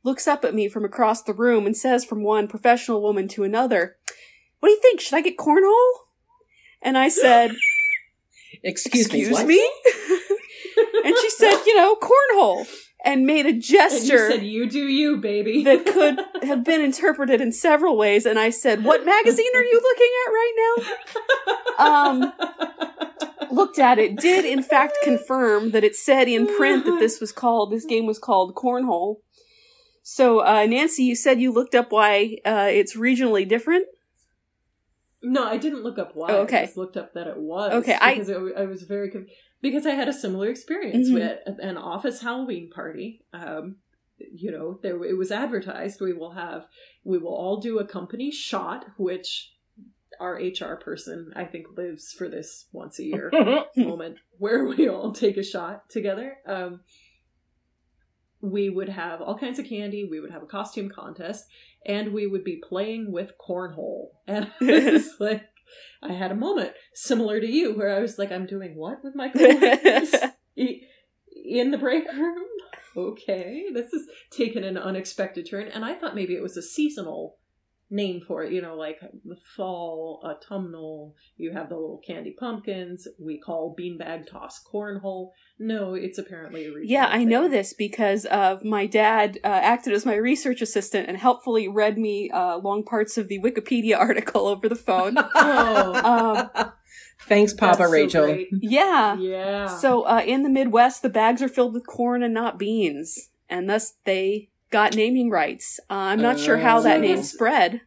Looks 0.02 0.28
up 0.28 0.44
at 0.44 0.54
me 0.54 0.68
from 0.68 0.84
across 0.84 1.22
the 1.22 1.34
room 1.34 1.66
and 1.66 1.76
says 1.76 2.04
from 2.04 2.22
one 2.22 2.46
professional 2.48 3.02
woman 3.02 3.28
to 3.28 3.44
another, 3.44 3.96
"What 4.60 4.68
do 4.68 4.72
you 4.72 4.80
think? 4.80 5.00
Should 5.00 5.16
I 5.16 5.20
get 5.20 5.36
cornhole?" 5.36 5.92
And 6.82 6.96
I 6.96 7.08
said, 7.08 7.56
Excuse, 8.62 9.06
"Excuse 9.06 9.28
me. 9.28 9.32
what? 9.32 9.46
me?" 9.46 9.70
and 11.04 11.14
she 11.20 11.30
said, 11.30 11.62
"You 11.66 11.76
know, 11.76 11.96
cornhole," 11.96 12.66
and 13.04 13.26
made 13.26 13.46
a 13.46 13.50
And 13.50 13.56
you 13.56 13.62
gesture 13.62 14.30
said, 14.30 14.42
"You 14.42 14.68
do 14.68 14.86
you, 14.86 15.16
baby." 15.16 15.64
that 15.64 15.86
could 15.86 16.18
have 16.44 16.64
been 16.64 16.80
interpreted 16.80 17.40
in 17.40 17.52
several 17.52 17.96
ways. 17.96 18.26
And 18.26 18.38
I 18.38 18.50
said, 18.50 18.84
What 18.84 19.04
magazine 19.04 19.50
are 19.54 19.64
you 19.64 19.80
looking 19.80 20.10
at 20.26 20.30
right 20.32 20.54
now? 21.78 21.86
Um, 21.86 22.32
Looked 23.51 23.78
at 23.78 23.98
it, 23.98 24.16
did 24.16 24.44
in 24.44 24.62
fact 24.62 24.98
confirm 25.02 25.70
that 25.73 25.85
it 25.85 25.94
said 25.97 26.28
in 26.28 26.47
print 26.56 26.85
that 26.85 26.98
this 26.98 27.20
was 27.20 27.32
called, 27.32 27.70
this 27.70 27.85
game 27.85 28.06
was 28.06 28.18
called 28.18 28.55
Cornhole. 28.55 29.16
So, 30.02 30.40
uh, 30.40 30.64
Nancy, 30.66 31.02
you 31.05 31.16
said 31.16 31.40
you 31.40 31.52
looked 31.52 31.74
up 31.74 31.90
why 31.90 32.36
uh, 32.44 32.68
it's 32.70 32.97
regionally 32.97 33.47
different? 33.48 33.86
No, 35.23 35.44
I 35.44 35.56
didn't 35.56 35.82
look 35.82 35.98
up 35.98 36.12
why. 36.14 36.28
Oh, 36.31 36.43
okay. 36.43 36.60
I 36.60 36.64
just 36.66 36.77
looked 36.77 36.97
up 36.97 37.14
that 37.14 37.27
it 37.27 37.36
was. 37.39 37.73
Okay, 37.73 37.97
I- 38.01 38.14
because 38.14 38.28
it, 38.28 38.39
I 38.56 38.66
was 38.66 38.82
very 38.82 39.10
conf- 39.10 39.28
because 39.60 39.86
I 39.86 39.90
had 39.90 40.09
a 40.09 40.12
similar 40.12 40.48
experience 40.48 41.09
Mhm. 41.09 41.14
with 41.14 41.59
an 41.60 41.77
office 41.77 42.20
Halloween 42.20 42.70
party. 42.70 43.23
Um, 43.32 43.77
you 44.18 44.51
know, 44.52 44.78
there 44.82 45.02
it 45.05 45.16
was 45.18 45.32
advertised. 45.32 46.01
We 46.01 46.12
will 46.12 46.32
have 46.32 46.66
we 47.02 47.18
will 47.18 47.35
all 47.35 47.56
do 47.59 47.78
a 47.78 47.86
company 47.86 48.31
shot, 48.31 48.86
which 48.97 49.52
our 50.20 50.34
HR 50.34 50.76
person, 50.76 51.32
I 51.36 51.44
think, 51.44 51.66
lives 51.76 52.12
for 52.12 52.28
this 52.28 52.66
once 52.72 52.98
a 52.98 53.05
year 53.05 53.30
moment 53.76 54.18
where 54.38 54.64
we 54.64 54.88
all 54.88 55.12
take 55.12 55.36
a 55.36 55.43
shot 55.43 55.88
together. 55.90 56.36
Um, 56.47 56.80
we 58.40 58.68
would 58.68 58.88
have 58.88 59.20
all 59.20 59.38
kinds 59.38 59.59
of 59.59 59.66
candy. 59.66 60.05
We 60.05 60.20
would 60.20 60.30
have 60.30 60.43
a 60.43 60.47
costume 60.47 60.88
contest, 60.88 61.47
and 61.84 62.12
we 62.12 62.26
would 62.26 62.44
be 62.44 62.60
playing 62.62 63.12
with 63.12 63.32
cornhole. 63.38 64.09
And 64.26 64.51
I 64.60 64.90
was 64.90 65.14
like, 65.20 65.43
I 66.02 66.12
had 66.12 66.30
a 66.32 66.36
moment 66.36 66.72
similar 66.94 67.40
to 67.40 67.47
you 67.47 67.74
where 67.76 67.97
I 67.97 68.01
was 68.01 68.18
like, 68.18 68.30
I'm 68.30 68.47
doing 68.47 68.76
what 68.76 69.02
with 69.02 69.14
my 69.14 69.30
I- 69.34 70.80
in 71.44 71.70
the 71.70 71.78
break 71.78 72.10
room? 72.12 72.44
Okay, 72.97 73.66
this 73.74 73.93
is 73.93 74.09
taken 74.30 74.64
an 74.64 74.78
unexpected 74.78 75.48
turn, 75.48 75.68
and 75.68 75.84
I 75.84 75.94
thought 75.94 76.14
maybe 76.14 76.34
it 76.34 76.43
was 76.43 76.56
a 76.56 76.62
seasonal 76.62 77.36
name 77.90 78.20
for 78.26 78.42
it. 78.42 78.52
You 78.52 78.62
know, 78.62 78.74
like 78.76 78.98
the 79.24 79.36
fall 79.56 80.20
autumnal. 80.24 81.14
You 81.36 81.52
have 81.52 81.68
the 81.68 81.76
little 81.76 82.00
candy 82.06 82.34
pumpkins. 82.38 83.06
We 83.18 83.38
call 83.38 83.76
beanbag 83.78 84.26
toss 84.30 84.60
cornhole. 84.62 85.30
No, 85.58 85.94
it's 85.94 86.18
apparently 86.18 86.66
a 86.66 86.70
Yeah, 86.82 87.06
I 87.06 87.24
know 87.24 87.48
this 87.48 87.72
because 87.72 88.24
of 88.26 88.64
my 88.64 88.86
dad 88.86 89.38
uh, 89.44 89.46
acted 89.48 89.92
as 89.92 90.04
my 90.04 90.16
research 90.16 90.60
assistant 90.60 91.08
and 91.08 91.16
helpfully 91.16 91.68
read 91.68 91.96
me 91.96 92.30
uh, 92.30 92.58
long 92.58 92.84
parts 92.84 93.16
of 93.16 93.28
the 93.28 93.40
Wikipedia 93.40 93.96
article 93.98 94.46
over 94.46 94.68
the 94.68 94.74
phone. 94.76 95.16
Oh, 95.38 96.50
um, 96.56 96.70
Thanks, 97.28 97.54
Papa 97.54 97.78
that's 97.78 97.90
Rachel. 97.92 98.24
great. 98.26 98.48
yeah. 98.60 99.16
Yeah. 99.16 99.66
So 99.78 100.02
uh, 100.02 100.22
in 100.24 100.42
the 100.42 100.48
Midwest, 100.50 101.02
the 101.02 101.08
bags 101.08 101.40
are 101.42 101.48
filled 101.48 101.72
with 101.74 101.86
corn 101.86 102.22
and 102.22 102.34
not 102.34 102.58
beans, 102.58 103.30
and 103.48 103.68
thus 103.68 103.94
they 104.04 104.50
got 104.77 104.94
naming 104.94 105.31
rights. 105.31 105.81
Uh, 105.89 105.94
I'm 106.12 106.20
not 106.20 106.39
sure 106.39 106.59
how 106.59 106.81
that 106.81 106.98
Oh. 106.98 107.01
name 107.01 107.23
spread, 107.23 107.81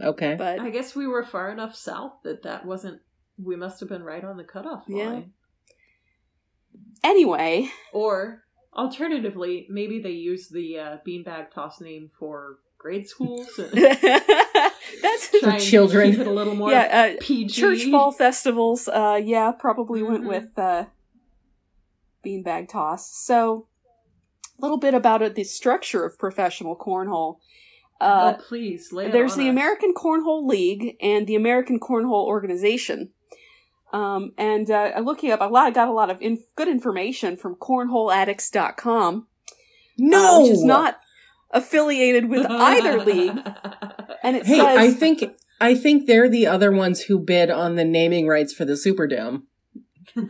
Okay. 0.00 0.36
but 0.38 0.60
I 0.60 0.70
guess 0.70 0.94
we 0.94 1.06
were 1.08 1.24
far 1.24 1.50
enough 1.50 1.74
south 1.74 2.12
that 2.22 2.42
that 2.44 2.64
wasn't. 2.64 3.00
We 3.42 3.56
must 3.56 3.80
have 3.80 3.88
been 3.88 4.04
right 4.04 4.22
on 4.24 4.36
the 4.36 4.44
cutoff 4.44 4.84
Yeah. 4.88 5.08
line. 5.08 5.32
anyway, 7.04 7.68
Or 7.92 8.44
alternatively, 8.72 9.66
maybe 9.68 10.00
they 10.00 10.10
used 10.12 10.52
the 10.52 10.78
uh, 10.78 10.96
beanbag 11.06 11.50
toss 11.50 11.80
name 11.80 12.10
for 12.18 12.58
grade 12.78 13.08
schools. 13.08 13.48
that's 13.72 15.30
try 15.40 15.54
and 15.54 15.60
children. 15.62 16.10
keep 16.12 16.20
it 16.20 16.26
a 16.26 16.30
little 16.32 16.54
more 16.54 16.70
yeah. 16.70 17.14
Uh, 17.16 17.16
PG. 17.20 17.48
church 17.60 17.84
fall 17.90 18.12
festivals. 18.12 18.86
Uh, 18.88 19.20
yeah, 19.22 19.50
probably 19.52 20.02
went 20.02 20.24
Mhm. 20.24 20.28
with 20.28 20.58
uh, 20.58 20.84
beanbag 22.24 22.68
toss. 22.68 23.10
So, 23.10 23.66
a 23.66 23.67
little 24.60 24.78
bit 24.78 24.94
about 24.94 25.22
it, 25.22 25.34
the 25.34 25.44
structure 25.44 26.04
of 26.04 26.18
professional 26.18 26.76
cornhole. 26.76 27.38
Uh, 28.00 28.34
oh, 28.38 28.42
please, 28.42 28.92
lay 28.92 29.06
it 29.06 29.12
there's 29.12 29.32
on 29.32 29.38
the 29.38 29.44
us. 29.46 29.50
American 29.50 29.92
Cornhole 29.92 30.46
League 30.46 30.96
and 31.00 31.26
the 31.26 31.34
American 31.34 31.80
Cornhole 31.80 32.24
Organization. 32.26 33.10
Um, 33.92 34.32
and 34.38 34.70
uh, 34.70 34.92
looking 35.02 35.30
up, 35.30 35.40
a 35.40 35.44
lot, 35.44 35.66
I 35.66 35.70
got 35.70 35.88
a 35.88 35.92
lot 35.92 36.10
of 36.10 36.20
inf- 36.20 36.54
good 36.56 36.68
information 36.68 37.36
from 37.36 37.56
cornholeaddicts.com, 37.56 39.26
no, 39.98 40.18
uh, 40.18 40.42
which 40.42 40.52
is 40.52 40.62
not 40.64 40.98
affiliated 41.50 42.28
with 42.28 42.46
either 42.48 43.02
league. 43.04 43.38
And 44.20 44.36
it 44.36 44.46
Hey, 44.46 44.58
says, 44.58 44.78
I 44.78 44.90
think 44.90 45.24
I 45.60 45.74
think 45.76 46.06
they're 46.06 46.28
the 46.28 46.46
other 46.46 46.72
ones 46.72 47.02
who 47.02 47.20
bid 47.20 47.50
on 47.50 47.76
the 47.76 47.84
naming 47.84 48.26
rights 48.26 48.52
for 48.52 48.64
the 48.64 48.72
Superdome. 48.72 49.42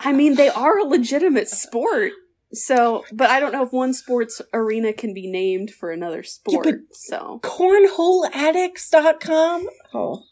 I 0.00 0.12
mean, 0.12 0.34
they 0.34 0.48
are 0.48 0.78
a 0.78 0.84
legitimate 0.84 1.48
sport. 1.48 2.12
So, 2.52 3.04
but 3.12 3.28
I 3.30 3.40
don't 3.40 3.52
know 3.52 3.62
if 3.62 3.72
one 3.72 3.92
sports 3.92 4.40
arena 4.54 4.92
can 4.94 5.12
be 5.12 5.30
named 5.30 5.70
for 5.70 5.90
another 5.90 6.22
sport. 6.22 6.64
but- 6.64 6.74
so, 6.92 7.40
Cornholeaddicts.com? 7.42 9.66
Oh. 9.94 10.22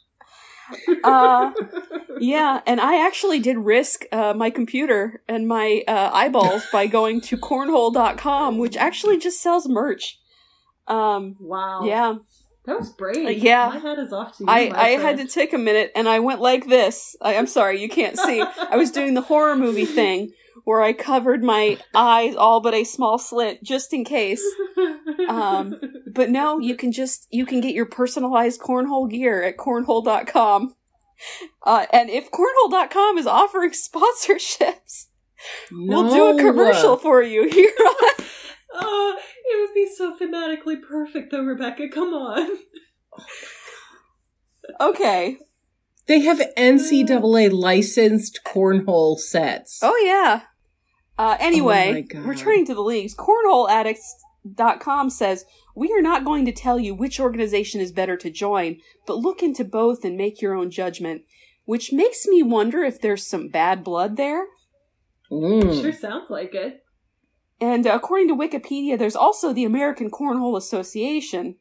uh, 1.04 1.52
yeah, 2.18 2.60
and 2.66 2.80
I 2.80 3.06
actually 3.06 3.38
did 3.38 3.58
risk 3.58 4.04
uh, 4.10 4.32
my 4.34 4.50
computer 4.50 5.22
and 5.28 5.46
my 5.46 5.84
uh, 5.86 6.10
eyeballs 6.12 6.64
by 6.72 6.86
going 6.86 7.20
to 7.22 7.36
cornhole.com, 7.36 8.58
which 8.58 8.76
actually 8.76 9.18
just 9.18 9.40
sells 9.40 9.68
merch. 9.68 10.18
Um, 10.88 11.36
wow. 11.40 11.82
yeah, 11.84 12.14
That 12.66 12.78
was 12.80 12.90
brave. 12.90 13.26
Uh, 13.26 13.30
yeah. 13.30 13.68
My 13.68 13.78
hat 13.78 13.98
is 13.98 14.12
off 14.12 14.36
to 14.38 14.44
you. 14.44 14.46
I, 14.48 14.72
I 14.74 14.88
had 14.90 15.16
to 15.18 15.26
take 15.26 15.52
a 15.52 15.58
minute 15.58 15.92
and 15.94 16.08
I 16.08 16.18
went 16.18 16.40
like 16.40 16.68
this. 16.68 17.14
I, 17.20 17.36
I'm 17.36 17.46
sorry, 17.46 17.80
you 17.80 17.88
can't 17.88 18.18
see. 18.18 18.42
I 18.70 18.76
was 18.76 18.90
doing 18.90 19.14
the 19.14 19.22
horror 19.22 19.56
movie 19.56 19.84
thing 19.84 20.32
where 20.64 20.82
I 20.82 20.92
covered 20.92 21.44
my 21.44 21.78
eyes 21.94 22.34
all 22.34 22.60
but 22.60 22.74
a 22.74 22.82
small 22.82 23.18
slit 23.18 23.62
just 23.62 23.92
in 23.92 24.04
case. 24.04 24.42
Um, 25.28 25.76
But 26.12 26.30
no, 26.30 26.58
you 26.58 26.74
can 26.74 26.92
just 26.92 27.28
you 27.30 27.46
can 27.46 27.60
get 27.60 27.74
your 27.74 27.86
personalized 27.86 28.60
cornhole 28.60 29.08
gear 29.08 29.42
at 29.44 29.58
cornhole.com. 29.58 30.74
Uh, 31.62 31.86
and 31.92 32.10
if 32.10 32.30
cornhole.com 32.30 33.18
is 33.18 33.26
offering 33.26 33.70
sponsorships, 33.88 35.06
we'll 35.70 36.10
do 36.10 36.36
a 36.36 36.42
commercial 36.42 36.96
for 36.96 37.22
you 37.22 37.48
here 37.48 37.72
on 37.78 38.24
oh, 38.76 39.18
it 39.44 39.60
would 39.60 39.74
be 39.74 39.88
so 39.94 40.16
thematically 40.16 40.76
perfect, 40.80 41.32
though, 41.32 41.42
Rebecca. 41.42 41.88
Come 41.88 42.14
on. 42.14 42.58
Okay. 44.80 45.38
They 46.06 46.20
have 46.20 46.38
NCAA 46.56 47.52
licensed 47.52 48.40
cornhole 48.44 49.18
sets. 49.18 49.80
Oh 49.82 49.96
yeah. 50.04 50.42
Uh, 51.18 51.36
anyway, 51.40 52.06
Oh 52.14 52.18
returning 52.20 52.66
to 52.66 52.74
the 52.74 52.82
leagues, 52.82 53.14
cornholeaddicts.com 53.14 55.10
says, 55.10 55.44
We 55.74 55.92
are 55.92 56.02
not 56.02 56.24
going 56.24 56.44
to 56.44 56.52
tell 56.52 56.78
you 56.78 56.94
which 56.94 57.18
organization 57.18 57.80
is 57.80 57.90
better 57.90 58.16
to 58.18 58.30
join, 58.30 58.78
but 59.06 59.18
look 59.18 59.42
into 59.42 59.64
both 59.64 60.04
and 60.04 60.16
make 60.16 60.40
your 60.40 60.54
own 60.54 60.70
judgment. 60.70 61.22
Which 61.64 61.92
makes 61.92 62.26
me 62.26 62.44
wonder 62.44 62.84
if 62.84 63.00
there's 63.00 63.26
some 63.26 63.48
bad 63.48 63.82
blood 63.82 64.16
there. 64.16 64.46
Mm. 65.32 65.80
Sure 65.80 65.92
sounds 65.92 66.30
like 66.30 66.54
it. 66.54 66.84
And 67.60 67.86
according 67.86 68.28
to 68.28 68.36
Wikipedia, 68.36 68.98
there's 68.98 69.16
also 69.16 69.52
the 69.52 69.64
American 69.64 70.10
Cornhole 70.10 70.58
Association, 70.58 71.56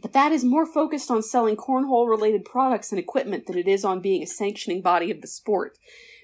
but 0.00 0.12
that 0.12 0.30
is 0.30 0.44
more 0.44 0.66
focused 0.66 1.10
on 1.10 1.22
selling 1.22 1.56
cornhole 1.56 2.08
related 2.08 2.44
products 2.44 2.92
and 2.92 2.98
equipment 2.98 3.46
than 3.46 3.58
it 3.58 3.66
is 3.66 3.84
on 3.84 4.00
being 4.00 4.22
a 4.22 4.26
sanctioning 4.26 4.82
body 4.82 5.10
of 5.10 5.20
the 5.20 5.26
sport. 5.26 5.76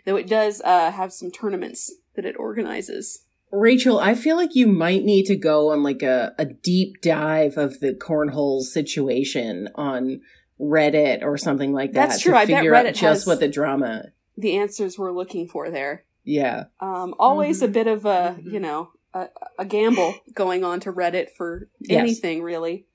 Though 0.05 0.16
it 0.16 0.29
does 0.29 0.61
uh, 0.65 0.91
have 0.91 1.12
some 1.12 1.31
tournaments 1.31 1.93
that 2.15 2.24
it 2.24 2.37
organizes. 2.39 3.24
Rachel, 3.51 3.99
I 3.99 4.15
feel 4.15 4.37
like 4.37 4.55
you 4.55 4.66
might 4.66 5.05
need 5.05 5.27
to 5.27 5.37
go 5.37 5.73
on 5.73 5.83
like 5.83 6.03
a, 6.03 6.33
a 6.39 6.47
deep 6.47 7.03
dive 7.03 7.57
of 7.57 7.81
the 7.81 7.93
cornhole 7.93 8.62
situation 8.62 9.69
on 9.74 10.23
Reddit 10.61 11.23
or 11.23 11.37
something 11.37 11.73
like 11.73 11.93
that. 11.93 12.09
That's 12.09 12.23
true. 12.23 12.35
I 12.35 12.47
bet 12.47 12.65
Reddit 12.65 12.95
just 12.95 13.01
has- 13.01 13.27
what 13.27 13.41
the 13.41 13.49
drama. 13.49 14.07
The 14.37 14.57
answers 14.57 14.99
we're 14.99 15.12
looking 15.12 15.47
for 15.47 15.70
there. 15.70 16.05
Yeah. 16.24 16.65
Um, 16.81 17.15
always 17.19 17.62
a 17.62 17.69
Mhm. 17.69 17.73
bit 17.73 17.86
of 17.86 18.05
a, 18.05 18.36
Mhm. 18.39 18.53
you 18.53 18.61
know, 18.61 18.90
a, 19.15 19.28
a 19.59 19.65
gamble 19.65 20.15
going 20.35 20.65
on 20.65 20.81
to 20.81 20.93
Reddit 20.93 21.31
for 21.36 21.69
Yes. 21.81 22.01
anything 22.01 22.43
really. 22.43 22.86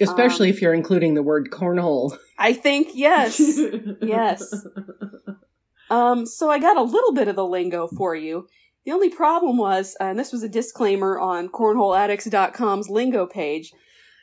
Especially 0.00 0.48
Um, 0.48 0.54
if 0.54 0.60
you're 0.62 0.74
including 0.74 1.14
the 1.14 1.22
word 1.22 1.48
cornhole. 1.50 2.18
I 2.38 2.52
think 2.52 2.90
yes. 2.94 3.38
Yes. 4.02 4.52
Um, 5.88 6.26
so 6.26 6.50
I 6.50 6.58
got 6.58 6.76
a 6.76 6.82
little 6.82 7.12
bit 7.12 7.28
of 7.28 7.36
the 7.36 7.46
lingo 7.46 7.86
for 7.86 8.14
you. 8.14 8.46
The 8.84 8.92
only 8.92 9.08
problem 9.08 9.56
was, 9.56 9.96
and 10.00 10.18
this 10.18 10.32
was 10.32 10.42
a 10.42 10.48
disclaimer 10.48 11.18
on 11.18 11.48
cornholeaddicts.com's 11.48 12.88
lingo 12.90 13.26
page, 13.26 13.72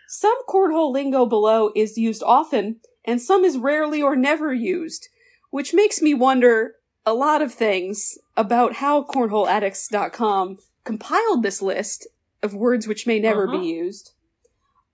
some 0.08 0.36
cornhole 0.48 0.92
lingo 0.92 1.26
below 1.26 1.72
is 1.76 1.98
used 1.98 2.22
often, 2.24 2.82
and 3.06 3.22
some 3.22 3.44
is 3.44 3.58
rarely 3.58 4.02
or 4.02 4.16
never 4.16 4.54
used, 4.54 5.08
which 5.52 5.74
makes 5.74 6.02
me 6.02 6.14
wonder 6.14 6.76
a 7.06 7.14
lot 7.14 7.42
of 7.42 7.54
things 7.54 8.18
about 8.38 8.74
how 8.76 9.04
cornholeaddicts.com 9.04 10.58
compiled 10.84 11.44
this 11.44 11.62
list 11.62 12.08
of 12.42 12.54
words 12.54 12.88
which 12.88 13.08
may 13.08 13.20
never 13.20 13.48
Uh-huh. 13.48 13.58
be 13.60 13.66
used. 13.68 14.12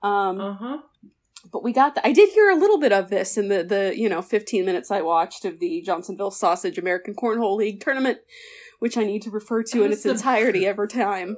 Um, 0.01 0.39
Uh 0.39 0.53
huh. 0.53 0.77
but 1.51 1.63
we 1.63 1.73
got 1.73 1.95
the, 1.95 2.05
I 2.05 2.11
did 2.13 2.29
hear 2.29 2.49
a 2.49 2.55
little 2.55 2.79
bit 2.79 2.91
of 2.93 3.09
this 3.09 3.37
in 3.37 3.47
the 3.49 3.63
the 3.63 3.93
you 3.97 4.07
know 4.09 4.21
15 4.21 4.65
minutes 4.65 4.91
I 4.91 5.01
watched 5.01 5.45
of 5.45 5.59
the 5.59 5.81
Johnsonville 5.81 6.31
Sausage 6.31 6.77
American 6.77 7.15
Cornhole 7.15 7.57
League 7.57 7.79
tournament, 7.81 8.19
which 8.79 8.97
I 8.97 9.03
need 9.03 9.21
to 9.23 9.31
refer 9.31 9.63
to 9.63 9.83
in 9.83 9.91
its 9.91 10.03
the- 10.03 10.11
entirety 10.11 10.65
every 10.73 10.87
time. 10.87 11.37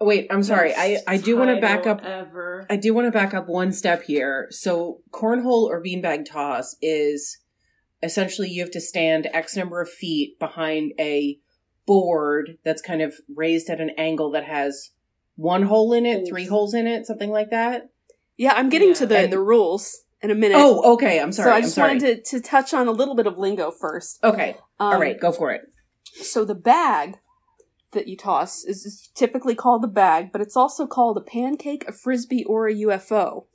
Wait, 0.00 0.26
I'm 0.30 0.42
sorry. 0.42 0.74
I, 0.74 0.98
I 1.06 1.16
do 1.16 1.36
want 1.36 1.50
to 1.54 1.60
back 1.60 1.86
up 1.86 2.02
Ever. 2.04 2.66
I 2.68 2.74
do 2.74 2.92
want 2.92 3.06
to 3.06 3.12
back 3.12 3.34
up 3.34 3.46
one 3.48 3.70
step 3.72 4.02
here. 4.02 4.48
So, 4.50 5.00
cornhole 5.12 5.68
or 5.68 5.80
beanbag 5.80 6.24
toss 6.28 6.74
is 6.82 7.38
essentially 8.02 8.48
you 8.50 8.62
have 8.62 8.70
to 8.72 8.80
stand 8.80 9.28
X 9.32 9.56
number 9.56 9.80
of 9.80 9.88
feet 9.90 10.38
behind 10.38 10.92
a 10.98 11.38
board 11.86 12.58
that's 12.64 12.82
kind 12.82 13.02
of 13.02 13.14
raised 13.34 13.68
at 13.70 13.80
an 13.80 13.90
angle 13.98 14.30
that 14.32 14.44
has 14.44 14.90
one 15.36 15.62
hole 15.64 15.92
in 15.92 16.06
it, 16.06 16.26
three 16.28 16.46
holes 16.46 16.74
in 16.74 16.86
it, 16.86 17.06
something 17.06 17.30
like 17.30 17.50
that. 17.50 17.88
Yeah, 18.36 18.52
I'm 18.54 18.68
getting 18.68 18.88
Yeah. 18.88 18.94
to 18.94 19.06
the 19.06 19.18
And- 19.18 19.32
the 19.32 19.40
rules 19.40 20.04
in 20.20 20.30
a 20.30 20.34
minute. 20.34 20.56
Oh, 20.58 20.92
okay. 20.94 21.20
I'm 21.20 21.32
sorry. 21.32 21.46
so 21.48 21.52
I 21.52 21.56
I'm 21.56 21.62
just 21.62 21.78
wanted 21.78 22.24
to, 22.24 22.38
to 22.38 22.40
touch 22.40 22.72
on 22.72 22.86
a 22.86 22.92
little 22.92 23.14
bit 23.14 23.26
of 23.26 23.38
lingo 23.38 23.70
first. 23.72 24.18
Okay. 24.22 24.50
Um, 24.78 24.92
All 24.94 25.00
right. 25.00 25.18
Go 25.18 25.32
for 25.32 25.50
it. 25.52 25.62
So 26.04 26.44
the 26.44 26.54
bag 26.54 27.16
that 27.92 28.06
you 28.08 28.16
toss 28.16 28.64
is 28.64 29.10
typically 29.14 29.54
called 29.54 29.82
the 29.82 29.88
bag, 29.88 30.30
but 30.32 30.40
it's 30.40 30.56
also 30.56 30.86
called 30.86 31.16
a 31.18 31.20
pancake, 31.20 31.84
a 31.88 31.92
frisbee, 31.92 32.44
or 32.44 32.68
a 32.68 32.74
UFO. 32.74 33.46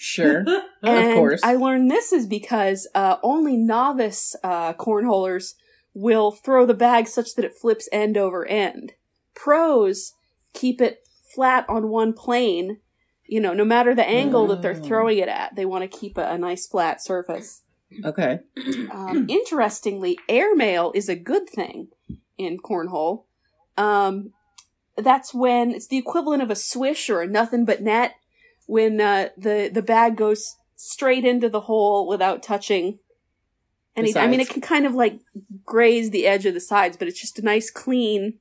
Sure. 0.00 0.44
And 0.82 1.14
course. 1.16 1.40
I 1.42 1.56
learned 1.56 1.90
this 1.90 2.12
is 2.12 2.26
because 2.28 2.86
uh, 2.94 3.16
only 3.20 3.56
novice 3.56 4.36
uh, 4.44 4.72
cornholers 4.74 5.54
will 5.92 6.30
throw 6.30 6.64
the 6.64 6.72
bag 6.72 7.08
such 7.08 7.34
that 7.34 7.44
it 7.44 7.56
flips 7.60 7.88
end 7.90 8.16
over 8.16 8.46
end. 8.46 8.92
Pros 9.34 10.12
keep 10.54 10.80
it 10.80 11.00
flat 11.34 11.66
on 11.68 11.88
one 11.88 12.12
plane. 12.12 12.78
You 13.26 13.40
know, 13.40 13.52
no 13.54 13.64
matter 13.64 13.92
the 13.92 14.08
angle 14.08 14.46
that 14.46 14.62
they're 14.62 14.78
Oh. 14.80 14.86
throwing 14.86 15.18
it 15.18 15.28
at, 15.28 15.56
they 15.56 15.66
want 15.66 15.82
to 15.90 15.98
keep 15.98 16.16
a, 16.16 16.30
a 16.30 16.38
nice 16.38 16.64
flat 16.68 17.02
surface. 17.02 17.62
Okay. 18.04 18.38
Um, 18.92 19.26
interestingly, 19.28 20.16
airmail 20.28 20.92
is 20.94 21.08
a 21.08 21.16
good 21.16 21.48
thing 21.48 21.88
in 22.38 22.58
cornhole. 22.58 23.24
Um, 23.76 24.32
that's 24.96 25.34
when 25.34 25.72
it's 25.72 25.88
the 25.88 25.98
equivalent 25.98 26.42
of 26.42 26.50
a 26.50 26.56
swish 26.56 27.10
or 27.10 27.20
a 27.22 27.26
nothing 27.26 27.64
but 27.64 27.82
net 27.82 28.12
when 28.68 29.00
uh, 29.00 29.30
the 29.36 29.70
the 29.72 29.82
bag 29.82 30.16
goes 30.16 30.56
straight 30.76 31.24
into 31.24 31.48
the 31.48 31.62
hole 31.62 32.06
without 32.06 32.42
touching. 32.42 32.98
any. 33.96 34.14
I 34.16 34.26
mean, 34.28 34.40
it 34.40 34.50
can 34.50 34.60
kind 34.60 34.86
of 34.86 34.94
like 34.94 35.20
graze 35.64 36.10
the 36.10 36.26
edge 36.26 36.46
of 36.46 36.54
the 36.54 36.60
sides, 36.60 36.96
but 36.96 37.08
it's 37.08 37.20
just 37.20 37.38
a 37.38 37.44
nice 37.44 37.70
clean 37.70 38.34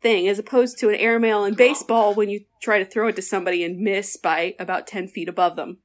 thing 0.00 0.26
as 0.26 0.38
opposed 0.38 0.78
to 0.78 0.88
an 0.88 0.94
airmail 0.94 1.44
in 1.44 1.54
baseball 1.54 2.14
when 2.14 2.30
you 2.30 2.44
try 2.62 2.78
to 2.78 2.86
throw 2.86 3.08
it 3.08 3.16
to 3.16 3.22
somebody 3.22 3.62
and 3.62 3.78
miss 3.78 4.16
by 4.16 4.54
about 4.58 4.86
10 4.86 5.08
feet 5.08 5.28
above 5.28 5.56
them. 5.56 5.76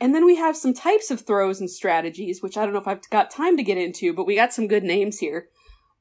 And 0.00 0.12
then 0.12 0.24
we 0.24 0.34
have 0.34 0.56
some 0.56 0.74
types 0.74 1.12
of 1.12 1.20
throws 1.20 1.60
and 1.60 1.70
strategies, 1.70 2.42
which 2.42 2.56
I 2.56 2.64
don't 2.64 2.72
know 2.74 2.80
if 2.80 2.88
I've 2.88 3.08
got 3.10 3.30
time 3.30 3.56
to 3.56 3.62
get 3.62 3.78
into, 3.78 4.12
but 4.12 4.26
we 4.26 4.34
got 4.34 4.52
some 4.52 4.66
good 4.66 4.82
names 4.82 5.18
here. 5.18 5.46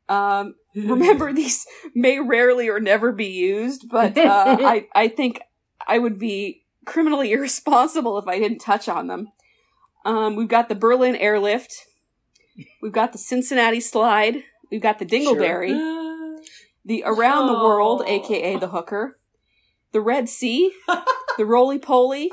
Um, 0.09 0.55
remember, 0.76 1.31
these 1.31 1.68
may 1.93 2.19
rarely 2.19 2.68
or 2.68 2.80
never 2.80 3.11
be 3.11 3.27
used, 3.27 3.89
but 3.91 4.18
uh, 4.18 4.57
I, 4.59 4.88
I 4.95 5.07
think 5.07 5.39
I 5.88 5.99
would 5.99 6.18
be 6.20 6.64
criminally 6.86 7.32
irresponsible 7.34 8.18
if 8.18 8.28
I 8.28 8.40
didn't 8.40 8.60
touch 8.60 8.88
on 8.90 9.08
them. 9.08 9.30
Um, 10.06 10.36
we've 10.36 10.48
got 10.48 10.68
the 10.70 10.76
Berlin 10.76 11.16
Airlift. 11.16 11.72
We've 12.82 12.91
got 12.91 13.12
the 13.12 13.18
Cincinnati 13.18 13.80
Slide. 13.80 14.44
We've 14.72 14.82
got 14.82 14.99
the 14.99 15.06
Dingleberry. 15.06 15.72
Uh, 15.74 16.02
The 16.84 17.03
Around 17.06 17.45
the 17.45 17.53
World, 17.53 18.02
Oh. 18.03 18.10
aka 18.10 18.58
the 18.58 18.70
Hooker. 18.70 19.20
The 19.91 20.02
Red 20.02 20.28
Sea. 20.30 20.74
the 21.38 21.45
Roly 21.45 21.78
Poly. 21.78 22.32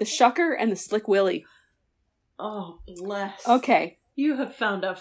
The 0.00 0.04
Shucker 0.04 0.52
and 0.58 0.72
the 0.72 0.76
Slick 0.76 1.06
Willy. 1.06 1.44
oh, 2.38 2.80
bless. 2.96 3.46
Okay. 3.46 3.98
You 4.16 4.36
have 4.38 4.54
found 4.56 4.84
a 4.84 4.96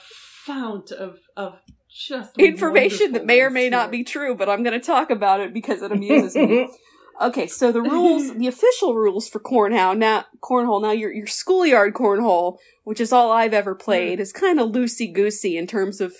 fount 0.46 0.92
of 0.92 1.18
of 1.38 1.60
just 1.90 2.38
Information 2.38 3.14
that 3.14 3.26
may 3.26 3.42
or 3.42 3.50
may 3.50 3.70
not 3.70 3.90
be 3.90 4.04
true, 4.04 4.36
but 4.36 4.50
I'm 4.50 4.64
going 4.64 4.80
to 4.80 4.86
talk 4.86 5.10
about 5.12 5.40
it 5.40 5.54
because 5.54 5.82
it 5.82 5.92
amuses 5.92 6.36
me. 6.36 6.68
Okay, 7.22 7.48
so 7.48 7.72
the 7.72 7.82
rules, 7.82 8.34
the 8.38 8.48
official 8.48 8.96
rules 8.96 9.28
for 9.28 9.40
cornhole 9.40 9.98
now, 9.98 10.26
cornhole 10.42 10.82
now, 10.82 10.92
your 10.92 11.12
your 11.12 11.28
schoolyard 11.28 11.94
cornhole, 11.94 12.58
which 12.84 13.00
is 13.00 13.14
all 13.14 13.32
I've 13.32 13.54
ever 13.54 13.76
played, 13.76 14.20
is 14.20 14.34
kind 14.34 14.60
of 14.60 14.70
loosey 14.70 15.12
goosey 15.14 15.58
in 15.58 15.68
terms 15.68 16.02
of, 16.02 16.16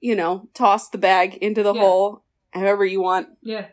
you 0.00 0.14
know, 0.14 0.48
toss 0.54 0.88
the 0.88 0.98
bag 0.98 1.36
into 1.36 1.62
the 1.62 1.74
Yeah. 1.74 1.80
hole 1.80 2.24
however 2.52 2.84
you 2.84 3.00
want. 3.00 3.28
Yeah. 3.42 3.68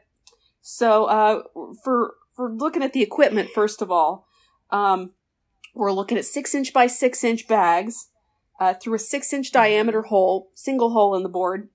So, 0.62 1.06
uh, 1.06 1.44
for 1.84 2.16
for 2.36 2.52
looking 2.52 2.84
at 2.84 2.94
the 2.94 3.02
equipment, 3.02 3.50
first 3.50 3.82
of 3.82 3.92
all, 3.92 4.28
um, 4.70 5.14
we're 5.74 5.92
looking 5.92 6.18
at 6.18 6.26
six 6.26 6.54
inch 6.54 6.74
by 6.74 6.88
six 6.88 7.24
inch 7.24 7.48
bags 7.48 8.10
uh, 8.60 8.74
through 8.74 8.96
a 8.96 9.00
six 9.00 9.34
inch 9.34 9.52
diameter 9.52 10.04
hole, 10.04 10.52
single 10.54 10.92
hole 10.92 11.16
in 11.16 11.24
the 11.24 11.30
board. 11.30 11.70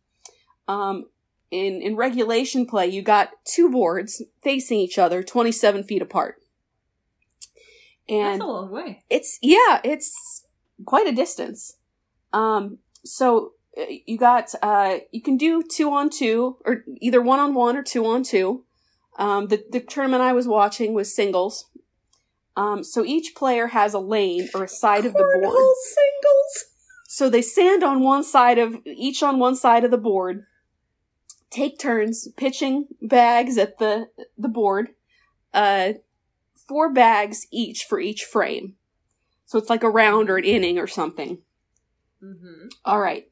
Um, 0.68 1.06
in 1.52 1.80
in 1.82 1.94
regulation 1.96 2.66
play, 2.66 2.86
you 2.88 3.02
got 3.02 3.30
two 3.44 3.70
boards 3.70 4.22
facing 4.42 4.78
each 4.78 4.98
other, 4.98 5.22
twenty 5.22 5.52
seven 5.52 5.84
feet 5.84 6.02
apart, 6.02 6.36
and 8.08 8.40
That's 8.40 8.42
a 8.42 8.46
long 8.46 8.70
way. 8.70 9.04
it's 9.10 9.38
yeah, 9.42 9.80
it's 9.84 10.44
quite 10.84 11.06
a 11.06 11.12
distance. 11.12 11.76
Um, 12.32 12.78
so 13.04 13.52
uh, 13.78 13.84
you 14.06 14.18
got 14.18 14.54
uh, 14.62 14.98
you 15.12 15.22
can 15.22 15.36
do 15.36 15.62
two 15.62 15.92
on 15.92 16.10
two, 16.10 16.56
or 16.64 16.84
either 17.00 17.20
one 17.20 17.38
on 17.38 17.54
one 17.54 17.76
or 17.76 17.82
two 17.82 18.04
on 18.06 18.22
two. 18.22 18.64
Um, 19.18 19.48
the 19.48 19.64
the 19.70 19.80
tournament 19.80 20.22
I 20.22 20.32
was 20.32 20.48
watching 20.48 20.94
was 20.94 21.14
singles. 21.14 21.68
Um, 22.56 22.84
so 22.84 23.04
each 23.04 23.34
player 23.34 23.68
has 23.68 23.94
a 23.94 23.98
lane 23.98 24.48
or 24.54 24.64
a 24.64 24.68
side 24.68 25.06
of 25.06 25.12
the 25.14 25.24
board. 25.40 25.54
Singles. 25.84 26.64
So 27.08 27.28
they 27.30 27.42
stand 27.42 27.82
on 27.82 28.00
one 28.02 28.24
side 28.24 28.58
of 28.58 28.76
each 28.86 29.22
on 29.22 29.38
one 29.38 29.54
side 29.54 29.84
of 29.84 29.90
the 29.90 29.98
board, 29.98 30.44
take 31.52 31.78
turns 31.78 32.28
pitching 32.36 32.86
bags 33.00 33.58
at 33.58 33.78
the 33.78 34.08
the 34.36 34.48
board, 34.48 34.88
uh, 35.54 35.92
four 36.66 36.92
bags 36.92 37.46
each 37.52 37.84
for 37.84 38.00
each 38.00 38.24
frame. 38.24 38.74
So 39.44 39.58
it's 39.58 39.70
like 39.70 39.82
a 39.82 39.90
round 39.90 40.30
or 40.30 40.38
an 40.38 40.44
inning 40.44 40.78
or 40.78 40.86
something. 40.86 41.38
Mm-hmm. 42.22 42.68
All 42.84 43.00
right. 43.00 43.28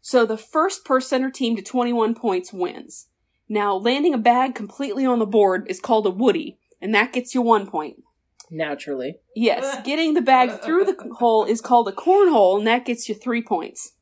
So 0.00 0.26
the 0.26 0.38
first 0.38 0.84
person 0.84 1.22
or 1.22 1.30
team 1.30 1.54
to 1.56 1.62
21 1.62 2.14
points 2.14 2.52
wins. 2.52 3.08
Now, 3.48 3.74
landing 3.76 4.14
a 4.14 4.18
bag 4.18 4.54
completely 4.54 5.04
on 5.04 5.18
the 5.18 5.26
board 5.26 5.66
is 5.68 5.80
called 5.80 6.06
a 6.06 6.10
woody, 6.10 6.58
and 6.80 6.94
that 6.94 7.12
gets 7.12 7.34
you 7.34 7.42
one 7.42 7.66
point. 7.66 8.02
Naturally. 8.50 9.16
Yes, 9.36 9.82
getting 9.84 10.14
the 10.14 10.22
bag 10.22 10.62
through 10.62 10.84
the 10.84 10.96
hole 11.18 11.44
is 11.44 11.60
called 11.60 11.88
a 11.88 11.92
cornhole, 11.92 12.58
and 12.58 12.66
that 12.66 12.84
gets 12.84 13.08
you 13.08 13.14
three 13.14 13.42
points. 13.42 13.92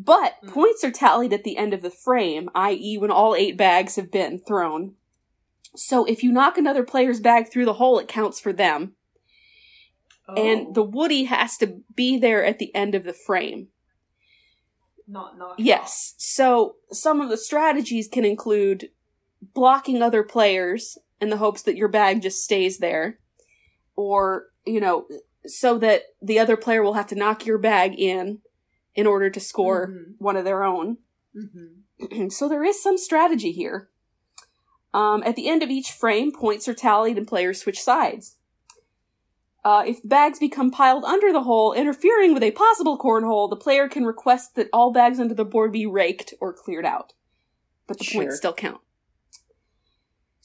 But 0.00 0.34
Mm. 0.44 0.52
points 0.52 0.84
are 0.84 0.92
tallied 0.92 1.32
at 1.32 1.42
the 1.42 1.56
end 1.56 1.74
of 1.74 1.82
the 1.82 1.90
frame, 1.90 2.48
i.e., 2.54 2.96
when 2.98 3.10
all 3.10 3.34
eight 3.34 3.56
bags 3.56 3.96
have 3.96 4.12
been 4.12 4.38
thrown. 4.38 4.94
So 5.74 6.04
if 6.04 6.22
you 6.22 6.30
knock 6.30 6.56
another 6.56 6.84
player's 6.84 7.18
bag 7.20 7.50
through 7.50 7.64
the 7.64 7.74
hole, 7.74 7.98
it 7.98 8.06
counts 8.06 8.38
for 8.38 8.52
them, 8.52 8.94
Oh, 10.28 10.34
and 10.34 10.74
the 10.74 10.82
woody 10.84 11.24
has 11.24 11.56
to 11.58 11.80
be 11.96 12.16
there 12.16 12.44
at 12.44 12.58
the 12.60 12.72
end 12.74 12.94
of 12.94 13.02
the 13.04 13.12
frame. 13.12 13.68
not 15.10 15.36
knocked 15.38 15.58
Yes. 15.58 16.14
So 16.18 16.76
some 16.92 17.20
of 17.22 17.28
the 17.30 17.38
strategies 17.38 18.06
can 18.08 18.24
include 18.26 18.90
blocking 19.54 20.02
other 20.02 20.22
players 20.22 20.98
in 21.20 21.30
the 21.30 21.38
hopes 21.38 21.62
that 21.62 21.76
your 21.76 21.88
bag 21.88 22.20
just 22.22 22.44
stays 22.44 22.76
there. 22.78 23.18
Or, 23.96 24.48
you 24.66 24.80
know, 24.80 25.08
so 25.46 25.78
that 25.78 26.02
the 26.20 26.38
other 26.38 26.56
player 26.58 26.82
will 26.82 26.92
have 26.92 27.06
to 27.08 27.14
knock 27.14 27.46
your 27.46 27.56
bag 27.58 27.98
in 27.98 28.40
in 28.98 29.06
order 29.06 29.30
to 29.30 29.38
score 29.38 29.86
Mhm. 29.86 30.14
one 30.18 30.36
of 30.36 30.44
their 30.44 30.64
own. 30.64 30.98
Mm-hmm. 31.36 32.28
so 32.30 32.48
there 32.48 32.64
is 32.64 32.82
some 32.82 32.98
strategy 32.98 33.52
here. 33.52 33.88
Um, 34.92 35.22
at 35.24 35.36
the 35.36 35.48
end 35.48 35.62
of 35.62 35.70
each 35.70 35.92
frame, 35.92 36.32
points 36.32 36.66
are 36.66 36.74
tallied 36.74 37.16
and 37.16 37.26
players 37.28 37.60
switch 37.60 37.80
sides. 37.80 38.36
Uh, 39.64 39.84
if 39.86 40.02
the 40.02 40.08
bags 40.08 40.38
become 40.40 40.70
piled 40.72 41.04
under 41.04 41.32
the 41.32 41.42
hole, 41.44 41.72
interfering 41.72 42.34
with 42.34 42.42
a 42.42 42.50
possible 42.52 42.98
cornhole, 42.98 43.48
the 43.50 43.56
player 43.56 43.88
can 43.88 44.04
request 44.04 44.54
that 44.56 44.68
all 44.72 44.90
bags 44.92 45.20
under 45.20 45.34
the 45.34 45.44
board 45.44 45.70
be 45.72 45.86
raked 45.86 46.34
or 46.40 46.52
cleared 46.52 46.86
out. 46.86 47.12
But 47.86 47.98
the 47.98 48.04
Sure. 48.04 48.22
points 48.22 48.36
still 48.38 48.54
count. 48.54 48.80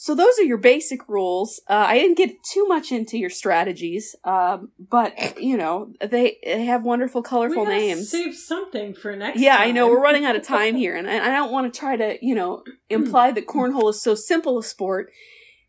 So 0.03 0.15
those 0.15 0.37
are 0.37 0.43
your 0.43 0.57
basic 0.57 1.07
rules. 1.07 1.61
Uh, 1.69 1.85
I 1.87 1.97
didn't 1.97 2.17
get 2.17 2.43
too 2.43 2.67
much 2.67 2.91
into 2.91 3.17
your 3.17 3.29
strategies, 3.29 4.17
um, 4.25 4.69
but 4.77 5.41
you 5.41 5.55
know 5.55 5.93
they, 6.01 6.39
they 6.43 6.65
have 6.65 6.83
wonderful, 6.83 7.21
colorful 7.21 7.65
names. 7.65 8.09
Save 8.09 8.35
something 8.35 8.93
for 8.93 9.15
next. 9.15 9.39
Yeah, 9.39 9.55
time. 9.55 9.69
I 9.69 9.71
know 9.71 9.87
we're 9.87 10.01
running 10.01 10.25
out 10.25 10.35
of 10.35 10.43
time 10.43 10.75
here, 10.83 10.93
and 10.93 11.09
I 11.09 11.27
I 11.27 11.31
don't 11.31 11.53
want 11.53 11.73
to 11.73 11.79
try 11.79 11.95
to, 11.95 12.17
you 12.21 12.35
know, 12.35 12.65
imply 12.89 13.31
that 13.31 13.47
cornhole 13.47 13.91
is 13.91 14.03
so 14.03 14.13
simple 14.13 14.57
a 14.57 14.63
sport 14.63 15.09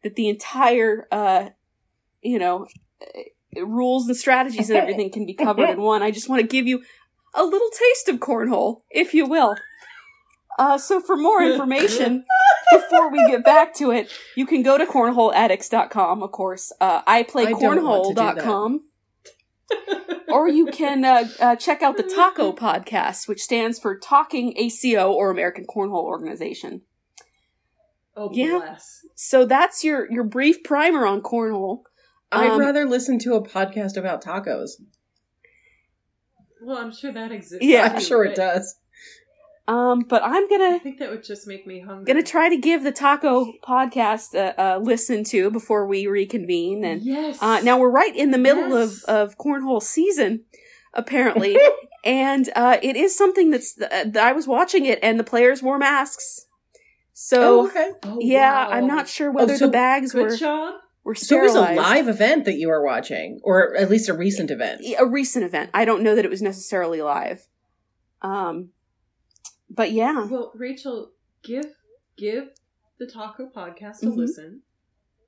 that 0.02 0.16
the 0.16 0.28
entire, 0.28 1.06
uh, 1.12 1.50
you 2.20 2.40
know, 2.40 2.66
uh, 3.00 3.64
rules 3.64 4.08
and 4.08 4.16
strategies 4.16 4.68
and 4.68 4.80
everything 4.80 5.12
can 5.12 5.26
be 5.26 5.34
covered 5.34 5.70
in 5.70 5.80
one. 5.80 6.02
I 6.02 6.10
just 6.10 6.28
want 6.28 6.42
to 6.42 6.48
give 6.48 6.66
you 6.66 6.82
a 7.34 7.44
little 7.44 7.70
taste 7.70 8.08
of 8.08 8.16
cornhole, 8.16 8.80
if 8.90 9.14
you 9.14 9.26
will. 9.26 9.54
Uh, 10.58 10.76
so 10.76 11.00
for 11.00 11.16
more 11.16 11.40
information, 11.52 12.24
before 12.82 13.10
we 13.10 13.26
get 13.30 13.44
back 13.44 13.74
to 13.74 13.90
it, 13.90 14.10
you 14.36 14.46
can 14.46 14.62
go 14.62 14.76
to 14.78 14.86
cornholeaddicts.com, 14.86 16.22
of 16.22 16.32
course. 16.32 16.72
Uh, 16.80 17.02
I 17.06 17.22
play 17.22 17.46
I 17.46 17.50
don't 17.52 17.82
want 17.84 18.08
to 18.08 18.14
do 18.14 18.20
cornhole.com 18.42 18.80
or 20.28 20.48
you 20.48 20.66
can 20.66 21.04
uh, 21.04 21.24
uh, 21.40 21.56
check 21.56 21.82
out 21.82 21.96
the 21.96 22.02
Taco 22.02 22.52
Podcast, 22.52 23.28
which 23.28 23.40
stands 23.40 23.78
for 23.78 23.98
Talking 23.98 24.54
ACO 24.56 25.12
or 25.12 25.30
American 25.30 25.64
Cornhole 25.66 26.04
Organization. 26.04 26.82
Oh 28.16 28.30
Yeah. 28.32 28.58
bless. 28.58 29.00
So 29.14 29.44
that's 29.44 29.82
your 29.82 30.10
your 30.10 30.24
brief 30.24 30.62
primer 30.62 31.06
on 31.06 31.20
cornhole. 31.22 31.82
I'd 32.30 32.50
Um, 32.50 32.60
rather 32.60 32.84
listen 32.84 33.18
to 33.20 33.34
a 33.34 33.42
podcast 33.42 33.96
about 33.96 34.22
tacos. 34.22 34.70
Well, 36.62 36.78
I'm 36.78 36.92
sure 36.92 37.12
that 37.12 37.32
exists. 37.32 37.64
Yeah. 37.64 37.84
I'm 37.92 37.98
too, 37.98 38.04
sure 38.04 38.24
it 38.24 38.34
does. 38.36 38.76
Um, 39.66 40.00
but 40.00 40.22
I'm 40.22 40.46
gonna 40.48 40.74
I 40.76 40.78
think 40.78 40.98
that 40.98 41.08
would 41.10 41.24
just 41.24 41.46
make 41.46 41.66
me 41.66 41.80
hungry. 41.80 42.04
gonna 42.04 42.22
try 42.22 42.50
to 42.50 42.56
give 42.56 42.82
the 42.82 42.92
Taco 42.92 43.50
Podcast 43.66 44.34
a, 44.34 44.54
a 44.58 44.78
listen 44.78 45.24
to 45.24 45.50
before 45.50 45.86
we 45.86 46.06
reconvene. 46.06 46.84
And 46.84 47.00
yes. 47.02 47.38
uh, 47.42 47.60
now 47.60 47.78
we're 47.78 47.90
right 47.90 48.14
in 48.14 48.30
the 48.30 48.36
middle 48.38 48.78
Yes. 48.78 49.04
of 49.04 49.30
of 49.30 49.38
cornhole 49.38 49.82
season, 49.82 50.44
apparently, 50.92 51.56
and 52.04 52.50
uh, 52.54 52.76
it 52.82 52.94
is 52.94 53.16
something 53.16 53.50
that's 53.50 53.80
uh, 53.80 54.04
that 54.06 54.18
I 54.22 54.32
was 54.32 54.46
watching 54.46 54.84
it, 54.84 54.98
and 55.02 55.18
the 55.18 55.24
players 55.24 55.62
wore 55.62 55.78
masks. 55.78 56.46
So 57.14 57.60
oh, 57.60 57.66
okay. 57.68 57.90
Oh, 58.02 58.18
yeah, 58.20 58.66
wow. 58.66 58.72
I'm 58.72 58.86
not 58.86 59.08
sure 59.08 59.30
whether 59.30 59.56
so 59.56 59.66
the 59.66 59.72
bags 59.72 60.12
were. 60.12 60.36
job. 60.36 60.74
were 61.04 61.14
So 61.14 61.38
it 61.38 61.42
was 61.42 61.54
a 61.54 61.72
live 61.74 62.08
event 62.08 62.44
that 62.44 62.54
you 62.56 62.68
were 62.68 62.84
watching, 62.84 63.40
or 63.42 63.74
at 63.76 63.88
least 63.88 64.10
a 64.10 64.14
recent 64.14 64.50
event. 64.50 64.82
a 64.98 65.06
recent 65.06 65.44
event. 65.46 65.70
I 65.72 65.86
don't 65.86 66.02
know 66.02 66.14
that 66.14 66.24
it 66.26 66.30
was 66.30 66.42
necessarily 66.42 67.00
live. 67.00 67.46
Um, 68.20 68.70
but 69.70 69.92
yeah, 69.92 70.26
Well, 70.26 70.52
Rachel, 70.54 71.12
give 71.42 71.66
give 72.16 72.50
the 72.98 73.06
Taco 73.06 73.48
Podcast 73.54 74.02
a 74.02 74.06
Mhm. 74.06 74.16
listen, 74.16 74.62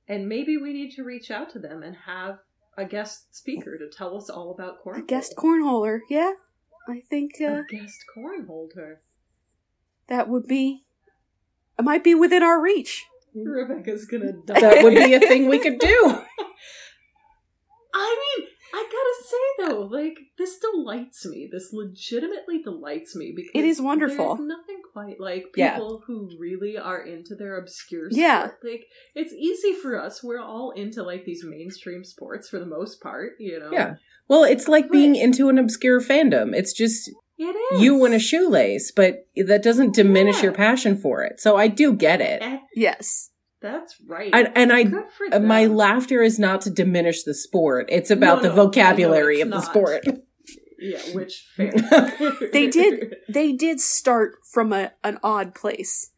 and 0.07 0.27
maybe 0.29 0.57
we 0.57 0.71
need 0.73 0.91
to 0.91 1.03
reach 1.03 1.29
out 1.31 1.49
to 1.51 1.59
them 1.59 1.83
and 1.83 1.95
have 2.05 2.39
a 2.77 2.85
guest 2.85 3.35
speaker 3.35 3.77
to 3.77 3.89
tell 3.89 4.15
us 4.15 4.29
all 4.29 4.51
about 4.51 4.83
cornhole. 4.83 4.99
a 4.99 5.05
guest 5.05 5.35
cornholer. 5.35 5.99
Yeah, 6.09 6.33
I 6.87 7.01
think 7.09 7.41
uh, 7.41 7.61
a 7.61 7.65
guest 7.69 8.05
cornholder. 8.15 8.97
that 10.07 10.29
would 10.29 10.47
be. 10.47 10.85
It 11.77 11.83
might 11.83 12.03
be 12.03 12.15
within 12.15 12.41
our 12.43 12.59
reach. 12.61 13.05
Rebecca's 13.35 14.05
gonna 14.05 14.31
die. 14.31 14.59
That 14.61 14.83
would 14.83 14.95
be 14.95 15.13
a 15.13 15.19
thing 15.19 15.47
we 15.47 15.59
could 15.59 15.77
do. 15.79 16.23
I 17.93 18.35
mean, 18.37 18.47
I 18.73 18.83
gotta 18.83 19.27
say 19.29 19.69
though, 19.73 19.81
like 19.83 20.17
this 20.37 20.57
delights 20.59 21.25
me. 21.25 21.47
This 21.51 21.69
legitimately 21.73 22.61
delights 22.63 23.15
me 23.15 23.33
because 23.35 23.51
It 23.53 23.65
is 23.65 23.81
wonderful. 23.81 24.35
There's 24.35 24.47
nothing 24.47 24.81
quite 24.93 25.19
like 25.19 25.45
Yeah. 25.55 25.73
people 25.75 26.03
who 26.05 26.29
really 26.39 26.77
are 26.77 27.01
into 27.01 27.35
their 27.35 27.57
obscure. 27.57 28.07
Yeah. 28.11 28.51
like 28.63 28.85
it's 29.15 29.33
easy 29.33 29.73
for 29.73 29.99
us. 30.01 30.23
We're 30.23 30.39
all 30.41 30.71
into 30.71 31.03
like 31.03 31.25
these 31.25 31.43
mainstream 31.45 32.03
sports 32.03 32.49
for 32.49 32.59
the 32.59 32.65
most 32.65 33.01
part. 33.01 33.33
You 33.39 33.59
know. 33.59 33.69
Yeah. 33.71 33.95
Well, 34.27 34.43
it's 34.43 34.67
like 34.67 34.91
being 34.91 35.15
into 35.15 35.49
an 35.49 35.57
obscure 35.57 36.01
fandom. 36.01 36.53
It's 36.55 36.73
just 36.73 37.09
it 37.37 37.55
is. 37.73 37.81
you 37.81 38.03
in 38.05 38.13
a 38.13 38.19
shoelace, 38.19 38.91
but 38.91 39.27
that 39.35 39.63
doesn't 39.63 39.95
diminish 39.95 40.37
Yeah. 40.37 40.43
your 40.43 40.53
passion 40.53 40.97
for 40.97 41.23
it. 41.23 41.39
So 41.39 41.55
I 41.55 41.67
do 41.67 41.93
get 41.93 42.19
it. 42.19 42.41
Yes. 42.75 43.29
That's 43.61 43.95
right. 44.05 44.29
And, 44.33 44.51
and 44.55 44.71
I, 44.71 44.83
Good 44.83 45.05
for 45.31 45.39
my 45.39 45.65
laughter 45.65 46.21
is 46.21 46.37
not 46.37 46.61
to 46.61 46.69
diminish 46.69 47.23
the 47.23 47.33
sport. 47.33 47.87
It's 47.89 48.11
about 48.11 48.43
No, 48.43 48.49
the 48.49 48.55
no, 48.55 48.63
vocabulary 48.65 49.37
no, 49.37 49.43
of 49.43 49.49
the 49.51 49.61
sport. 49.61 50.03
Yeah, 50.79 50.99
which 51.15 51.47
fair. 51.55 51.71
They 52.53 52.67
did. 52.67 53.15
They 53.27 53.51
did 53.51 53.79
start 53.79 54.35
from 54.53 54.71
a 54.71 54.91
an 55.03 55.17
odd 55.23 55.55
place. 55.55 56.11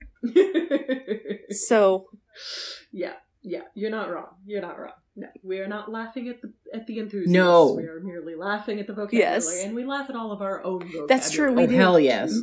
So 1.50 2.08
yeah, 2.92 3.14
yeah, 3.42 3.62
you're 3.74 3.90
not 3.90 4.12
wrong. 4.12 4.36
You're 4.46 4.62
not 4.62 4.78
wrong. 4.78 4.92
No, 5.16 5.28
we 5.44 5.60
are 5.60 5.68
not 5.70 5.90
laughing 5.90 6.28
at 6.28 6.42
the 6.42 6.52
at 6.74 6.88
the 6.88 7.00
enthusiasts. 7.00 7.32
No. 7.32 7.74
we 7.76 7.84
are 7.86 8.02
merely 8.02 8.36
laughing 8.36 8.82
at 8.82 8.88
the 8.88 8.94
vocabulary, 8.94 9.32
Yes. 9.34 9.64
and 9.64 9.74
we 9.74 9.86
laugh 9.86 10.10
at 10.10 10.16
all 10.18 10.34
of 10.34 10.42
our 10.42 10.62
own 10.66 10.80
vocabulary. 10.80 11.08
That's 11.08 11.32
true, 11.32 11.54
we 11.54 11.64
Oh, 11.64 11.68
do. 11.68 11.76
hell 11.78 11.98
yes. 11.98 12.34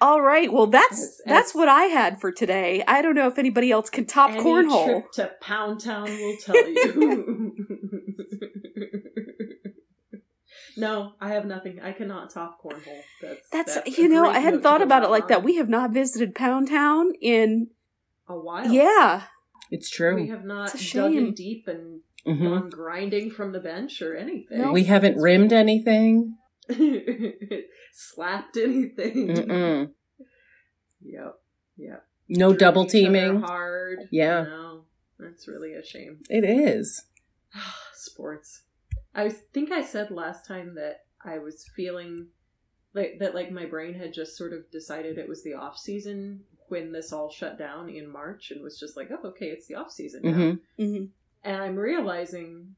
All 0.00 0.20
right. 0.22 0.52
Well, 0.52 0.66
that's 0.66 1.00
As- 1.02 1.20
that's 1.26 1.50
as- 1.50 1.54
what 1.54 1.68
I 1.68 1.84
had 1.84 2.20
for 2.20 2.32
today. 2.32 2.82
I 2.86 3.02
don't 3.02 3.14
know 3.14 3.26
if 3.28 3.38
anybody 3.38 3.70
else 3.70 3.90
can 3.90 4.06
top 4.06 4.30
Any 4.30 4.40
cornhole. 4.42 4.84
trip 4.84 5.12
to 5.14 5.30
Pound 5.40 5.80
Town 5.80 6.04
will 6.08 6.36
tell 6.44 6.68
you. 6.68 7.54
no, 10.76 11.12
I 11.20 11.30
have 11.30 11.44
nothing. 11.46 11.80
I 11.82 11.92
cannot 11.92 12.30
top 12.30 12.62
cornhole. 12.62 13.02
That's 13.20 13.48
That's, 13.50 13.74
that's 13.74 13.98
you 13.98 14.08
know 14.08 14.28
I 14.28 14.38
hadn't 14.38 14.62
thought 14.62 14.82
about 14.82 15.02
it 15.02 15.10
like 15.10 15.24
out 15.24 15.28
that. 15.28 15.42
We 15.44 15.56
have 15.56 15.68
not 15.68 15.90
visited 15.90 16.34
Pound 16.34 16.68
Town 16.68 17.12
in 17.20 17.68
a 18.28 18.38
while. 18.38 18.70
yeah. 18.72 19.24
It's 19.70 19.90
true. 19.90 20.14
we 20.14 20.28
have 20.28 20.44
not 20.46 20.74
dug 20.94 21.14
in 21.14 21.34
deep 21.34 21.68
and 21.68 22.00
hmm 22.24 22.42
gone 22.42 22.70
grinding 22.70 23.30
from 23.30 23.52
the 23.52 23.60
bench 23.60 24.00
or 24.00 24.16
anything. 24.16 24.58
No. 24.58 24.72
We 24.72 24.84
haven't 24.84 25.18
rimmed 25.18 25.52
anything. 25.52 26.37
slapped 27.92 28.56
anything. 28.56 29.28
Mm-mm. 29.28 29.90
Yep. 31.02 31.34
Yep. 31.76 32.06
No 32.28 32.48
Driven 32.48 32.58
double 32.58 32.86
teaming. 32.86 33.40
Hard. 33.40 34.00
Yeah. 34.10 34.42
No, 34.42 34.84
that's 35.18 35.48
really 35.48 35.74
a 35.74 35.84
shame. 35.84 36.18
It 36.28 36.44
is. 36.44 37.04
Sports. 37.94 38.62
I 39.14 39.30
think 39.30 39.72
I 39.72 39.82
said 39.82 40.10
last 40.10 40.46
time 40.46 40.74
that 40.74 41.04
I 41.24 41.38
was 41.38 41.64
feeling 41.74 42.28
like 42.94 43.18
that 43.20 43.34
like 43.34 43.50
my 43.50 43.66
brain 43.66 43.94
had 43.94 44.12
just 44.12 44.36
sort 44.36 44.52
of 44.52 44.70
decided 44.70 45.18
it 45.18 45.28
was 45.28 45.42
the 45.42 45.54
off 45.54 45.78
season 45.78 46.44
when 46.68 46.92
this 46.92 47.12
all 47.12 47.30
shut 47.30 47.58
down 47.58 47.88
in 47.88 48.10
March 48.10 48.50
and 48.50 48.62
was 48.62 48.78
just 48.78 48.96
like, 48.96 49.08
oh, 49.10 49.28
okay, 49.28 49.46
it's 49.46 49.66
the 49.66 49.74
off 49.74 49.90
season 49.90 50.20
now. 50.22 50.32
hmm 50.32 50.52
hmm 50.76 51.04
And 51.42 51.56
I'm 51.56 51.76
realizing 51.76 52.74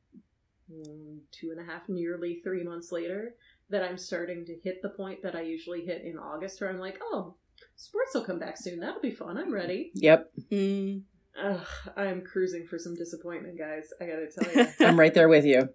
mm, 0.73 1.19
two 1.33 1.51
and 1.51 1.61
a 1.61 1.65
half, 1.65 1.89
nearly 1.89 2.41
three 2.43 2.63
months 2.63 2.93
later, 2.93 3.35
that 3.71 3.83
I'm 3.83 3.99
starting 3.99 4.45
to 4.47 4.57
hit 4.63 4.83
the 4.83 4.89
point 4.91 5.23
that 5.23 5.35
I 5.37 5.43
usually 5.43 5.85
hit 5.85 6.03
in 6.05 6.19
August, 6.19 6.61
where 6.61 6.71
I'm 6.71 6.79
like, 6.79 6.99
oh, 7.03 7.35
sports 7.77 8.13
will 8.15 8.25
come 8.25 8.39
back 8.39 8.57
soon. 8.59 8.81
That'll 8.81 9.01
be 9.01 9.11
fun. 9.11 9.39
I'm 9.39 9.53
ready. 9.53 9.91
Yep. 9.95 10.31
Mm. 10.51 11.03
Ugh, 11.43 11.67
I'm 11.97 12.23
cruising 12.23 12.67
for 12.67 12.79
some 12.79 12.95
disappointment, 12.97 13.57
guys. 13.59 13.85
I 14.01 14.07
gotta 14.07 14.27
tell 14.29 14.53
you. 14.81 14.87
I'm 14.87 14.99
right 14.99 15.15
there 15.15 15.29
with 15.29 15.45
you. 15.45 15.69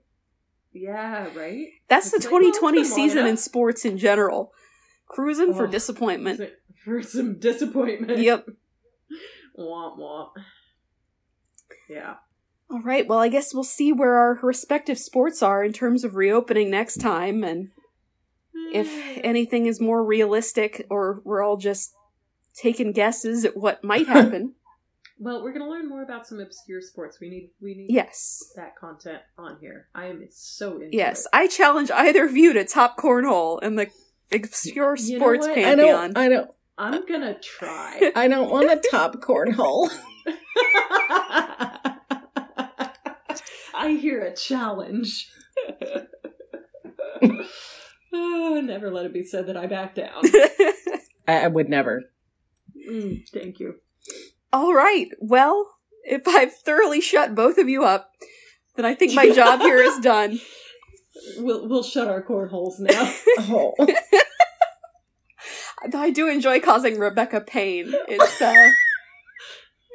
yeah, 0.74 1.28
right? 1.36 1.68
That's 1.88 2.12
the 2.12 2.18
It's 2.18 2.26
like, 2.26 2.32
2020 2.42 2.78
been 2.82 2.84
long 2.90 2.96
season 2.96 3.26
in 3.26 3.38
sports 3.38 3.86
in 3.86 3.98
general. 3.98 4.52
Cruising 5.08 5.54
for 5.54 5.68
Oh, 5.68 5.72
disappointment. 5.72 6.42
For 6.84 7.02
some 7.02 7.40
disappointment. 7.40 8.20
Yep. 8.20 8.48
Womp 9.58 9.98
womp. 9.98 10.32
Yeah. 11.90 12.16
All 12.70 12.82
right. 12.82 13.08
Well, 13.08 13.20
I 13.20 13.30
guess 13.30 13.54
we'll 13.54 13.64
see 13.64 13.94
where 13.94 14.16
our 14.16 14.40
respective 14.42 14.98
sports 14.98 15.42
are 15.42 15.64
in 15.64 15.72
terms 15.72 16.04
of 16.04 16.16
reopening 16.16 16.70
next 16.70 16.98
time, 16.98 17.44
and 17.44 17.70
if 18.74 19.20
anything 19.24 19.66
is 19.66 19.80
more 19.82 20.04
realistic, 20.04 20.86
or 20.90 21.22
we're 21.24 21.42
all 21.44 21.58
just 21.58 21.94
taking 22.56 22.92
guesses 22.92 23.46
at 23.46 23.56
what 23.58 23.84
might 23.84 24.08
happen. 24.18 24.54
Well, 25.18 25.42
we're 25.44 25.54
gonna 25.54 25.70
learn 25.70 25.88
more 25.88 26.04
about 26.04 26.28
some 26.28 26.40
obscure 26.42 26.82
sports. 26.82 27.20
We 27.22 27.30
need 27.30 27.52
we 27.62 27.74
need 27.74 27.88
yes. 27.90 28.44
that 28.58 28.76
content 28.76 29.22
on 29.38 29.58
here. 29.62 29.88
I 29.96 30.08
am 30.08 30.26
so 30.30 30.74
into 30.82 30.90
Yes. 30.92 31.22
it. 31.22 31.28
I 31.32 31.48
challenge 31.48 31.90
either 31.92 32.26
of 32.26 32.36
you 32.36 32.52
to 32.54 32.66
top 32.66 32.98
cornhole 32.98 33.64
in 33.64 33.76
the 33.78 33.90
obscure 34.34 34.96
You 34.98 35.18
sports 35.18 35.48
what? 35.48 35.58
I 35.58 35.64
pantheon. 35.64 36.14
don't. 36.14 36.18
I 36.18 36.30
don't. 36.30 36.52
I'm 36.78 37.06
gonna 37.06 37.40
try. 37.40 38.12
I 38.16 38.28
don't 38.28 38.50
want 38.52 38.70
to 38.70 38.90
top 38.90 39.16
cornhole. 39.22 39.90
I 43.78 43.92
hear 44.02 44.22
a 44.22 44.36
challenge. 44.36 45.30
Oh, 48.16 48.62
never 48.64 48.90
let 48.92 49.06
it 49.06 49.14
be 49.14 49.24
said 49.24 49.48
that 49.48 49.58
I 49.58 49.68
back 49.68 49.96
down. 49.96 50.24
I, 51.28 51.46
I 51.46 51.48
would 51.48 51.70
never. 51.70 52.04
Mm, 52.90 53.28
thank 53.34 53.60
you. 53.60 53.76
All 54.54 54.74
right. 54.74 55.08
Well, 55.20 55.76
if 56.04 56.28
I've 56.28 56.54
thoroughly 56.54 57.02
shut 57.02 57.34
both 57.36 57.58
of 57.58 57.68
you 57.68 57.84
up, 57.84 58.12
then 58.76 58.86
I 58.86 58.94
think 58.96 59.14
my 59.14 59.30
job 59.32 59.62
here 59.62 59.78
is 59.78 60.00
done. 60.00 60.40
We'll 61.38 61.70
we'll 61.70 61.82
shut 61.82 62.10
our 62.10 62.22
cornholes 62.22 62.78
now. 62.78 63.14
Oh. 63.40 63.74
I 65.94 66.10
do 66.12 66.28
enjoy 66.28 66.60
causing 66.60 67.00
Rebecca 67.00 67.40
pain. 67.40 67.94
It's 68.10 68.42
uh 68.42 68.70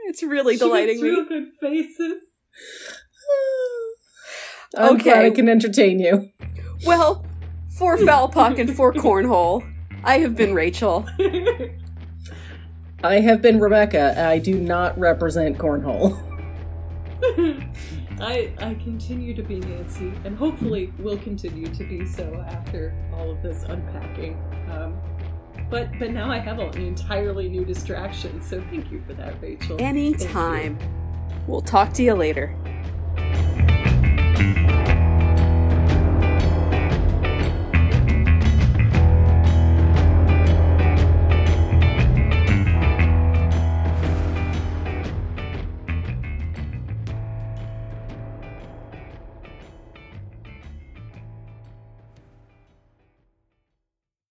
it's 0.06 0.22
really 0.22 0.56
She 0.56 0.64
makes 0.64 0.66
delighting 0.66 1.00
real 1.02 1.22
me. 1.24 1.28
good 1.28 1.48
faces. 1.60 2.22
I'm 4.76 4.96
glad 4.96 5.18
Okay. 5.18 5.26
I 5.26 5.30
can 5.30 5.48
entertain 5.50 5.98
you. 6.00 6.30
Well, 6.86 7.22
for 7.80 7.96
foul 7.96 8.28
puck 8.28 8.58
and 8.58 8.76
for 8.76 8.92
cornhole, 8.92 9.66
I 10.04 10.18
have 10.18 10.36
been 10.36 10.52
Rachel. 10.52 11.08
I 13.02 13.20
have 13.20 13.40
been 13.40 13.58
Rebecca. 13.58 14.22
I 14.22 14.38
do 14.38 14.60
not 14.60 14.98
represent 14.98 15.56
cornhole. 15.56 16.14
I 18.20 18.52
I 18.60 18.74
continue 18.74 19.34
to 19.34 19.42
be 19.42 19.60
Nancy, 19.60 20.12
and 20.26 20.36
hopefully 20.36 20.92
will 20.98 21.16
continue 21.16 21.68
to 21.68 21.84
be 21.84 22.04
so 22.04 22.44
after 22.50 22.94
all 23.14 23.30
of 23.30 23.42
this 23.42 23.62
unpacking. 23.62 24.34
Um, 24.70 25.00
but 25.70 25.88
but 25.98 26.10
now 26.10 26.30
I 26.30 26.36
have 26.36 26.58
an 26.58 26.76
entirely 26.82 27.48
new 27.48 27.64
distraction, 27.64 28.42
so 28.42 28.62
thank 28.68 28.92
you 28.92 29.02
for 29.06 29.14
that, 29.14 29.40
Rachel. 29.40 29.78
Thank 29.78 29.80
you. 29.80 29.86
Anytime. 29.86 30.78
We'll 31.46 31.62
talk 31.62 31.94
to 31.94 32.02
you 32.02 32.12
later. 32.12 32.54